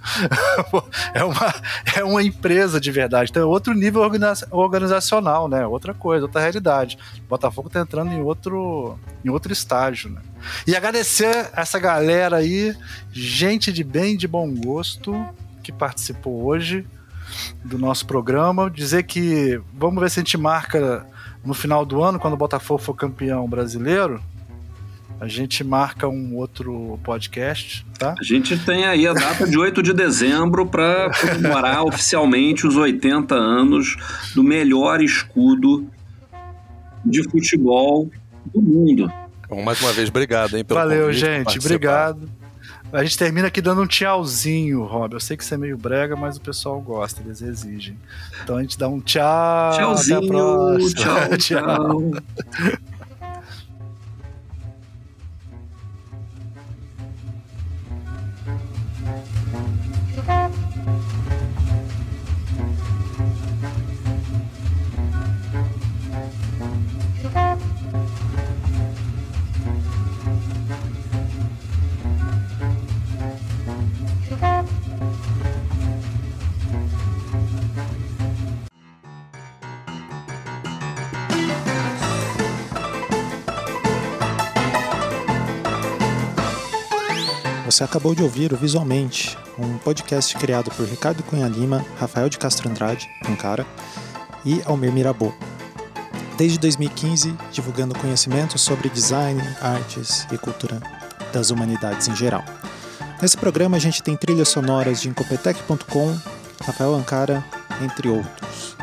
é, 1.12 1.24
uma, 1.24 1.54
é 1.96 2.04
uma 2.04 2.22
empresa 2.22 2.80
de 2.80 2.90
verdade. 2.90 3.30
Então 3.30 3.42
é 3.42 3.46
outro 3.46 3.74
nível 3.74 4.02
organizacional, 4.50 5.48
né? 5.48 5.66
Outra 5.66 5.92
coisa, 5.92 6.26
outra 6.26 6.40
realidade. 6.40 6.98
O 7.24 7.28
Botafogo 7.28 7.68
tá 7.68 7.80
entrando 7.80 8.12
em 8.12 8.20
outro, 8.20 8.98
em 9.24 9.30
outro 9.30 9.52
estágio, 9.52 10.10
né? 10.10 10.20
E 10.66 10.76
agradecer 10.76 11.50
essa 11.54 11.78
galera 11.78 12.36
aí, 12.36 12.76
gente 13.10 13.72
de 13.72 13.82
bem, 13.82 14.16
de 14.16 14.28
bom 14.28 14.54
gosto, 14.54 15.26
que 15.62 15.72
participou 15.72 16.44
hoje 16.44 16.86
do 17.64 17.78
nosso 17.78 18.06
programa. 18.06 18.70
Dizer 18.70 19.04
que 19.04 19.60
vamos 19.72 20.00
ver 20.00 20.10
se 20.10 20.20
a 20.20 20.22
gente 20.22 20.36
marca 20.36 21.06
no 21.44 21.54
final 21.54 21.84
do 21.84 22.02
ano, 22.02 22.18
quando 22.18 22.34
o 22.34 22.36
Botafogo 22.36 22.80
for 22.80 22.94
campeão 22.94 23.48
brasileiro. 23.48 24.20
A 25.20 25.28
gente 25.28 25.62
marca 25.62 26.08
um 26.08 26.34
outro 26.36 26.98
podcast, 27.04 27.86
tá? 27.98 28.14
A 28.18 28.24
gente 28.24 28.58
tem 28.58 28.84
aí 28.84 29.06
a 29.06 29.12
data 29.12 29.46
de 29.46 29.56
8 29.56 29.82
de 29.82 29.92
dezembro 29.92 30.66
para 30.66 31.10
comemorar 31.18 31.84
oficialmente 31.86 32.66
os 32.66 32.76
80 32.76 33.34
anos 33.34 33.96
do 34.34 34.42
melhor 34.42 35.00
escudo 35.00 35.88
de 37.04 37.22
futebol 37.30 38.10
do 38.52 38.60
mundo. 38.60 39.10
Bom, 39.48 39.62
mais 39.62 39.80
uma 39.80 39.92
vez, 39.92 40.08
obrigado, 40.08 40.56
hein, 40.56 40.64
pelo 40.64 40.80
Valeu, 40.80 41.12
gente. 41.12 41.58
Obrigado. 41.58 42.28
A 42.94 43.02
gente 43.02 43.18
termina 43.18 43.48
aqui 43.48 43.60
dando 43.60 43.82
um 43.82 43.88
tchauzinho, 43.88 44.84
Rob. 44.84 45.14
Eu 45.14 45.20
sei 45.20 45.36
que 45.36 45.44
você 45.44 45.54
é 45.54 45.58
meio 45.58 45.76
brega, 45.76 46.14
mas 46.14 46.36
o 46.36 46.40
pessoal 46.40 46.80
gosta, 46.80 47.20
eles 47.22 47.42
exigem. 47.42 47.98
Então 48.44 48.56
a 48.56 48.62
gente 48.62 48.78
dá 48.78 48.88
um 48.88 49.00
tchau. 49.00 49.72
Tchauzinho. 49.72 50.78
Tchau, 50.94 51.36
tchau. 51.36 52.12
Você 87.74 87.82
acabou 87.82 88.14
de 88.14 88.22
ouvir 88.22 88.52
o 88.52 88.56
Visualmente, 88.56 89.36
um 89.58 89.78
podcast 89.78 90.36
criado 90.36 90.70
por 90.70 90.86
Ricardo 90.86 91.24
Cunha 91.24 91.48
Lima, 91.48 91.84
Rafael 91.98 92.28
de 92.28 92.38
Castro 92.38 92.70
Andrade, 92.70 93.10
um 93.28 93.34
cara, 93.34 93.66
e 94.44 94.62
Almir 94.64 94.92
Mirabô. 94.92 95.32
Desde 96.38 96.56
2015, 96.56 97.36
divulgando 97.50 97.98
conhecimentos 97.98 98.62
sobre 98.62 98.88
design, 98.88 99.42
artes 99.60 100.24
e 100.30 100.38
cultura 100.38 100.80
das 101.32 101.50
humanidades 101.50 102.06
em 102.06 102.14
geral. 102.14 102.44
Nesse 103.20 103.36
programa 103.36 103.76
a 103.76 103.80
gente 103.80 104.04
tem 104.04 104.16
trilhas 104.16 104.50
sonoras 104.50 105.00
de 105.00 105.08
Incopetec.com, 105.08 106.16
Rafael 106.64 106.94
Ancara, 106.94 107.44
entre 107.82 108.08
outros. 108.08 108.76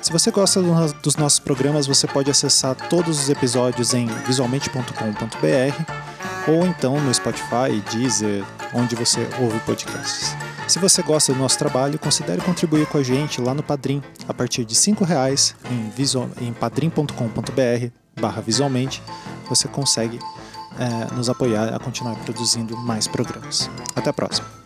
Se 0.00 0.10
você 0.10 0.30
gosta 0.30 0.62
dos 1.02 1.16
nossos 1.16 1.38
programas, 1.38 1.86
você 1.86 2.06
pode 2.06 2.30
acessar 2.30 2.74
todos 2.88 3.20
os 3.20 3.28
episódios 3.28 3.92
em 3.92 4.06
visualmente.com.br 4.26 6.11
ou 6.46 6.66
então 6.66 7.00
no 7.00 7.12
Spotify, 7.12 7.82
Deezer, 7.90 8.44
onde 8.74 8.94
você 8.94 9.20
ouve 9.40 9.58
podcasts. 9.60 10.36
Se 10.68 10.78
você 10.78 11.02
gosta 11.02 11.32
do 11.32 11.38
nosso 11.38 11.58
trabalho, 11.58 11.98
considere 11.98 12.40
contribuir 12.40 12.86
com 12.86 12.98
a 12.98 13.02
gente 13.02 13.40
lá 13.40 13.52
no 13.52 13.62
Padrim, 13.62 14.02
a 14.28 14.34
partir 14.34 14.64
de 14.64 14.74
R$ 14.74 14.96
reais 15.04 15.54
em, 15.70 16.46
em 16.46 16.52
padrim.com.br 16.52 17.92
barra 18.20 18.40
visualmente, 18.40 19.02
você 19.48 19.68
consegue 19.68 20.18
é, 20.78 21.14
nos 21.14 21.28
apoiar 21.28 21.74
a 21.74 21.78
continuar 21.78 22.16
produzindo 22.16 22.76
mais 22.76 23.06
programas. 23.06 23.70
Até 23.94 24.10
a 24.10 24.12
próxima! 24.12 24.61